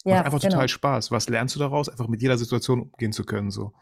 Ja, 0.04 0.16
Macht 0.16 0.26
einfach 0.26 0.40
genau. 0.40 0.52
total 0.52 0.68
Spaß. 0.68 1.10
Was 1.10 1.28
lernst 1.28 1.56
du 1.56 1.58
daraus? 1.58 1.88
Einfach 1.88 2.06
mit 2.06 2.22
jeder 2.22 2.38
Situation 2.38 2.82
umgehen 2.82 3.12
zu 3.12 3.24
können. 3.24 3.50
So. 3.50 3.72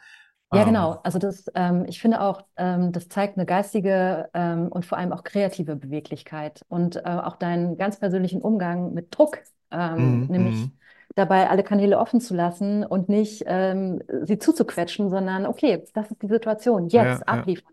Ja, 0.55 0.63
Ähm, 0.63 0.67
genau. 0.67 1.01
Also 1.03 1.19
das, 1.19 1.51
ähm, 1.55 1.85
ich 1.89 2.01
finde 2.01 2.21
auch, 2.21 2.45
ähm, 2.57 2.93
das 2.93 3.09
zeigt 3.09 3.37
eine 3.37 3.47
geistige 3.47 4.31
ähm, 4.35 4.69
und 4.69 4.87
vor 4.87 4.99
allem 4.99 5.13
auch 5.13 5.25
kreative 5.25 5.77
Beweglichkeit 5.77 6.65
und 6.69 6.97
äh, 6.97 7.01
auch 7.03 7.37
deinen 7.37 7.77
ganz 7.77 7.99
persönlichen 7.99 8.41
Umgang 8.43 8.93
mit 8.95 9.17
Druck, 9.17 9.39
ähm, 9.71 10.21
mhm, 10.21 10.27
nämlich 10.29 10.55
mhm. 10.67 10.79
dabei 11.17 11.51
alle 11.51 11.65
Kanäle 11.65 11.99
offen 11.99 12.21
zu 12.21 12.35
lassen 12.35 12.85
und 12.85 13.09
nicht 13.09 13.43
ähm, 13.47 14.03
sie 14.23 14.39
zuzuquetschen, 14.39 15.11
sondern 15.11 15.47
okay, 15.47 15.85
das 15.95 16.11
ist 16.11 16.23
die 16.23 16.29
Situation, 16.29 16.89
Ja, 16.91 17.05
jetzt 17.05 17.27
ja, 17.27 17.27
abliefern. 17.27 17.73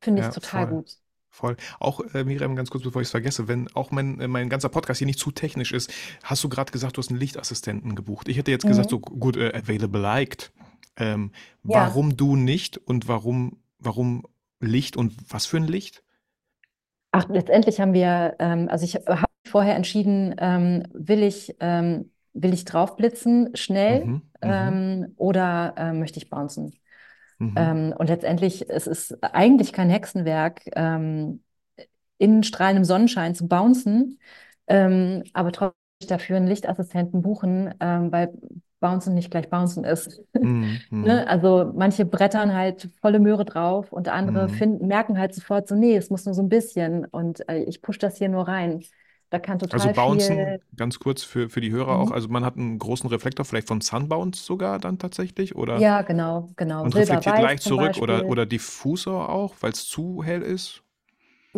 Finde 0.00 0.22
ich 0.22 0.26
ja, 0.26 0.30
total 0.30 0.66
voll. 0.66 0.68
gut. 0.68 0.96
Voll. 1.30 1.56
Auch, 1.80 2.00
äh, 2.14 2.24
Miriam, 2.24 2.56
ganz 2.56 2.70
kurz, 2.70 2.84
bevor 2.84 3.02
ich 3.02 3.08
es 3.08 3.10
vergesse, 3.10 3.46
wenn 3.48 3.68
auch 3.74 3.90
mein, 3.90 4.20
äh, 4.20 4.28
mein 4.28 4.48
ganzer 4.48 4.70
Podcast 4.70 4.98
hier 4.98 5.06
nicht 5.06 5.18
zu 5.18 5.30
technisch 5.32 5.72
ist, 5.72 5.92
hast 6.24 6.42
du 6.44 6.48
gerade 6.48 6.72
gesagt, 6.72 6.96
du 6.96 7.00
hast 7.02 7.10
einen 7.10 7.20
Lichtassistenten 7.20 7.94
gebucht. 7.94 8.28
Ich 8.28 8.38
hätte 8.38 8.50
jetzt 8.50 8.66
gesagt, 8.66 8.90
so 8.90 8.98
Mhm. 8.98 9.20
gut, 9.20 9.36
äh, 9.36 9.52
available 9.54 10.00
liked. 10.00 10.52
Ähm, 10.96 11.32
Ja. 11.64 12.00
warum 12.02 12.16
du 12.16 12.36
nicht 12.36 12.78
und 12.78 13.08
warum, 13.08 13.58
warum 13.78 14.26
Licht 14.60 14.96
und 14.96 15.14
was 15.32 15.46
für 15.46 15.58
ein 15.58 15.66
Licht? 15.66 16.02
Ach, 17.12 17.28
letztendlich 17.28 17.80
haben 17.80 17.94
wir, 17.94 18.36
ähm, 18.38 18.68
also 18.68 18.84
ich 18.84 18.96
habe 18.96 19.24
vorher 19.46 19.76
entschieden, 19.76 20.34
ähm, 20.38 20.82
will 20.92 21.22
ich, 21.22 21.54
ähm, 21.60 22.12
will 22.34 22.52
ich 22.52 22.64
draufblitzen, 22.64 23.56
schnell, 23.56 24.10
Mhm, 24.10 24.22
mhm, 24.42 24.76
ähm, 24.76 25.14
oder 25.16 25.74
ähm, 25.78 26.00
möchte 26.00 26.18
ich 26.18 26.28
bouncen? 26.28 26.72
mhm, 27.38 27.56
Ähm, 27.56 27.94
und 27.98 28.08
letztendlich, 28.08 28.68
es 28.70 28.86
ist 28.86 29.22
eigentlich 29.24 29.72
kein 29.72 29.90
Hexenwerk, 29.90 30.62
ähm, 30.76 31.42
in 32.18 32.42
strahlendem 32.44 32.84
Sonnenschein 32.84 33.34
zu 33.34 33.48
bouncen, 33.48 34.18
ähm, 34.68 35.24
aber 35.34 35.52
trotzdem 35.52 35.74
dafür 36.08 36.36
einen 36.38 36.48
Lichtassistenten 36.48 37.22
buchen, 37.22 37.74
ähm, 37.80 38.12
weil 38.12 38.32
Bouncen 38.80 39.14
nicht 39.14 39.30
gleich 39.30 39.48
Bouncen 39.50 39.84
ist. 39.84 40.22
mhm, 40.42 40.84
mhm, 40.90 41.00
Ne? 41.00 41.28
Also 41.28 41.72
manche 41.74 42.04
brettern 42.06 42.54
halt 42.54 42.90
volle 43.00 43.20
Möhre 43.20 43.44
drauf 43.44 43.92
und 43.92 44.08
andere 44.08 44.48
mhm. 44.48 44.48
finden, 44.48 44.86
merken 44.88 45.18
halt 45.18 45.34
sofort 45.34 45.68
so, 45.68 45.74
nee, 45.74 45.96
es 45.96 46.10
muss 46.10 46.24
nur 46.24 46.34
so 46.34 46.42
ein 46.42 46.48
bisschen 46.48 47.04
und 47.06 47.46
äh, 47.48 47.58
ich 47.64 47.82
pushe 47.82 47.98
das 47.98 48.16
hier 48.18 48.28
nur 48.30 48.48
rein. 48.48 48.82
Da 49.30 49.38
kann 49.38 49.58
Also 49.68 49.90
total 49.90 49.92
Bouncen, 49.92 50.56
viel. 50.56 50.60
ganz 50.76 50.98
kurz 51.00 51.22
für, 51.24 51.48
für 51.50 51.60
die 51.60 51.70
Hörer 51.72 51.98
auch, 51.98 52.10
Mhm. 52.10 52.12
also 52.12 52.28
man 52.28 52.44
hat 52.44 52.56
einen 52.56 52.78
großen 52.78 53.08
Reflektor, 53.10 53.44
vielleicht 53.44 53.68
von 53.68 53.80
Sunbounce 53.80 54.44
sogar 54.44 54.78
dann 54.78 54.98
tatsächlich, 54.98 55.56
oder? 55.56 55.86
Ja, 55.86 56.02
genau, 56.02 56.52
genau. 56.56 56.84
Und 56.84 56.94
reflektiert 56.96 57.38
Silber-Weiß 57.38 57.38
leicht 57.38 57.64
zurück 57.64 57.98
oder, 57.98 58.28
oder 58.28 58.46
diffuser 58.46 59.30
auch, 59.30 59.56
weil 59.62 59.72
es 59.72 59.86
zu 59.88 60.24
hell 60.24 60.42
ist? 60.42 60.84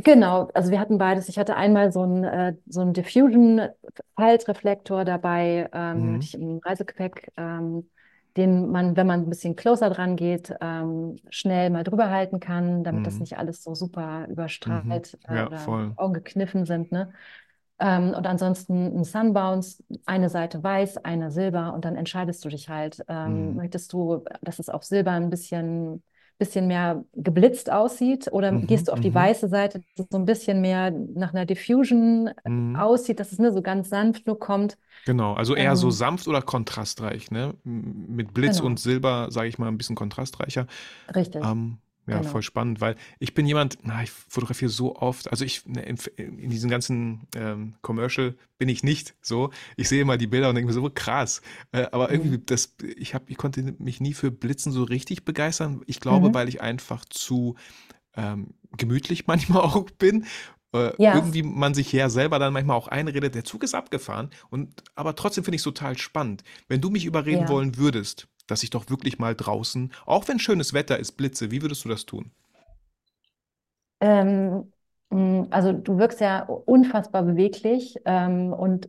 Genau, 0.05 0.49
also 0.55 0.71
wir 0.71 0.79
hatten 0.81 0.99
beides. 0.99 1.29
Ich 1.29 1.39
hatte 1.39 1.57
einmal 1.57 1.91
so 1.93 2.03
einen, 2.03 2.23
äh, 2.25 2.55
so 2.67 2.81
einen 2.83 2.93
Diffusion-Faltreflektor 2.93 5.05
dabei, 5.05 5.69
ähm, 5.73 5.99
Mhm. 5.99 6.13
hatte 6.13 6.25
ich 6.27 6.35
im 6.35 6.59
Reisegepäck, 6.65 7.33
ähm, 7.37 7.91
den 8.37 8.71
man, 8.71 8.97
wenn 8.97 9.07
man 9.09 9.23
ein 9.23 9.29
bisschen 9.29 9.57
closer 9.57 9.91
dran 9.91 10.15
geht, 10.17 10.55
ähm, 10.61 11.17
schnell 11.31 11.71
mal 11.71 11.83
drüber 11.85 12.11
halten 12.11 12.39
kann, 12.39 12.85
damit 12.85 13.07
das 13.07 13.15
Mhm. 13.17 13.19
nicht 13.19 13.39
alles 13.39 13.63
so 13.65 13.75
super 13.75 14.27
Mhm. 14.67 14.83
überstrahlt 14.89 15.19
äh, 15.25 15.29
Ja, 15.29 15.43
oder 15.43 15.57
voll. 15.57 15.97
Augen 15.97 16.15
gekniffen 16.15 16.65
sind, 16.67 16.93
ne? 16.93 17.13
Ähm, 17.81 18.13
und 18.15 18.27
ansonsten 18.27 18.97
ein 18.99 19.05
Sunbounce, 19.05 19.83
eine 20.07 20.29
Seite 20.31 20.63
weiß, 20.63 20.99
eine 21.05 21.31
Silber 21.31 21.73
und 21.75 21.85
dann 21.85 21.95
entscheidest 21.97 22.45
du 22.45 22.49
dich 22.49 22.69
halt, 22.69 23.05
ähm, 23.09 23.51
Mhm. 23.53 23.55
möchtest 23.55 23.93
du, 23.93 24.25
dass 24.43 24.59
es 24.59 24.69
auf 24.69 24.83
Silber 24.85 25.13
ein 25.13 25.31
bisschen, 25.31 26.03
bisschen 26.39 26.67
mehr 26.69 27.05
geblitzt 27.15 27.71
aussieht 27.71 28.29
oder 28.33 28.53
Mhm, 28.53 28.61
gehst 28.61 28.89
du 28.89 28.93
auf 28.93 29.01
die 29.01 29.15
mhm, 29.15 29.15
weiße 29.15 29.49
Seite, 29.49 29.81
dass 29.97 30.07
es 30.07 30.11
so 30.13 30.19
ein 30.19 30.25
bisschen 30.25 30.61
mehr 30.61 30.91
nach 30.91 31.33
einer 31.35 31.47
Diffusion 31.47 32.31
mhm. 32.45 32.83
aussieht, 32.83 33.21
dass 33.21 33.33
es 33.33 33.39
ne, 33.39 33.53
so 33.53 33.63
ganz 33.63 33.89
sanft 33.91 34.27
nur 34.27 34.39
kommt. 34.39 34.79
Genau, 35.05 35.33
also 35.35 35.55
eher 35.55 35.75
so 35.77 35.91
Ähm, 35.91 35.91
sanft 35.91 36.29
oder 36.29 36.43
kontrastreich, 36.43 37.31
ne? 37.31 37.55
Mit 37.65 38.35
Blitz 38.35 38.61
genau, 38.61 38.61
und 38.61 38.79
Silber, 38.79 39.29
sage 39.31 39.49
ich 39.49 39.59
mal, 39.59 39.69
ein 39.69 39.79
bisschen 39.79 39.97
kontrastreicher. 39.97 40.67
richtig, 41.15 41.45
Ähm, 41.45 41.79
ja, 42.09 42.19
genau. 42.19 42.31
voll 42.31 42.43
spannend, 42.43 42.81
weil 42.81 42.97
ich 43.19 43.35
bin 43.35 43.47
jemand, 43.47 43.79
na, 43.83 44.03
ich 44.03 44.11
fotografiere 44.11 44.71
so 44.71 44.97
oft, 44.97 45.31
also 45.31 45.45
ich, 45.45 45.67
ne, 45.67 45.83
in, 45.83 45.97
in 46.17 46.51
diesem 46.51 46.71
ganzen 46.71 47.29
ähm, 47.37 47.75
Commercial 47.83 48.35
bin 48.59 48.69
ich 48.69 48.83
nicht 48.83 49.15
so. 49.21 49.51
Ich 49.77 49.89
sehe 49.89 50.05
mal 50.05 50.19
die 50.19 50.27
Bilder 50.27 50.49
und 50.49 50.55
denke 50.57 50.69
mir 50.69 50.73
so, 50.73 50.89
krass. 50.93 51.43
Äh, 51.73 51.87
aber 51.93 52.11
irgendwie, 52.11 52.39
Mhm. 52.39 52.47
das, 52.47 52.75
ich 52.97 53.15
hab, 53.15 53.29
ich 53.31 53.37
konnte 53.37 53.75
mich 53.79 54.01
nie 54.01 54.15
für 54.15 54.31
Blitzen 54.31 54.73
so 54.73 54.83
richtig 54.85 55.25
begeistern. 55.25 55.83
Ich 55.87 56.01
glaube, 56.01 56.31
Mhm. 56.31 56.35
weil 56.35 56.49
ich 56.49 56.61
einfach 56.63 57.05
zu 57.05 57.57
ähm, 58.17 58.55
gemütlich 58.77 59.27
manchmal 59.27 59.63
auch 59.63 59.91
bin. 59.91 60.25
Äh, 60.75 60.93
Ja, 61.03 61.15
irgendwie 61.15 61.43
man 61.43 61.75
sich 61.75 61.93
ja 61.93 62.11
selber 62.11 62.39
dann 62.39 62.53
manchmal 62.53 62.77
auch 62.77 62.89
einredet, 62.89 63.35
der 63.35 63.45
Zug 63.45 63.63
ist 63.65 63.75
abgefahren. 63.75 64.31
Und, 64.51 64.83
aber 64.95 65.15
trotzdem 65.17 65.45
finde 65.45 65.57
ich 65.57 65.61
es 65.61 65.65
total 65.65 65.97
spannend. 65.99 66.45
Wenn 66.69 66.81
du 66.81 66.91
mich 66.91 67.05
überreden 67.07 67.43
ja. 67.43 67.49
wollen 67.49 67.77
würdest, 67.77 68.29
dass 68.49 68.63
ich 68.65 68.71
doch 68.71 68.91
wirklich 68.91 69.19
mal 69.21 69.35
draußen, 69.37 69.93
auch 70.07 70.27
wenn 70.29 70.39
schönes 70.41 70.73
Wetter 70.73 70.99
ist, 70.99 71.13
blitze, 71.13 71.51
wie 71.53 71.63
würdest 71.63 71.85
du 71.85 71.89
das 71.89 72.07
tun? 72.07 72.33
Ähm, 74.01 74.73
also 75.51 75.73
du 75.73 75.99
wirkst 75.99 76.21
ja 76.21 76.43
unfassbar 76.45 77.23
beweglich 77.23 77.97
ähm, 78.05 78.53
und 78.53 78.89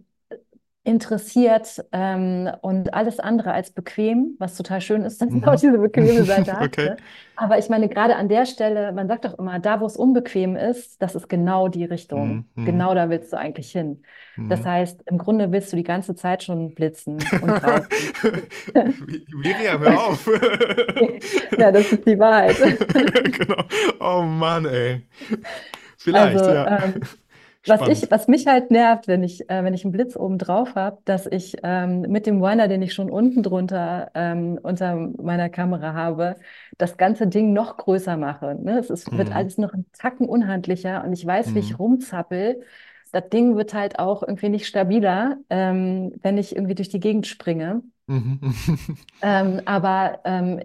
interessiert 0.90 1.86
ähm, 1.92 2.50
und 2.62 2.94
alles 2.96 3.20
andere 3.20 3.52
als 3.54 3.70
bequem, 3.72 4.36
was 4.40 4.58
total 4.58 4.82
schön 4.82 5.04
ist, 5.04 5.22
dass 5.22 5.32
ich 5.32 5.46
auch 5.48 5.56
diese 5.56 5.78
bequeme 5.78 6.24
Seite 6.26 6.54
habe. 6.54 6.66
Okay. 6.66 6.96
Aber 7.36 7.58
ich 7.60 7.70
meine, 7.70 7.88
gerade 7.88 8.16
an 8.18 8.28
der 8.28 8.46
Stelle, 8.46 8.92
man 8.92 9.08
sagt 9.08 9.24
doch 9.24 9.38
immer, 9.40 9.60
da 9.60 9.80
wo 9.80 9.86
es 9.86 9.96
unbequem 9.96 10.56
ist, 10.58 11.02
das 11.02 11.16
ist 11.16 11.30
genau 11.30 11.68
die 11.70 11.86
Richtung. 11.86 12.46
Mhm. 12.56 12.66
Genau 12.66 12.94
da 12.96 13.10
willst 13.10 13.32
du 13.32 13.38
eigentlich 13.38 13.72
hin. 13.72 14.02
Das 14.36 14.62
Mhm. 14.62 14.66
heißt, 14.66 15.02
im 15.06 15.18
Grunde 15.18 15.52
willst 15.52 15.72
du 15.72 15.78
die 15.78 15.84
ganze 15.84 16.16
Zeit 16.16 16.44
schon 16.44 16.74
blitzen 16.74 17.20
und. 17.42 17.62
Miriam, 19.34 19.80
hör 19.82 20.08
auf. 20.08 20.28
Ja, 21.58 21.72
das 21.72 21.92
ist 21.92 22.06
die 22.06 22.18
Wahrheit. 22.18 22.56
Genau. 23.38 23.64
Oh 24.00 24.22
Mann, 24.24 24.66
ey. 24.66 25.02
Vielleicht, 25.98 26.38
Also, 26.38 26.50
ja. 26.52 26.84
ähm, 26.84 26.94
was 27.66 27.86
ich, 27.86 28.10
was 28.12 28.28
mich 28.28 28.48
halt 28.48 28.72
nervt, 28.72 29.08
wenn 29.08 29.24
ich, 29.24 29.50
äh, 29.50 29.64
wenn 29.64 29.74
ich 29.74 29.84
einen 29.86 29.92
Blitz 29.92 30.16
oben 30.16 30.38
drauf 30.40 30.76
habe, 30.76 31.00
dass 31.06 31.28
ich 31.28 31.58
ähm, 31.64 32.02
mit 32.02 32.26
dem 32.26 32.40
Liner, 32.42 32.68
den 32.68 32.82
ich 32.82 32.94
schon 32.94 33.12
unten 33.12 33.44
drunter 33.44 34.12
ähm, 34.16 34.60
unter 34.64 34.96
meiner 34.96 35.50
Kamera 35.50 35.94
habe, 35.94 36.36
das 36.78 36.98
ganze 36.98 37.28
Ding 37.28 37.54
noch 37.54 37.78
größer 37.78 38.18
mache. 38.18 38.56
Ne? 38.56 38.80
Es 38.80 38.90
ist, 38.90 39.16
wird 39.18 39.32
Mhm. 39.32 39.36
alles 39.36 39.58
noch 39.58 39.74
einen 39.74 39.86
Tacken 39.94 40.28
unhandlicher 40.28 41.04
und 41.04 41.14
ich 41.14 41.26
weiß, 41.26 41.54
wie 41.56 41.60
ich 41.60 41.78
Mhm. 41.78 41.80
rumzappel. 41.80 42.64
Das 43.12 43.30
Ding 43.30 43.56
wird 43.56 43.74
halt 43.74 44.00
auch 44.00 44.24
irgendwie 44.24 44.50
nicht 44.50 44.68
stabiler, 44.68 45.38
ähm, 45.50 46.14
wenn 46.22 46.38
ich 46.38 46.56
irgendwie 46.56 46.76
durch 46.76 46.90
die 46.90 47.00
Gegend 47.00 47.28
springe. 47.28 47.84
Mhm. 48.08 48.40
Ähm, 49.22 49.62
aber 49.66 50.22
ähm, 50.26 50.62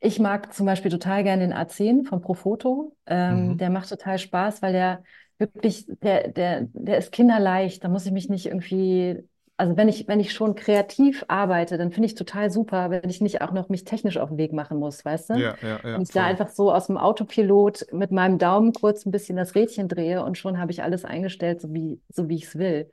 ich 0.00 0.18
mag 0.20 0.54
zum 0.54 0.66
Beispiel 0.66 0.90
total 0.90 1.24
gerne 1.24 1.42
den 1.42 1.52
A10 1.52 2.04
von 2.04 2.20
Profoto. 2.20 2.96
Ähm, 3.06 3.56
Mhm. 3.56 3.58
der 3.58 3.70
macht 3.70 3.88
total 3.88 4.18
Spaß, 4.18 4.62
weil 4.62 4.72
der 4.72 5.02
wirklich, 5.38 5.86
der, 6.02 6.28
der, 6.28 6.68
der 6.72 6.98
ist 6.98 7.12
kinderleicht. 7.12 7.84
Da 7.84 7.88
muss 7.88 8.06
ich 8.06 8.12
mich 8.12 8.28
nicht 8.28 8.46
irgendwie, 8.46 9.18
also 9.56 9.76
wenn 9.76 9.88
ich, 9.88 10.08
wenn 10.08 10.20
ich 10.20 10.32
schon 10.32 10.54
kreativ 10.54 11.24
arbeite, 11.28 11.78
dann 11.78 11.92
finde 11.92 12.06
ich 12.06 12.14
total 12.14 12.50
super, 12.50 12.90
wenn 12.90 13.08
ich 13.10 13.20
nicht 13.20 13.42
auch 13.42 13.52
noch 13.52 13.68
mich 13.68 13.84
technisch 13.84 14.18
auf 14.18 14.28
den 14.30 14.38
Weg 14.38 14.52
machen 14.52 14.78
muss, 14.78 15.04
weißt 15.04 15.30
du? 15.30 15.44
Ja, 15.44 15.56
ja, 15.62 15.80
ja, 15.84 15.98
Und 15.98 16.02
ich 16.02 16.14
da 16.14 16.24
voll. 16.24 16.26
einfach 16.26 16.48
so 16.50 16.72
aus 16.72 16.86
dem 16.86 16.96
Autopilot 16.98 17.86
mit 17.92 18.10
meinem 18.12 18.38
Daumen 18.38 18.72
kurz 18.72 19.04
ein 19.06 19.10
bisschen 19.10 19.36
das 19.36 19.54
Rädchen 19.54 19.88
drehe 19.88 20.24
und 20.24 20.38
schon 20.38 20.58
habe 20.58 20.70
ich 20.72 20.82
alles 20.82 21.04
eingestellt, 21.04 21.60
so 21.60 21.72
wie, 21.74 22.00
so 22.08 22.28
wie 22.28 22.36
ich 22.36 22.44
es 22.44 22.56
will. 22.58 22.90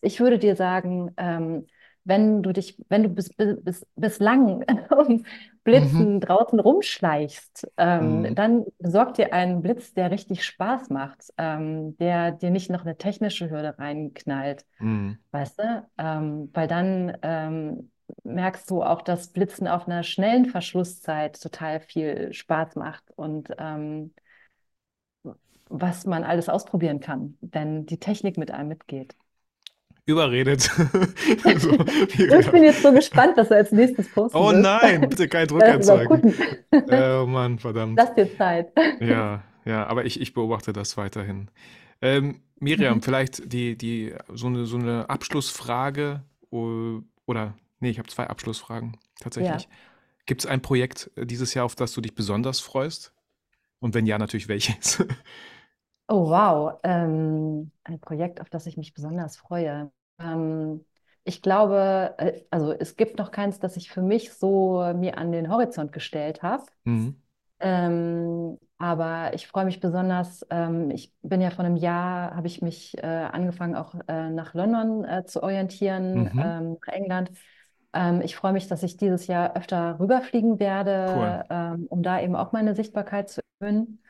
Ich 0.00 0.20
würde 0.20 0.38
dir 0.38 0.56
sagen, 0.56 1.12
ähm, 1.16 1.66
wenn 2.06 2.42
du 2.42 2.52
dich, 2.52 2.78
wenn 2.88 3.02
du 3.04 3.08
bis, 3.10 3.30
bis, 3.30 3.62
bis, 3.64 3.86
bislang 3.96 4.64
um 4.90 5.24
Mhm. 5.72 6.06
Blitzen 6.06 6.20
draußen 6.20 6.60
rumschleichst, 6.60 7.68
ähm, 7.76 8.28
Mhm. 8.28 8.34
dann 8.34 8.64
besorg 8.78 9.14
dir 9.14 9.32
einen 9.34 9.62
Blitz, 9.62 9.94
der 9.94 10.10
richtig 10.12 10.44
Spaß 10.44 10.90
macht, 10.90 11.24
ähm, 11.38 11.96
der 11.98 12.32
dir 12.32 12.50
nicht 12.50 12.70
noch 12.70 12.82
eine 12.82 12.96
technische 12.96 13.50
Hürde 13.50 13.76
reinknallt, 13.78 14.64
Mhm. 14.80 15.18
weißt 15.32 15.58
du? 15.58 15.88
Ähm, 15.98 16.50
weil 16.54 16.68
dann 16.68 17.16
ähm, 17.22 17.90
merkst 18.24 18.70
du 18.70 18.82
auch, 18.82 19.02
dass 19.02 19.32
Blitzen 19.32 19.66
auf 19.68 19.86
einer 19.88 20.02
schnellen 20.04 20.46
Verschlusszeit 20.46 21.40
total 21.40 21.80
viel 21.80 22.32
Spaß 22.32 22.76
macht 22.76 23.10
und 23.16 23.50
ähm, 23.58 24.14
was 25.68 26.06
man 26.06 26.24
alles 26.24 26.48
ausprobieren 26.48 26.98
kann, 27.00 27.38
wenn 27.40 27.86
die 27.86 27.98
Technik 28.00 28.36
mit 28.38 28.50
einem 28.50 28.68
mitgeht. 28.68 29.16
Überredet. 30.06 30.70
So, 31.58 31.72
Ich 32.38 32.50
bin 32.50 32.62
jetzt 32.64 32.82
so 32.82 32.92
gespannt, 32.92 33.36
was 33.36 33.48
du 33.48 33.56
als 33.56 33.72
nächstes 33.72 34.08
posten 34.10 34.38
Oh 34.38 34.52
nein, 34.52 35.08
bitte 35.08 35.28
keinen 35.28 35.48
Druck 35.48 35.60
Lass 35.66 35.74
erzeugen. 35.74 36.22
überbrücken. 36.22 36.34
Oh 36.72 37.26
Mann, 37.26 37.58
verdammt. 37.58 37.98
Lass 37.98 38.14
dir 38.14 38.36
Zeit. 38.36 38.72
Ja, 39.00 39.42
ja, 39.64 39.86
aber 39.86 40.04
ich, 40.04 40.20
ich 40.20 40.32
beobachte 40.34 40.72
das 40.72 40.96
weiterhin. 40.96 41.50
Ähm, 42.00 42.40
Miriam, 42.60 42.98
Mhm. 42.98 43.02
vielleicht 43.02 43.52
die, 43.52 43.76
die, 43.76 44.14
so 44.32 44.46
eine, 44.46 44.66
so 44.66 44.76
eine 44.76 45.08
Abschlussfrage 45.10 46.22
o- 46.50 47.00
oder, 47.26 47.54
nee, 47.80 47.90
ich 47.90 47.98
habe 47.98 48.08
zwei 48.08 48.26
Abschlussfragen 48.28 48.92
Ja. 48.92 49.20
tatsächlich. 49.20 49.68
Gibt 50.26 50.42
es 50.42 50.46
ein 50.46 50.62
Projekt 50.62 51.10
äh, 51.16 51.26
dieses 51.26 51.54
Jahr, 51.54 51.64
auf 51.66 51.76
das 51.76 51.92
du 51.94 52.00
dich 52.00 52.14
besonders 52.14 52.60
freust? 52.60 53.12
Und 53.80 53.94
wenn 53.94 54.06
ja, 54.06 54.18
natürlich 54.18 54.48
welches? 54.48 55.04
Oh, 56.08 56.28
wow. 56.30 56.78
Ähm, 56.84 57.72
ein 57.84 58.00
Projekt, 58.00 58.40
auf 58.40 58.48
das 58.48 58.66
ich 58.66 58.76
mich 58.76 58.94
besonders 58.94 59.36
freue. 59.36 59.90
Ähm, 60.18 60.84
ich 61.24 61.42
glaube, 61.42 62.14
äh, 62.18 62.42
also 62.50 62.72
es 62.72 62.96
gibt 62.96 63.18
noch 63.18 63.30
keins, 63.30 63.58
das 63.58 63.76
ich 63.76 63.90
für 63.90 64.02
mich 64.02 64.32
so 64.34 64.92
mir 64.94 65.18
an 65.18 65.32
den 65.32 65.50
Horizont 65.50 65.92
gestellt 65.92 66.42
habe. 66.42 66.64
Mhm. 66.84 67.16
Ähm, 67.58 68.58
aber 68.78 69.32
ich 69.34 69.46
freue 69.46 69.64
mich 69.64 69.80
besonders. 69.80 70.46
Ähm, 70.50 70.90
ich 70.90 71.12
bin 71.22 71.40
ja 71.40 71.50
vor 71.50 71.64
einem 71.64 71.76
Jahr, 71.76 72.36
habe 72.36 72.46
ich 72.46 72.60
mich 72.62 72.96
äh, 72.98 73.06
angefangen, 73.06 73.74
auch 73.74 73.94
äh, 74.08 74.30
nach 74.30 74.54
London 74.54 75.04
äh, 75.04 75.24
zu 75.24 75.42
orientieren, 75.42 76.26
Mhm. 76.34 76.40
ähm, 76.42 76.76
nach 76.86 76.92
England. 76.94 77.30
Ähm, 77.94 78.20
ich 78.20 78.36
freue 78.36 78.52
mich, 78.52 78.68
dass 78.68 78.82
ich 78.82 78.96
dieses 78.98 79.26
Jahr 79.26 79.56
öfter 79.56 79.98
rüberfliegen 79.98 80.52
Cool. 80.52 80.60
werde, 80.60 81.44
ähm, 81.50 81.86
um 81.88 82.02
da 82.02 82.20
eben 82.20 82.36
auch 82.36 82.52
meine 82.52 82.74
Sichtbarkeit 82.74 83.30
zu 83.30 83.40
erhöhen. 83.60 84.02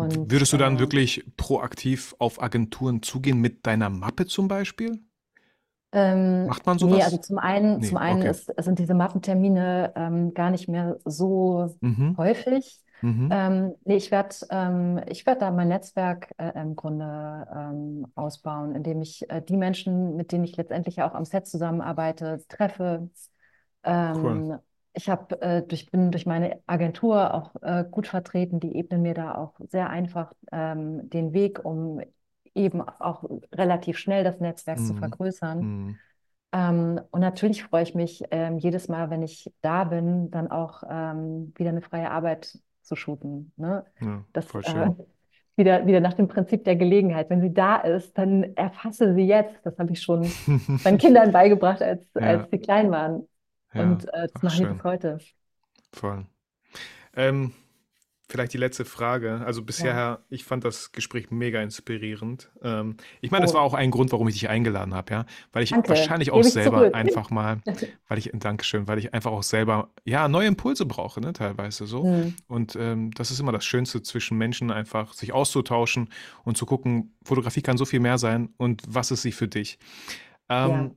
Ähm, 0.00 0.30
und 0.30 0.30
Würdest 0.30 0.52
du 0.52 0.56
dann 0.58 0.78
äh, 0.78 0.78
wirklich 0.78 1.24
proaktiv 1.36 2.14
auf 2.18 2.42
Agenturen 2.42 3.02
zugehen 3.02 3.40
mit 3.40 3.66
deiner 3.66 3.90
Mappe 3.90 4.26
zum 4.26 4.48
Beispiel? 4.48 5.00
Ähm, 5.92 6.50
Macht 6.50 6.66
man 6.66 6.78
nee, 6.78 7.02
also 7.02 7.18
sowas? 7.18 7.18
zum 7.18 7.38
einen, 7.38 7.80
Nee, 7.80 7.82
zum 7.82 7.98
einen 7.98 8.24
okay. 8.24 8.26
ist, 8.26 8.50
sind 8.58 8.78
diese 8.78 8.94
Mappentermine 8.94 9.92
ähm, 9.96 10.32
gar 10.34 10.50
nicht 10.50 10.68
mehr 10.68 10.98
so 11.04 11.78
Mhm. 11.82 12.16
häufig. 12.16 12.80
Mhm. 13.02 13.30
Ähm, 13.30 13.74
nee, 13.84 13.96
ich 13.96 14.10
werde 14.10 14.34
ähm, 14.50 15.00
ich 15.08 15.24
werd 15.26 15.42
da 15.42 15.50
mein 15.50 15.68
Netzwerk 15.68 16.30
äh, 16.38 16.52
im 16.60 16.76
Grunde 16.76 17.46
ähm, 17.54 18.06
ausbauen, 18.14 18.74
indem 18.74 19.00
ich 19.02 19.28
äh, 19.30 19.42
die 19.42 19.56
Menschen, 19.56 20.16
mit 20.16 20.32
denen 20.32 20.44
ich 20.44 20.56
letztendlich 20.56 21.02
auch 21.02 21.14
am 21.14 21.24
Set 21.24 21.46
zusammenarbeite, 21.46 22.44
treffe. 22.48 23.08
Cool. 24.12 24.42
Ich 24.94 25.08
hab, 25.08 25.32
äh, 25.42 25.62
durch, 25.62 25.90
bin 25.90 26.10
durch 26.10 26.26
meine 26.26 26.60
Agentur 26.66 27.32
auch 27.34 27.54
äh, 27.62 27.84
gut 27.90 28.06
vertreten, 28.06 28.60
die 28.60 28.76
ebnen 28.76 29.02
mir 29.02 29.14
da 29.14 29.34
auch 29.34 29.54
sehr 29.70 29.88
einfach 29.90 30.32
ähm, 30.52 31.08
den 31.08 31.32
Weg, 31.32 31.64
um 31.64 32.00
eben 32.54 32.82
auch 32.82 33.24
relativ 33.52 33.96
schnell 33.98 34.22
das 34.24 34.38
Netzwerk 34.40 34.84
zu 34.84 34.92
Mhm. 34.92 34.94
vergrößern. 34.94 35.72
Mhm. 35.88 36.00
Ähm, 36.52 37.00
und 37.10 37.20
natürlich 37.20 37.64
freue 37.64 37.82
ich 37.84 37.94
mich 37.94 38.22
ähm, 38.30 38.58
jedes 38.58 38.88
Mal, 38.88 39.10
wenn 39.10 39.22
ich 39.22 39.52
da 39.62 39.84
bin, 39.84 40.30
dann 40.30 40.50
auch 40.50 40.82
ähm, 40.88 41.52
wieder 41.56 41.70
eine 41.70 41.82
freie 41.82 42.10
Arbeit 42.10 42.58
zu 42.82 42.96
shooten. 42.96 43.52
Ne? 43.56 43.84
Ja, 44.00 44.26
Das 44.32 44.46
voll 44.46 44.62
äh, 44.62 44.64
schön. 44.64 44.96
wieder, 45.56 45.86
wieder 45.86 46.00
nach 46.00 46.14
dem 46.14 46.28
Prinzip 46.28 46.64
der 46.64 46.76
Gelegenheit. 46.76 47.30
Wenn 47.30 47.40
sie 47.40 47.52
da 47.54 47.76
ist, 47.78 48.16
dann 48.18 48.44
erfasse 48.56 49.14
sie 49.14 49.22
jetzt. 49.26 49.64
Das 49.64 49.78
habe 49.78 49.92
ich 49.92 50.02
schon 50.02 50.40
meinen 50.84 50.98
Kindern 50.98 51.32
beigebracht, 51.32 51.82
als, 51.82 52.04
Ja, 52.16 52.24
als 52.24 52.50
sie 52.50 52.58
klein 52.58 52.90
waren. 52.90 53.28
Ja. 53.74 53.82
Und 53.82 54.04
äh, 54.12 54.28
das 54.32 54.32
Ach, 54.34 54.42
machen 54.42 54.56
schön. 54.56 54.68
bis 54.68 54.84
heute. 54.84 55.18
Voll. 55.92 56.26
Ähm, 57.14 57.52
vielleicht 58.28 58.52
die 58.54 58.58
letzte 58.58 58.84
Frage. 58.84 59.42
Also 59.46 59.62
Ja. 59.62 59.66
bisher, 59.66 60.24
ich 60.30 60.44
fand 60.44 60.64
das 60.64 60.92
Gespräch 60.92 61.30
mega 61.30 61.62
inspirierend. 61.62 62.50
Ähm, 62.62 62.96
ich 63.22 63.30
meine, 63.30 63.44
das 63.44 63.54
war 63.54 63.62
Oh, 63.62 63.66
auch 63.66 63.74
ein 63.74 63.90
Grund, 63.90 64.12
warum 64.12 64.28
ich 64.28 64.34
dich 64.34 64.48
eingeladen 64.50 64.94
habe, 64.94 65.12
ja. 65.14 65.26
Weil 65.52 65.64
ich 65.64 65.70
danke. 65.70 65.88
wahrscheinlich 65.90 66.32
auch 66.32 66.44
selber 66.44 66.78
zurück. 66.78 66.94
einfach 66.94 67.30
mal, 67.30 67.62
weil 68.08 68.18
ich, 68.18 68.30
Dankeschön, 68.34 68.88
weil 68.88 68.98
ich 68.98 69.14
einfach 69.14 69.32
auch 69.32 69.42
selber, 69.44 69.90
ja, 70.04 70.28
neue 70.28 70.48
Impulse 70.48 70.86
brauche, 70.86 71.20
ne, 71.20 71.32
teilweise 71.34 71.86
so. 71.86 72.04
Hm. 72.04 72.34
Und 72.48 72.76
ähm, 72.76 73.10
das 73.12 73.30
ist 73.30 73.40
immer 73.40 73.52
das 73.52 73.64
Schönste 73.64 74.02
zwischen 74.02 74.38
Menschen, 74.38 74.70
einfach 74.70 75.12
sich 75.14 75.32
auszutauschen 75.32 76.10
und 76.44 76.56
zu 76.58 76.66
gucken, 76.66 77.14
Fotografie 77.24 77.62
kann 77.62 77.76
so 77.78 77.84
viel 77.86 78.00
mehr 78.00 78.18
sein 78.18 78.50
und 78.58 78.82
was 78.88 79.10
ist 79.10 79.22
sie 79.22 79.32
für 79.32 79.48
dich? 79.48 79.78
Ja. 80.64 80.90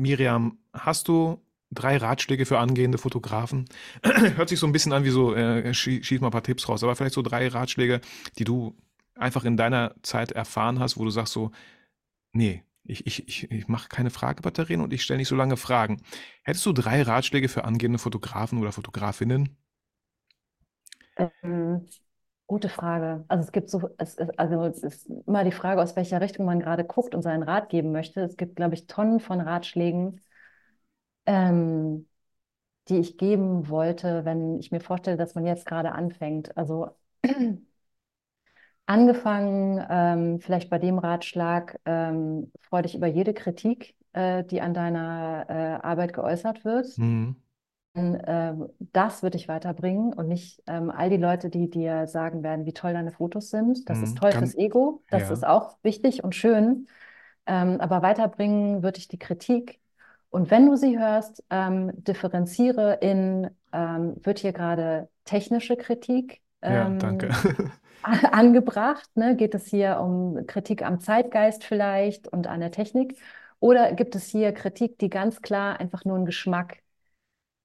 Miriam, 0.00 0.58
hast 0.72 1.08
du 1.08 1.42
drei 1.70 1.96
Ratschläge 1.96 2.46
für 2.46 2.58
angehende 2.58 2.98
Fotografen? 2.98 3.66
Hört 4.02 4.48
sich 4.48 4.58
so 4.58 4.66
ein 4.66 4.72
bisschen 4.72 4.92
an 4.92 5.04
wie 5.04 5.10
so, 5.10 5.34
äh, 5.34 5.70
schie- 5.74 6.02
schieß 6.02 6.20
mal 6.20 6.28
ein 6.28 6.32
paar 6.32 6.42
Tipps 6.42 6.68
raus, 6.68 6.82
aber 6.82 6.96
vielleicht 6.96 7.14
so 7.14 7.22
drei 7.22 7.48
Ratschläge, 7.48 8.00
die 8.38 8.44
du 8.44 8.76
einfach 9.14 9.44
in 9.44 9.56
deiner 9.56 9.94
Zeit 10.02 10.32
erfahren 10.32 10.78
hast, 10.80 10.96
wo 10.98 11.04
du 11.04 11.10
sagst 11.10 11.32
so, 11.32 11.50
nee, 12.32 12.64
ich, 12.84 13.06
ich, 13.06 13.28
ich, 13.28 13.50
ich 13.52 13.68
mache 13.68 13.88
keine 13.88 14.10
Fragebatterien 14.10 14.80
und 14.82 14.92
ich 14.92 15.02
stelle 15.04 15.18
nicht 15.18 15.28
so 15.28 15.36
lange 15.36 15.56
Fragen. 15.58 16.02
Hättest 16.44 16.66
du 16.66 16.72
drei 16.74 17.02
Ratschläge 17.02 17.48
für 17.48 17.64
angehende 17.64 17.98
Fotografen 17.98 18.60
oder 18.60 18.72
Fotografinnen? 18.72 19.56
Ähm, 21.16 21.86
gute 22.46 22.68
Frage. 22.68 23.24
Also 23.28 23.44
es 23.44 23.52
gibt 23.52 23.70
so, 23.70 23.90
es 23.98 24.14
ist, 24.14 24.38
also 24.38 24.64
es 24.64 24.82
ist 24.82 25.08
immer 25.26 25.44
die 25.44 25.52
Frage, 25.52 25.82
aus 25.82 25.96
welcher 25.96 26.20
Richtung 26.20 26.46
man 26.46 26.60
gerade 26.60 26.84
guckt 26.84 27.14
und 27.14 27.22
seinen 27.22 27.42
Rat 27.42 27.68
geben 27.68 27.92
möchte. 27.92 28.20
Es 28.20 28.36
gibt, 28.36 28.56
glaube 28.56 28.74
ich, 28.74 28.86
Tonnen 28.86 29.20
von 29.20 29.40
Ratschlägen, 29.40 30.20
ähm, 31.26 32.08
die 32.88 32.98
ich 32.98 33.18
geben 33.18 33.68
wollte, 33.70 34.24
wenn 34.24 34.58
ich 34.60 34.72
mir 34.72 34.80
vorstelle, 34.80 35.16
dass 35.16 35.34
man 35.34 35.46
jetzt 35.46 35.66
gerade 35.66 35.92
anfängt. 35.92 36.56
Also 36.56 36.90
angefangen, 38.86 39.84
ähm, 39.88 40.40
vielleicht 40.40 40.70
bei 40.70 40.78
dem 40.78 40.98
Ratschlag, 40.98 41.80
ähm, 41.84 42.52
freu 42.60 42.82
dich 42.82 42.94
über 42.94 43.06
jede 43.06 43.34
Kritik, 43.34 43.96
äh, 44.12 44.44
die 44.44 44.60
an 44.60 44.74
deiner 44.74 45.46
äh, 45.48 45.86
Arbeit 45.86 46.12
geäußert 46.12 46.64
wird. 46.64 46.86
Mhm. 46.98 47.36
Ähm, 47.96 48.68
das 48.78 49.22
wird 49.22 49.34
dich 49.34 49.48
weiterbringen 49.48 50.12
und 50.12 50.28
nicht 50.28 50.62
ähm, 50.66 50.90
all 50.90 51.10
die 51.10 51.16
Leute, 51.16 51.50
die 51.50 51.70
dir 51.70 52.06
sagen 52.06 52.42
werden, 52.42 52.66
wie 52.66 52.74
toll 52.74 52.92
deine 52.92 53.10
Fotos 53.12 53.50
sind. 53.50 53.88
Das 53.88 54.02
ist 54.02 54.14
Mhm. 54.14 54.18
toll 54.18 54.30
Kann, 54.30 54.42
fürs 54.44 54.54
Ego. 54.54 55.02
Das 55.10 55.22
ja. 55.24 55.32
ist 55.32 55.46
auch 55.46 55.78
wichtig 55.82 56.22
und 56.24 56.34
schön. 56.34 56.86
Ähm, 57.46 57.80
aber 57.80 58.02
weiterbringen 58.02 58.82
würde 58.82 58.98
ich 58.98 59.08
die 59.08 59.18
Kritik. 59.18 59.80
Und 60.30 60.50
wenn 60.50 60.66
du 60.66 60.76
sie 60.76 60.98
hörst, 60.98 61.44
ähm, 61.50 61.92
differenziere 62.04 62.94
in, 63.00 63.50
ähm, 63.72 64.16
wird 64.24 64.40
hier 64.40 64.52
gerade 64.52 65.08
technische 65.24 65.76
Kritik 65.76 66.42
Ja, 66.62 66.88
danke. 66.90 67.28
angebracht? 68.02 69.08
Ne? 69.16 69.36
Geht 69.36 69.54
es 69.54 69.66
hier 69.66 70.00
um 70.00 70.46
Kritik 70.46 70.82
am 70.84 71.00
Zeitgeist 71.00 71.64
vielleicht 71.64 72.28
und 72.28 72.46
an 72.46 72.60
der 72.60 72.70
Technik? 72.70 73.18
Oder 73.60 73.92
gibt 73.92 74.14
es 74.14 74.26
hier 74.28 74.52
Kritik, 74.52 74.98
die 74.98 75.10
ganz 75.10 75.40
klar 75.42 75.80
einfach 75.80 76.04
nur 76.04 76.16
einen 76.16 76.26
Geschmack. 76.26 76.78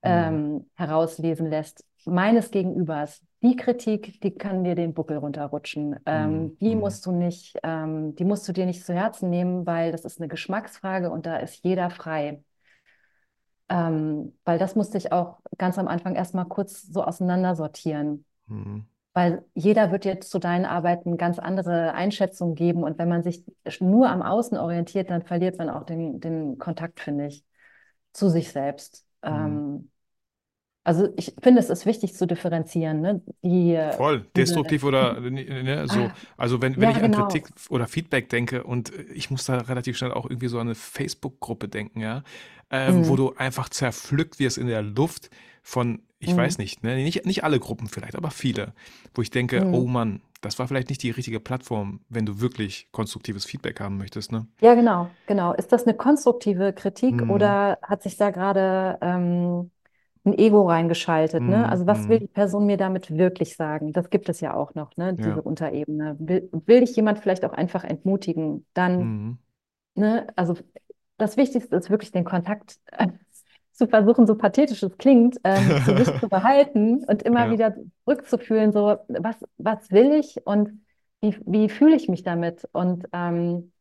Ähm, 0.04 0.70
herauslesen 0.76 1.50
lässt, 1.50 1.86
meines 2.06 2.52
Gegenübers? 2.52 3.22
Die 3.44 3.56
Kritik, 3.56 4.22
die 4.22 4.32
kann 4.32 4.64
dir 4.64 4.76
den 4.76 4.94
Buckel 4.94 5.18
runterrutschen. 5.18 6.00
Ähm, 6.06 6.44
Mhm. 6.44 6.58
die 6.62 6.76
Mhm. 6.76 6.82
musst 6.82 7.06
du 7.06 7.12
nicht, 7.12 7.58
ähm, 7.64 8.16
die 8.16 8.26
musst 8.26 8.48
du 8.48 8.54
dir 8.54 8.66
nicht 8.66 8.86
zu 8.86 8.94
Herzen 8.94 9.30
nehmen, 9.30 9.66
weil 9.66 9.92
das 9.92 10.06
ist 10.06 10.20
eine 10.20 10.28
Geschmacksfrage 10.28 11.10
und 11.12 11.26
da 11.26 11.38
ist 11.38 11.64
jeder 11.64 11.90
frei. 11.90 12.44
Ähm, 13.70 14.34
weil 14.44 14.60
das 14.60 14.76
musste 14.76 14.98
ich 14.98 15.12
auch 15.12 15.40
ganz 15.58 15.78
am 15.80 15.88
Anfang 15.88 16.16
erstmal 16.16 16.46
kurz 16.46 16.82
so 16.84 17.04
auseinandersortieren. 17.04 18.26
Mhm. 18.48 18.86
Weil 19.14 19.44
jeder 19.54 19.92
wird 19.92 20.06
jetzt 20.06 20.30
zu 20.32 20.40
deinen 20.40 20.66
Arbeiten 20.66 21.18
ganz 21.18 21.38
andere 21.38 21.94
Einschätzungen 21.94 22.56
geben. 22.56 22.84
Und 22.84 22.98
wenn 22.98 23.10
man 23.10 23.24
sich 23.24 23.44
nur 23.80 24.10
am 24.10 24.22
Außen 24.22 24.58
orientiert, 24.58 25.10
dann 25.10 25.22
verliert 25.22 25.58
man 25.58 25.70
auch 25.70 25.84
den, 25.84 26.20
den 26.20 26.58
Kontakt, 26.58 27.00
finde 27.00 27.28
ich, 27.28 27.44
zu 28.14 28.30
sich 28.30 28.52
selbst. 28.52 29.06
Mhm. 29.24 29.91
Also 30.84 31.14
ich 31.16 31.36
finde, 31.42 31.60
es 31.60 31.70
ist 31.70 31.86
wichtig 31.86 32.16
zu 32.16 32.26
differenzieren, 32.28 33.02
ne? 33.02 33.22
Die, 33.44 33.78
Voll, 33.90 34.26
diese, 34.36 34.62
destruktiv 34.62 34.86
oder 34.86 35.20
ne, 35.20 35.88
so. 35.90 36.12
ah, 36.12 36.18
Also 36.38 36.62
wenn, 36.62 36.80
wenn 36.80 36.90
ja, 36.90 36.92
ich 36.92 37.04
an 37.04 37.12
genau. 37.12 37.12
Kritik 37.12 37.50
oder 37.70 37.88
Feedback 37.88 38.30
denke 38.30 38.64
und 38.64 38.92
ich 39.14 39.30
muss 39.30 39.44
da 39.46 39.58
relativ 39.58 39.98
schnell 39.98 40.14
auch 40.14 40.30
irgendwie 40.30 40.48
so 40.48 40.60
an 40.60 40.68
eine 40.68 40.76
Facebook-Gruppe 40.76 41.68
denken, 41.68 42.00
ja, 42.00 42.24
ähm, 42.70 43.10
wo 43.10 43.16
Mm, 43.16 43.18
du 43.18 43.34
einfach 43.36 43.68
zerpflückt 43.68 44.40
wirst 44.40 44.58
in 44.58 44.68
der 44.68 44.82
Luft 44.82 45.30
von, 45.62 46.00
ich 46.20 46.36
weiß 46.38 46.58
mm, 46.58 46.60
nicht, 46.60 46.84
ne, 46.84 46.96
nicht, 46.96 47.26
nicht 47.26 47.44
alle 47.44 47.60
Gruppen 47.60 47.90
vielleicht, 47.90 48.16
aber 48.16 48.32
viele, 48.32 48.74
wo 49.14 49.22
ich 49.22 49.30
denke, 49.30 49.68
oh 49.72 49.86
mm. 49.86 49.88
Mann, 49.88 50.22
das 50.40 50.58
war 50.58 50.70
vielleicht 50.70 50.88
nicht 50.90 51.04
die 51.04 51.12
richtige 51.12 51.42
Plattform, 51.42 52.00
wenn 52.08 52.26
du 52.26 52.40
wirklich 52.40 52.88
konstruktives 52.94 53.44
Feedback 53.44 53.82
haben 53.82 53.98
möchtest, 53.98 54.32
ne? 54.32 54.48
Ja, 54.62 54.76
genau, 54.76 55.18
genau. 55.26 55.54
Ist 55.54 55.72
das 55.72 55.84
eine 55.88 55.96
konstruktive 55.98 56.72
Kritik 56.74 57.28
Mhm. 57.30 57.30
oder 57.30 57.80
hat 57.82 58.04
sich 58.04 58.16
da 58.18 58.30
gerade 58.30 59.00
ähm, 59.02 59.72
ein 60.26 60.34
Ego 60.38 60.68
reingeschaltet, 60.68 61.48
ne? 61.48 61.70
Also 61.70 61.88
was 61.88 62.08
will 62.08 62.20
Mhm. 62.20 62.22
die 62.22 62.28
Person 62.28 62.66
mir 62.68 62.78
damit 62.78 63.12
wirklich 63.18 63.56
sagen? 63.56 63.92
Das 63.94 64.10
gibt 64.10 64.30
es 64.30 64.40
ja 64.42 64.54
auch 64.54 64.76
noch, 64.76 64.96
ne? 64.98 65.14
Diese 65.16 65.42
Ja. 65.42 65.44
Unterebene. 65.44 66.16
Will, 66.20 66.50
will 66.54 66.82
dich 66.82 66.96
jemand 66.96 67.20
vielleicht 67.20 67.44
auch 67.46 67.54
einfach 67.54 67.84
entmutigen? 67.84 68.66
Dann, 68.74 69.14
Mhm. 69.14 69.38
ne? 69.96 70.28
Also 70.36 70.56
das 71.18 71.38
Wichtigste 71.38 71.76
ist 71.76 71.90
wirklich 71.90 72.12
den 72.12 72.26
Kontakt 72.26 72.80
zu 73.74 73.88
versuchen, 73.88 74.28
so 74.28 74.36
pathetisch 74.36 74.84
es 74.84 74.98
klingt, 74.98 75.38
ähm, 75.44 75.80
zu 75.82 75.96
sich 75.96 76.18
zu 76.20 76.30
behalten 76.30 77.04
und 77.06 77.24
immer 77.24 77.50
Ja. 77.50 77.52
wieder 77.52 77.76
zurückzufühlen, 78.06 78.72
so 78.72 78.98
was, 79.08 79.38
was 79.58 79.92
will 79.92 80.14
ich 80.14 80.46
und 80.46 80.84
wie, 81.22 81.38
wie 81.46 81.70
fühle 81.70 81.96
ich 81.96 82.10
mich 82.10 82.24
damit? 82.24 82.68
Und 82.74 83.08
ähm, 83.14 83.72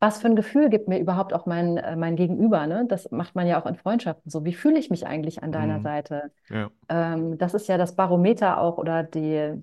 was 0.00 0.20
für 0.20 0.28
ein 0.28 0.36
Gefühl 0.36 0.68
gibt 0.70 0.88
mir 0.88 0.98
überhaupt 1.00 1.32
auch 1.34 1.46
mein, 1.46 1.76
äh, 1.78 1.96
mein 1.96 2.16
Gegenüber, 2.16 2.66
ne? 2.66 2.86
Das 2.88 3.10
macht 3.10 3.34
man 3.34 3.46
ja 3.46 3.60
auch 3.60 3.66
in 3.66 3.76
Freundschaften 3.76 4.30
so. 4.30 4.44
Wie 4.44 4.54
fühle 4.54 4.78
ich 4.78 4.90
mich 4.90 5.06
eigentlich 5.06 5.42
an 5.42 5.52
deiner 5.52 5.80
Mhm. 5.80 5.82
Seite? 5.82 6.32
Ja. 6.50 6.70
Ähm, 6.88 7.38
das 7.38 7.54
ist 7.54 7.68
ja 7.68 7.78
das 7.78 7.96
Barometer 7.96 8.60
auch 8.60 8.78
oder 8.78 9.02
die, 9.04 9.62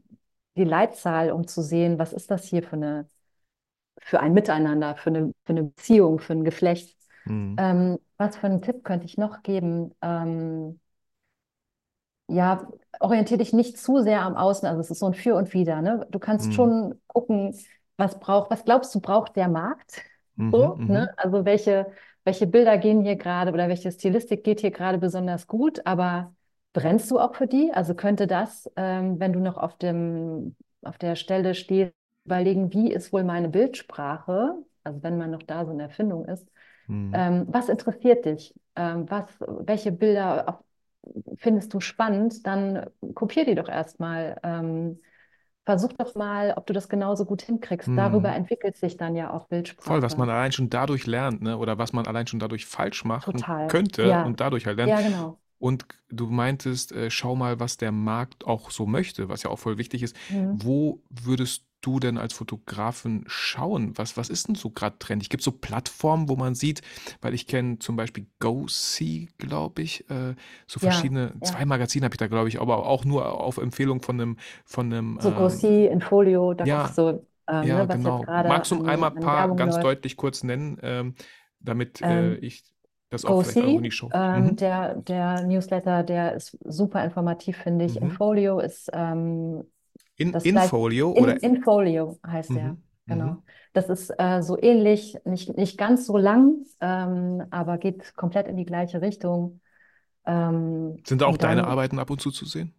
die 0.57 0.63
Leitzahl, 0.65 1.31
um 1.31 1.47
zu 1.47 1.61
sehen, 1.63 1.99
was 1.99 2.13
ist 2.13 2.31
das 2.31 2.45
hier 2.45 2.63
für 2.63 2.73
eine, 2.77 3.09
für 4.01 4.19
ein 4.21 4.33
Miteinander, 4.33 4.95
für 4.97 5.09
eine, 5.09 5.27
für 5.45 5.53
eine 5.53 5.63
Beziehung, 5.65 6.19
für 6.19 6.33
ein 6.33 6.43
Geschlecht. 6.45 6.97
Mhm. 7.25 7.57
Ähm, 7.57 7.99
was 8.17 8.37
für 8.37 8.47
einen 8.47 8.61
Tipp 8.61 8.83
könnte 8.83 9.05
ich 9.05 9.17
noch 9.17 9.43
geben? 9.43 9.93
Ähm, 10.01 10.79
ja, 12.27 12.67
orientiere 12.99 13.37
dich 13.39 13.53
nicht 13.53 13.77
zu 13.77 14.01
sehr 14.01 14.21
am 14.23 14.35
Außen. 14.35 14.67
Also 14.67 14.81
es 14.81 14.91
ist 14.91 14.99
so 14.99 15.05
ein 15.07 15.13
Für 15.13 15.35
und 15.35 15.53
Wider, 15.53 15.81
ne? 15.81 16.07
Du 16.11 16.19
kannst 16.19 16.53
Mhm. 16.53 16.53
schon 16.53 16.99
gucken, 17.07 17.55
was 17.97 18.19
braucht, 18.19 18.49
was 18.51 18.63
glaubst 18.65 18.93
du, 18.95 18.99
braucht 19.01 19.35
der 19.35 19.47
Markt? 19.47 20.01
Mhm. 20.37 20.51
So, 20.51 20.75
Mhm. 20.77 20.85
ne? 20.87 21.07
Also 21.17 21.45
welche, 21.45 21.91
welche 22.23 22.47
Bilder 22.47 22.77
gehen 22.77 23.01
hier 23.03 23.15
gerade 23.15 23.51
oder 23.51 23.67
welche 23.69 23.91
Stilistik 23.91 24.43
geht 24.43 24.61
hier 24.61 24.71
gerade 24.71 24.97
besonders 24.97 25.47
gut, 25.47 25.85
aber 25.85 26.33
brennst 26.73 27.09
du 27.11 27.19
auch 27.19 27.35
für 27.35 27.47
die? 27.47 27.71
Also 27.73 27.95
könnte 27.95 28.27
das, 28.27 28.69
ähm, 28.75 29.19
wenn 29.19 29.33
du 29.33 29.39
noch 29.39 29.57
auf 29.57 29.77
dem, 29.77 30.55
auf 30.83 30.97
der 30.97 31.15
Stelle 31.15 31.55
stehst, 31.55 31.93
überlegen, 32.25 32.73
wie 32.73 32.91
ist 32.91 33.13
wohl 33.13 33.23
meine 33.23 33.49
Bildsprache? 33.49 34.55
Also 34.83 35.03
wenn 35.03 35.17
man 35.17 35.31
noch 35.31 35.43
da 35.43 35.65
so 35.65 35.71
eine 35.71 35.83
Erfindung 35.83 36.25
ist. 36.25 36.47
Mhm. 36.87 37.25
Ähm, 37.27 37.45
was 37.49 37.69
interessiert 37.69 38.25
dich? 38.25 38.53
Ähm, 38.75 39.09
was, 39.09 39.27
welche 39.39 39.91
Bilder 39.91 40.63
findest 41.37 41.73
du 41.73 41.79
spannend? 41.79 42.45
Dann 42.47 42.87
kopier 43.13 43.45
die 43.45 43.55
doch 43.55 43.69
erstmal. 43.69 44.39
Versuch 45.65 45.93
doch 45.93 46.15
mal, 46.15 46.53
ob 46.57 46.65
du 46.67 46.73
das 46.73 46.89
genauso 46.89 47.25
gut 47.25 47.41
hinkriegst. 47.43 47.95
Darüber 47.97 48.29
Mhm. 48.29 48.35
entwickelt 48.35 48.77
sich 48.77 48.97
dann 48.97 49.15
ja 49.15 49.31
auch 49.33 49.47
Voll, 49.79 50.01
was 50.01 50.15
Bildsprache. 50.15 50.17
man 50.17 50.29
allein 50.29 50.51
schon 50.51 50.69
dadurch 50.69 51.05
lernt, 51.05 51.41
ne? 51.41 51.57
Oder 51.57 51.77
was 51.77 51.93
man 51.93 52.07
allein 52.07 52.27
schon 52.27 52.39
dadurch 52.39 52.65
falsch 52.65 53.03
machen 53.05 53.47
könnte 53.67 54.17
Ja, 54.19 54.21
und 54.21 54.39
dadurch 54.39 54.65
halt 54.65 54.77
lernt. 54.77 54.93
ja, 54.93 55.01
genau. 55.01 55.39
Und 55.59 55.85
du 56.09 56.27
meintest, 56.27 56.91
äh, 56.91 57.09
schau 57.09 57.35
mal, 57.35 57.59
was 57.59 57.77
der 57.77 57.91
Markt 57.91 58.45
auch 58.45 58.71
so 58.71 58.85
möchte, 58.85 59.29
was 59.29 59.43
ja 59.43 59.49
auch 59.49 59.59
voll 59.59 59.77
wichtig 59.77 60.03
ist. 60.03 60.15
Mhm. 60.29 60.65
Wo 60.65 61.01
würdest 61.09 61.65
du 61.81 61.99
denn 61.99 62.17
als 62.17 62.33
Fotografin 62.33 63.23
schauen? 63.27 63.97
Was, 63.97 64.17
was 64.17 64.29
ist 64.29 64.47
denn 64.47 64.55
so 64.55 64.71
gerade 64.71 64.97
trendig? 64.99 65.29
Gibt 65.29 65.41
es 65.41 65.45
so 65.45 65.51
Plattformen, 65.51 66.29
wo 66.29 66.35
man 66.35 66.55
sieht, 66.55 66.81
weil 67.21 67.33
ich 67.33 67.47
kenne 67.47 67.79
zum 67.79 67.95
Beispiel 67.95 68.27
GoSee, 68.39 69.29
glaube 69.37 69.81
ich, 69.83 70.09
äh, 70.09 70.35
so 70.67 70.79
Ja, 70.81 71.09
verschiedene, 71.09 71.33
ja. 71.41 71.59
zwei 71.59 71.65
Magazine 71.65 72.05
habe 72.05 72.15
ich 72.15 72.19
da, 72.19 72.27
glaube 72.27 72.49
ich, 72.49 72.59
aber 72.59 72.85
auch 72.87 73.05
nur 73.05 73.39
auf 73.39 73.57
Empfehlung 73.57 74.01
von 74.01 74.19
einem, 74.19 74.37
von 74.65 74.91
einem, 74.91 75.19
So 75.19 75.31
ähm, 75.31 75.33
Grossi, 75.33 75.85
Infolio, 75.87 76.53
da 76.53 76.65
ja, 76.65 76.67
guckst 76.67 76.97
du, 76.97 77.25
ähm, 77.47 77.69
ja, 77.69 77.75
ne, 77.75 77.87
was 77.87 78.03
jetzt 78.03 78.21
genau. 78.21 78.21
gerade 78.21 78.49
Magst 78.49 78.71
du 78.71 78.83
an, 78.83 78.83
einmal 78.83 79.11
ein 79.11 79.17
an 79.17 79.19
paar 79.19 79.31
Werbung 79.31 79.57
ganz 79.57 79.79
läuft. 79.79 79.93
deutlich 79.95 80.17
kurz 80.17 80.43
nennen, 80.43 80.79
ähm, 80.83 81.15
damit 81.59 82.01
äh, 82.01 82.35
Ähm, 82.35 82.37
ich 82.37 82.63
das 83.15 83.25
auch 83.25 83.35
vielleicht 83.35 83.59
irgendwo 83.59 83.79
in 83.79 83.83
die 83.83 83.91
GoSee, 83.91 83.91
Show. 83.91 84.11
ähm, 84.11 84.55
Mhm. 84.55 84.55
der, 84.57 84.95
der 84.95 85.43
Newsletter, 85.43 86.03
der 86.03 86.35
ist 86.35 86.57
super 86.63 87.03
informativ, 87.03 87.57
finde 87.57 87.85
ich. 87.85 87.99
Mhm. 87.99 88.03
Infolio 88.03 88.59
ist 88.59 88.89
ähm, 88.93 89.63
In, 90.17 90.33
Infolio 90.43 91.11
in, 91.11 91.23
oder 91.23 91.43
Infolio 91.43 92.19
heißt 92.25 92.55
der, 92.55 92.73
mhm. 92.73 92.83
genau. 93.07 93.25
Mhm. 93.31 93.43
Das 93.73 93.89
ist 93.89 94.09
äh, 94.17 94.41
so 94.41 94.57
ähnlich, 94.61 95.17
nicht, 95.25 95.57
nicht 95.57 95.77
ganz 95.77 96.05
so 96.05 96.17
lang, 96.17 96.65
ähm, 96.81 97.43
aber 97.51 97.77
geht 97.77 98.15
komplett 98.15 98.47
in 98.47 98.57
die 98.57 98.65
gleiche 98.65 99.01
Richtung. 99.01 99.61
Ähm, 100.25 100.97
Sind 101.05 101.21
da 101.21 101.25
auch 101.27 101.37
deine 101.37 101.67
Arbeiten 101.67 101.99
ab 101.99 102.09
und 102.09 102.21
zu 102.21 102.31
zu 102.31 102.45
sehen? 102.45 102.73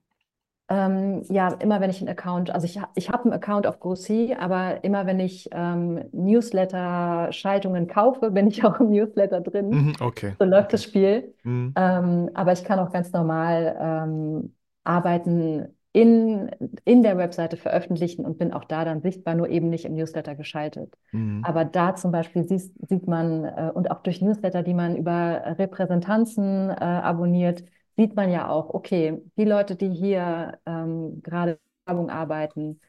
Ähm, 0.69 1.23
ja, 1.31 1.49
immer 1.61 1.81
wenn 1.81 1.91
ich 1.91 2.01
einen 2.01 2.09
Account, 2.09 2.51
also 2.51 2.65
ich, 2.67 2.81
ich 2.97 3.09
habe 3.11 3.25
einen 3.25 3.33
Account 3.33 3.67
auf 3.69 3.79
GoSee, 3.79 4.35
aber 4.35 4.83
immer 4.83 5.07
wenn 5.07 5.21
ich 5.21 5.49
ähm, 5.53 6.05
Newsletter-Schaltungen 6.13 7.87
kaufe, 7.87 8.33
bin 8.33 8.49
ich 8.49 8.65
auch 8.65 8.81
im 8.81 8.91
Newsletter 8.91 9.41
drin. 9.41 9.71
Mhm. 9.71 9.93
Okay, 10.01 10.35
So 10.39 10.45
läuft 10.45 10.67
okay. 10.67 10.73
das 10.73 10.83
Spiel. 10.83 11.35
Mhm. 11.45 11.73
Ähm, 11.77 12.31
aber 12.35 12.53
ich 12.53 12.65
kann 12.65 12.81
auch 12.81 12.91
ganz 12.93 13.13
normal 13.13 13.77
ähm, 13.81 14.55
Arbeiten 14.83 15.69
in, 15.93 16.51
in 16.85 17.03
der 17.03 17.17
Webseite 17.17 17.57
veröffentlichen 17.57 18.25
und 18.27 18.37
bin 18.39 18.53
auch 18.53 18.65
da 18.65 18.85
dann 18.85 19.01
sichtbar, 19.03 19.35
nur 19.35 19.49
eben 19.49 19.71
nicht 19.71 19.85
im 19.85 19.95
Newsletter 19.95 20.35
geschaltet. 20.35 20.93
Mhm. 21.13 21.43
Aber 21.43 21.65
da 21.65 21.95
zum 21.95 22.11
Beispiel 22.13 22.45
siehst, 22.45 22.73
sieht 22.89 23.07
man, 23.07 23.45
äh, 23.45 23.71
und 23.75 23.91
auch 23.91 24.03
durch 24.03 24.21
Newsletter, 24.21 24.63
die 24.63 24.75
man 24.75 24.97
über 24.97 25.55
Repräsentanzen 25.59 26.71
äh, 26.71 26.75
abonniert, 26.75 27.63
sieht 27.97 28.15
man 28.17 28.31
ja 28.31 28.49
auch, 28.49 28.71
okay, 28.75 29.23
die 29.37 29.45
Leute, 29.45 29.77
die 29.77 29.91
hier 29.91 30.59
ähm, 30.67 31.23
gerade 31.23 31.59
Werbung 31.87 32.11
arbeiten, 32.11 32.81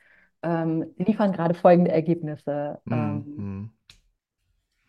ähm, 0.44 0.94
liefern 0.98 1.32
gerade 1.34 1.54
folgende 1.56 1.92
Ergebnisse. 1.92 2.82
Ähm, 2.92 3.26
Mhm. 3.26 3.70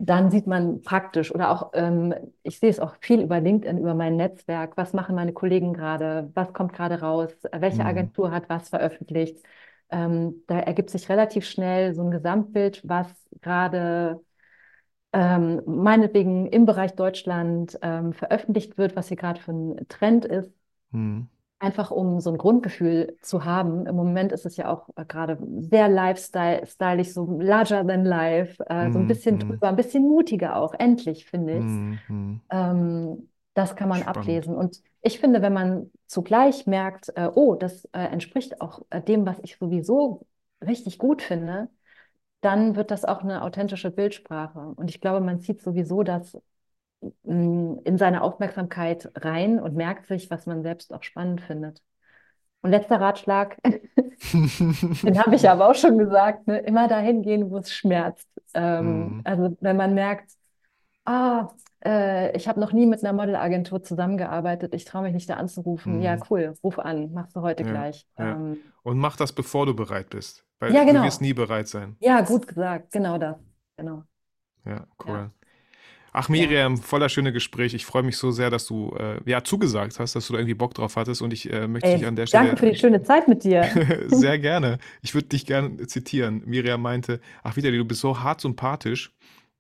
dann 0.01 0.31
sieht 0.31 0.47
man 0.47 0.82
praktisch 0.82 1.35
oder 1.35 1.51
auch, 1.51 1.70
ähm, 1.74 2.15
ich 2.45 2.59
sehe 2.61 2.70
es 2.70 2.78
auch 2.81 2.97
viel 3.01 3.20
über 3.20 3.40
LinkedIn, 3.40 3.78
über 3.78 3.95
mein 3.95 4.16
Netzwerk, 4.16 4.77
was 4.77 4.93
machen 4.93 5.16
meine 5.16 5.32
Kollegen 5.32 5.73
gerade, 5.74 6.31
was 6.35 6.53
kommt 6.53 6.73
gerade 6.73 7.01
raus, 7.01 7.32
welche 7.53 7.85
Mhm. 7.85 7.85
Agentur 7.85 8.31
hat 8.31 8.49
was 8.49 8.69
veröffentlicht. 8.69 9.45
Ähm, 9.90 10.45
da 10.47 10.61
ergibt 10.61 10.90
sich 10.90 11.09
relativ 11.09 11.47
schnell 11.47 11.95
so 11.95 12.03
ein 12.03 12.11
Gesamtbild, 12.12 12.82
was 12.89 13.09
gerade 13.40 14.20
ähm, 15.12 15.62
meinetwegen 15.66 16.47
im 16.48 16.66
Bereich 16.66 16.94
Deutschland 16.94 17.78
ähm, 17.82 18.12
veröffentlicht 18.12 18.78
wird, 18.78 18.97
was 18.97 19.09
hier 19.09 19.16
gerade 19.16 19.40
für 19.40 19.52
ein 19.52 19.86
Trend 19.89 20.24
ist. 20.24 20.52
Mhm. 20.93 21.28
Einfach 21.60 21.90
um 21.90 22.20
so 22.20 22.30
ein 22.30 22.39
Grundgefühl 22.39 23.16
zu 23.20 23.44
haben. 23.44 23.86
Im 23.86 23.97
Moment 23.97 24.30
ist 24.30 24.47
es 24.47 24.56
ja 24.56 24.68
auch 24.70 24.89
äh, 24.94 25.05
gerade 25.05 25.39
sehr 25.60 25.89
lifestyle-stylisch, 25.89 27.09
so 27.12 27.26
larger 27.40 27.85
than 27.85 28.05
life, 28.05 28.62
äh, 28.68 28.90
so 28.93 29.01
ein 29.01 29.06
Mhm. 29.06 29.09
bisschen 29.09 29.39
Mhm. 29.39 29.40
drüber, 29.40 29.68
ein 29.68 29.74
bisschen 29.76 30.05
mutiger 30.05 30.55
auch, 30.56 30.72
endlich, 30.74 31.26
finde 31.26 31.59
ich. 31.60 31.82
Mhm. 32.09 32.40
Ähm, 32.51 33.30
das 33.55 33.76
kann 33.76 33.89
man 33.89 34.02
Spannend. 34.02 34.05
ablesen. 34.05 34.56
Und 34.56 34.82
ich 35.02 35.20
finde, 35.20 35.43
wenn 35.43 35.52
man 35.55 35.90
zugleich 36.06 36.66
merkt, 36.66 37.10
äh, 37.16 37.30
oh, 37.35 37.55
das 37.56 37.86
äh, 37.86 38.01
entspricht 38.01 38.60
auch 38.60 38.82
äh, 38.90 39.02
dem, 39.02 39.26
was 39.26 39.39
ich 39.43 39.56
sowieso 39.59 40.26
richtig 40.66 40.98
gut 40.98 41.22
finde, 41.22 41.68
dann 42.40 42.77
wird 42.77 42.90
das 42.90 43.05
auch 43.05 43.23
eine 43.23 43.43
authentische 43.43 43.90
Bildsprache. 43.90 44.59
Und 44.77 44.90
ich 44.90 45.01
glaube, 45.01 45.20
man 45.20 45.40
zieht 45.40 45.60
sowieso 45.60 46.02
das 46.02 46.39
mm, 47.24 47.78
in 47.85 47.98
seine 47.98 48.23
Aufmerksamkeit 48.23 49.10
rein 49.16 49.60
und 49.60 49.74
merkt 49.74 50.06
sich, 50.06 50.31
was 50.31 50.47
man 50.47 50.62
selbst 50.62 50.93
auch 50.93 51.02
spannend 51.02 51.40
findet. 51.40 51.82
Und 52.60 52.70
letzter 52.70 53.01
Ratschlag, 53.01 53.56
den 54.32 55.19
habe 55.19 55.36
ich 55.36 55.48
aber 55.48 55.69
auch 55.69 55.74
schon 55.77 55.97
gesagt, 55.97 56.47
ne? 56.48 56.59
immer 56.59 56.89
dahin 56.89 57.23
gehen, 57.23 57.51
wo 57.51 57.59
es 57.59 57.73
schmerzt. 57.73 58.28
Ähm, 58.55 58.86
mhm. 58.86 59.20
Also 59.24 59.56
wenn 59.60 59.77
man 59.77 59.94
merkt, 59.94 60.32
ah, 61.05 61.48
äh, 61.84 62.36
ich 62.36 62.48
habe 62.48 62.60
noch 62.60 62.72
nie 62.72 62.86
mit 62.86 63.05
einer 63.05 63.12
Modelagentur 63.12 63.82
zusammengearbeitet, 63.82 64.74
ich 64.74 64.84
traue 64.84 65.02
mich 65.02 65.12
nicht 65.12 65.28
da 65.28 65.34
anzurufen. 65.34 65.96
Mhm. 65.96 66.02
Ja, 66.02 66.16
cool, 66.30 66.55
ruf 66.62 66.78
an, 66.78 67.12
machst 67.12 67.36
du 67.36 67.42
heute 67.42 67.62
ja, 67.64 67.70
gleich. 67.70 68.06
Ja. 68.18 68.32
Ähm, 68.32 68.59
Und 68.82 68.98
mach 68.98 69.16
das, 69.16 69.32
bevor 69.32 69.66
du 69.66 69.74
bereit 69.74 70.10
bist. 70.10 70.44
Weil 70.60 70.74
ja, 70.74 70.84
genau. 70.84 71.00
du 71.00 71.06
wirst 71.06 71.20
nie 71.20 71.34
bereit 71.34 71.68
sein. 71.68 71.96
Ja, 72.00 72.20
gut 72.20 72.46
gesagt, 72.46 72.92
genau 72.92 73.18
das. 73.18 73.36
Genau. 73.76 74.02
Ja, 74.64 74.86
cool. 75.06 75.30
Ach, 76.12 76.28
Miriam, 76.28 76.74
ja. 76.74 76.82
voller 76.82 77.09
schöne 77.09 77.32
Gespräch. 77.32 77.74
Ich 77.74 77.86
freue 77.86 78.02
mich 78.02 78.16
so 78.16 78.30
sehr, 78.30 78.50
dass 78.50 78.66
du 78.66 78.94
äh, 78.98 79.20
ja 79.24 79.44
zugesagt 79.44 80.00
hast, 80.00 80.16
dass 80.16 80.26
du 80.26 80.32
da 80.32 80.40
irgendwie 80.40 80.55
Bock 80.55 80.74
drauf 80.74 80.96
hattest. 80.96 81.22
Und 81.22 81.32
ich 81.32 81.52
äh, 81.52 81.68
möchte 81.68 81.88
Ey, 81.88 81.98
dich 81.98 82.06
an 82.06 82.16
der 82.16 82.26
Stelle. 82.26 82.46
Danke 82.46 82.59
für 82.59 82.70
die 82.70 82.76
schöne 82.76 83.02
Zeit 83.02 83.28
mit 83.28 83.44
dir. 83.44 83.68
sehr 84.09 84.38
gerne. 84.40 84.78
Ich 85.02 85.14
würde 85.14 85.28
dich 85.28 85.46
gerne 85.46 85.86
zitieren. 85.86 86.42
Miriam 86.46 86.80
meinte: 86.80 87.20
Ach, 87.42 87.56
Vitali, 87.56 87.76
du 87.76 87.84
bist 87.84 88.00
so 88.00 88.20
hart 88.20 88.40
sympathisch. 88.40 89.14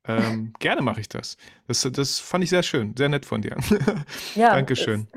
Ähm, 0.08 0.52
gerne 0.58 0.82
mache 0.82 1.00
ich 1.00 1.08
das. 1.08 1.36
das. 1.66 1.82
Das 1.92 2.18
fand 2.18 2.42
ich 2.42 2.50
sehr 2.50 2.62
schön, 2.62 2.94
sehr 2.96 3.08
nett 3.08 3.26
von 3.26 3.42
dir. 3.42 3.56
Ja. 4.34 4.50
Dankeschön. 4.54 5.06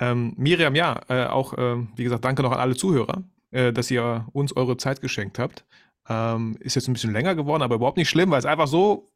Ähm, 0.00 0.34
Miriam, 0.36 0.74
ja, 0.74 1.00
äh, 1.08 1.26
auch, 1.26 1.54
äh, 1.54 1.76
wie 1.96 2.04
gesagt, 2.04 2.24
danke 2.24 2.42
noch 2.42 2.52
an 2.52 2.60
alle 2.60 2.76
Zuhörer, 2.76 3.24
äh, 3.50 3.72
dass 3.72 3.90
ihr 3.90 4.28
uns 4.32 4.56
eure 4.56 4.76
Zeit 4.76 5.00
geschenkt 5.00 5.38
habt. 5.38 5.64
Ähm, 6.08 6.56
ist 6.60 6.76
jetzt 6.76 6.88
ein 6.88 6.92
bisschen 6.92 7.12
länger 7.12 7.34
geworden, 7.34 7.62
aber 7.62 7.74
überhaupt 7.74 7.96
nicht 7.96 8.08
schlimm, 8.08 8.30
weil 8.30 8.38
es 8.38 8.46
einfach 8.46 8.68
so 8.68 9.10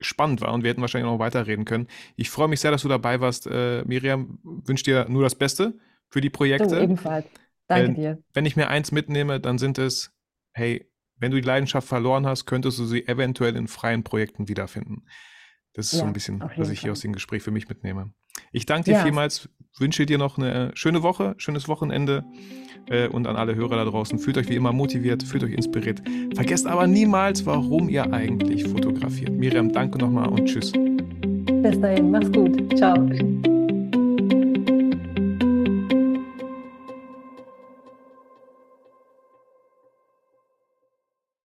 spannend 0.00 0.40
war 0.40 0.52
und 0.52 0.62
wir 0.62 0.70
hätten 0.70 0.80
wahrscheinlich 0.80 1.10
noch 1.10 1.18
weiterreden 1.18 1.64
können. 1.64 1.88
Ich 2.16 2.30
freue 2.30 2.48
mich 2.48 2.60
sehr, 2.60 2.70
dass 2.70 2.82
du 2.82 2.88
dabei 2.88 3.20
warst. 3.20 3.46
Äh, 3.46 3.82
Miriam, 3.86 4.38
wünsche 4.42 4.84
dir 4.84 5.06
nur 5.08 5.22
das 5.22 5.34
Beste 5.34 5.74
für 6.08 6.20
die 6.20 6.30
Projekte. 6.30 6.68
Du 6.68 6.82
ebenfalls. 6.82 7.26
Danke 7.66 7.94
dir. 7.94 8.18
Wenn 8.32 8.46
ich 8.46 8.56
mir 8.56 8.68
eins 8.68 8.92
mitnehme, 8.92 9.40
dann 9.40 9.58
sind 9.58 9.78
es, 9.78 10.12
hey, 10.52 10.89
wenn 11.20 11.30
du 11.30 11.40
die 11.40 11.46
Leidenschaft 11.46 11.86
verloren 11.86 12.26
hast, 12.26 12.46
könntest 12.46 12.78
du 12.78 12.84
sie 12.84 13.06
eventuell 13.06 13.56
in 13.56 13.68
freien 13.68 14.02
Projekten 14.02 14.48
wiederfinden. 14.48 15.04
Das 15.74 15.86
ist 15.86 15.92
ja, 15.92 15.98
so 16.00 16.04
ein 16.06 16.12
bisschen, 16.12 16.42
was 16.56 16.70
ich 16.70 16.80
hier 16.80 16.92
aus 16.92 17.00
dem 17.00 17.12
Gespräch 17.12 17.42
für 17.42 17.52
mich 17.52 17.68
mitnehme. 17.68 18.12
Ich 18.52 18.66
danke 18.66 18.90
dir 18.90 18.96
ja. 18.96 19.02
vielmals, 19.02 19.48
wünsche 19.78 20.06
dir 20.06 20.18
noch 20.18 20.38
eine 20.38 20.72
schöne 20.74 21.02
Woche, 21.02 21.34
schönes 21.38 21.68
Wochenende 21.68 22.24
äh, 22.88 23.08
und 23.08 23.26
an 23.26 23.36
alle 23.36 23.54
Hörer 23.54 23.76
da 23.76 23.84
draußen. 23.84 24.18
Fühlt 24.18 24.38
euch 24.38 24.48
wie 24.48 24.56
immer 24.56 24.72
motiviert, 24.72 25.22
fühlt 25.22 25.44
euch 25.44 25.52
inspiriert. 25.52 26.02
Vergesst 26.34 26.66
aber 26.66 26.86
niemals, 26.86 27.46
warum 27.46 27.88
ihr 27.88 28.12
eigentlich 28.12 28.64
fotografiert. 28.64 29.30
Miriam, 29.30 29.72
danke 29.72 29.98
nochmal 29.98 30.28
und 30.28 30.46
tschüss. 30.46 30.72
Bis 30.72 31.80
dahin, 31.80 32.10
mach's 32.10 32.32
gut. 32.32 32.76
Ciao. 32.76 33.08